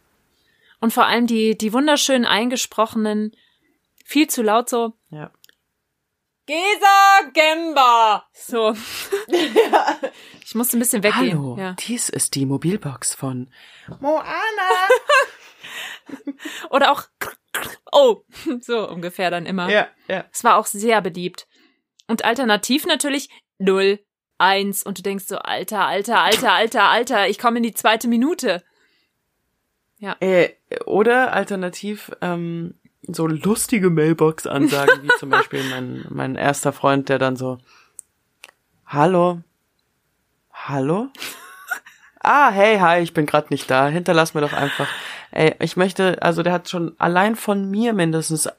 Und 0.79 0.93
vor 0.93 1.05
allem 1.07 1.27
die, 1.27 1.57
die 1.57 1.73
wunderschön 1.73 2.25
eingesprochenen, 2.25 3.35
viel 4.05 4.27
zu 4.27 4.41
laut 4.43 4.69
so, 4.69 4.93
Ja. 5.09 5.31
Gesa 6.49 7.29
Gemba. 7.31 8.25
So. 8.33 8.75
Ich 10.43 10.55
musste 10.55 10.77
ein 10.77 10.79
bisschen 10.79 11.03
weggehen. 11.03 11.37
Hallo, 11.37 11.55
Ja. 11.59 11.73
dies 11.73 12.09
ist 12.09 12.33
die 12.33 12.47
Mobilbox 12.47 13.13
von 13.13 13.51
Moana. 13.99 14.87
Oder 16.71 16.91
auch 16.91 17.03
oh, 17.91 18.23
so 18.59 18.89
ungefähr 18.89 19.29
dann 19.29 19.45
immer. 19.45 19.69
ja, 19.69 19.89
ja. 20.07 20.25
Es 20.31 20.43
war 20.43 20.57
auch 20.57 20.65
sehr 20.65 21.01
beliebt. 21.01 21.47
Und 22.07 22.25
alternativ 22.25 22.87
natürlich 22.87 23.29
0, 23.59 23.99
1 24.39 24.81
und 24.81 24.97
du 24.97 25.03
denkst 25.03 25.25
so, 25.27 25.37
Alter, 25.37 25.85
Alter, 25.85 26.19
Alter, 26.21 26.53
Alter, 26.53 26.83
Alter, 26.89 27.27
ich 27.29 27.37
komme 27.37 27.57
in 27.57 27.63
die 27.63 27.75
zweite 27.75 28.07
Minute. 28.07 28.63
Äh, 30.01 30.49
oder 30.85 31.31
alternativ 31.33 32.09
ähm, 32.21 32.79
so 33.03 33.27
lustige 33.27 33.89
Mailbox-Ansagen, 33.89 35.03
wie 35.03 35.09
zum 35.19 35.29
Beispiel 35.29 35.63
mein, 35.69 36.05
mein 36.09 36.35
erster 36.35 36.73
Freund, 36.73 37.09
der 37.09 37.19
dann 37.19 37.35
so 37.35 37.57
Hallo? 38.85 39.41
Hallo? 40.51 41.09
ah, 42.21 42.49
hey, 42.49 42.79
hi, 42.79 42.99
ich 42.99 43.13
bin 43.13 43.25
gerade 43.25 43.47
nicht 43.51 43.69
da. 43.69 43.87
Hinterlass 43.87 44.33
mir 44.33 44.41
doch 44.41 44.53
einfach. 44.53 44.87
Ey, 45.31 45.55
ich 45.59 45.77
möchte, 45.77 46.21
also 46.21 46.41
der 46.41 46.53
hat 46.53 46.69
schon 46.69 46.95
allein 46.97 47.35
von 47.35 47.69
mir 47.69 47.93
mindestens 47.93 48.49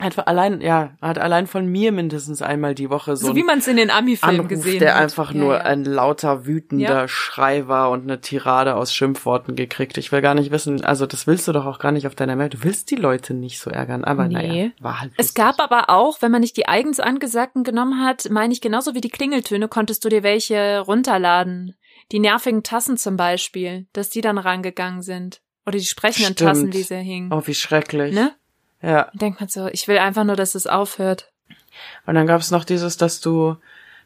einfach 0.00 0.26
allein, 0.26 0.60
ja, 0.60 0.96
hat 1.00 1.18
allein 1.18 1.46
von 1.46 1.66
mir 1.66 1.92
mindestens 1.92 2.42
einmal 2.42 2.74
die 2.74 2.90
Woche 2.90 3.16
so, 3.16 3.28
So, 3.28 3.36
wie 3.36 3.44
man 3.44 3.58
es 3.58 3.68
in 3.68 3.76
den 3.76 3.90
Ami-Filmen 3.90 4.48
gesehen 4.48 4.80
der 4.80 4.94
hat. 4.96 5.02
einfach 5.02 5.32
Ja, 5.32 5.38
nur 5.38 5.54
ja. 5.54 5.60
ein 5.60 5.84
lauter, 5.84 6.46
wütender 6.46 7.02
Ja. 7.02 7.08
Schrei 7.08 7.68
war 7.68 7.90
und 7.90 8.02
eine 8.02 8.20
Tirade 8.20 8.74
aus 8.74 8.92
Schimpfworten 8.92 9.54
gekriegt. 9.54 9.96
Ich 9.96 10.10
will 10.10 10.20
gar 10.20 10.34
nicht 10.34 10.50
wissen, 10.50 10.84
also 10.84 11.06
das 11.06 11.26
willst 11.28 11.46
du 11.46 11.52
doch 11.52 11.64
auch 11.64 11.78
gar 11.78 11.92
nicht 11.92 12.06
auf 12.08 12.14
deiner 12.16 12.34
Mail. 12.34 12.48
Du 12.48 12.64
willst 12.64 12.90
die 12.90 12.96
Leute 12.96 13.34
nicht 13.34 13.60
so 13.60 13.70
ärgern, 13.70 14.02
aber 14.04 14.26
Nee. 14.26 14.34
naja, 14.34 14.70
war 14.80 15.00
halt 15.00 15.12
Es 15.16 15.26
lustig. 15.28 15.34
gab 15.36 15.60
aber 15.60 15.90
auch, 15.90 16.20
wenn 16.22 16.32
man 16.32 16.40
nicht 16.40 16.56
die 16.56 16.66
eigens 16.66 16.98
angesagten 16.98 17.62
genommen 17.62 18.02
hat, 18.04 18.28
meine 18.30 18.52
ich, 18.52 18.60
genauso 18.60 18.94
wie 18.94 19.00
die 19.00 19.10
Klingeltöne, 19.10 19.68
konntest 19.68 20.04
du 20.04 20.08
dir 20.08 20.22
welche 20.24 20.80
runterladen. 20.80 21.76
Die 22.12 22.18
nervigen 22.18 22.62
Tassen 22.64 22.96
zum 22.96 23.16
Beispiel, 23.16 23.86
dass 23.92 24.10
die 24.10 24.20
dann 24.20 24.38
rangegangen 24.38 25.02
sind. 25.02 25.40
Oder 25.66 25.78
die 25.78 25.84
sprechenden 25.84 26.34
Stimmt. 26.34 26.48
Tassen, 26.50 26.72
wie 26.74 26.82
sie 26.82 26.96
hingen. 26.96 27.32
Oh, 27.32 27.42
wie 27.46 27.54
schrecklich. 27.54 28.14
Ne? 28.14 28.32
Ja. 28.84 29.08
Denkt 29.14 29.40
man 29.40 29.48
so, 29.48 29.66
ich 29.68 29.88
will 29.88 29.98
einfach 29.98 30.24
nur, 30.24 30.36
dass 30.36 30.54
es 30.54 30.66
aufhört. 30.66 31.30
Und 32.06 32.14
dann 32.14 32.26
gab's 32.26 32.50
noch 32.50 32.64
dieses, 32.64 32.96
dass 32.96 33.20
du, 33.20 33.56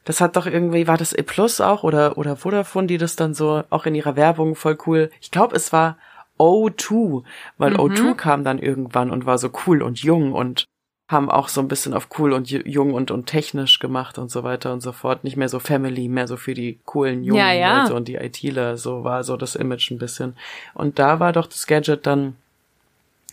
das 0.05 0.20
hat 0.20 0.36
doch 0.36 0.46
irgendwie, 0.46 0.86
war 0.86 0.96
das 0.96 1.12
E 1.12 1.22
Plus 1.22 1.60
auch 1.60 1.82
oder, 1.82 2.16
oder 2.16 2.36
Vodafone, 2.36 2.86
die 2.86 2.98
das 2.98 3.16
dann 3.16 3.34
so 3.34 3.64
auch 3.70 3.86
in 3.86 3.94
ihrer 3.94 4.16
Werbung 4.16 4.55
voll 4.55 4.78
cool. 4.86 5.10
Ich 5.20 5.30
glaube, 5.30 5.56
es 5.56 5.72
war 5.72 5.98
O2, 6.38 7.24
weil 7.59 7.72
Mhm. 7.72 7.76
O2 7.80 8.14
kam 8.14 8.44
dann 8.44 8.59
irgendwann 8.59 9.10
und 9.10 9.26
war 9.26 9.38
so 9.38 9.50
cool 9.66 9.82
und 9.82 9.98
jung 10.02 10.32
und 10.32 10.64
haben 11.10 11.30
auch 11.30 11.48
so 11.48 11.60
ein 11.62 11.68
bisschen 11.68 11.94
auf 11.94 12.09
cool 12.18 12.32
und 12.34 12.48
ju- 12.48 12.66
jung 12.68 12.92
und, 12.94 13.10
und 13.10 13.26
technisch 13.26 13.78
gemacht 13.78 14.18
und 14.18 14.30
so 14.30 14.44
weiter 14.44 14.72
und 14.72 14.82
so 14.82 14.92
fort. 14.92 15.24
Nicht 15.24 15.36
mehr 15.38 15.48
so 15.48 15.59
Family, 15.59 16.06
mehr 16.09 16.28
so 16.28 16.36
für 16.36 16.52
die 16.55 16.78
coolen 16.84 17.24
jungen 17.24 17.40
Ja, 17.40 17.52
ja. 17.52 17.82
Leute 17.82 17.94
und 17.94 18.09
die 18.09 18.16
ITler. 18.16 18.76
So 18.76 19.05
war 19.05 19.24
so 19.24 19.36
das 19.38 19.56
Image 19.56 19.90
ein 19.90 19.98
bisschen. 19.98 20.36
Und 20.74 20.98
da 20.98 21.18
war 21.18 21.32
doch 21.32 21.46
das 21.46 21.66
Gadget 21.66 22.06
dann, 22.06 22.36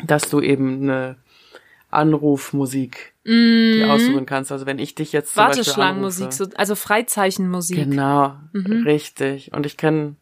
dass 0.03 0.29
du 0.29 0.39
eben 0.41 0.83
eine 0.83 1.17
Anrufmusik 1.95 3.13
die 3.27 3.83
aussuchen 3.89 4.27
kannst. 4.27 4.51
Also 4.51 4.67
wenn 4.67 4.77
ich 4.77 4.93
dich 4.93 5.11
jetzt 5.11 5.33
zum. 5.33 5.43
Warteschlangenmusik, 5.45 6.31
so, 6.31 6.45
also 6.57 6.75
Freizeichenmusik. 6.75 7.75
Genau, 7.77 8.35
Mhm. 8.53 8.83
richtig. 8.85 9.51
Und 9.51 9.65
ich 9.65 9.77
kenne 9.77 10.15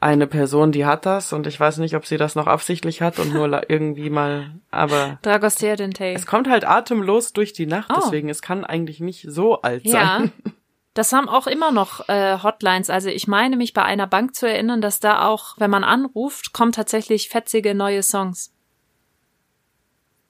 eine 0.00 0.26
Person, 0.26 0.72
die 0.72 0.86
hat 0.86 1.04
das 1.06 1.32
und 1.32 1.46
ich 1.46 1.58
weiß 1.60 1.78
nicht, 1.78 1.94
ob 1.96 2.06
sie 2.06 2.16
das 2.16 2.34
noch 2.34 2.46
absichtlich 2.46 3.02
hat 3.02 3.18
und 3.18 3.32
nur 3.34 3.48
irgendwie 3.70 4.08
mal, 4.10 4.50
aber 4.70 5.18
Dragostea 5.22 5.76
Dentei. 5.76 6.12
es 6.14 6.26
kommt 6.26 6.48
halt 6.48 6.66
atemlos 6.66 7.32
durch 7.32 7.52
die 7.52 7.66
Nacht, 7.66 7.90
Oh. 7.92 8.00
deswegen 8.02 8.28
es 8.28 8.40
kann 8.42 8.64
eigentlich 8.64 9.00
nicht 9.00 9.26
so 9.28 9.60
alt 9.62 9.84
Ja. 9.84 10.18
sein. 10.20 10.32
Das 10.94 11.12
haben 11.12 11.28
auch 11.28 11.46
immer 11.46 11.72
noch 11.72 12.08
äh, 12.08 12.38
Hotlines. 12.42 12.88
Also 12.88 13.10
ich 13.10 13.28
meine 13.28 13.58
mich 13.58 13.74
bei 13.74 13.82
einer 13.82 14.06
Bank 14.06 14.34
zu 14.34 14.48
erinnern, 14.48 14.80
dass 14.80 14.98
da 14.98 15.26
auch, 15.28 15.54
wenn 15.58 15.68
man 15.70 15.84
anruft, 15.84 16.54
kommen 16.54 16.72
tatsächlich 16.72 17.28
fetzige 17.28 17.74
neue 17.74 18.02
Songs. 18.02 18.54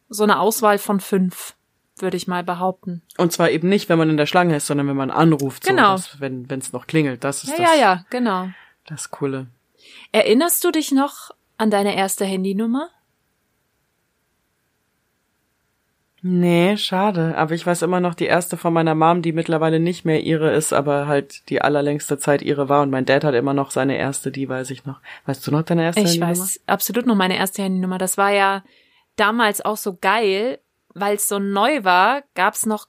So 0.09 0.23
eine 0.23 0.39
Auswahl 0.39 0.79
von 0.79 1.01
fünf, 1.01 1.55
würde 1.99 2.17
ich 2.17 2.27
mal 2.29 2.45
behaupten. 2.45 3.03
Und 3.19 3.33
zwar 3.33 3.51
eben 3.51 3.69
nicht, 3.69 3.89
wenn 3.89 3.99
man 3.99 4.11
in 4.11 4.17
der 4.17 4.27
Schlange 4.27 4.57
ist, 4.57 4.67
sondern 4.67 4.87
wenn 4.89 4.97
man 4.97 5.11
anruft, 5.11 5.65
so, 5.65 5.71
Genau. 5.71 5.93
dass, 5.93 6.21
wenn 6.21 6.47
es 6.51 6.73
noch 6.73 6.87
klingelt. 6.87 7.25
Das 7.25 7.43
ist 7.45 7.51
Ja, 7.59 7.65
das, 7.65 7.75
ja, 7.75 7.81
ja, 7.81 8.05
genau. 8.11 8.49
das 8.87 9.11
Coole. 9.11 9.47
Erinnerst 10.13 10.63
du 10.65 10.71
dich 10.71 10.93
noch 10.93 11.31
an 11.59 11.71
deine 11.71 11.97
erste 11.97 12.25
Handynummer? 12.25 12.89
Nee, 16.23 16.77
schade. 16.77 17.37
Aber 17.37 17.55
ich 17.55 17.65
weiß 17.67 17.83
immer 17.83 18.01
noch 18.01 18.15
die 18.15 18.25
erste 18.27 18.57
von 18.57 18.73
meiner 18.73 18.95
Mom, 18.95 19.23
die 19.23 19.33
mittlerweile 19.33 19.79
nicht 19.79 20.05
mehr 20.05 20.23
ihre 20.25 20.51
ist, 20.53 20.73
aber 20.73 21.07
halt 21.07 21.49
die 21.51 21.63
allerlängste 21.63 22.19
Zeit 22.19 22.43
ihre 22.43 22.69
war. 22.69 22.83
Und 22.83 22.91
mein 22.91 23.05
Dad 23.05 23.23
hat 23.23 23.35
immer 23.35 23.55
noch 23.55 23.71
seine 23.71 23.97
erste, 23.97 24.33
die 24.33 24.49
weiß 24.49 24.71
ich 24.71 24.85
noch. 24.87 25.01
Weißt 25.27 25.47
du 25.47 25.51
noch 25.53 25.63
deine 25.63 25.85
erste 25.85 26.01
Ich 26.01 26.07
Handynummer? 26.15 26.31
weiß 26.33 26.61
absolut 26.67 27.07
noch 27.07 27.15
meine 27.15 27.37
erste 27.37 27.63
Handynummer. 27.63 27.99
Das 27.99 28.17
war 28.19 28.31
ja 28.33 28.65
damals 29.17 29.65
auch 29.65 29.77
so 29.77 29.97
geil, 29.97 30.61
weil 30.95 31.17
es 31.17 31.29
so 31.29 31.39
neu 31.39 31.85
war, 31.85 32.23
gab's 32.35 32.67
noch 32.67 32.87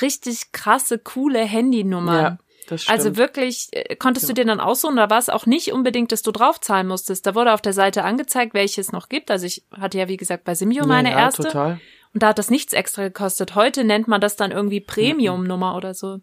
richtig 0.00 0.52
krasse, 0.52 0.98
coole 0.98 1.40
Handynummern. 1.40 2.22
Ja, 2.22 2.38
das 2.68 2.82
stimmt. 2.84 2.98
Also 2.98 3.16
wirklich, 3.16 3.68
äh, 3.72 3.96
konntest 3.96 4.28
du 4.28 4.32
dir 4.32 4.44
dann 4.44 4.60
aussuchen, 4.60 4.96
da 4.96 5.10
war 5.10 5.18
es 5.18 5.28
auch 5.28 5.46
nicht 5.46 5.72
unbedingt, 5.72 6.12
dass 6.12 6.22
du 6.22 6.30
draufzahlen 6.30 6.86
musstest. 6.86 7.26
Da 7.26 7.34
wurde 7.34 7.52
auf 7.52 7.62
der 7.62 7.72
Seite 7.72 8.04
angezeigt, 8.04 8.54
welche 8.54 8.80
es 8.80 8.92
noch 8.92 9.08
gibt. 9.08 9.30
Also 9.30 9.46
ich 9.46 9.64
hatte 9.72 9.98
ja, 9.98 10.08
wie 10.08 10.16
gesagt, 10.16 10.44
bei 10.44 10.54
Simio 10.54 10.86
meine 10.86 11.10
ja, 11.10 11.18
ja, 11.18 11.24
erste. 11.24 11.42
total. 11.44 11.80
Und 12.12 12.22
da 12.22 12.28
hat 12.28 12.38
das 12.38 12.50
nichts 12.50 12.72
extra 12.72 13.02
gekostet. 13.02 13.54
Heute 13.54 13.84
nennt 13.84 14.08
man 14.08 14.20
das 14.20 14.36
dann 14.36 14.50
irgendwie 14.50 14.80
Premium-Nummer 14.80 15.76
oder 15.76 15.94
so. 15.94 16.18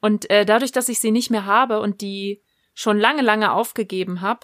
Und 0.00 0.30
äh, 0.30 0.44
dadurch, 0.44 0.72
dass 0.72 0.88
ich 0.88 1.00
sie 1.00 1.10
nicht 1.10 1.30
mehr 1.30 1.46
habe 1.46 1.80
und 1.80 2.00
die 2.00 2.42
schon 2.74 2.98
lange, 2.98 3.22
lange 3.22 3.52
aufgegeben 3.52 4.20
habe, 4.20 4.40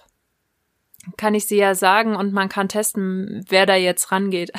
kann 1.17 1.35
ich 1.35 1.47
sie 1.47 1.57
ja 1.57 1.75
sagen 1.75 2.15
und 2.15 2.33
man 2.33 2.49
kann 2.49 2.69
testen, 2.69 3.45
wer 3.49 3.65
da 3.65 3.75
jetzt 3.75 4.11
rangeht. 4.11 4.51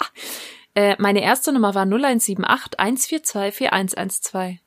äh, 0.74 0.96
meine 0.98 1.22
erste 1.22 1.52
Nummer 1.52 1.74
war 1.74 1.84
0178 1.86 2.78
142 2.78 3.54
4112. 3.54 4.58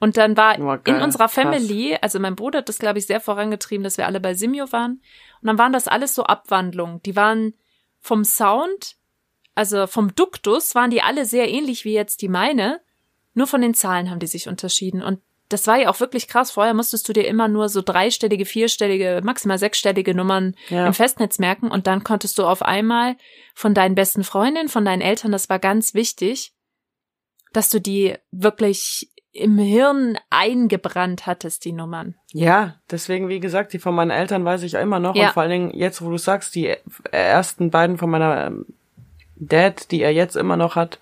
Und 0.00 0.16
dann 0.16 0.36
war 0.36 0.58
Oh, 0.58 0.76
in 0.84 1.00
unserer 1.00 1.28
Krass. 1.28 1.34
Family, 1.34 1.96
also 2.00 2.18
mein 2.18 2.36
Bruder 2.36 2.58
hat 2.58 2.68
das, 2.68 2.78
glaube 2.78 2.98
ich, 2.98 3.06
sehr 3.06 3.20
vorangetrieben, 3.20 3.84
dass 3.84 3.96
wir 3.96 4.06
alle 4.06 4.20
bei 4.20 4.34
Simio 4.34 4.70
waren. 4.72 5.00
Und 5.40 5.46
dann 5.46 5.58
waren 5.58 5.72
das 5.72 5.88
alles 5.88 6.14
so 6.14 6.24
Abwandlungen. 6.24 7.00
Die 7.04 7.16
waren 7.16 7.54
vom 8.00 8.24
Sound, 8.24 8.96
also 9.54 9.86
vom 9.86 10.14
Duktus, 10.14 10.74
waren 10.74 10.90
die 10.90 11.00
alle 11.00 11.24
sehr 11.24 11.48
ähnlich 11.48 11.84
wie 11.84 11.94
jetzt 11.94 12.22
die 12.22 12.28
meine. 12.28 12.80
Nur 13.34 13.46
von 13.46 13.62
den 13.62 13.74
Zahlen 13.74 14.10
haben 14.10 14.18
die 14.18 14.26
sich 14.26 14.48
unterschieden. 14.48 15.02
Und 15.02 15.20
das 15.48 15.66
war 15.66 15.76
ja 15.78 15.90
auch 15.90 16.00
wirklich 16.00 16.26
krass. 16.28 16.50
Vorher 16.50 16.74
musstest 16.74 17.08
du 17.08 17.12
dir 17.12 17.26
immer 17.26 17.48
nur 17.48 17.68
so 17.68 17.82
dreistellige, 17.82 18.44
vierstellige, 18.46 19.20
maximal 19.22 19.58
sechsstellige 19.58 20.14
Nummern 20.14 20.54
Ja. 20.68 20.86
im 20.86 20.94
Festnetz 20.94 21.38
merken. 21.38 21.70
Und 21.70 21.86
dann 21.86 22.02
konntest 22.02 22.38
du 22.38 22.44
auf 22.44 22.62
einmal 22.62 23.16
von 23.54 23.74
deinen 23.74 23.94
besten 23.94 24.24
Freundinnen, 24.24 24.68
von 24.68 24.84
deinen 24.84 25.02
Eltern, 25.02 25.32
das 25.32 25.48
war 25.48 25.58
ganz 25.58 25.94
wichtig, 25.94 26.52
dass 27.52 27.68
du 27.68 27.80
die 27.80 28.14
wirklich 28.30 29.10
im 29.32 29.58
Hirn 29.58 30.16
eingebrannt 30.30 31.26
hattest, 31.26 31.64
die 31.64 31.72
Nummern. 31.72 32.14
Ja, 32.32 32.76
deswegen, 32.90 33.28
wie 33.28 33.40
gesagt, 33.40 33.72
die 33.72 33.80
von 33.80 33.94
meinen 33.94 34.12
Eltern 34.12 34.44
weiß 34.44 34.62
ich 34.62 34.74
immer 34.74 35.00
noch. 35.00 35.16
Ja. 35.16 35.26
Und 35.26 35.32
vor 35.34 35.42
allen 35.42 35.50
Dingen, 35.50 35.70
jetzt, 35.74 36.02
wo 36.02 36.10
du 36.10 36.18
sagst, 36.18 36.54
die 36.54 36.72
ersten 37.10 37.70
beiden 37.70 37.98
von 37.98 38.10
meiner 38.10 38.46
ähm, 38.46 38.66
Dad, 39.36 39.90
die 39.90 40.02
er 40.02 40.12
jetzt 40.12 40.36
immer 40.36 40.56
noch 40.56 40.76
hat, 40.76 41.00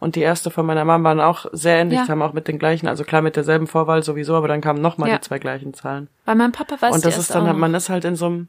und 0.00 0.16
die 0.16 0.20
erste 0.22 0.50
von 0.50 0.66
meiner 0.66 0.84
Mama 0.84 1.10
waren 1.10 1.20
auch 1.20 1.46
sehr 1.52 1.76
ähnlich, 1.78 2.00
Ja. 2.00 2.08
haben 2.08 2.22
auch 2.22 2.32
mit 2.32 2.48
den 2.48 2.58
gleichen, 2.58 2.88
also 2.88 3.04
klar 3.04 3.22
mit 3.22 3.36
derselben 3.36 3.66
Vorwahl 3.68 4.02
sowieso, 4.02 4.34
aber 4.34 4.48
dann 4.48 4.60
kamen 4.60 4.80
nochmal 4.82 5.10
Ja. 5.10 5.16
die 5.18 5.20
zwei 5.22 5.38
gleichen 5.38 5.72
Zahlen. 5.74 6.08
Bei 6.24 6.34
meinem 6.34 6.50
Papa 6.52 6.76
weiß 6.80 6.94
und 6.94 7.04
das 7.04 7.16
ist 7.18 7.32
dann, 7.34 7.56
man 7.58 7.74
ist 7.74 7.88
halt 7.90 8.04
in 8.04 8.16
so 8.16 8.26
einem, 8.26 8.48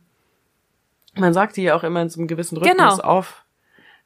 man 1.15 1.33
sagt 1.33 1.57
die 1.57 1.63
ja 1.63 1.75
auch 1.75 1.83
immer 1.83 2.01
in 2.01 2.09
so 2.09 2.19
einem 2.19 2.27
gewissen 2.27 2.57
Rhythmus 2.57 2.97
Genau. 2.97 3.03
auf. 3.03 3.43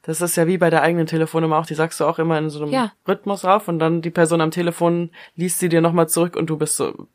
Das 0.02 0.20
ist 0.20 0.36
ja 0.36 0.46
wie 0.46 0.58
bei 0.58 0.70
der 0.70 0.82
eigenen 0.82 1.06
Telefonnummer 1.06 1.58
auch, 1.58 1.66
die 1.66 1.74
sagst 1.74 1.98
du 1.98 2.04
auch 2.04 2.18
immer 2.20 2.38
in 2.38 2.48
so 2.50 2.62
einem 2.62 2.72
Ja. 2.72 2.92
Rhythmus 3.08 3.44
auf 3.44 3.66
und 3.68 3.78
dann 3.78 4.02
die 4.02 4.10
Person 4.10 4.40
am 4.40 4.50
Telefon 4.52 5.10
liest 5.34 5.58
sie 5.58 5.68
dir 5.68 5.80
nochmal 5.80 6.08
zurück 6.08 6.36
und 6.36 6.48
du 6.50 6.56
bist 6.56 6.76
so, 6.76 7.06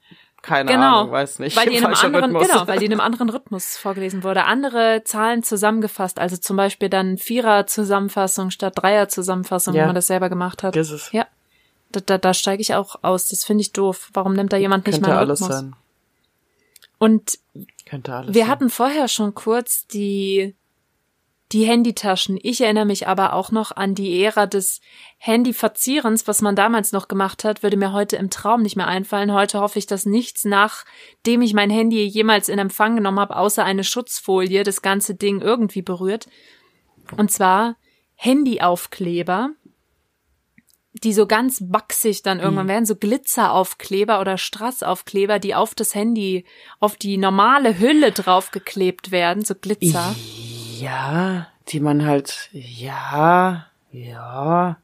keine 0.42 0.72
genau, 0.72 1.02
Ahnung, 1.02 1.12
weiß 1.12 1.40
nicht. 1.40 1.56
weil 1.56 1.70
die 1.70 1.76
in 1.78 1.86
einem 1.86 1.94
anderen, 1.96 2.26
Rhythmus. 2.36 2.48
genau, 2.48 2.68
weil 2.68 2.80
die 2.80 2.86
in 2.86 2.92
einem 2.92 3.02
anderen 3.02 3.30
Rhythmus 3.30 3.78
vorgelesen 3.78 4.24
wurde. 4.24 4.46
Andere 4.46 5.04
Zahlen 5.06 5.44
zusammengefasst, 5.44 6.18
also 6.20 6.38
zum 6.38 6.58
Beispiel 6.58 6.90
dann 6.90 7.18
Vierer-Zusammenfassung 7.18 8.50
statt 8.50 8.74
Dreier-Zusammenfassung, 8.78 9.74
Ja. 9.76 9.82
wenn 9.82 9.88
man 9.90 9.96
das 9.96 10.08
selber 10.08 10.30
gemacht 10.30 10.64
hat. 10.64 10.76
Das 10.76 10.90
ist, 10.92 11.12
Ja, 11.14 11.28
da, 11.92 12.00
da, 12.00 12.18
da 12.18 12.34
steige 12.34 12.62
ich 12.62 12.74
auch 12.74 12.96
aus. 13.04 13.28
Das 13.28 13.44
finde 13.44 13.62
ich 13.62 13.72
doof. 13.74 14.10
Warum 14.14 14.34
nimmt 14.34 14.52
da 14.54 14.58
jemand 14.58 14.88
nicht 14.88 14.96
könnte 14.96 15.10
mal 15.10 15.18
einen 15.18 15.28
alles 15.28 15.42
Rhythmus? 15.42 15.58
sein. 15.60 15.76
Und 16.98 17.40
Könnte 17.86 18.14
alles 18.14 18.34
wir 18.34 18.44
sein. 18.44 18.52
hatten 18.52 18.70
vorher 18.70 19.08
schon 19.08 19.34
kurz 19.34 19.88
die 19.88 20.56
die 21.52 21.66
Handytaschen. 21.66 22.40
Ich 22.42 22.62
erinnere 22.62 22.86
mich 22.86 23.08
aber 23.08 23.34
auch 23.34 23.52
noch 23.52 23.72
an 23.72 23.94
die 23.94 24.24
Ära 24.24 24.46
des 24.46 24.80
Handyverzierens, 25.18 26.28
was 26.28 26.42
man 26.42 26.56
damals 26.56 26.92
noch 26.92 27.08
gemacht 27.08 27.44
hat, 27.44 27.62
würde 27.62 27.78
mir 27.78 27.92
heute 27.92 28.16
im 28.16 28.30
Traum 28.30 28.62
nicht 28.62 28.78
mehr 28.78 28.88
einfallen. 28.88 29.34
Heute 29.34 29.60
hoffe 29.60 29.78
ich, 29.78 29.86
dass 29.86 30.06
nichts, 30.06 30.46
nachdem 30.46 31.42
ich 31.42 31.54
mein 31.54 31.70
Handy 31.70 32.04
jemals 32.06 32.48
in 32.48 32.60
Empfang 32.60 32.96
genommen 32.96 33.20
habe, 33.20 33.36
außer 33.36 33.64
eine 33.64 33.84
Schutzfolie, 33.84 34.64
das 34.64 34.82
ganze 34.82 35.16
Ding 35.16 35.42
irgendwie 35.42 35.82
berührt. 35.82 36.28
Und 37.18 37.32
zwar 37.32 37.76
Handyaufkleber, 38.16 39.50
die 41.04 41.14
so 41.14 41.26
ganz 41.26 41.64
wachsig 41.68 42.22
dann 42.22 42.40
irgendwann 42.40 42.68
werden, 42.68 42.86
so 42.86 42.96
Glitzeraufkleber 42.96 44.22
oder 44.22 44.38
Strassaufkleber, 44.38 45.40
die 45.40 45.56
auf 45.56 45.74
das 45.76 45.96
Handy, 45.96 46.46
auf 46.80 46.96
die 46.96 47.18
normale 47.18 47.80
Hülle 47.80 48.12
draufgeklebt 48.12 49.12
werden, 49.12 49.44
so 49.44 49.56
Glitzer. 49.56 50.16
Ja, 50.82 51.48
die 51.70 51.80
man 51.80 52.06
halt, 52.06 52.50
ja, 52.54 53.66
ja. 53.92 54.78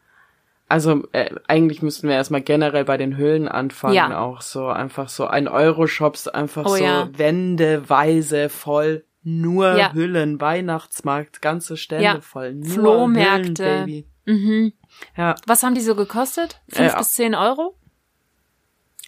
Also 0.70 1.08
äh, 1.14 1.34
eigentlich 1.48 1.82
müssten 1.82 2.08
wir 2.10 2.16
erstmal 2.16 2.42
generell 2.42 2.84
bei 2.84 2.98
den 2.98 3.18
Hüllen 3.18 3.48
anfangen, 3.48 3.94
Ja. 3.96 4.20
auch 4.20 4.42
so 4.42 4.68
einfach 4.68 5.08
so 5.10 5.26
ein 5.28 5.48
Euro-Shops, 5.48 6.28
einfach 6.28 6.66
Oh 6.66 6.76
so 6.76 6.84
ja. 6.84 7.10
Wändeweise 7.18 8.50
voll, 8.50 9.06
nur 9.24 9.76
Ja. 9.78 9.94
Hüllen, 9.94 10.42
Weihnachtsmarkt, 10.42 11.42
ganze 11.42 11.78
Stände 11.78 12.04
Ja. 12.04 12.22
voll, 12.22 12.54
nur 12.54 12.68
Flohmärkte. 12.70 13.64
Hüllen, 13.66 13.86
Baby. 13.86 14.06
Mhm. 14.26 14.74
Ja, 15.16 15.36
Was 15.46 15.64
haben 15.64 15.74
die 15.76 15.82
so 15.82 15.96
gekostet? 15.96 16.60
Fünf 16.68 16.94
Äh, 16.94 16.98
bis 16.98 17.14
zehn 17.14 17.34
Euro? 17.34 17.76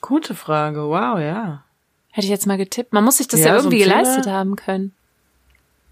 gute 0.02 0.34
Frage, 0.34 0.88
wow, 0.88 1.20
ja. 1.20 1.66
Hätte 2.11 2.26
ich 2.26 2.32
jetzt 2.32 2.48
mal 2.48 2.57
getippt. 2.57 2.94
Man 2.94 3.03
muss 3.03 3.18
sich 3.18 3.28
das 3.28 3.41
Ja, 3.41 3.48
ja, 3.48 3.52
so 3.60 3.60
irgendwie 3.68 3.84
Zehner. 3.84 3.98
geleistet 3.98 4.28
haben 4.28 4.56
können. 4.56 4.94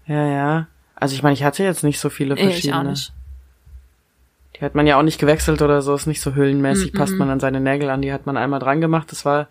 Ja, 0.06 0.26
ja. 0.26 0.66
Also 1.00 1.14
ich 1.14 1.22
meine, 1.22 1.34
ich 1.34 1.44
hatte 1.44 1.62
jetzt 1.62 1.84
nicht 1.84 2.00
so 2.00 2.10
viele 2.10 2.36
verschiedene. 2.36 2.58
ich 2.58 2.74
auch 2.74 2.82
nicht. 2.90 3.12
Die 4.56 4.64
hat 4.64 4.74
man 4.74 4.86
ja 4.86 4.98
auch 4.98 5.02
nicht 5.02 5.20
gewechselt 5.20 5.62
oder 5.62 5.82
so, 5.82 5.94
ist 5.94 6.06
nicht 6.06 6.20
so 6.20 6.34
hüllenmäßig, 6.34 6.92
Mm, 6.92 6.96
passt 6.96 7.12
mm, 7.14 7.18
man 7.18 7.30
an 7.30 7.40
seine 7.40 7.60
Nägel 7.60 7.90
an, 7.90 8.02
die 8.02 8.12
hat 8.12 8.26
man 8.26 8.36
einmal 8.36 8.58
dran 8.58 8.80
gemacht. 8.80 9.12
Das 9.12 9.24
war, 9.24 9.46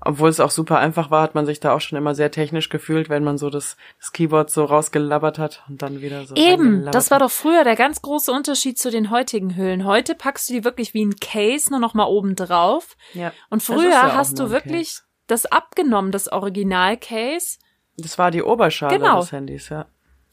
obwohl 0.00 0.28
es 0.28 0.38
auch 0.38 0.52
super 0.52 0.78
einfach 0.78 1.10
war, 1.10 1.22
hat 1.22 1.34
man 1.34 1.44
sich 1.46 1.58
da 1.58 1.72
auch 1.74 1.80
schon 1.80 1.98
immer 1.98 2.14
sehr 2.14 2.30
technisch 2.30 2.68
gefühlt, 2.68 3.08
wenn 3.08 3.24
man 3.24 3.36
so 3.36 3.50
das, 3.50 3.76
das 3.98 4.12
Keyboard 4.12 4.50
so 4.50 4.64
rausgelabbert 4.64 5.38
hat 5.40 5.64
und 5.68 5.82
dann 5.82 6.00
wieder 6.02 6.24
so. 6.24 6.36
Eben, 6.36 6.88
das 6.92 7.10
war 7.10 7.18
doch 7.18 7.32
früher 7.32 7.64
der 7.64 7.74
ganz 7.74 8.00
große 8.02 8.30
Unterschied 8.30 8.78
zu 8.78 8.92
den 8.92 9.10
heutigen 9.10 9.56
Hüllen. 9.56 9.84
Heute 9.84 10.14
packst 10.14 10.48
du 10.48 10.52
die 10.54 10.64
wirklich 10.64 10.94
wie 10.94 11.04
ein 11.04 11.16
Case 11.18 11.70
nur 11.70 11.80
noch 11.80 11.94
mal 11.94 12.04
oben 12.06 12.36
drauf. 12.36 12.96
Ja. 13.14 13.32
Und 13.50 13.64
früher 13.64 13.90
ja 13.90 14.14
hast 14.14 14.38
du 14.38 14.50
wirklich 14.50 14.88
Case. 14.90 15.02
das 15.26 15.46
abgenommen, 15.46 16.12
das 16.12 16.30
Original-Case, 16.30 17.58
Das 17.96 18.18
war 18.18 18.30
die 18.30 18.42
Oberschale 18.42 18.96
Genau. 18.98 19.20
des 19.20 19.32
Handys, 19.32 19.68
ja. 19.68 19.86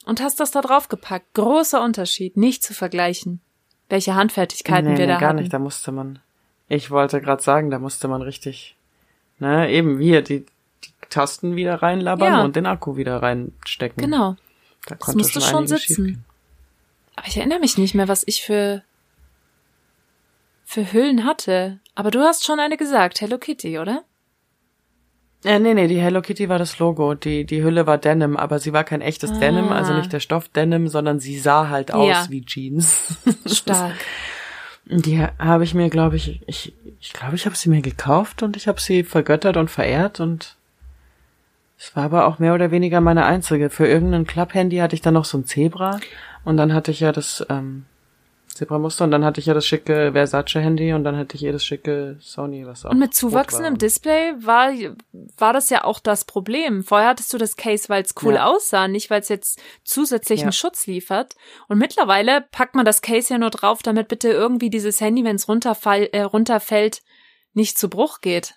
Und 0.09 0.21
hast 0.21 0.39
das 0.39 0.51
da 0.51 0.61
drauf 0.61 0.89
gepackt. 0.89 1.33
Großer 1.33 1.81
Unterschied, 1.81 2.35
nicht 2.35 2.63
zu 2.63 2.73
vergleichen. 2.73 3.41
Welche 3.89 4.15
Handfertigkeiten 4.15 4.93
nee, 4.93 4.97
wir 4.97 5.07
nee, 5.07 5.13
da 5.13 5.19
gar 5.19 5.29
hatten. 5.29 5.39
nicht, 5.39 5.53
da 5.53 5.59
musste 5.59 5.91
man, 5.91 6.19
ich 6.67 6.91
wollte 6.91 7.21
gerade 7.21 7.41
sagen, 7.41 7.71
da 7.71 7.79
musste 7.79 8.07
man 8.07 8.21
richtig, 8.21 8.75
ne, 9.39 9.71
eben 9.71 9.99
hier 9.99 10.21
die, 10.21 10.45
die 10.83 10.91
Tasten 11.09 11.55
wieder 11.55 11.81
reinlabbern 11.81 12.33
Ja. 12.33 12.43
und 12.43 12.55
den 12.55 12.65
Akku 12.65 12.97
wieder 12.97 13.21
reinstecken. 13.21 14.03
Genau. 14.03 14.35
Da 14.85 14.95
Das 14.95 15.15
musste 15.15 15.41
schon 15.41 15.63
einiges 15.65 15.87
sitzen. 15.87 16.25
Aber 17.15 17.27
ich 17.27 17.37
erinnere 17.37 17.59
mich 17.59 17.77
nicht 17.77 17.95
mehr, 17.95 18.07
was 18.07 18.23
ich 18.25 18.43
für 18.43 18.83
für 20.65 20.93
Hüllen 20.93 21.25
hatte. 21.25 21.79
Aber 21.95 22.11
du 22.11 22.19
hast 22.19 22.45
schon 22.45 22.59
eine 22.59 22.77
gesagt, 22.77 23.21
Hello 23.21 23.39
Kitty, 23.39 23.79
oder? 23.79 24.03
Äh, 25.45 25.59
nee, 25.59 25.73
nee, 25.73 25.87
die 25.87 25.99
Hello 26.01 26.21
Kitty 26.21 26.49
war 26.49 26.59
das 26.59 26.79
Logo. 26.79 27.15
Die, 27.15 27.45
die 27.45 27.63
Hülle 27.63 27.87
war 27.87 27.97
Denim, 27.97 28.35
aber 28.35 28.59
sie 28.59 28.73
war 28.73 28.83
kein 28.83 29.01
echtes 29.01 29.31
Ah. 29.31 29.39
Denim, 29.39 29.69
also 29.69 29.93
nicht 29.93 30.11
der 30.11 30.19
Stoff 30.19 30.49
Denim, 30.49 30.87
sondern 30.89 31.19
sie 31.19 31.39
sah 31.39 31.69
halt 31.69 31.93
aus 31.93 32.09
Ja. 32.09 32.25
wie 32.29 32.43
Jeans. 32.43 33.15
Stark. 33.45 33.93
Die 34.85 35.21
habe 35.21 35.63
ich 35.63 35.73
mir, 35.73 35.89
glaube 35.89 36.15
ich, 36.17 36.41
ich 36.47 36.73
ich 36.99 37.13
glaube, 37.13 37.35
ich 37.35 37.45
habe 37.45 37.55
sie 37.55 37.69
mir 37.69 37.81
gekauft 37.81 38.43
und 38.43 38.57
ich 38.57 38.67
habe 38.67 38.81
sie 38.81 39.03
vergöttert 39.03 39.55
und 39.55 39.69
verehrt 39.71 40.19
und 40.19 40.57
es 41.77 41.95
war 41.95 42.03
aber 42.03 42.25
auch 42.25 42.39
mehr 42.39 42.53
oder 42.53 42.71
weniger 42.71 42.99
meine 42.99 43.25
einzige. 43.25 43.69
Für 43.69 43.87
irgendein 43.87 44.25
Club-Handy 44.27 44.77
hatte 44.77 44.95
ich 44.95 45.01
dann 45.01 45.13
noch 45.13 45.23
so 45.25 45.37
ein 45.37 45.45
Zebra 45.45 45.99
und 46.43 46.57
dann 46.57 46.73
hatte 46.73 46.91
ich 46.91 46.99
ja 46.99 47.13
das 47.13 47.45
ähm, 47.49 47.85
Zebra-Muster 48.59 49.05
und 49.05 49.11
dann 49.11 49.23
hatte 49.25 49.39
ich 49.39 49.45
ja 49.45 49.53
das 49.53 49.65
schicke 49.65 50.11
Versace-Handy 50.11 50.93
und 50.93 51.03
dann 51.05 51.15
hatte 51.17 51.35
ich 51.35 51.41
jedes 51.41 51.63
schicke 51.63 52.17
Sony, 52.19 52.65
was 52.67 52.85
auch 52.85 52.91
Und 52.91 52.99
mit 52.99 53.13
zuwachsendem. 53.15 53.77
Display 53.77 54.33
war, 54.37 54.71
war 55.37 55.53
das 55.53 55.69
ja 55.69 55.85
auch 55.85 55.99
das 55.99 56.25
Problem. 56.25 56.83
Vorher 56.83 57.09
hattest 57.09 57.33
du 57.33 57.37
das 57.37 57.55
Case, 57.55 57.87
weil 57.89 58.03
es 58.03 58.13
cool 58.21 58.35
Ja. 58.35 58.45
aussah, 58.47 58.87
nicht 58.87 59.09
weil 59.09 59.21
es 59.21 59.29
jetzt 59.29 59.61
zusätzlichen 59.83 60.47
Ja. 60.49 60.51
Schutz 60.51 60.87
liefert. 60.87 61.35
Und 61.67 61.77
mittlerweile 61.77 62.41
packt 62.51 62.75
man 62.75 62.85
das 62.85 63.01
Case 63.01 63.33
ja 63.33 63.39
nur 63.39 63.49
drauf, 63.49 63.81
damit 63.81 64.09
bitte 64.09 64.29
irgendwie 64.29 64.69
dieses 64.69 64.99
Handy, 65.01 65.23
wenn 65.23 65.37
es 65.37 65.47
runterfall, 65.47 66.09
äh, 66.11 66.21
runterfällt, 66.21 67.01
nicht 67.53 67.77
zu 67.77 67.89
Bruch 67.89 68.21
geht. 68.21 68.55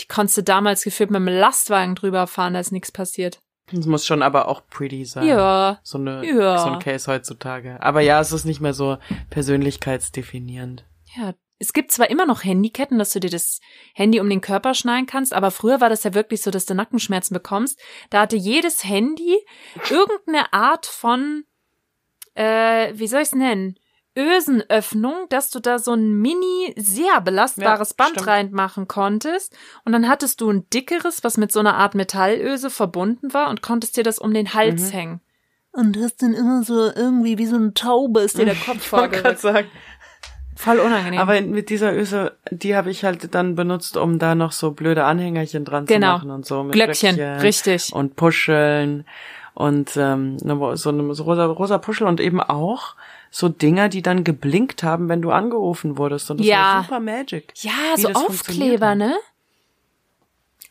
Die 0.00 0.06
konntest 0.08 0.38
du 0.38 0.42
damals 0.42 0.82
gefühlt 0.82 1.10
mit 1.10 1.18
dem 1.20 1.28
Lastwagen 1.28 1.94
drüber 1.94 2.26
fahren, 2.26 2.54
da 2.54 2.60
ist 2.60 2.72
nichts 2.72 2.90
passiert. 2.90 3.40
Es 3.72 3.86
muss 3.86 4.06
schon 4.06 4.22
aber 4.22 4.48
auch 4.48 4.62
pretty 4.68 5.04
sein. 5.04 5.26
Ja. 5.26 5.78
So, 5.82 5.98
eine, 5.98 6.24
Ja. 6.26 6.58
so 6.58 6.70
ein 6.70 6.78
Case 6.78 7.10
heutzutage. 7.10 7.80
Aber 7.80 8.00
ja, 8.00 8.20
es 8.20 8.32
ist 8.32 8.44
nicht 8.44 8.60
mehr 8.60 8.74
so 8.74 8.98
persönlichkeitsdefinierend. 9.30 10.84
Ja, 11.16 11.34
es 11.58 11.72
gibt 11.72 11.92
zwar 11.92 12.08
immer 12.10 12.26
noch 12.26 12.42
Handyketten, 12.44 12.98
dass 12.98 13.12
du 13.12 13.20
dir 13.20 13.30
das 13.30 13.60
Handy 13.94 14.20
um 14.20 14.30
den 14.30 14.40
Körper 14.40 14.74
schneiden 14.74 15.06
kannst, 15.06 15.34
aber 15.34 15.50
früher 15.50 15.80
war 15.80 15.90
das 15.90 16.04
ja 16.04 16.14
wirklich 16.14 16.42
so, 16.42 16.50
dass 16.50 16.66
du 16.66 16.74
Nackenschmerzen 16.74 17.34
bekommst. 17.34 17.78
Da 18.08 18.22
hatte 18.22 18.36
jedes 18.36 18.84
Handy 18.84 19.36
irgendeine 19.90 20.52
Art 20.52 20.86
von, 20.86 21.44
äh, 22.34 22.92
wie 22.94 23.06
soll 23.06 23.20
ich 23.20 23.28
es 23.28 23.34
nennen? 23.34 23.78
Ösenöffnung, 24.16 25.14
dass 25.28 25.50
du 25.50 25.60
da 25.60 25.78
so 25.78 25.92
ein 25.92 26.20
mini 26.20 26.74
sehr 26.76 27.20
belastbares 27.20 27.90
Ja, 27.90 27.94
Band 27.96 28.10
stimmt. 28.10 28.26
reinmachen 28.26 28.88
konntest 28.88 29.56
und 29.84 29.92
dann 29.92 30.08
hattest 30.08 30.40
du 30.40 30.50
ein 30.50 30.68
dickeres, 30.70 31.22
was 31.24 31.36
mit 31.36 31.52
so 31.52 31.60
einer 31.60 31.74
Art 31.74 31.94
Metallöse 31.94 32.70
verbunden 32.70 33.32
war 33.32 33.50
und 33.50 33.62
konntest 33.62 33.96
dir 33.96 34.02
das 34.04 34.18
um 34.18 34.34
den 34.34 34.54
Hals 34.54 34.88
Mhm. 34.88 34.96
hängen. 34.96 35.20
Und 35.72 35.96
hast 35.98 36.20
dann 36.22 36.34
immer 36.34 36.64
so 36.64 36.90
irgendwie 36.94 37.38
wie 37.38 37.46
so 37.46 37.54
eine 37.56 37.72
Taube 37.74 38.20
ist 38.20 38.38
dir 38.38 38.44
der 38.44 38.54
Kopf 38.66 38.84
Ich 38.84 38.92
wollte 38.92 39.10
gerade 39.20 39.36
vorgerückt. 39.36 39.40
sagen. 39.40 39.68
Voll 40.56 40.80
unangenehm. 40.80 41.20
Aber 41.20 41.40
mit 41.40 41.70
dieser 41.70 41.94
Öse, 41.96 42.36
die 42.50 42.76
habe 42.76 42.90
ich 42.90 43.04
halt 43.04 43.34
dann 43.34 43.54
benutzt, 43.54 43.96
um 43.96 44.18
da 44.18 44.34
noch 44.34 44.52
so 44.52 44.72
blöde 44.72 45.04
Anhängerchen 45.04 45.64
dran 45.64 45.86
Genau. 45.86 46.18
zu 46.18 46.18
machen 46.26 46.30
und 46.32 46.44
so. 46.44 46.64
Mit 46.64 46.72
Glöckchen, 46.74 47.14
Glöckchen 47.14 47.40
richtig. 47.40 47.92
Und 47.94 48.16
Puscheln 48.16 49.06
und 49.54 49.96
ähm, 49.96 50.36
ne, 50.42 50.76
so 50.76 50.90
eine 50.90 51.14
so 51.14 51.22
rosa, 51.22 51.46
rosa 51.46 51.78
Puschel 51.78 52.06
und 52.08 52.20
eben 52.20 52.40
auch 52.42 52.94
so 53.30 53.48
Dinger, 53.48 53.88
die 53.88 54.02
dann 54.02 54.24
geblinkt 54.24 54.82
haben, 54.82 55.08
wenn 55.08 55.22
du 55.22 55.30
angerufen 55.30 55.96
wurdest. 55.98 56.30
Und 56.30 56.38
das 56.40 56.46
Ja. 56.46 56.56
war 56.76 56.82
super 56.84 57.00
Magic. 57.00 57.52
Ja, 57.56 57.96
so 57.96 58.08
Aufkleber, 58.10 58.94
ne? 58.94 59.14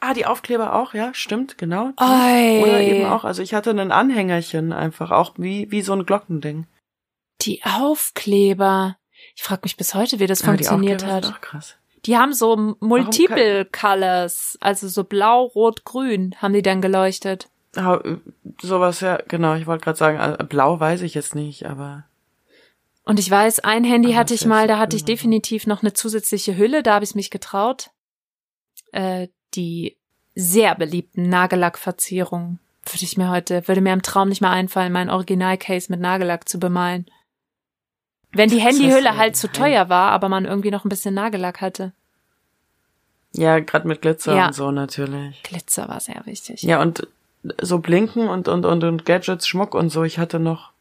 Ah, 0.02 0.14
die 0.14 0.26
Aufkleber 0.26 0.76
auch, 0.76 0.94
ja, 0.94 1.14
stimmt, 1.14 1.58
genau. 1.58 1.92
die. 2.00 2.04
Oi. 2.04 2.62
Oder 2.64 2.80
eben 2.82 3.06
auch, 3.06 3.26
also 3.26 3.42
ich 3.42 3.54
hatte 3.54 3.72
ein 3.72 3.92
Anhängerchen 3.92 4.72
einfach, 4.72 5.12
auch 5.12 5.34
wie, 5.38 5.70
wie 5.72 5.82
so 5.82 5.94
ein 5.94 6.06
Glockending. 6.06 6.68
Die 7.42 7.62
Aufkleber. 7.64 8.96
Ich 9.36 9.44
frage 9.44 9.62
mich 9.64 9.76
bis 9.78 9.94
heute, 9.96 10.20
wie 10.20 10.28
das 10.28 10.40
die 10.40 10.46
funktioniert 10.46 11.04
Aufkleber 11.04 11.28
hat. 11.28 11.36
auch 11.36 11.42
krass. 11.42 11.76
Die 12.06 12.18
haben 12.18 12.32
so 12.34 12.76
Multiple 12.80 13.66
Colors, 13.66 14.58
also 14.62 14.88
so 14.88 15.04
blau, 15.04 15.44
rot, 15.48 15.84
grün, 15.84 16.34
haben 16.42 16.54
die 16.54 16.62
dann 16.62 16.82
geleuchtet. 16.82 17.50
Ah, 17.76 17.96
äh, 18.04 18.18
sowas, 18.62 19.02
ja, 19.02 19.20
genau, 19.28 19.56
ich 19.56 19.68
wollte 19.68 19.84
gerade 19.84 19.98
sagen, 19.98 20.18
äh, 20.18 20.44
blau 20.46 20.80
weiß 20.80 21.02
ich 21.02 21.14
jetzt 21.14 21.36
nicht, 21.36 21.66
aber 21.66 22.06
Und 23.10 23.18
ich 23.18 23.32
weiß, 23.32 23.62
ein 23.62 23.84
Handy 23.84 24.10
Aber 24.10 24.20
hatte 24.20 24.36
ich 24.36 24.46
mal, 24.46 24.68
da 24.68 24.78
hatte 24.78 24.96
ich 24.96 25.04
definitiv 25.04 25.66
noch 25.66 25.82
eine 25.82 25.94
zusätzliche 25.94 26.56
Hülle, 26.56 26.84
da 26.84 26.94
habe 26.94 27.04
ich 27.04 27.16
mich 27.16 27.32
getraut. 27.32 27.90
Äh, 28.92 29.30
die 29.56 29.98
sehr 30.36 30.76
beliebten 30.76 31.28
Nagellackverzierungen 31.28 32.60
würde 32.86 33.04
ich 33.04 33.18
mir 33.18 33.32
heute, 33.32 33.68
würde 33.68 33.82
mir 33.82 33.94
im 33.94 34.04
Traum 34.04 34.30
nicht 34.30 34.42
mehr 34.42 34.52
einfallen, 34.52 34.94
mein 34.94 35.10
Originalcase 35.10 35.92
mit 35.92 36.00
Nagellack 36.00 36.48
zu 36.48 36.60
bemalen. 36.60 37.08
Wenn 38.32 38.52
die 38.52 38.62
Handyhülle 38.62 39.18
halt 39.18 39.36
zu 39.36 39.52
teuer 39.52 39.90
war, 39.90 40.12
aber 40.12 40.30
man 40.30 40.46
irgendwie 40.46 40.70
noch 40.70 40.86
ein 40.86 40.90
bisschen 40.90 41.16
Nagellack 41.16 41.62
hatte. 41.62 41.94
Ja, 43.34 43.58
gerade 43.58 43.88
mit 43.88 44.04
Glitzer 44.04 44.36
Ja. 44.36 44.48
und 44.50 44.54
so 44.54 44.70
natürlich. 44.70 45.42
Glitzer 45.42 45.90
war 45.90 46.00
sehr 46.00 46.22
wichtig. 46.28 46.62
Ja, 46.62 46.80
und 46.80 47.08
so 47.60 47.80
Blinken 47.80 48.30
und, 48.30 48.48
und, 48.48 48.66
und, 48.66 48.84
und 48.84 49.06
Gadgets, 49.06 49.48
Schmuck 49.48 49.74
und 49.74 49.90
so. 49.90 50.04
Ich 50.04 50.20
hatte 50.20 50.40
noch, 50.40 50.74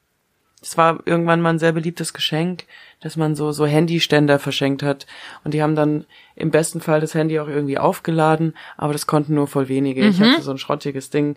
es 0.62 0.76
war 0.76 1.00
irgendwann 1.04 1.40
mal 1.40 1.50
ein 1.50 1.58
sehr 1.58 1.72
beliebtes 1.72 2.12
Geschenk, 2.12 2.64
dass 3.00 3.16
man 3.16 3.34
so, 3.36 3.52
so 3.52 3.66
Handyständer 3.66 4.38
verschenkt 4.38 4.82
hat. 4.82 5.06
Und 5.44 5.54
die 5.54 5.62
haben 5.62 5.76
dann 5.76 6.04
im 6.34 6.50
besten 6.50 6.80
Fall 6.80 7.00
das 7.00 7.14
Handy 7.14 7.38
auch 7.38 7.48
irgendwie 7.48 7.78
aufgeladen, 7.78 8.54
aber 8.76 8.92
das 8.92 9.06
konnten 9.06 9.34
nur 9.34 9.46
voll 9.46 9.68
wenige. 9.68 10.06
Ich 10.06 10.20
hatte 10.20 10.42
so 10.42 10.50
ein 10.50 10.58
schrottiges 10.58 11.10
Ding, 11.10 11.36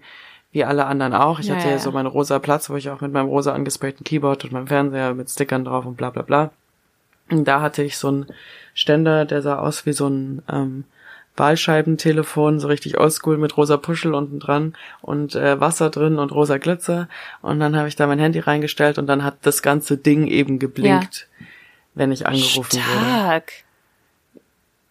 wie 0.51 0.63
alle 0.65 0.85
anderen 0.85 1.13
auch. 1.13 1.39
Ich 1.39 1.47
Ja, 1.47 1.55
hatte 1.55 1.67
ja 1.67 1.73
ja. 1.73 1.79
so 1.79 1.91
meinen 1.91 2.07
rosa 2.07 2.39
Platz, 2.39 2.69
wo 2.69 2.75
ich 2.75 2.89
auch 2.89 3.01
mit 3.01 3.13
meinem 3.13 3.29
rosa 3.29 3.53
angesprayten 3.53 4.03
Keyboard 4.03 4.43
und 4.43 4.51
meinem 4.53 4.67
Fernseher 4.67 5.13
mit 5.13 5.29
Stickern 5.29 5.65
drauf 5.65 5.85
und 5.85 5.97
bla 5.97 6.09
bla 6.09 6.23
bla. 6.23 6.51
Und 7.29 7.45
da 7.47 7.61
hatte 7.61 7.83
ich 7.83 7.97
so 7.97 8.09
einen 8.09 8.25
Ständer, 8.73 9.25
der 9.25 9.41
sah 9.41 9.59
aus 9.59 9.85
wie 9.85 9.93
so 9.93 10.07
ein 10.07 10.41
ähm, 10.51 10.83
Wahlscheibentelefon, 11.41 12.59
so 12.59 12.67
richtig 12.67 12.99
oldschool 12.99 13.37
mit 13.37 13.57
rosa 13.57 13.75
Puschel 13.75 14.13
unten 14.13 14.39
dran 14.39 14.75
und 15.01 15.35
äh, 15.35 15.59
Wasser 15.59 15.89
drin 15.89 16.19
und 16.19 16.31
rosa 16.31 16.59
Glitzer. 16.59 17.09
Und 17.41 17.59
dann 17.59 17.75
habe 17.75 17.87
ich 17.87 17.95
da 17.95 18.05
mein 18.05 18.19
Handy 18.19 18.39
reingestellt 18.39 18.99
und 18.99 19.07
dann 19.07 19.23
hat 19.23 19.37
das 19.41 19.63
ganze 19.63 19.97
Ding 19.97 20.27
eben 20.27 20.59
geblinkt, 20.59 21.27
wenn 21.95 22.11
ich 22.11 22.27
angerufen 22.27 22.77
wurde. 22.77 23.05
Stark. 23.05 23.51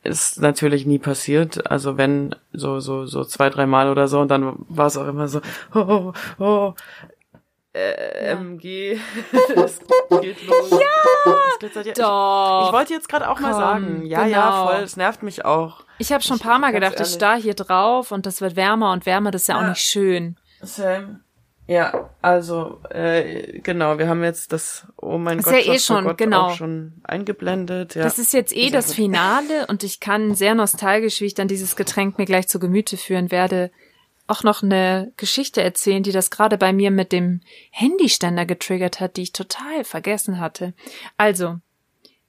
Ist 0.03 0.41
natürlich 0.41 0.87
nie 0.87 0.99
passiert. 0.99 1.71
Also 1.71 1.97
wenn 1.97 2.35
so 2.53 2.81
so 2.81 3.07
so 3.07 3.23
zwei 3.25 3.49
drei 3.49 3.67
Mal 3.67 3.89
oder 3.89 4.09
so 4.09 4.19
und 4.21 4.29
dann 4.29 4.55
war 4.69 4.87
es 4.87 4.97
auch 4.97 5.07
immer 5.07 5.29
so 5.29 5.41
oh 5.75 6.13
oh 6.39 6.75
äh, 7.73 8.33
MG 8.33 8.99
es 9.55 9.79
geht 10.21 10.47
los. 10.49 10.71
Ja, 10.71 11.33
es 11.53 11.59
glitzert 11.61 11.87
ja. 11.87 11.93
Doch. 11.93 12.63
Ich, 12.63 12.69
ich 12.69 12.73
wollte 12.73 12.93
jetzt 12.95 13.09
gerade 13.09 13.29
auch 13.29 13.39
mal 13.39 13.53
Komm, 13.53 13.61
sagen, 13.61 14.07
ja 14.07 14.27
ja 14.27 14.51
genau. 14.51 14.67
voll, 14.67 14.83
es 14.83 14.97
nervt 14.97 15.23
mich 15.23 15.45
auch. 15.45 15.85
Ich 16.01 16.13
habe 16.13 16.23
schon 16.23 16.35
ein 16.35 16.41
Ich- 16.41 16.43
paar 16.43 16.59
Mal 16.59 16.73
gedacht, 16.73 16.95
ich 16.95 17.01
ehrlich. 17.01 17.15
starr 17.15 17.37
hier 17.41 17.55
drauf 17.55 18.11
und 18.11 18.27
das 18.27 18.41
wird 18.41 18.57
wärmer 18.57 18.93
und 18.93 19.07
wärmer, 19.07 19.31
das 19.31 19.43
ist 19.43 19.49
ja 19.49 19.57
auch 19.59 19.63
Ja. 19.63 19.69
nicht 19.71 19.81
schön. 19.83 20.37
Sam. 20.63 21.21
Ja, 21.67 22.11
also 22.21 22.81
äh, 22.91 23.61
genau, 23.61 23.99
wir 23.99 24.09
haben 24.09 24.25
jetzt 24.25 24.53
das 24.53 24.87
Oh 24.97 25.19
mein 25.19 25.39
Ist 25.39 25.45
Gott, 25.45 25.55
ja 25.65 25.73
eh 25.75 25.79
schon, 25.79 26.05
Gott 26.05 26.19
genau. 26.19 26.49
auch 26.49 26.55
schon 26.57 26.95
eingeblendet. 27.05 27.95
Ja. 27.95 28.03
Das 28.03 28.19
ist 28.19 28.33
jetzt 28.33 28.57
eh 28.57 28.71
das. 28.71 28.93
Finale 28.93 29.67
und 29.69 29.85
ich 29.85 30.01
kann 30.01 30.35
sehr 30.35 30.55
nostalgisch, 30.57 31.21
wie 31.21 31.27
ich 31.27 31.35
dann 31.35 31.47
dieses 31.47 31.77
Getränk 31.77 32.19
mir 32.19 32.25
gleich 32.25 32.49
zu 32.49 32.59
Gemüte 32.59 32.97
führen 32.97 33.31
werde, 33.31 33.71
auch 34.27 34.43
noch 34.43 34.63
eine 34.65 35.13
Geschichte 35.17 35.63
erzählen, 35.63 36.03
die 36.03 36.13
das 36.13 36.31
gerade 36.31 36.59
bei 36.59 36.73
mir 36.73 36.91
mit 36.91 37.13
dem 37.13 37.41
Handyständer 37.71 38.47
getriggert 38.47 38.99
hat, 38.99 39.17
die 39.17 39.23
ich 39.23 39.33
total 39.33 39.85
vergessen 39.85 40.41
hatte. 40.41 40.73
Also, 41.19 41.59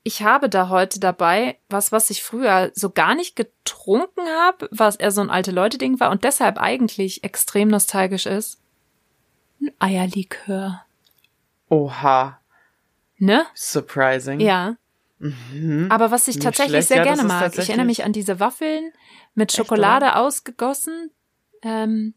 ich 0.04 0.24
habe 0.24 0.50
da 0.50 0.70
heute 0.70 1.00
dabei 1.00 1.58
was, 1.70 1.92
was 1.92 2.10
ich 2.10 2.24
früher 2.24 2.72
so 2.74 2.90
gar 2.90 3.16
nicht 3.16 3.36
getrunken 3.36 4.28
habe, 4.40 4.68
was 4.72 4.96
eher 4.96 5.12
so 5.12 5.22
ein 5.22 5.30
alte 5.30 5.52
Leute 5.52 5.78
Ding 5.78 6.00
war 6.00 6.12
und 6.12 6.24
deshalb 6.24 6.58
eigentlich 6.58 7.24
extrem 7.24 7.68
nostalgisch 7.68 8.26
ist. 8.26 8.60
Ein 9.62 9.72
Eierlikör. 9.80 10.82
Oha, 11.70 12.42
Ne? 13.22 13.46
surprising. 13.54 14.40
Ja. 14.40 14.78
Aber 15.90 16.10
was 16.10 16.28
ich 16.28 16.40
tatsächlich 16.40 16.72
schlecht. 16.72 16.88
sehr 16.88 16.98
Ja, 16.98 17.04
gerne 17.04 17.24
mag, 17.24 17.56
ich 17.56 17.70
erinnere 17.70 17.86
mich 17.86 18.04
an 18.04 18.14
diese 18.14 18.40
Waffeln 18.40 18.92
mit 19.36 19.52
Echt, 19.52 19.58
Schokolade 19.58 20.16
ausgegossen, 20.16 21.12
ähm, 21.62 22.16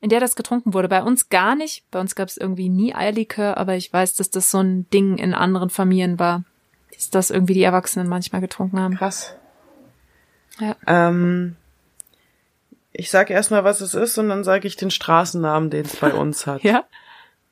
in 0.00 0.10
der 0.10 0.20
das 0.20 0.36
getrunken 0.36 0.72
wurde. 0.72 0.88
Bei 0.88 1.02
uns 1.02 1.28
gar 1.28 1.56
nicht. 1.56 1.90
Bei 1.90 1.98
uns 1.98 2.14
gab 2.14 2.28
es 2.28 2.36
irgendwie 2.36 2.68
nie 2.68 2.94
Eierlikör, 2.94 3.56
aber 3.56 3.74
ich 3.74 3.92
weiß, 3.92 4.14
dass 4.14 4.30
das 4.30 4.52
so 4.52 4.60
ein 4.60 4.88
Ding 4.90 5.18
in 5.18 5.34
anderen 5.34 5.70
Familien 5.70 6.20
war, 6.20 6.44
das 7.10 7.30
irgendwie 7.30 7.54
die 7.54 7.62
Erwachsenen 7.62 8.08
manchmal 8.08 8.40
getrunken 8.40 8.80
haben. 8.80 8.96
Krass. 8.96 9.34
Ja. 10.60 10.76
Ähm, 10.86 11.56
ich 12.92 13.10
sag 13.10 13.30
erstmal, 13.30 13.64
was 13.64 13.80
es 13.80 13.94
ist 13.94 14.18
und 14.18 14.28
dann 14.28 14.44
sage 14.44 14.68
ich 14.68 14.76
den 14.76 14.90
Straßennamen, 14.90 15.70
den 15.70 15.84
es 15.84 15.96
bei 15.96 16.12
uns 16.14 16.46
hat. 16.46 16.62
Ja? 16.62 16.84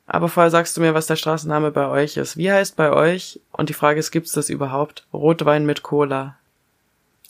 Aber 0.05 0.29
vorher 0.29 0.51
sagst 0.51 0.75
du 0.75 0.81
mir, 0.81 0.93
was 0.93 1.07
der 1.07 1.15
Straßenname 1.15 1.71
bei 1.71 1.87
euch 1.87 2.17
ist. 2.17 2.37
Wie 2.37 2.51
heißt 2.51 2.75
bei 2.75 2.91
euch, 2.91 3.39
und 3.51 3.69
die 3.69 3.73
Frage 3.73 3.99
ist, 3.99 4.11
gibt's 4.11 4.33
das 4.33 4.49
überhaupt, 4.49 5.05
Rotwein 5.13 5.65
mit 5.65 5.83
Cola? 5.83 6.37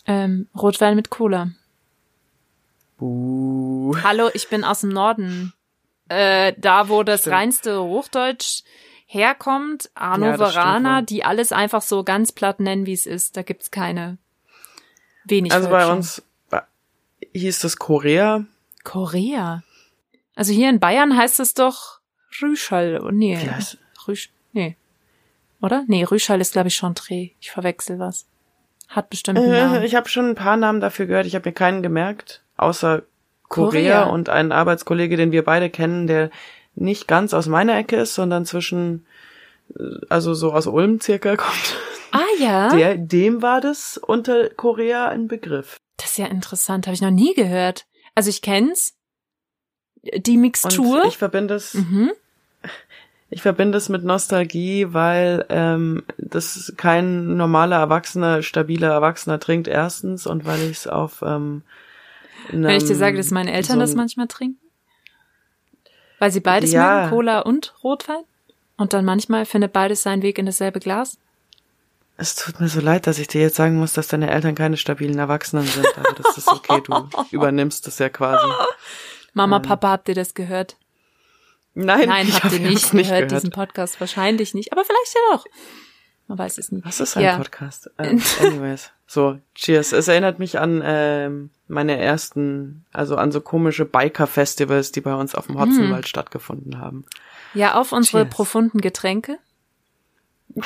Ähm, 0.06 0.48
Rotwein 0.56 0.95
mit 0.95 1.10
Cola. 1.10 1.52
Buh. 2.98 3.95
Hallo, 4.03 4.30
ich 4.34 4.49
bin 4.49 4.64
aus 4.64 4.81
dem 4.81 4.90
Norden. 4.90 5.53
Äh, 6.10 6.53
da, 6.57 6.90
wo 6.90 7.03
das 7.03 7.22
Stimmt. 7.22 7.35
reinste 7.35 7.81
Hochdeutsch 7.81 8.64
herkommt, 9.14 9.84
Ja, 9.84 9.90
stimmt 9.90 10.26
Hannoveraner, 10.26 10.98
wohl. 10.99 11.06
die 11.06 11.23
alles 11.23 11.52
einfach 11.52 11.81
so 11.81 12.03
ganz 12.03 12.31
platt 12.31 12.60
nennen, 12.60 12.85
wie 12.85 12.94
es 12.94 13.06
ist. 13.06 13.38
Da 13.38 13.41
gibt's 13.44 13.72
keine 13.72 14.18
wenig 15.26 15.52
Also 15.53 15.69
bei 15.69 15.80
Wörtchen. 15.80 15.98
uns 15.98 16.23
bei- 16.49 16.64
hieß 17.34 17.60
das 17.60 17.77
Korea. 17.77 18.45
Korea. 18.84 19.64
Also 20.35 20.52
hier 20.53 20.69
in 20.69 20.80
Bayern 20.80 21.15
heißt 21.18 21.40
es 21.40 21.53
doch 21.53 21.99
Rüschall. 22.41 22.99
Oh, 23.03 23.11
nee. 23.11 23.38
Heißt- 23.38 23.77
Rüsch, 24.07 24.31
nee. 24.52 24.76
Oder? 25.61 25.84
Nee, 25.88 26.03
Rüschall 26.03 26.41
ist, 26.41 26.53
glaube 26.53 26.68
ich, 26.68 26.76
Chantre. 26.76 27.30
Ich 27.40 27.52
verwechsel 27.52 27.99
was. 27.99 28.26
Hat 28.90 29.10
bestimmt 29.10 29.40
einen 29.40 29.52
Äh, 29.53 29.61
Namen. 29.61 29.84
ich 29.84 29.95
habe 29.95 30.10
schon 30.10 30.30
ein 30.30 30.35
paar 30.35 30.57
Namen 30.57 30.81
dafür 30.81 31.06
gehört. 31.06 31.26
Ich 31.26 31.35
habe 31.35 31.48
mir 31.49 31.53
keinen 31.53 31.81
gemerkt, 31.81 32.41
außer 32.57 33.03
Korea, 33.48 34.02
Korea. 34.02 34.03
und 34.03 34.30
einen 34.30 34.52
Arbeitskollege, 34.52 35.15
den 35.15 35.31
wir 35.31 35.44
beide 35.44 35.69
kennen, 35.69 36.07
der 36.07 36.31
nicht 36.75 37.07
ganz 37.07 37.33
aus 37.33 37.47
meiner 37.47 37.77
Ecke 37.77 37.97
ist, 37.97 38.15
sondern 38.15 38.45
zwischen, 38.45 39.05
äh, 39.77 39.83
also 40.09 40.33
so 40.33 40.53
aus 40.53 40.67
Ulm 40.67 40.99
circa 41.01 41.35
kommt. 41.37 41.77
Ah 42.11 42.21
ja, 42.39 42.75
Der, 42.75 42.97
dem 42.97 43.41
war 43.41 43.59
das 43.59 43.97
unter 43.97 44.49
Korea 44.49 45.09
ein 45.09 45.27
Begriff. 45.27 45.77
das 45.97 46.11
ist 46.11 46.17
ja 46.17 46.27
interessant. 46.27 46.85
Habe 46.85 46.93
ich 46.93 47.01
noch 47.01 47.09
nie 47.09 47.33
gehört. 47.33 47.85
Also 48.15 48.29
ich 48.29 48.41
kenn's. 48.41 48.93
Die 50.03 50.35
Und 50.35 50.41
Mixtur. 50.41 51.05
ich 51.07 51.17
verbinde 51.17 51.55
es, 51.55 51.73
mhm. 51.75 52.11
ich 53.29 53.41
verbinde 53.41 53.77
es 53.77 53.87
mit 53.89 54.03
Nostalgie, 54.03 54.87
weil 54.93 55.45
ähm, 55.49 56.03
das 56.17 56.73
kein 56.77 57.37
normaler 57.37 57.77
Erwachsener, 57.77 58.43
stabiler 58.43 58.89
Erwachsener 58.91 59.39
trinkt 59.39 59.67
erstens 59.67 60.27
und 60.27 60.45
weil 60.45 60.61
ich 60.63 60.79
es 60.79 60.87
auf 60.87 61.23
ähm, 61.25 61.63
Wenn 62.51 62.69
ich 62.69 62.83
dir 62.83 62.95
sage, 62.95 63.15
dass 63.17 63.31
meine 63.31 63.53
Eltern 63.53 63.79
das 63.79 63.95
manchmal 63.95 64.27
trinken? 64.27 64.59
Weil 66.23 66.31
sie 66.31 66.39
beides 66.39 66.71
Ja. 66.71 66.99
mögen, 67.01 67.09
Cola 67.09 67.39
und 67.39 67.73
Rotwein? 67.83 68.23
Und 68.77 68.93
dann 68.93 69.03
manchmal 69.03 69.45
findet 69.45 69.73
beides 69.73 70.03
seinen 70.03 70.21
Weg 70.21 70.37
in 70.37 70.45
dasselbe 70.45 70.79
Glas? 70.79 71.17
Es 72.15 72.35
tut 72.35 72.61
mir 72.61 72.69
so 72.69 72.79
leid, 72.79 73.07
dass 73.07 73.19
ich 73.19 73.27
dir 73.27 73.41
jetzt 73.41 73.57
sagen 73.57 73.75
muss, 73.77 73.91
dass 73.91 74.07
deine 74.07 74.31
Eltern 74.31 74.55
keine 74.55 74.77
stabilen 74.77 75.19
Erwachsenen 75.19 75.65
sind, 75.65 75.85
aber 75.97 76.13
das 76.13 76.37
ist 76.37 76.47
okay, 76.47 76.81
du 76.85 77.09
übernimmst 77.31 77.85
das 77.87 77.99
ja 77.99 78.07
quasi. 78.07 78.45
Mama, 79.33 79.59
Papa, 79.59 79.89
habt 79.89 80.07
ihr 80.07 80.15
das 80.15 80.33
gehört? 80.33 80.77
Nein, 81.73 82.07
Nein, 82.07 82.31
habt 82.31 82.45
hab 82.45 82.51
ihr 82.53 82.59
nicht, 82.61 82.83
das 82.83 82.91
gehört, 82.91 83.07
gehört. 83.07 83.31
diesen 83.31 83.49
Podcast 83.49 83.99
wahrscheinlich 83.99 84.53
nicht, 84.53 84.71
aber 84.71 84.85
vielleicht 84.85 85.13
ja 85.15 85.35
doch. 85.35 85.45
Man 86.29 86.37
weiß 86.37 86.57
es 86.57 86.71
nie. 86.71 86.81
Was 86.85 87.01
ist 87.01 87.17
ein 87.17 87.23
Ja. 87.23 87.35
Podcast? 87.37 87.89
Ähm, 87.97 88.21
anyways. 88.39 88.91
So, 89.07 89.39
cheers. 89.55 89.91
Es 89.91 90.07
erinnert 90.07 90.39
mich 90.39 90.57
an 90.59 90.81
ähm, 90.85 91.49
meine 91.73 91.97
ersten, 91.97 92.85
also 92.93 93.15
an 93.17 93.31
so 93.31 93.41
komische 93.41 93.85
Biker-Festivals, 93.85 94.91
die 94.91 95.01
bei 95.01 95.13
uns 95.15 95.35
auf 95.35 95.47
dem 95.47 95.59
Hotzenwald 95.59 96.07
stattgefunden 96.07 96.79
haben. 96.79 97.05
Ja, 97.53 97.75
auf 97.75 97.91
unsere 97.91 98.23
Cheers. 98.23 98.33
profunden 98.33 98.79
Getränke. 98.81 99.37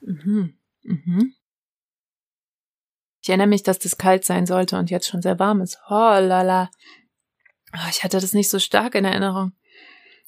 mhm. 0.00 0.54
Mhm. 0.82 1.34
Ich 3.22 3.28
erinnere 3.28 3.48
mich, 3.48 3.62
dass 3.64 3.78
das 3.78 3.98
kalt 3.98 4.24
sein 4.24 4.46
sollte 4.46 4.78
und 4.78 4.90
jetzt 4.90 5.08
schon 5.08 5.22
sehr 5.22 5.38
warm 5.38 5.60
ist. 5.60 5.78
Oh 5.88 5.92
lala. 6.20 6.70
Oh, 7.74 7.88
ich 7.90 8.04
hatte 8.04 8.20
das 8.20 8.32
nicht 8.32 8.48
so 8.48 8.58
stark 8.60 8.94
in 8.94 9.04
Erinnerung. 9.04 9.52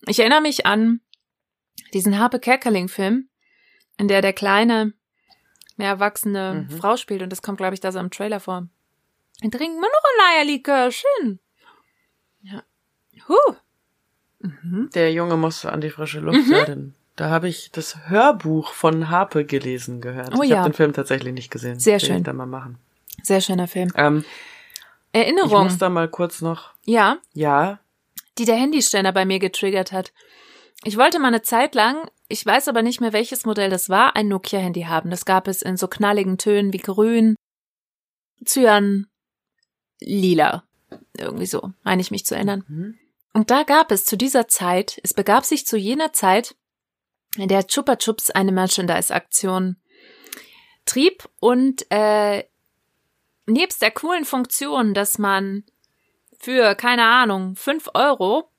Ich 0.07 0.19
erinnere 0.19 0.41
mich 0.41 0.67
an 0.67 1.01
diesen 1.95 2.19
Harpe 2.19 2.41
Kerkeling-Film, 2.41 3.29
in 3.99 4.09
der 4.09 4.21
der 4.21 4.33
kleine, 4.33 4.95
mehr 5.77 5.89
erwachsene 5.91 6.67
Mhm. 6.69 6.77
Frau 6.77 6.97
spielt 6.97 7.23
und 7.23 7.31
das 7.31 7.41
kommt, 7.43 7.59
glaube 7.59 7.75
ich, 7.75 7.81
da 7.81 7.93
so 7.93 8.01
im 8.01 8.11
Trailer 8.11 8.41
vor. 8.41 8.69
Dann 9.41 9.51
trinken 9.51 9.81
wir 9.81 9.89
noch 9.89 10.27
ein 10.27 10.37
Eierlikör, 10.37 10.91
schön. 10.91 11.39
Ja. 12.43 12.63
Huh. 13.29 13.55
Mhm. 14.41 14.91
Der 14.95 15.13
Junge 15.13 15.37
muss 15.37 15.65
an 15.65 15.81
die 15.81 15.91
frische 15.91 16.21
Luft, 16.21 16.49
ja, 16.49 16.65
denn 16.65 16.95
da 17.17 17.31
habe 17.31 17.49
ich 17.49 17.71
das 17.73 18.09
Hörbuch 18.09 18.73
von 18.73 19.11
Harpe 19.11 19.45
gelesen 19.45 20.01
gehört. 20.01 20.35
Oh 20.37 20.43
ich 20.43 20.51
ja. 20.51 20.59
habe 20.59 20.71
den 20.71 20.75
Film 20.75 20.93
tatsächlich 20.93 21.35
nicht 21.35 21.51
gesehen. 21.51 21.79
Sehr 21.79 21.99
schön. 21.99 22.19
Ich 22.19 22.23
dann 22.23 22.37
mal 22.37 22.47
machen. 22.47 22.79
Sehr 23.23 23.41
schöner 23.41 23.67
Film. 23.67 23.93
Ähm, 23.97 24.25
ich 25.13 25.21
Erinnerung. 25.21 25.65
muss 25.65 25.79
da 25.79 25.89
mal 25.89 26.09
kurz 26.09 26.41
noch, 26.41 26.73
Ja, 26.85 27.19
ja, 27.33 27.81
die 28.39 28.45
der 28.45 28.57
Handyständer 28.57 29.13
bei 29.13 29.25
mir 29.25 29.41
getriggert 29.41 29.91
hat. 29.91 30.13
Ich 30.85 30.97
wollte 30.97 31.19
mal 31.19 31.29
eine 31.29 31.43
Zeit 31.43 31.75
lang, 31.75 32.09
ich 32.29 32.47
weiß 32.47 32.69
aber 32.69 32.83
nicht 32.83 33.01
mehr 33.01 33.13
welches 33.13 33.45
Modell 33.45 33.69
das 33.69 33.89
war, 33.89 34.15
ein 34.15 34.29
Nokia-Handy 34.29 34.83
haben. 34.83 35.11
Das 35.11 35.25
gab 35.25 35.49
es 35.49 35.63
in 35.63 35.77
so 35.77 35.89
knalligen 35.89 36.39
Tönen 36.39 36.73
wie 36.73 36.79
grün, 36.79 37.35
Cyan, 38.45 39.09
lila. 40.01 40.65
Irgendwie 41.17 41.47
so, 41.47 41.73
meine 41.83 42.01
ich 42.01 42.11
mich 42.11 42.25
zu 42.25 42.35
erinnern. 42.35 42.65
Mhm. 42.69 42.99
Und 43.33 43.51
da 43.51 43.63
gab 43.63 43.93
es 43.93 44.05
zu 44.05 44.17
dieser 44.17 44.49
Zeit, 44.49 44.99
es 45.03 45.15
begab 45.15 45.45
sich 45.45 45.67
zu 45.67 45.77
jener 45.77 46.13
Zeit, 46.13 46.57
in 47.37 47.49
der 47.49 47.67
Chupa 47.67 47.97
Chups 47.97 48.31
eine 48.31 48.53
Merchandise-Aktion 48.53 49.77
trieb 50.87 51.29
und 51.39 51.87
äh, 51.91 52.45
nebst 53.47 53.83
der 53.83 53.91
coolen 53.91 54.25
Funktion, 54.25 54.95
dass 54.95 55.19
man 55.19 55.65
für, 56.39 56.75
keine 56.75 57.05
Ahnung, 57.05 57.57
fünf 57.57 57.91
Euro 57.95 58.51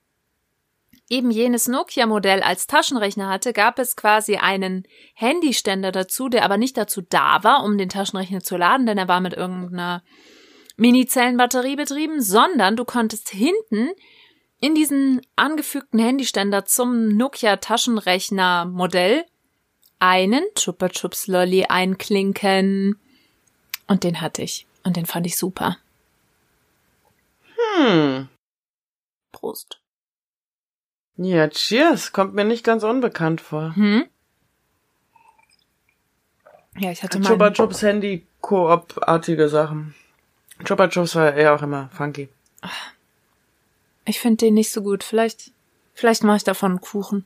eben 1.08 1.30
jenes 1.30 1.66
Nokia-Modell 1.66 2.42
als 2.42 2.66
Taschenrechner 2.68 3.28
hatte, 3.28 3.52
gab 3.52 3.78
es 3.80 3.96
quasi 3.96 4.36
einen 4.36 4.84
Handyständer 5.14 5.90
dazu, 5.90 6.28
der 6.28 6.44
aber 6.44 6.56
nicht 6.56 6.76
dazu 6.76 7.02
da 7.02 7.42
war, 7.42 7.64
um 7.64 7.76
den 7.76 7.88
Taschenrechner 7.88 8.40
zu 8.40 8.56
laden, 8.56 8.86
denn 8.86 8.96
er 8.96 9.08
war 9.08 9.20
mit 9.20 9.34
irgendeiner 9.34 10.04
Mini-Zellenbatterie 10.80 11.76
betrieben, 11.76 12.22
sondern 12.22 12.74
du 12.74 12.86
konntest 12.86 13.28
hinten 13.28 13.90
in 14.60 14.74
diesen 14.74 15.20
angefügten 15.36 16.00
Handyständer 16.00 16.64
zum 16.64 17.08
Nokia 17.08 17.56
Taschenrechner 17.56 18.64
Modell 18.64 19.24
einen 19.98 20.42
Chupa 20.54 20.88
Chups 20.88 21.26
Lolly 21.26 21.66
einklinken. 21.68 22.98
Und 23.86 24.04
den 24.04 24.22
hatte 24.22 24.42
ich. 24.42 24.66
Und 24.82 24.96
den 24.96 25.04
fand 25.04 25.26
ich 25.26 25.36
super. 25.36 25.76
Hm. 27.76 28.28
Prost. 29.32 29.80
Ja, 31.16 31.48
cheers. 31.48 32.12
Kommt 32.12 32.34
mir 32.34 32.44
nicht 32.44 32.64
ganz 32.64 32.84
unbekannt 32.84 33.42
vor. 33.42 33.76
Hm? 33.76 34.06
Ja, 36.78 36.90
ich 36.90 37.02
hatte 37.02 37.18
mal. 37.18 37.28
Chupa 37.28 37.50
Chups 37.50 37.82
Handy 37.82 38.26
Koop-artige 38.40 39.50
Sachen. 39.50 39.94
Chupa 40.64 40.88
Chups 40.88 41.14
war 41.16 41.34
eher 41.34 41.54
auch 41.54 41.62
immer 41.62 41.88
funky. 41.92 42.28
Ich 44.04 44.20
finde 44.20 44.38
den 44.38 44.54
nicht 44.54 44.72
so 44.72 44.82
gut. 44.82 45.04
Vielleicht, 45.04 45.52
vielleicht 45.94 46.24
mache 46.24 46.38
ich 46.38 46.44
davon 46.44 46.72
einen 46.72 46.80
Kuchen. 46.80 47.24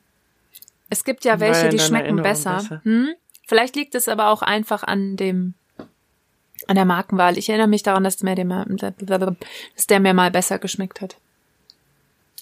Es 0.91 1.05
gibt 1.05 1.25
ja 1.25 1.41
welche, 1.41 1.61
ja 1.61 1.65
in 1.67 1.71
die 1.71 1.79
schmecken 1.81 2.17
besser. 2.23 2.57
besser. 2.57 2.81
Hm? 2.85 3.09
Vielleicht 3.47 3.77
liegt 3.77 3.95
es 3.95 4.09
aber 4.09 4.29
auch 4.29 4.43
einfach 4.43 4.83
an 4.83 5.17
dem, 5.17 5.55
an 6.67 6.77
der 6.77 6.85
Markenwahl. 6.85 7.37
Ich 7.39 7.49
erinnere 7.49 7.69
mich 7.69 7.83
daran, 7.83 8.05
dass 8.05 8.23
mir 8.23 8.35
der, 8.35 8.45
mal- 8.45 8.67
dass 8.67 9.87
der 9.87 10.01
mir 10.01 10.15
mal 10.15 10.31
besser 10.31 10.59
geschmeckt 10.59 11.01
hat. 11.01 11.17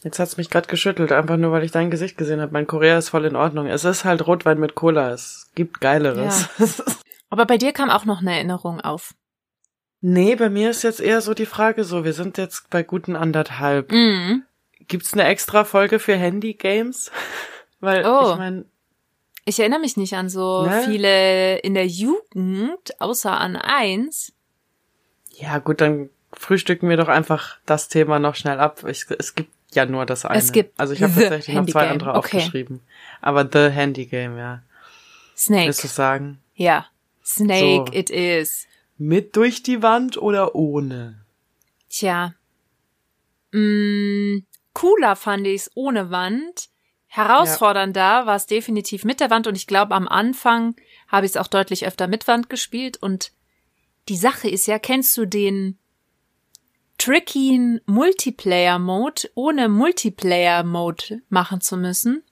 Jetzt 0.04 0.18
hat's 0.18 0.36
mich 0.36 0.50
gerade 0.50 0.66
geschüttelt, 0.66 1.12
einfach 1.12 1.36
nur, 1.36 1.52
weil 1.52 1.62
ich 1.62 1.70
dein 1.70 1.90
Gesicht 1.90 2.18
gesehen 2.18 2.40
habe. 2.40 2.52
Mein 2.52 2.66
Korea 2.66 2.98
ist 2.98 3.10
voll 3.10 3.24
in 3.24 3.36
Ordnung. 3.36 3.68
Es 3.68 3.84
ist 3.84 4.04
halt 4.04 4.26
Rotwein 4.26 4.58
mit 4.58 4.74
Cola. 4.74 5.10
Es 5.12 5.50
gibt 5.54 5.80
Geileres. 5.80 6.48
Aber 7.30 7.46
bei 7.46 7.56
dir 7.56 7.72
kam 7.72 7.88
auch 7.88 8.04
noch 8.04 8.20
eine 8.20 8.34
Erinnerung 8.34 8.80
auf. 8.80 9.14
Nee, 10.02 10.34
bei 10.36 10.50
mir 10.50 10.68
ist 10.70 10.82
jetzt 10.82 11.00
eher 11.00 11.20
so 11.22 11.32
die 11.32 11.46
Frage 11.46 11.84
so, 11.84 12.04
wir 12.04 12.12
sind 12.12 12.36
jetzt 12.36 12.68
bei 12.68 12.82
guten 12.82 13.16
anderthalb. 13.16 13.90
Mhm. 13.90 14.42
Gibt's 14.88 15.14
eine 15.14 15.24
extra 15.24 15.64
Folge 15.64 15.98
für 15.98 16.14
Handy-Games? 16.16 17.10
Weil, 17.80 18.04
Oh. 18.06 18.32
ich 18.32 18.36
meine, 18.38 18.64
Ich 19.44 19.58
erinnere 19.58 19.80
mich 19.80 19.96
nicht 19.96 20.14
an 20.14 20.28
so 20.28 20.66
Ne? 20.66 20.82
viele 20.84 21.56
in 21.60 21.74
der 21.74 21.86
Jugend, 21.86 23.00
außer 23.00 23.32
an 23.40 23.56
eins. 23.56 24.32
ja 25.38 25.58
gut, 25.58 25.80
dann 25.80 26.10
frühstücken 26.34 26.88
wir 26.88 26.96
doch 26.96 27.08
einfach 27.08 27.56
das 27.66 27.88
Thema 27.88 28.18
noch 28.18 28.34
schnell 28.36 28.60
ab. 28.60 28.84
Ich, 28.86 29.06
es 29.18 29.34
gibt 29.34 29.50
ja 29.72 29.84
nur 29.86 30.06
das 30.06 30.24
eine. 30.24 30.38
Es 30.38 30.52
gibt 30.52 30.78
also 30.78 30.92
ich 30.94 31.02
habe 31.02 31.12
tatsächlich 31.14 31.56
noch 31.56 31.66
zwei 31.66 31.88
andere 31.88 32.10
Okay. 32.14 32.18
aufgeschrieben. 32.38 32.80
Aber 33.20 33.48
The 33.50 33.70
Handy 33.74 34.06
Game, 34.06 34.36
ja. 34.38 34.62
Snake. 35.36 35.66
Willst 35.66 35.82
du 35.84 35.88
sagen? 35.88 36.38
Ja. 36.54 36.86
Snake 37.24 37.86
So. 37.88 37.92
it 37.92 38.10
is. 38.10 38.66
Mit 38.96 39.36
durch 39.36 39.62
die 39.62 39.82
Wand 39.82 40.16
oder 40.16 40.54
ohne? 40.54 41.24
Tja. 41.88 42.34
Mm, 43.52 44.38
cooler 44.72 45.16
fand 45.16 45.46
ich's 45.46 45.70
ohne 45.74 46.10
Wand. 46.10 46.68
Herausfordernder 47.06 48.24
war 48.24 48.36
es 48.36 48.46
definitiv 48.46 49.04
mit 49.04 49.20
der 49.20 49.28
Wand 49.28 49.46
und 49.46 49.54
ich 49.54 49.66
glaube, 49.66 49.94
am 49.94 50.08
Anfang 50.08 50.74
habe 51.08 51.26
ich 51.26 51.32
es 51.32 51.36
auch 51.36 51.46
deutlich 51.46 51.86
öfter 51.86 52.08
mit 52.08 52.26
Wand 52.26 52.48
gespielt 52.48 52.96
und 52.96 53.32
die 54.08 54.16
Sache 54.16 54.48
ist 54.48 54.66
ja, 54.66 54.78
kennst 54.78 55.16
du 55.16 55.26
den 55.26 55.78
trickien 56.96 57.80
Multiplayer-Mode, 57.86 59.30
ohne 59.34 59.68
Multiplayer-Mode 59.68 61.22
machen 61.28 61.60
zu 61.60 61.76
müssen? 61.76 62.22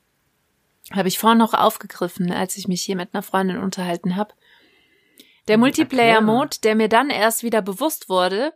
Habe 0.93 1.09
ich 1.09 1.19
vorhin 1.19 1.39
noch 1.39 1.55
aufgegriffen, 1.55 2.33
als 2.33 2.57
ich 2.57 2.67
mich 2.67 2.83
hier 2.83 2.97
mit 2.97 3.13
einer 3.13 3.23
Freundin 3.23 3.59
unterhalten 3.59 4.17
habe. 4.17 4.33
Der 5.49 5.57
Hm, 5.57 5.61
Multiplayer-Mode, 5.61 6.59
der 6.63 6.75
mir 6.75 6.89
dann 6.89 7.11
erst 7.11 7.43
wieder 7.43 7.63
bewusst 7.63 8.09
wurde, 8.09 8.53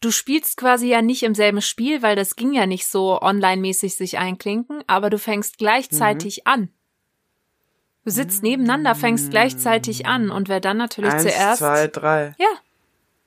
du 0.00 0.10
spielst 0.10 0.56
quasi 0.56 0.88
ja 0.88 1.00
nicht 1.02 1.22
im 1.22 1.34
selben 1.34 1.62
Spiel, 1.62 2.02
weil 2.02 2.16
das 2.16 2.36
ging 2.36 2.52
ja 2.52 2.66
nicht 2.66 2.86
so 2.86 3.20
online-mäßig 3.20 3.94
sich 3.94 4.18
einklinken, 4.18 4.82
aber 4.86 5.10
du 5.10 5.18
fängst 5.18 5.58
gleichzeitig 5.58 6.38
Mhm. 6.38 6.52
an. 6.52 6.68
Du 8.04 8.10
sitzt 8.10 8.42
nebeneinander, 8.42 8.96
fängst 8.96 9.30
gleichzeitig 9.30 10.06
an 10.06 10.30
und 10.30 10.48
wer 10.48 10.58
dann 10.58 10.76
natürlich 10.76 11.12
Eins, 11.12 11.22
zuerst. 11.22 11.58
zwei, 11.58 11.86
drei. 11.86 12.34
Ja, 12.38 12.48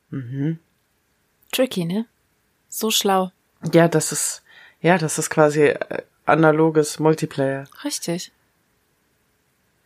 Mhm. 0.10 0.60
tricky, 1.52 1.86
ne? 1.86 2.06
So 2.68 2.92
schlau. 2.92 3.32
Ja, 3.74 3.88
das 3.88 4.12
ist, 4.12 4.44
ja, 4.82 4.98
das 4.98 5.18
ist 5.18 5.30
quasi 5.30 5.62
äh, 5.68 6.04
analoges 6.26 7.00
Multiplayer. 7.00 7.68
Richtig. 7.86 8.32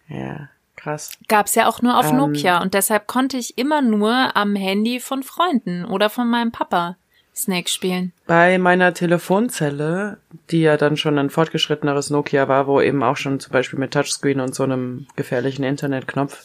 Ja, 0.07 0.49
krass. 0.79 1.11
Gab's 1.27 1.55
ja 1.55 1.67
auch 1.67 1.81
nur 1.81 1.97
auf 1.97 2.09
Ähm. 2.09 2.17
Nokia 2.17 2.61
und 2.61 2.73
deshalb 2.73 3.07
konnte 3.07 3.37
ich 3.37 3.57
immer 3.57 3.81
nur 3.81 4.35
am 4.35 4.55
Handy 4.55 4.99
von 4.99 5.23
Freunden 5.23 5.85
oder 5.85 6.09
von 6.09 6.29
meinem 6.29 6.51
Papa 6.51 6.95
Snake 7.35 7.69
spielen. 7.69 8.11
Bei 8.27 8.57
meiner 8.57 8.93
Telefonzelle, 8.93 10.17
die 10.51 10.61
ja 10.61 10.75
dann 10.77 10.97
schon 10.97 11.17
ein 11.17 11.29
fortgeschritteneres 11.29 12.09
Nokia 12.09 12.47
war, 12.47 12.67
wo 12.67 12.81
eben 12.81 13.01
auch 13.03 13.15
schon 13.17 13.39
zum 13.39 13.51
Beispiel 13.53 13.79
mit 13.79 13.93
Touchscreen 13.93 14.41
und 14.41 14.53
so 14.55 14.63
einem 14.63 15.07
gefährlichen 15.15 15.63
Internetknopf, 15.63 16.37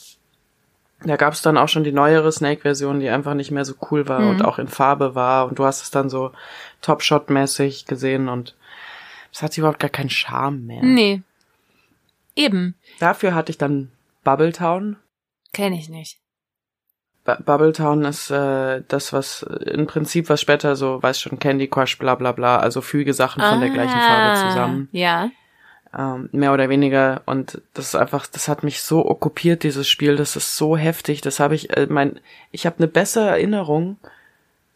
da 1.05 1.17
gab's 1.17 1.43
dann 1.43 1.59
auch 1.59 1.69
schon 1.69 1.85
die 1.85 1.93
neuere 1.93 2.31
Snake-Version, 2.31 3.01
die 3.01 3.09
einfach 3.11 3.35
nicht 3.35 3.51
mehr 3.51 3.65
so 3.65 3.75
cool 3.91 4.09
war 4.09 4.21
Mhm. 4.21 4.31
und 4.31 4.45
auch 4.45 4.59
in 4.59 4.69
Farbe 4.69 5.15
war 5.15 5.47
und 5.49 5.59
du 5.59 5.65
hast 5.65 5.83
es 5.83 5.91
dann 5.91 6.09
so 6.09 6.31
Top-Shot-mäßig 6.81 7.87
gesehen 7.87 8.29
und 8.29 8.55
es 9.33 9.43
hat 9.43 9.59
überhaupt 9.59 9.81
gar 9.81 9.91
keinen 9.91 10.11
Charme 10.11 10.65
mehr. 10.67 10.83
Nee. 10.83 11.23
Eben. 12.37 12.75
Dafür 13.01 13.35
hatte 13.35 13.51
ich 13.51 13.59
dann 13.59 13.91
Bubbletown. 14.25 14.97
Kenne 15.53 15.77
ich 15.79 15.89
nicht. 15.89 16.19
Bu- 17.25 17.43
Bubbletown 17.45 18.05
ist 18.05 18.31
äh, 18.31 18.83
das, 18.89 19.13
was 19.13 19.43
äh, 19.45 19.71
im 19.71 19.87
Prinzip, 19.87 20.29
was 20.29 20.41
später 20.41 20.77
so, 20.77 21.03
weiß 21.03 21.21
schon, 21.21 21.39
Candy 21.39 21.69
Crush, 21.69 21.99
bla 21.99 22.15
bla 22.17 22.33
bla, 22.33 22.59
also 22.59 22.81
füge 22.81 23.15
Sachen 23.15 23.43
von 23.43 23.61
der 23.61 23.71
gleichen 23.71 24.01
Farbe 24.01 24.31
Ah, 24.33 24.35
zusammen. 24.35 24.89
Ja. 24.93 25.31
ähm, 25.97 26.29
mehr 26.33 26.53
oder 26.53 26.69
weniger 26.69 27.23
und 27.27 27.63
das 27.73 27.87
ist 27.89 27.95
einfach, 27.95 28.27
das 28.27 28.49
hat 28.49 28.63
mich 28.65 28.83
so 28.83 29.07
okkupiert 29.09 29.63
dieses 29.63 29.89
Spiel, 29.89 30.17
das 30.17 30.35
ist 30.37 30.57
so 30.57 30.77
heftig, 30.77 31.21
das 31.21 31.39
habe 31.41 31.55
ich, 31.55 31.71
äh, 31.77 31.87
mein, 31.89 32.19
ich 32.51 32.67
habe 32.67 32.77
eine 32.79 32.89
bessere 32.89 33.29
Erinnerung 33.29 33.97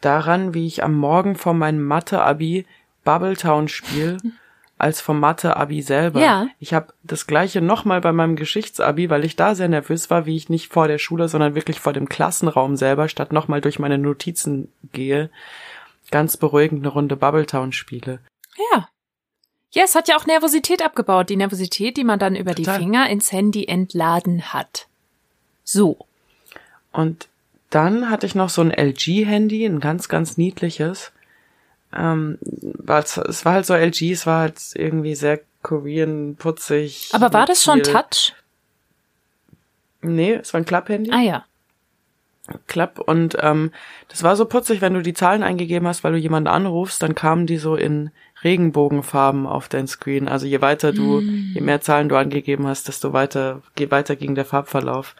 daran, 0.00 0.54
wie 0.54 0.66
ich 0.66 0.84
am 0.84 0.94
Morgen 0.94 1.34
vor 1.34 1.54
meinem 1.54 1.82
Mathe-Abi 1.84 2.66
Bubbletown 3.04 3.66
spiel, 3.68 4.18
als 4.78 5.00
vom 5.00 5.20
Mathe-Abi 5.20 5.82
selber. 5.82 6.20
Ja. 6.20 6.48
Ich 6.60 6.72
habe 6.72 6.94
das 7.02 7.26
gleiche 7.26 7.60
nochmal 7.60 8.00
bei 8.00 8.12
meinem 8.12 8.36
Geschichts-Abi, 8.36 9.10
weil 9.10 9.24
ich 9.24 9.36
da 9.36 9.54
sehr 9.54 9.68
nervös 9.68 10.08
war, 10.08 10.24
wie 10.24 10.36
ich 10.36 10.48
nicht 10.48 10.72
vor 10.72 10.88
der 10.88 10.98
Schule, 10.98 11.28
sondern 11.28 11.54
wirklich 11.54 11.80
vor 11.80 11.92
dem 11.92 12.08
Klassenraum 12.08 12.76
selber, 12.76 13.08
statt 13.08 13.32
nochmal 13.32 13.60
durch 13.60 13.78
meine 13.78 13.98
Notizen 13.98 14.72
gehe, 14.92 15.30
ganz 16.10 16.36
beruhigend 16.36 16.82
eine 16.82 16.92
Runde 16.92 17.16
Bubbletown 17.16 17.72
spiele. 17.72 18.20
Ja. 18.72 18.88
Ja, 19.70 19.82
es 19.84 19.94
hat 19.94 20.08
ja 20.08 20.16
auch 20.16 20.26
Nervosität 20.26 20.82
abgebaut. 20.82 21.28
Die 21.28 21.36
Nervosität, 21.36 21.96
die 21.96 22.04
man 22.04 22.18
dann 22.18 22.36
über 22.36 22.54
Total. 22.54 22.78
die 22.78 22.84
Finger 22.84 23.10
ins 23.10 23.32
Handy 23.32 23.66
entladen 23.66 24.54
hat. 24.54 24.86
So. 25.62 26.06
Und 26.92 27.28
dann 27.68 28.08
hatte 28.08 28.24
ich 28.24 28.34
noch 28.34 28.48
so 28.48 28.62
ein 28.62 28.70
LG-Handy, 28.70 29.66
ein 29.66 29.80
ganz, 29.80 30.08
ganz 30.08 30.38
niedliches. 30.38 31.12
Ähm, 31.96 32.38
es, 32.86 33.44
war 33.44 33.52
halt 33.54 33.66
so 33.66 33.74
LG, 33.74 34.12
es 34.12 34.26
war 34.26 34.40
halt 34.40 34.58
irgendwie 34.74 35.14
sehr 35.14 35.40
Korean, 35.62 36.36
putzig. 36.36 37.10
Aber 37.12 37.32
war 37.32 37.46
das 37.46 37.62
schon 37.62 37.82
Touch? 37.82 38.34
Nee, 40.00 40.34
es 40.34 40.52
war 40.52 40.60
ein 40.60 40.64
Klapp-Handy. 40.66 41.10
Ah 41.12 41.20
ja. 41.20 41.44
Klapp. 42.66 42.98
Und 42.98 43.36
ähm, 43.40 43.72
das 44.08 44.22
war 44.22 44.36
so 44.36 44.46
putzig, 44.46 44.80
wenn 44.80 44.94
du 44.94 45.02
die 45.02 45.12
Zahlen 45.12 45.42
eingegeben 45.42 45.86
hast, 45.86 46.02
weil 46.04 46.12
du 46.12 46.18
jemanden 46.18 46.48
anrufst, 46.48 47.02
dann 47.02 47.14
kamen 47.14 47.46
die 47.46 47.58
so 47.58 47.76
in 47.76 48.10
Regenbogenfarben 48.42 49.46
auf 49.46 49.68
dein 49.68 49.86
Screen. 49.86 50.28
Also 50.28 50.46
je 50.46 50.60
weiter 50.60 50.92
du, 50.92 51.20
Mm. 51.20 51.52
je 51.54 51.60
mehr 51.60 51.80
Zahlen 51.80 52.08
du 52.08 52.16
angegeben 52.16 52.66
hast, 52.66 52.88
desto 52.88 53.12
weiter, 53.12 53.62
je 53.78 53.90
weiter 53.90 54.16
ging 54.16 54.34
der 54.34 54.44
Farbverlauf. 54.44 55.14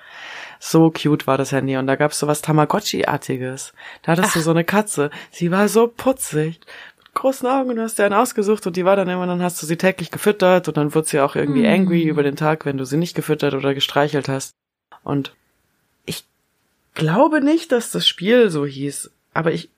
So 0.60 0.90
cute 0.90 1.26
war 1.26 1.38
das 1.38 1.52
Handy. 1.52 1.76
Und 1.76 1.86
da 1.86 1.96
gab's 1.96 2.18
so 2.18 2.26
was 2.26 2.42
Tamagotchi-artiges. 2.42 3.72
Da 4.02 4.12
hattest 4.12 4.34
du 4.36 4.40
so 4.40 4.50
eine 4.50 4.64
Katze. 4.64 5.10
Sie 5.30 5.50
war 5.50 5.68
so 5.68 5.86
putzig. 5.88 6.60
Mit 6.98 7.14
großen 7.14 7.48
Augen 7.48 7.70
und 7.70 7.76
du 7.76 7.82
hast 7.82 7.98
dir 7.98 8.04
einen 8.04 8.14
ausgesucht 8.14 8.66
und 8.66 8.76
die 8.76 8.84
war 8.84 8.96
dann 8.96 9.08
immer, 9.08 9.26
dann 9.26 9.42
hast 9.42 9.60
du 9.62 9.66
sie 9.66 9.76
täglich 9.76 10.10
gefüttert 10.10 10.68
und 10.68 10.76
dann 10.76 10.94
wurde 10.94 11.08
sie 11.08 11.20
auch 11.20 11.36
irgendwie 11.36 11.62
Mm. 11.62 11.72
angry 11.82 12.02
über 12.04 12.22
den 12.22 12.36
Tag, 12.36 12.64
wenn 12.64 12.76
du 12.76 12.84
sie 12.84 12.96
nicht 12.96 13.14
gefüttert 13.14 13.54
oder 13.54 13.74
gestreichelt 13.74 14.28
hast. 14.28 14.52
Und 15.04 15.32
ich 16.06 16.24
glaube 16.94 17.40
nicht, 17.40 17.72
dass 17.72 17.90
das 17.90 18.06
Spiel 18.06 18.50
so 18.50 18.66
hieß, 18.66 19.10
aber 19.34 19.52
ich 19.52 19.70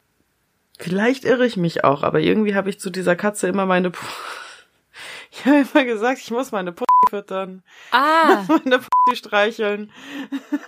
vielleicht 0.79 1.25
irre 1.25 1.47
ich 1.47 1.57
mich 1.59 1.85
auch, 1.85 2.03
aber 2.03 2.21
irgendwie 2.21 2.55
habe 2.55 2.71
ich 2.71 2.81
zu 2.81 2.89
dieser 2.91 3.17
Katze 3.17 3.49
immer 3.49 3.67
meine 3.67 3.89
Pu- 3.91 4.05
ich 5.31 5.45
habe 5.47 5.65
immer 5.75 5.85
gesagt, 5.85 6.21
ich 6.21 6.31
muss 6.31 6.53
meine 6.53 6.73
Pu 6.73 6.85
füttern, 7.09 7.63
Ah, 7.93 8.45
meine 8.65 8.81
streicheln. 9.15 9.91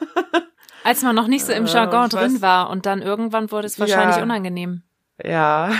als 0.84 1.02
man 1.02 1.14
noch 1.14 1.28
nicht 1.28 1.44
so 1.44 1.52
im 1.52 1.66
Äh, 1.66 1.68
Jargon 1.68 2.06
weiß- 2.06 2.10
drin 2.10 2.42
war 2.42 2.70
und 2.70 2.86
dann 2.86 3.02
irgendwann 3.02 3.50
wurde 3.50 3.66
es 3.66 3.78
wahrscheinlich 3.78 4.16
Ja. 4.16 4.22
unangenehm. 4.22 4.82
Ja. 5.22 5.70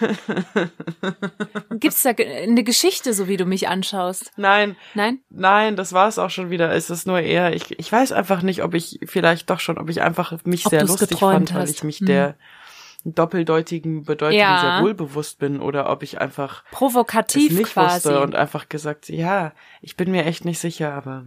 Gibt's 1.70 2.02
da 2.02 2.10
eine 2.10 2.64
Geschichte, 2.64 3.14
so 3.14 3.28
wie 3.28 3.36
du 3.38 3.46
mich 3.46 3.68
anschaust? 3.68 4.32
Nein, 4.36 4.76
Nein? 4.94 5.20
nein, 5.30 5.76
das 5.76 5.92
war 5.94 6.08
es 6.08 6.18
auch 6.18 6.28
schon 6.28 6.50
wieder. 6.50 6.72
Es 6.72 6.90
ist 6.90 7.06
nur 7.06 7.20
eher, 7.20 7.54
ich, 7.54 7.78
ich 7.78 7.90
weiß 7.90 8.12
einfach 8.12 8.42
nicht, 8.42 8.62
ob 8.62 8.74
ich 8.74 8.98
vielleicht 9.06 9.48
doch 9.48 9.60
schon, 9.60 9.78
ob 9.78 9.88
ich 9.88 10.02
einfach 10.02 10.32
mich 10.44 10.66
Ob 10.66 10.70
sehr 10.70 10.84
lustig 10.84 11.18
fand, 11.18 11.54
weil 11.54 11.62
hast. 11.62 11.70
ich 11.70 11.84
mich 11.84 12.00
Hm. 12.00 12.06
der 12.06 12.34
doppeldeutigen 13.04 14.04
Bedeutung 14.04 14.38
Ja. 14.38 14.60
sehr 14.60 14.84
wohl 14.84 14.94
bewusst 14.94 15.38
bin 15.38 15.60
oder 15.60 15.90
ob 15.90 16.02
ich 16.02 16.20
einfach 16.20 16.64
Provokativ 16.70 17.52
nicht 17.52 17.72
quasi. 17.72 17.94
wusste 18.08 18.20
und 18.20 18.34
einfach 18.34 18.68
gesagt, 18.68 19.08
ja, 19.08 19.52
ich 19.80 19.96
bin 19.96 20.10
mir 20.10 20.24
echt 20.26 20.44
nicht 20.44 20.58
sicher, 20.58 20.92
aber 20.92 21.24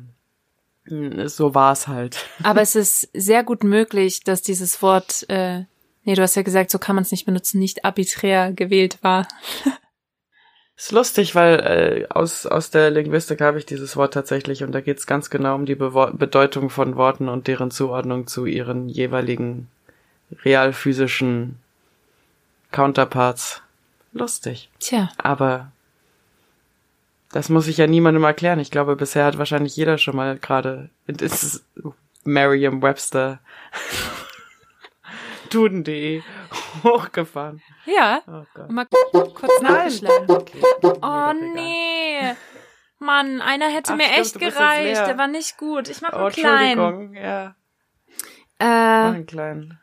hm, 0.86 1.28
so 1.28 1.56
war 1.56 1.72
es 1.72 1.88
halt. 1.88 2.26
Aber 2.44 2.62
es 2.62 2.76
ist 2.76 3.10
sehr 3.14 3.44
gut 3.44 3.64
möglich, 3.64 4.24
dass 4.24 4.42
dieses 4.42 4.82
Wort, 4.82 5.26
äh, 5.30 5.64
nee, 6.04 6.14
du 6.16 6.22
hast 6.22 6.36
ja 6.36 6.42
gesagt, 6.42 6.72
so 6.72 6.78
kann 6.80 6.96
man 6.96 7.04
es 7.04 7.12
nicht 7.12 7.26
benutzen, 7.26 7.60
nicht 7.60 7.86
arbiträr 7.86 8.52
gewählt 8.52 9.00
war. 9.02 9.28
Ist 10.76 10.92
lustig, 10.92 11.36
weil 11.36 11.60
äh, 11.60 12.08
aus, 12.10 12.48
aus 12.48 12.72
der 12.72 12.90
Linguistik 12.90 13.42
habe 13.42 13.60
ich 13.60 13.66
dieses 13.68 13.96
Wort 13.96 14.14
tatsächlich 14.16 14.64
und 14.64 14.72
da 14.72 14.82
geht 14.82 14.98
es 14.98 15.06
ganz 15.06 15.30
genau 15.30 15.54
um 15.54 15.68
die 15.68 15.76
Bewo 15.76 16.08
Bedeutung 16.12 16.72
von 16.72 16.96
Worten 16.96 17.30
und 17.30 17.48
deren 17.48 17.70
Zuordnung 17.70 18.26
zu 18.26 18.48
ihren 18.48 18.90
jeweiligen 18.90 19.68
realphysischen 20.44 21.60
Counterparts. 22.74 23.62
Lustig. 24.12 24.70
Tja, 24.80 25.10
Aber 25.18 25.72
das 27.32 27.48
muss 27.50 27.68
ich 27.68 27.78
ja 27.78 27.88
niemandem 27.88 28.24
erklären. 28.26 28.60
Ich 28.60 28.70
glaube, 28.72 28.96
bisher 28.98 29.26
hat 29.26 29.38
wahrscheinlich 29.38 29.76
jeder 29.78 29.98
schon 29.98 30.16
mal 30.18 30.38
gerade 30.38 30.90
das 31.08 31.64
Merriam-Webster 32.26 33.40
Duden.de 35.50 36.22
hochgefahren. 36.84 37.62
ja, 37.86 38.22
Oh 38.28 38.44
mal 38.72 38.86
kurz 38.88 39.62
nachgeschlagen. 39.62 40.30
Okay, 40.30 40.62
Oh 40.82 40.88
egal. 40.98 41.34
nee. 41.54 42.34
Mann, 43.00 43.42
einer 43.42 43.68
hätte 43.70 43.94
Ach, 43.94 43.98
mir 43.98 44.06
stimmt, 44.06 44.20
echt 44.26 44.40
gereicht. 44.40 45.08
Der 45.08 45.18
war 45.18 45.28
nicht 45.28 45.58
gut. 45.58 45.90
Ich 45.90 46.02
mach 46.02 46.14
Oh, 46.14 46.18
einen 46.26 46.32
kleinen. 46.32 46.80
Entschuldigung, 46.80 47.16
ja. 47.16 47.56
Mach 48.60 48.66
Äh, 48.66 49.16
einen 49.16 49.26
kleinen. 49.26 49.80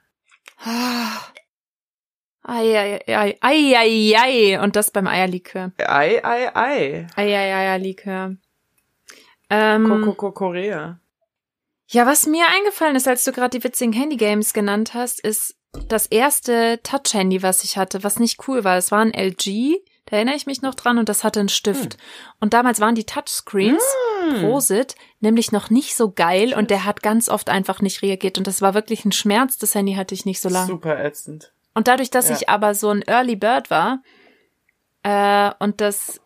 Eieiei, 2.50 3.36
eieiei. 3.40 4.60
Und 4.60 4.76
das 4.76 4.90
beim 4.90 5.06
Eierlikör. 5.06 5.72
Ei, 5.78 6.22
ei, 6.24 6.54
ei. 6.54 7.06
Eieiei-Likör. 7.16 8.36
Ähm, 9.48 9.84
Kokoko 9.88 10.32
Korea. 10.32 11.00
ja, 11.88 12.06
was 12.06 12.26
mir 12.26 12.44
eingefallen 12.56 12.96
ist, 12.96 13.08
als 13.08 13.24
du 13.24 13.32
gerade 13.32 13.58
die 13.58 13.64
witzigen 13.64 13.92
Handygames 13.92 14.52
genannt 14.52 14.94
hast, 14.94 15.20
ist 15.20 15.56
das 15.88 16.06
erste 16.06 16.80
Touch-Handy, 16.82 17.42
was 17.42 17.64
ich 17.64 17.76
hatte, 17.76 18.02
was 18.04 18.18
nicht 18.18 18.46
cool 18.48 18.64
war. 18.64 18.76
Es 18.76 18.90
war 18.90 19.00
ein 19.00 19.12
LG, 19.14 19.76
da 20.06 20.16
erinnere 20.16 20.34
ich 20.34 20.46
mich 20.46 20.62
noch 20.62 20.74
dran, 20.74 20.98
und 20.98 21.08
das 21.08 21.22
hatte 21.24 21.40
einen 21.40 21.48
Stift. 21.48 21.96
Und 22.40 22.52
damals 22.54 22.80
waren 22.80 22.94
die 22.96 23.04
Touchscreens, 23.06 23.82
Prosit, 24.40 24.94
nämlich 25.20 25.52
noch 25.52 25.70
nicht 25.70 25.94
so 25.96 26.10
geil 26.10 26.54
und 26.54 26.70
der 26.70 26.84
hat 26.84 27.02
ganz 27.02 27.28
oft 27.28 27.48
einfach 27.48 27.80
nicht 27.80 28.02
reagiert. 28.02 28.38
Und 28.38 28.46
das 28.46 28.60
war 28.62 28.74
wirklich 28.74 29.04
ein 29.04 29.12
Schmerz, 29.12 29.58
das 29.58 29.74
Handy 29.74 29.94
hatte 29.94 30.14
ich 30.14 30.24
nicht 30.24 30.40
so 30.40 30.48
lange. 30.48 30.66
Super 30.66 31.04
ätzend. 31.04 31.52
Und 31.74 31.88
dadurch, 31.88 32.10
dass 32.10 32.28
Ja. 32.28 32.36
ich 32.36 32.48
aber 32.48 32.74
so 32.74 32.90
ein 32.90 33.02
Early 33.02 33.36
Bird 33.36 33.70
war 33.70 34.02
äh, 35.02 35.50
und 35.58 35.80
das 35.80 36.20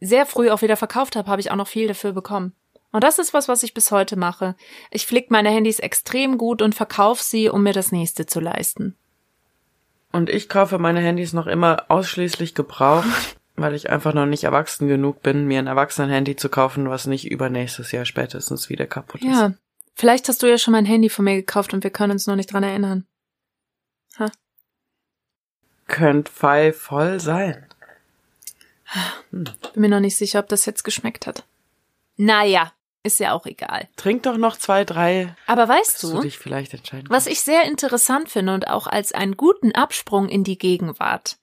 sehr 0.00 0.26
früh 0.26 0.50
auch 0.50 0.62
wieder 0.62 0.76
verkauft 0.76 1.16
habe, 1.16 1.30
habe 1.30 1.40
ich 1.40 1.50
auch 1.50 1.56
noch 1.56 1.68
viel 1.68 1.88
dafür 1.88 2.12
bekommen. 2.12 2.54
Und 2.92 3.02
das 3.04 3.18
ist 3.18 3.34
was, 3.34 3.48
was 3.48 3.62
ich 3.62 3.74
bis 3.74 3.90
heute 3.90 4.16
mache. 4.16 4.54
Ich 4.90 5.06
flick 5.06 5.30
meine 5.30 5.50
Handys 5.50 5.78
extrem 5.80 6.38
gut 6.38 6.62
und 6.62 6.74
verkaufe 6.74 7.22
sie, 7.22 7.48
um 7.48 7.62
mir 7.62 7.72
das 7.72 7.92
nächste 7.92 8.26
zu 8.26 8.40
leisten. 8.40 8.96
Und 10.12 10.30
ich 10.30 10.48
kaufe 10.48 10.78
meine 10.78 11.00
Handys 11.00 11.32
noch 11.32 11.46
immer 11.46 11.84
ausschließlich 11.88 12.54
gebraucht, 12.54 13.06
weil 13.56 13.74
ich 13.74 13.90
einfach 13.90 14.14
noch 14.14 14.26
nicht 14.26 14.44
erwachsen 14.44 14.88
genug 14.88 15.22
bin, 15.22 15.46
mir 15.46 15.58
ein 15.58 15.66
Erwachsenen-Handy 15.66 16.36
zu 16.36 16.48
kaufen, 16.48 16.88
was 16.88 17.06
nicht 17.06 17.30
übernächstes 17.30 17.92
Jahr 17.92 18.04
spätestens 18.04 18.68
wieder 18.70 18.86
kaputt 18.86 19.22
ist. 19.22 19.28
Ja, 19.28 19.52
vielleicht 19.94 20.28
hast 20.28 20.42
du 20.42 20.46
ja 20.46 20.56
schon 20.58 20.72
mein 20.72 20.86
Handy 20.86 21.08
von 21.10 21.24
mir 21.24 21.36
gekauft 21.36 21.74
und 21.74 21.82
wir 21.82 21.90
können 21.90 22.12
uns 22.12 22.26
noch 22.26 22.36
nicht 22.36 22.52
dran 22.52 22.62
erinnern. 22.62 23.06
Könnt 25.86 26.28
Pfeil 26.28 26.72
voll 26.72 27.20
sein. 27.20 27.66
Bin 29.30 29.54
mir 29.74 29.88
noch 29.88 30.00
nicht 30.00 30.16
sicher, 30.16 30.40
ob 30.40 30.48
das 30.48 30.66
jetzt 30.66 30.84
geschmeckt 30.84 31.26
hat. 31.26 31.44
Naja, 32.16 32.72
ist 33.02 33.20
ja 33.20 33.32
auch 33.32 33.46
egal. 33.46 33.88
Trink 33.96 34.24
doch 34.24 34.36
noch 34.36 34.56
zwei, 34.56 34.84
drei, 34.84 35.34
Aber 35.46 35.68
weißt 35.68 36.02
du 36.02 36.08
du, 36.08 36.22
Was 37.08 37.26
ich 37.26 37.40
sehr 37.40 37.64
interessant 37.64 38.28
finde 38.28 38.54
und 38.54 38.68
auch 38.68 38.86
als 38.86 39.12
einen 39.12 39.36
guten 39.36 39.72
Absprung 39.72 40.28
in 40.28 40.44
die 40.44 40.58
Gegenwart 40.58 41.38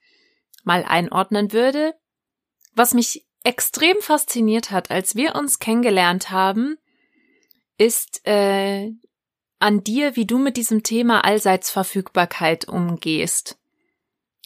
mal 0.63 0.83
einordnen 0.83 1.51
würde, 1.53 1.93
was 2.75 2.93
mich 2.93 3.25
extrem 3.43 3.97
fasziniert 4.01 4.71
hat, 4.71 4.89
als 4.91 5.15
wir 5.15 5.35
uns 5.35 5.59
kennengelernt 5.59 6.31
haben, 6.31 6.77
ist 7.77 8.25
äh, 8.25 8.91
an 9.59 9.83
dir, 9.83 10.15
wie 10.15 10.25
du 10.25 10.37
mit 10.37 10.57
diesem 10.57 10.83
Thema 10.83 11.23
Allseitsverfügbarkeit 11.23 12.67
umgehst. 12.67 13.57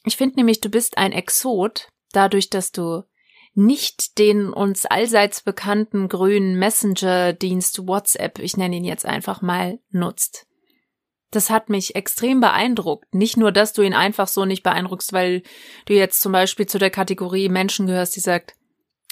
Ich 0.08 0.16
finde 0.16 0.38
nämlich, 0.38 0.62
du 0.62 0.70
bist 0.70 0.98
ein 0.98 1.12
Exot, 1.12 1.90
dadurch, 2.14 2.50
dass 2.50 2.72
du 2.72 3.04
nicht 3.54 4.18
den 4.18 4.54
uns 4.54 4.86
allseits 4.86 5.42
bekannten 5.42 6.08
grünen 6.08 6.58
Messenger-Dienst 6.58 7.88
WhatsApp, 7.88 8.40
ich 8.40 8.56
nenne 8.56 8.78
ihn 8.78 8.86
jetzt 8.86 9.06
einfach 9.06 9.42
mal, 9.42 9.80
nutzt. 9.90 10.48
Das 11.32 11.50
hat 11.50 11.70
mich 11.70 11.96
extrem 11.96 12.40
beeindruckt. 12.40 13.14
Nicht 13.14 13.36
nur, 13.36 13.52
dass 13.52 13.74
du 13.74 13.82
ihn 13.82 13.94
einfach 13.94 14.30
so 14.30 14.46
nicht 14.46 14.64
beeindruckst, 14.64 15.12
weil 15.12 15.44
du 15.88 15.94
jetzt 15.94 16.22
zum 16.22 16.32
Beispiel 16.32 16.68
zu 16.68 16.80
der 16.80 16.90
Kategorie 16.90 17.50
Menschen 17.50 17.86
gehörst, 17.86 18.16
die 18.16 18.22
sagt, 18.22 18.54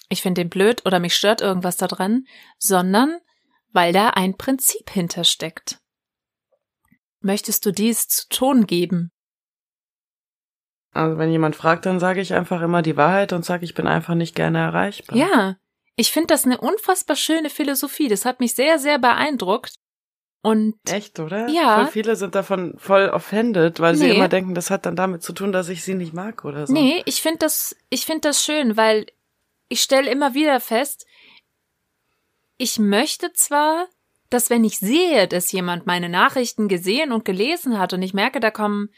ich 0.08 0.22
finde 0.22 0.42
den 0.42 0.50
blöd 0.50 0.86
oder 0.86 1.00
mich 1.00 1.16
stört 1.16 1.42
irgendwas 1.42 1.76
da 1.76 1.88
dran, 1.88 2.26
sondern 2.58 3.20
weil 3.74 3.92
da 3.92 4.12
ein 4.12 4.38
Prinzip 4.38 4.90
hintersteckt. 4.92 5.80
Möchtest 7.20 7.66
du 7.66 7.72
dies 7.72 8.08
zu 8.08 8.30
Ton 8.30 8.66
geben? 8.66 9.12
Also 10.96 11.18
wenn 11.18 11.32
jemand 11.32 11.56
fragt, 11.56 11.86
dann 11.86 12.00
sage 12.00 12.22
ich 12.22 12.34
einfach 12.34 12.62
immer 12.62 12.82
die 12.82 12.96
Wahrheit 12.96 13.34
und 13.34 13.44
sage, 13.44 13.66
ich 13.66 13.74
bin 13.74 13.86
einfach 13.86 14.16
nicht 14.16 14.36
gerne 14.36 14.60
erreichbar. 14.60 15.18
Ja, 15.18 15.58
ich 15.98 16.12
finde 16.12 16.28
das 16.28 16.46
eine 16.46 16.58
unfassbar 16.60 17.16
schöne 17.16 17.50
Philosophie. 17.50 18.08
Das 18.08 18.26
hat 18.26 18.40
mich 18.40 18.56
sehr, 18.56 18.80
sehr 18.80 18.98
beeindruckt. 18.98 19.76
Und 20.42 20.76
Echt, 20.88 21.20
oder? 21.20 21.50
Ja. 21.50 21.78
Voll 21.80 21.88
viele 21.92 22.16
sind 22.16 22.36
davon 22.36 22.76
voll 22.78 23.10
offended, 23.10 23.80
weil 23.80 23.96
sie 23.96 24.06
Nee. 24.08 24.16
immer 24.16 24.28
denken, 24.28 24.54
das 24.54 24.70
hat 24.70 24.86
dann 24.86 24.96
damit 24.96 25.24
zu 25.24 25.34
tun, 25.34 25.52
dass 25.52 25.70
ich 25.70 25.84
sie 25.84 25.96
nicht 25.96 26.14
mag 26.14 26.46
oder 26.46 26.68
so. 26.68 26.72
Nee, 26.74 27.02
ich 27.06 27.22
finde 27.22 27.40
das, 27.40 27.76
ich 27.90 28.06
finde 28.06 28.22
das 28.30 28.44
schön, 28.46 28.78
weil 28.78 29.08
ich 29.70 29.82
stelle 29.82 30.10
immer 30.10 30.34
wieder 30.34 30.60
fest, 30.60 31.08
ich 32.58 32.80
möchte 32.80 33.34
zwar, 33.34 33.88
dass 34.30 34.50
wenn 34.50 34.64
ich 34.64 34.78
sehe, 34.78 35.28
dass 35.28 35.52
jemand 35.52 35.88
meine 35.88 36.10
Nachrichten 36.10 36.68
gesehen 36.68 37.12
und 37.12 37.26
gelesen 37.26 37.80
hat 37.80 37.94
und 37.94 38.02
ich 38.02 38.14
merke, 38.14 38.40
da 38.40 38.52
kommen, 38.52 38.90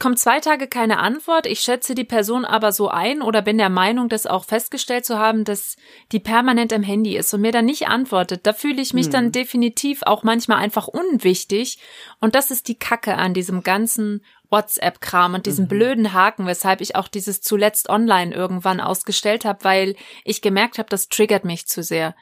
kommt 0.00 0.18
zwei 0.18 0.40
Tage 0.40 0.66
keine 0.66 0.98
Antwort, 0.98 1.46
ich 1.46 1.60
schätze 1.60 1.94
die 1.94 2.04
Person 2.04 2.44
aber 2.44 2.72
so 2.72 2.88
ein 2.88 3.22
oder 3.22 3.42
bin 3.42 3.58
der 3.58 3.68
Meinung, 3.68 4.08
das 4.08 4.26
auch 4.26 4.44
festgestellt 4.44 5.04
zu 5.04 5.18
haben, 5.18 5.44
dass 5.44 5.76
die 6.10 6.18
permanent 6.18 6.72
am 6.72 6.82
Handy 6.82 7.16
ist 7.16 7.32
und 7.32 7.42
mir 7.42 7.52
dann 7.52 7.66
nicht 7.66 7.86
antwortet, 7.86 8.46
da 8.46 8.52
fühle 8.52 8.82
ich 8.82 8.94
mich 8.94 9.06
Hm. 9.06 9.12
dann 9.12 9.32
definitiv 9.32 10.02
auch 10.02 10.24
manchmal 10.24 10.58
einfach 10.58 10.88
unwichtig 10.88 11.78
und 12.18 12.34
das 12.34 12.50
ist 12.50 12.66
die 12.66 12.78
Kacke 12.78 13.14
an 13.14 13.34
diesem 13.34 13.62
ganzen 13.62 14.24
WhatsApp-Kram 14.50 15.34
und 15.34 15.46
diesem 15.46 15.68
blöden 15.68 16.12
Haken, 16.12 16.46
weshalb 16.46 16.80
ich 16.80 16.96
auch 16.96 17.06
dieses 17.06 17.40
zuletzt 17.40 17.88
online 17.88 18.34
irgendwann 18.34 18.80
ausgestellt 18.80 19.44
habe, 19.44 19.62
weil 19.62 19.94
ich 20.24 20.42
gemerkt 20.42 20.78
habe, 20.78 20.88
das 20.88 21.08
triggert 21.08 21.44
mich 21.44 21.68
zu 21.68 21.82
sehr. 21.84 22.16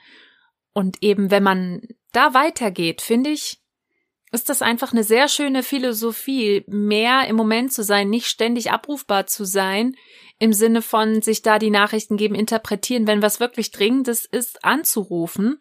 Und 0.74 1.02
eben, 1.02 1.30
wenn 1.30 1.42
man 1.42 1.82
da 2.12 2.34
weitergeht, 2.34 3.00
finde 3.00 3.30
ich, 3.30 3.62
ist 4.32 4.48
das 4.48 4.62
einfach 4.62 4.92
eine 4.92 5.04
sehr 5.04 5.28
schöne 5.28 5.62
Philosophie, 5.62 6.64
mehr 6.66 7.26
im 7.28 7.36
Moment 7.36 7.72
zu 7.72 7.82
sein, 7.82 8.10
nicht 8.10 8.26
ständig 8.26 8.70
abrufbar 8.70 9.26
zu 9.26 9.44
sein, 9.44 9.94
im 10.38 10.52
Sinne 10.52 10.82
von 10.82 11.22
sich 11.22 11.42
da 11.42 11.58
die 11.58 11.70
Nachrichten 11.70 12.16
geben, 12.16 12.34
interpretieren, 12.34 13.06
wenn 13.06 13.22
was 13.22 13.40
wirklich 13.40 13.70
Dringendes 13.70 14.24
ist, 14.24 14.64
anzurufen. 14.64 15.58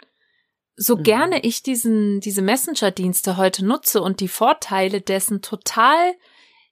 So 0.75 0.97
Mhm. 0.97 1.03
gerne 1.03 1.43
ich 1.43 1.63
diesen, 1.63 2.19
diese 2.19 2.41
Messenger-Dienste 2.41 3.37
heute 3.37 3.65
nutze 3.65 4.01
und 4.01 4.19
die 4.19 4.27
Vorteile 4.27 5.01
dessen 5.01 5.41
total 5.41 6.13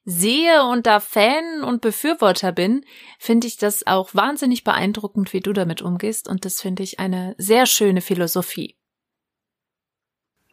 sehe 0.04 0.62
und 0.62 0.86
da 0.86 1.00
Fan 1.00 1.64
und 1.64 1.80
Befürworter 1.80 2.52
bin, 2.52 2.84
finde 3.18 3.48
ich 3.48 3.56
das 3.56 3.84
auch 3.88 4.14
wahnsinnig 4.14 4.62
beeindruckend, 4.62 5.32
wie 5.32 5.40
du 5.40 5.52
damit 5.52 5.82
umgehst 5.82 6.28
und 6.28 6.44
das 6.44 6.60
finde 6.60 6.84
ich 6.84 7.00
eine 7.00 7.34
sehr 7.38 7.66
schöne 7.66 8.00
Philosophie. 8.00 8.75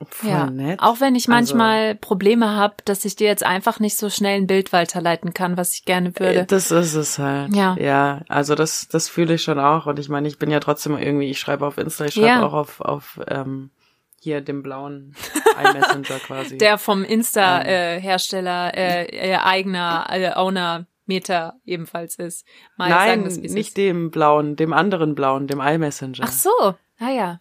Voll 0.09 0.29
ja. 0.29 0.49
nett. 0.49 0.79
Auch 0.81 0.99
wenn 0.99 1.15
ich 1.15 1.29
Also- 1.29 1.55
manchmal 1.55 1.95
Probleme 1.95 2.55
habe, 2.55 2.75
dass 2.85 3.05
ich 3.05 3.15
dir 3.15 3.27
jetzt 3.27 3.43
einfach 3.45 3.79
nicht 3.79 3.97
so 3.97 4.09
schnell 4.09 4.37
ein 4.41 4.47
Bild 4.47 4.73
weiterleiten 4.73 5.33
kann, 5.33 5.57
was 5.57 5.73
ich 5.73 5.85
gerne 5.85 6.13
würde. 6.19 6.39
Äh, 6.41 6.45
Das 6.45 6.71
ist 6.71 6.93
es 6.95 7.19
halt. 7.19 7.55
Ja. 7.55 7.75
Ja, 7.79 8.21
also 8.29 8.55
das, 8.55 8.87
das 8.87 9.09
fühle 9.09 9.35
ich 9.35 9.43
schon 9.43 9.59
auch. 9.59 9.85
Und 9.85 9.99
ich 9.99 10.09
meine, 10.09 10.27
ich 10.27 10.37
bin 10.39 10.51
ja 10.51 10.59
trotzdem 10.59 10.97
irgendwie, 10.97 11.29
ich 11.29 11.39
schreibe 11.39 11.65
auf 11.65 11.77
Insta, 11.77 12.05
ich 12.05 12.13
schreibe 12.13 12.27
Ja. 12.27 12.45
auch 12.45 12.53
auf, 12.53 12.81
auf 12.81 13.19
ähm, 13.27 13.71
hier 14.19 14.41
dem 14.41 14.63
blauen 14.63 15.15
iMessenger 15.63 16.19
quasi. 16.19 16.57
Der 16.57 16.77
vom 16.77 17.03
Insta-Hersteller 17.03 18.73
äh, 18.75 19.05
äh, 19.31 19.35
eigener 19.37 20.05
äh, 20.09 20.31
Owner 20.35 20.85
Meter 21.05 21.55
ebenfalls 21.65 22.15
ist. 22.15 22.45
Mal 22.77 22.89
Nein, 22.89 23.29
sagen 23.29 23.41
nicht 23.41 23.67
ist. 23.69 23.77
dem 23.77 24.09
blauen, 24.11 24.55
dem 24.55 24.71
anderen 24.71 25.15
blauen, 25.15 25.47
dem 25.47 25.59
iMessenger. 25.59 26.23
Ach 26.23 26.31
so, 26.31 26.49
ah 26.99 27.09
ja. 27.09 27.39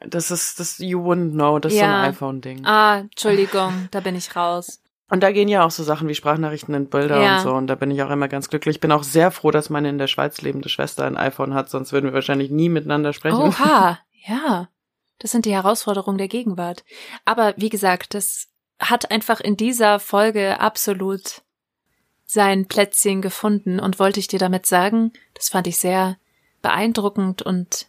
Das 0.00 0.30
ist, 0.30 0.60
das, 0.60 0.78
you 0.78 1.00
wouldn't 1.00 1.32
know, 1.32 1.58
das 1.58 1.72
ist 1.72 1.78
Ja. 1.80 1.86
so 1.86 1.92
ein 1.94 2.10
iPhone-Ding. 2.10 2.64
Ah, 2.66 2.98
Entschuldigung, 2.98 3.88
da 3.90 4.00
bin 4.00 4.14
ich 4.14 4.34
raus. 4.36 4.80
Und 5.08 5.22
da 5.22 5.30
gehen 5.30 5.48
ja 5.48 5.64
auch 5.64 5.70
so 5.70 5.84
Sachen 5.84 6.08
wie 6.08 6.14
Sprachnachrichten 6.16 6.74
in 6.74 6.88
Bilder 6.88 7.22
Ja. 7.22 7.36
und 7.36 7.42
so. 7.42 7.52
Und 7.54 7.68
da 7.68 7.76
bin 7.76 7.90
ich 7.92 8.02
auch 8.02 8.10
immer 8.10 8.26
ganz 8.28 8.48
glücklich. 8.48 8.76
Ich 8.76 8.80
bin 8.80 8.90
auch 8.92 9.04
sehr 9.04 9.30
froh, 9.30 9.50
dass 9.52 9.70
meine 9.70 9.88
in 9.88 9.98
der 9.98 10.08
Schweiz 10.08 10.42
lebende 10.42 10.68
Schwester 10.68 11.04
ein 11.04 11.16
iPhone 11.16 11.54
hat, 11.54 11.70
sonst 11.70 11.92
würden 11.92 12.06
wir 12.06 12.12
wahrscheinlich 12.12 12.50
nie 12.50 12.68
miteinander 12.68 13.12
sprechen. 13.12 13.36
Oha, 13.36 13.98
ja. 14.26 14.68
Das 15.18 15.30
sind 15.30 15.46
die 15.46 15.54
Herausforderungen 15.54 16.18
der 16.18 16.28
Gegenwart. 16.28 16.84
Aber 17.24 17.54
wie 17.56 17.68
gesagt, 17.70 18.12
das 18.14 18.48
hat 18.80 19.10
einfach 19.10 19.40
in 19.40 19.56
dieser 19.56 19.98
Folge 20.00 20.60
absolut 20.60 21.42
sein 22.26 22.66
Plätzchen 22.66 23.22
gefunden 23.22 23.78
und 23.80 23.98
wollte 24.00 24.18
ich 24.20 24.26
dir 24.26 24.38
damit 24.40 24.66
sagen, 24.66 25.12
das 25.34 25.48
fand 25.48 25.68
ich 25.68 25.78
sehr 25.78 26.16
beeindruckend 26.60 27.40
und 27.42 27.86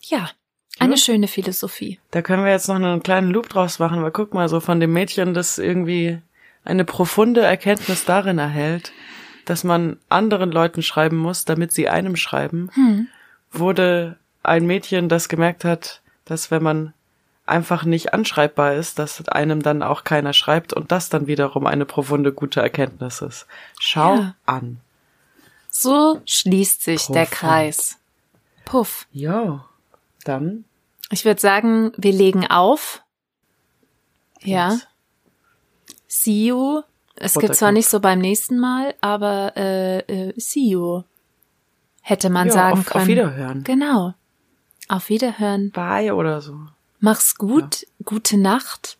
ja, 0.00 0.30
eine 0.78 0.96
schöne 0.96 1.28
Philosophie. 1.28 1.98
Da 2.10 2.22
können 2.22 2.44
wir 2.44 2.50
jetzt 2.52 2.68
noch 2.68 2.76
einen 2.76 3.02
kleinen 3.02 3.30
Loop 3.30 3.48
draus 3.48 3.78
machen, 3.78 4.02
weil 4.02 4.10
guck 4.12 4.32
mal, 4.34 4.48
so 4.48 4.60
von 4.60 4.80
dem 4.80 4.92
Mädchen, 4.92 5.34
das 5.34 5.58
irgendwie 5.58 6.18
eine 6.64 6.84
profunde 6.84 7.40
Erkenntnis 7.42 8.04
darin 8.04 8.38
erhält, 8.38 8.92
dass 9.44 9.64
man 9.64 9.98
anderen 10.08 10.50
Leuten 10.52 10.82
schreiben 10.82 11.16
muss, 11.16 11.44
damit 11.44 11.72
sie 11.72 11.88
einem 11.88 12.16
schreiben, 12.16 12.70
Hm. 12.74 13.08
wurde 13.52 14.16
ein 14.42 14.66
Mädchen, 14.66 15.08
das 15.08 15.28
gemerkt 15.28 15.64
hat, 15.64 16.00
dass 16.24 16.50
wenn 16.50 16.62
man 16.62 16.94
einfach 17.46 17.84
nicht 17.84 18.14
anschreibbar 18.14 18.74
ist, 18.74 18.98
dass 18.98 19.26
einem 19.28 19.60
dann 19.62 19.82
auch 19.82 20.04
keiner 20.04 20.32
schreibt 20.32 20.72
und 20.72 20.92
das 20.92 21.08
dann 21.08 21.26
wiederum 21.26 21.66
eine 21.66 21.84
profunde 21.84 22.32
gute 22.32 22.60
Erkenntnis 22.60 23.20
ist. 23.22 23.46
Schau 23.80 24.14
Ja. 24.16 24.34
an. 24.46 24.78
So 25.68 26.20
schließt 26.26 26.82
sich 26.82 27.06
der 27.06 27.22
Profund. 27.24 27.30
Kreis. 27.32 27.98
Puff. 28.64 29.06
Ja, 29.12 29.64
dann 30.24 30.64
Ich 31.10 31.24
würde 31.24 31.40
sagen, 31.40 31.92
wir 31.96 32.12
legen 32.12 32.46
auf. 32.46 33.02
Ja. 34.42 34.72
Yes. 34.72 34.86
See 36.08 36.46
you. 36.46 36.82
Es 37.16 37.34
gibt 37.34 37.54
zwar 37.54 37.68
Buttercup. 37.68 37.74
nicht 37.74 37.88
so 37.88 38.00
beim 38.00 38.18
nächsten 38.18 38.58
Mal, 38.58 38.94
aber 39.00 39.52
äh, 39.56 39.98
äh, 39.98 40.40
see 40.40 40.70
you. 40.70 41.02
Hätte 42.02 42.30
man 42.30 42.48
ja, 42.48 42.52
sagen 42.52 42.80
auf, 42.80 42.86
können. 42.86 43.02
auf 43.02 43.08
Wiederhören. 43.08 43.64
Genau. 43.64 44.14
Auf 44.88 45.08
Wiederhören. 45.08 45.70
Bye 45.70 46.14
oder 46.14 46.40
so. 46.40 46.56
Mach's 46.98 47.36
gut. 47.36 47.86
Gute 48.04 48.36
Nacht. 48.38 48.98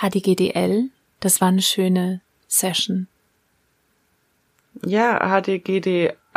HDGDL. 0.00 0.90
Das 1.20 1.40
war 1.40 1.48
eine 1.48 1.62
schöne 1.62 2.20
Session. 2.46 3.08
Ja, 4.84 5.18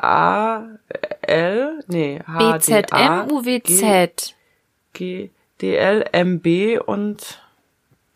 HDGDAL, 0.01 1.83
nee, 1.87 2.19
HDA, 2.25 3.27
BZMUWZ. 3.27 4.35
GDL, 4.93 6.05
MB 6.11 6.79
und 6.85 7.39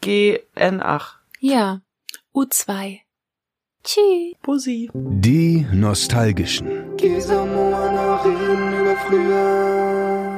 GN8. 0.03 1.02
Ja. 1.40 1.82
U2. 2.34 2.99
Tschüss. 3.84 4.34
Bussi. 4.41 4.90
Die 4.94 5.66
Nostalgischen. 5.72 6.98
Geh 6.98 7.20
reden 8.26 8.74
über 8.74 8.95
früher. 9.07 10.35